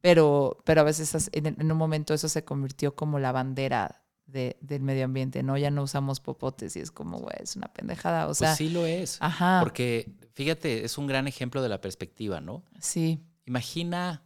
pero, 0.00 0.58
pero 0.64 0.82
a 0.82 0.84
veces 0.84 1.28
en, 1.32 1.46
en 1.46 1.72
un 1.72 1.76
momento 1.76 2.14
eso 2.14 2.28
se 2.28 2.44
convirtió 2.44 2.94
como 2.94 3.18
la 3.18 3.32
bandera 3.32 4.03
de- 4.34 4.58
del 4.60 4.82
medio 4.82 5.04
ambiente, 5.06 5.42
¿no? 5.42 5.56
Ya 5.56 5.70
no 5.70 5.82
usamos 5.84 6.20
popotes 6.20 6.76
y 6.76 6.80
es 6.80 6.90
como, 6.90 7.18
güey, 7.20 7.36
es 7.40 7.56
una 7.56 7.68
pendejada. 7.72 8.26
O 8.28 8.34
sea, 8.34 8.48
pues 8.48 8.58
sí 8.58 8.68
lo 8.68 8.84
es. 8.84 9.16
ajá, 9.20 9.60
Porque, 9.60 10.12
fíjate, 10.34 10.84
es 10.84 10.98
un 10.98 11.06
gran 11.06 11.26
ejemplo 11.26 11.62
de 11.62 11.68
la 11.70 11.80
perspectiva, 11.80 12.40
¿no? 12.40 12.62
sí, 12.80 13.20
Imagina 13.46 14.22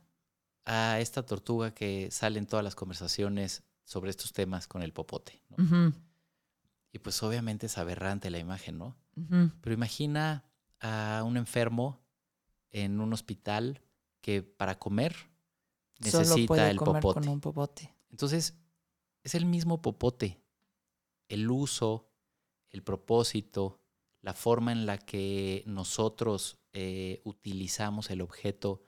a 0.65 0.99
esta 1.01 1.25
tortuga 1.25 1.73
que 1.75 2.11
sale 2.11 2.39
en 2.39 2.47
todas 2.47 2.65
las 2.65 2.75
conversaciones 2.75 3.63
sobre 3.85 4.11
estos 4.11 4.33
temas 4.33 4.67
con 4.67 4.83
el 4.83 4.93
popote. 4.93 5.43
¿no? 5.51 5.65
ujú, 5.65 5.95
Y 6.93 6.99
pues 7.01 7.23
obviamente 7.23 7.67
es 7.67 7.79
aberrante 7.79 8.31
la 8.31 8.39
imagen, 8.39 8.79
¿no? 8.79 8.97
ujú, 9.17 9.51
Pero 9.61 9.75
imagina 9.75 10.45
a 10.81 11.23
un 11.27 11.37
enfermo 11.37 12.01
en 12.71 13.01
un 13.01 13.13
hospital 13.13 13.81
que 14.21 14.43
para 14.43 14.79
comer 14.79 15.15
solo 16.01 16.23
necesita 16.23 16.47
puede 16.47 16.71
el 16.71 16.77
comer 16.77 17.03
popote. 17.03 17.21
con 17.21 17.29
un 17.29 17.41
popote. 17.41 17.95
Entonces, 18.11 18.55
es 19.29 19.35
el 19.35 19.47
mismo 19.47 19.81
popote. 19.83 20.41
El 21.29 21.51
uso, 21.51 22.11
el 22.71 22.83
propósito, 22.83 23.81
la 24.23 24.33
forma 24.35 24.73
en 24.73 24.87
la 24.87 24.99
que 24.99 25.63
nosotros 25.67 26.59
eh, 26.73 27.21
utilizamos 27.25 28.11
el 28.11 28.23
objeto, 28.23 28.83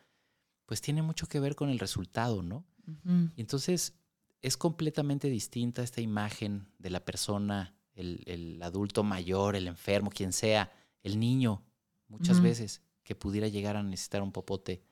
pues 0.67 0.81
tiene 0.81 1.03
mucho 1.03 1.27
que 1.27 1.41
ver 1.41 1.55
con 1.55 1.69
el 1.69 1.79
resultado, 1.79 2.43
¿no? 2.43 2.67
Y 3.37 3.41
entonces 3.41 3.95
es 4.43 4.57
completamente 4.57 5.29
distinta 5.29 5.83
esta 5.83 6.01
imagen 6.01 6.67
de 6.79 6.91
la 6.91 7.05
persona, 7.05 7.77
el, 7.95 8.25
el 8.27 8.61
adulto 8.63 9.05
mayor, 9.05 9.55
el 9.55 9.69
enfermo, 9.69 10.11
quien 10.11 10.33
sea, 10.33 10.73
el 11.03 11.21
niño, 11.21 11.63
muchas 12.09 12.41
veces, 12.43 12.83
que 13.05 13.15
pudiera 13.15 13.47
llegar 13.47 13.77
a 13.77 13.83
necesitar 13.83 14.23
un 14.23 14.33
popote 14.33 14.83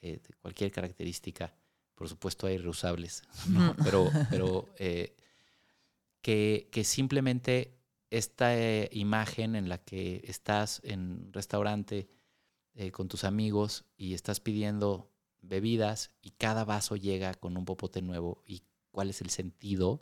de, 0.00 0.18
de 0.18 0.34
cualquier 0.40 0.70
característica. 0.70 1.56
Por 1.94 2.08
supuesto 2.08 2.46
hay 2.46 2.58
reusables, 2.58 3.22
pero, 3.84 4.10
pero 4.30 4.68
eh, 4.78 5.16
que, 6.22 6.68
que 6.72 6.84
simplemente 6.84 7.74
esta 8.10 8.56
eh, 8.56 8.88
imagen 8.92 9.56
en 9.56 9.68
la 9.68 9.78
que 9.78 10.22
estás 10.26 10.80
en 10.84 11.00
un 11.00 11.32
restaurante 11.32 12.08
eh, 12.74 12.90
con 12.90 13.08
tus 13.08 13.24
amigos 13.24 13.84
y 13.96 14.14
estás 14.14 14.40
pidiendo 14.40 15.10
bebidas 15.42 16.10
y 16.22 16.30
cada 16.30 16.64
vaso 16.64 16.96
llega 16.96 17.34
con 17.34 17.56
un 17.56 17.64
popote 17.64 18.02
nuevo 18.02 18.42
y 18.46 18.62
cuál 18.90 19.10
es 19.10 19.20
el 19.20 19.30
sentido 19.30 20.00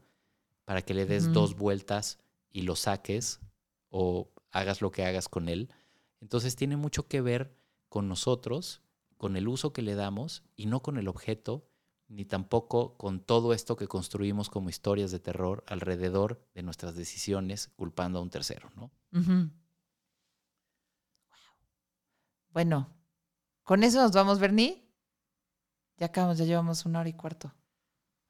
para 0.64 0.82
que 0.82 0.94
le 0.94 1.06
des 1.06 1.32
dos 1.32 1.56
vueltas 1.56 2.19
y 2.51 2.62
lo 2.62 2.77
saques 2.77 3.40
o 3.89 4.31
hagas 4.51 4.81
lo 4.81 4.90
que 4.90 5.05
hagas 5.05 5.28
con 5.28 5.48
él. 5.48 5.70
Entonces 6.20 6.55
tiene 6.55 6.77
mucho 6.77 7.09
que 7.09 7.20
ver 7.20 7.56
con 7.89 8.09
nosotros, 8.09 8.81
con 9.16 9.36
el 9.36 9.48
uso 9.48 9.73
que 9.73 9.82
le 9.82 9.94
damos 9.94 10.44
y 10.55 10.66
no 10.66 10.81
con 10.81 10.98
el 10.98 11.09
objeto, 11.09 11.66
ni 12.12 12.26
tampoco 12.26 12.97
con 12.97 13.20
todo 13.20 13.55
esto 13.55 13.76
que 13.76 13.89
construimos 13.89 14.51
como 14.51 14.68
historias 14.68 15.10
de 15.10 15.18
terror 15.18 15.64
alrededor 15.66 16.47
de 16.55 16.62
nuestras 16.62 16.94
decisiones 16.94 17.68
culpando 17.74 18.18
a 18.18 18.22
un 18.22 18.30
tercero, 18.30 18.70
¿no? 18.76 18.90
Bueno, 22.51 22.89
con 23.62 23.82
eso 23.82 24.02
nos 24.02 24.12
vamos, 24.12 24.39
Bernie. 24.39 24.86
Ya 25.97 26.06
acabamos, 26.06 26.36
ya 26.36 26.44
llevamos 26.44 26.84
una 26.84 27.01
hora 27.01 27.09
y 27.09 27.14
cuarto 27.14 27.55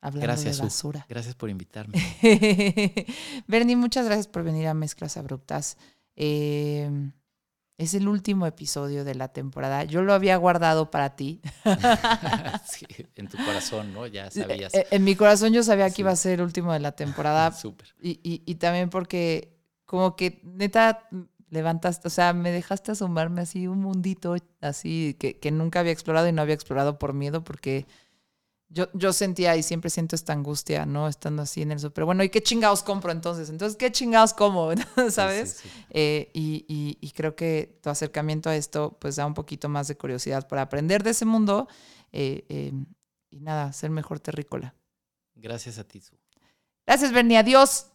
hablando 0.01 0.27
Gracias, 0.27 0.57
de 0.57 0.59
Su. 0.59 0.63
basura. 0.65 1.07
Gracias 1.09 1.35
por 1.35 1.51
invitarme. 1.51 1.99
Bernie, 3.47 3.77
muchas 3.77 4.05
gracias 4.05 4.29
por 4.29 4.43
venir 4.45 4.69
a 4.69 4.75
Mezclas 4.75 5.17
Abruptas. 5.17 5.77
Eh, 6.15 6.91
es 7.79 7.95
el 7.95 8.07
último 8.09 8.47
episodio 8.47 9.05
de 9.05 9.15
la 9.15 9.29
temporada. 9.29 9.85
Yo 9.85 10.03
lo 10.03 10.13
había 10.15 10.37
guardado 10.37 10.91
para 10.91 11.17
ti. 11.17 11.41
Sí, 12.67 12.87
en 13.17 13.29
tu 13.29 13.37
corazón, 13.39 13.93
¿no? 13.93 14.07
Ya 14.07 14.31
sabías. 14.31 14.73
Eh, 14.75 14.87
En 14.91 15.05
mi 15.05 15.17
corazón 15.17 15.53
yo 15.53 15.63
sabía 15.63 15.87
que 15.89 15.97
Sí. 15.97 16.03
iba 16.03 16.11
a 16.11 16.17
ser 16.17 16.35
el 16.39 16.43
último 16.43 16.73
de 16.73 16.81
la 16.81 16.93
temporada. 16.93 17.51
Súper. 17.53 17.89
Y, 18.01 18.21
y- 18.23 18.43
y 18.47 18.55
también 18.57 18.91
porque 18.91 19.59
como 19.85 20.17
que 20.17 20.41
neta 20.45 21.09
levantaste, 21.51 22.09
o 22.09 22.11
sea, 22.11 22.33
me 22.33 22.51
dejaste 22.51 22.93
asomarme 22.93 23.43
así 23.43 23.67
un 23.67 23.81
mundito 23.81 24.37
así 24.63 25.17
que, 25.19 25.39
que 25.39 25.51
nunca 25.51 25.81
había 25.81 25.93
explorado 25.93 26.27
y 26.29 26.33
no 26.33 26.41
había 26.41 26.55
explorado 26.55 26.99
por 26.99 27.13
miedo 27.13 27.45
porque 27.45 27.87
yo, 28.73 28.89
yo 28.95 29.13
sentía 29.13 29.55
y 29.57 29.63
siempre 29.63 29.91
siento 29.91 30.17
esta 30.17 30.33
angustia, 30.33 30.87
¿no? 30.87 31.07
Estando 31.09 31.43
así 31.43 31.63
en 31.63 31.73
el 31.73 31.79
súper. 31.81 32.05
Bueno, 32.05 32.25
¿y 32.25 32.31
qué 32.31 32.43
chingados 32.43 32.83
compro 32.83 33.13
entonces? 33.13 33.51
Entonces, 33.51 33.77
¿qué 33.77 33.93
chingados 33.93 34.33
como? 34.35 34.71
¿Sabes? 35.11 35.51
Sí, 35.61 35.69
sí, 35.69 35.75
sí. 35.77 35.85
Eh, 35.91 36.31
y, 36.33 36.65
y- 36.69 36.99
y 37.01 37.11
creo 37.11 37.37
que 37.37 37.79
tu 37.83 37.91
acercamiento 37.91 38.49
a 38.51 38.57
esto 38.57 38.97
pues 39.01 39.17
da 39.17 39.27
un 39.27 39.35
poquito 39.35 39.69
más 39.69 39.89
de 39.89 39.97
curiosidad 39.97 40.49
para 40.49 40.63
aprender 40.63 41.03
de 41.03 41.11
ese 41.11 41.25
mundo 41.25 41.69
eh, 42.13 42.45
eh, 42.49 42.73
y 43.31 43.41
nada, 43.41 43.73
ser 43.73 43.91
mejor 43.91 44.21
terrícola. 44.21 44.75
Gracias 45.35 45.79
a 45.79 45.85
ti, 45.85 46.01
Su. 46.01 46.17
Gracias, 46.87 47.13
Bernie. 47.13 47.39
Adiós. 47.39 47.87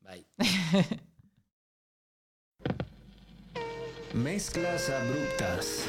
Bye. 0.00 0.26
Mezclas 4.14 4.90
abruptas. 4.90 5.88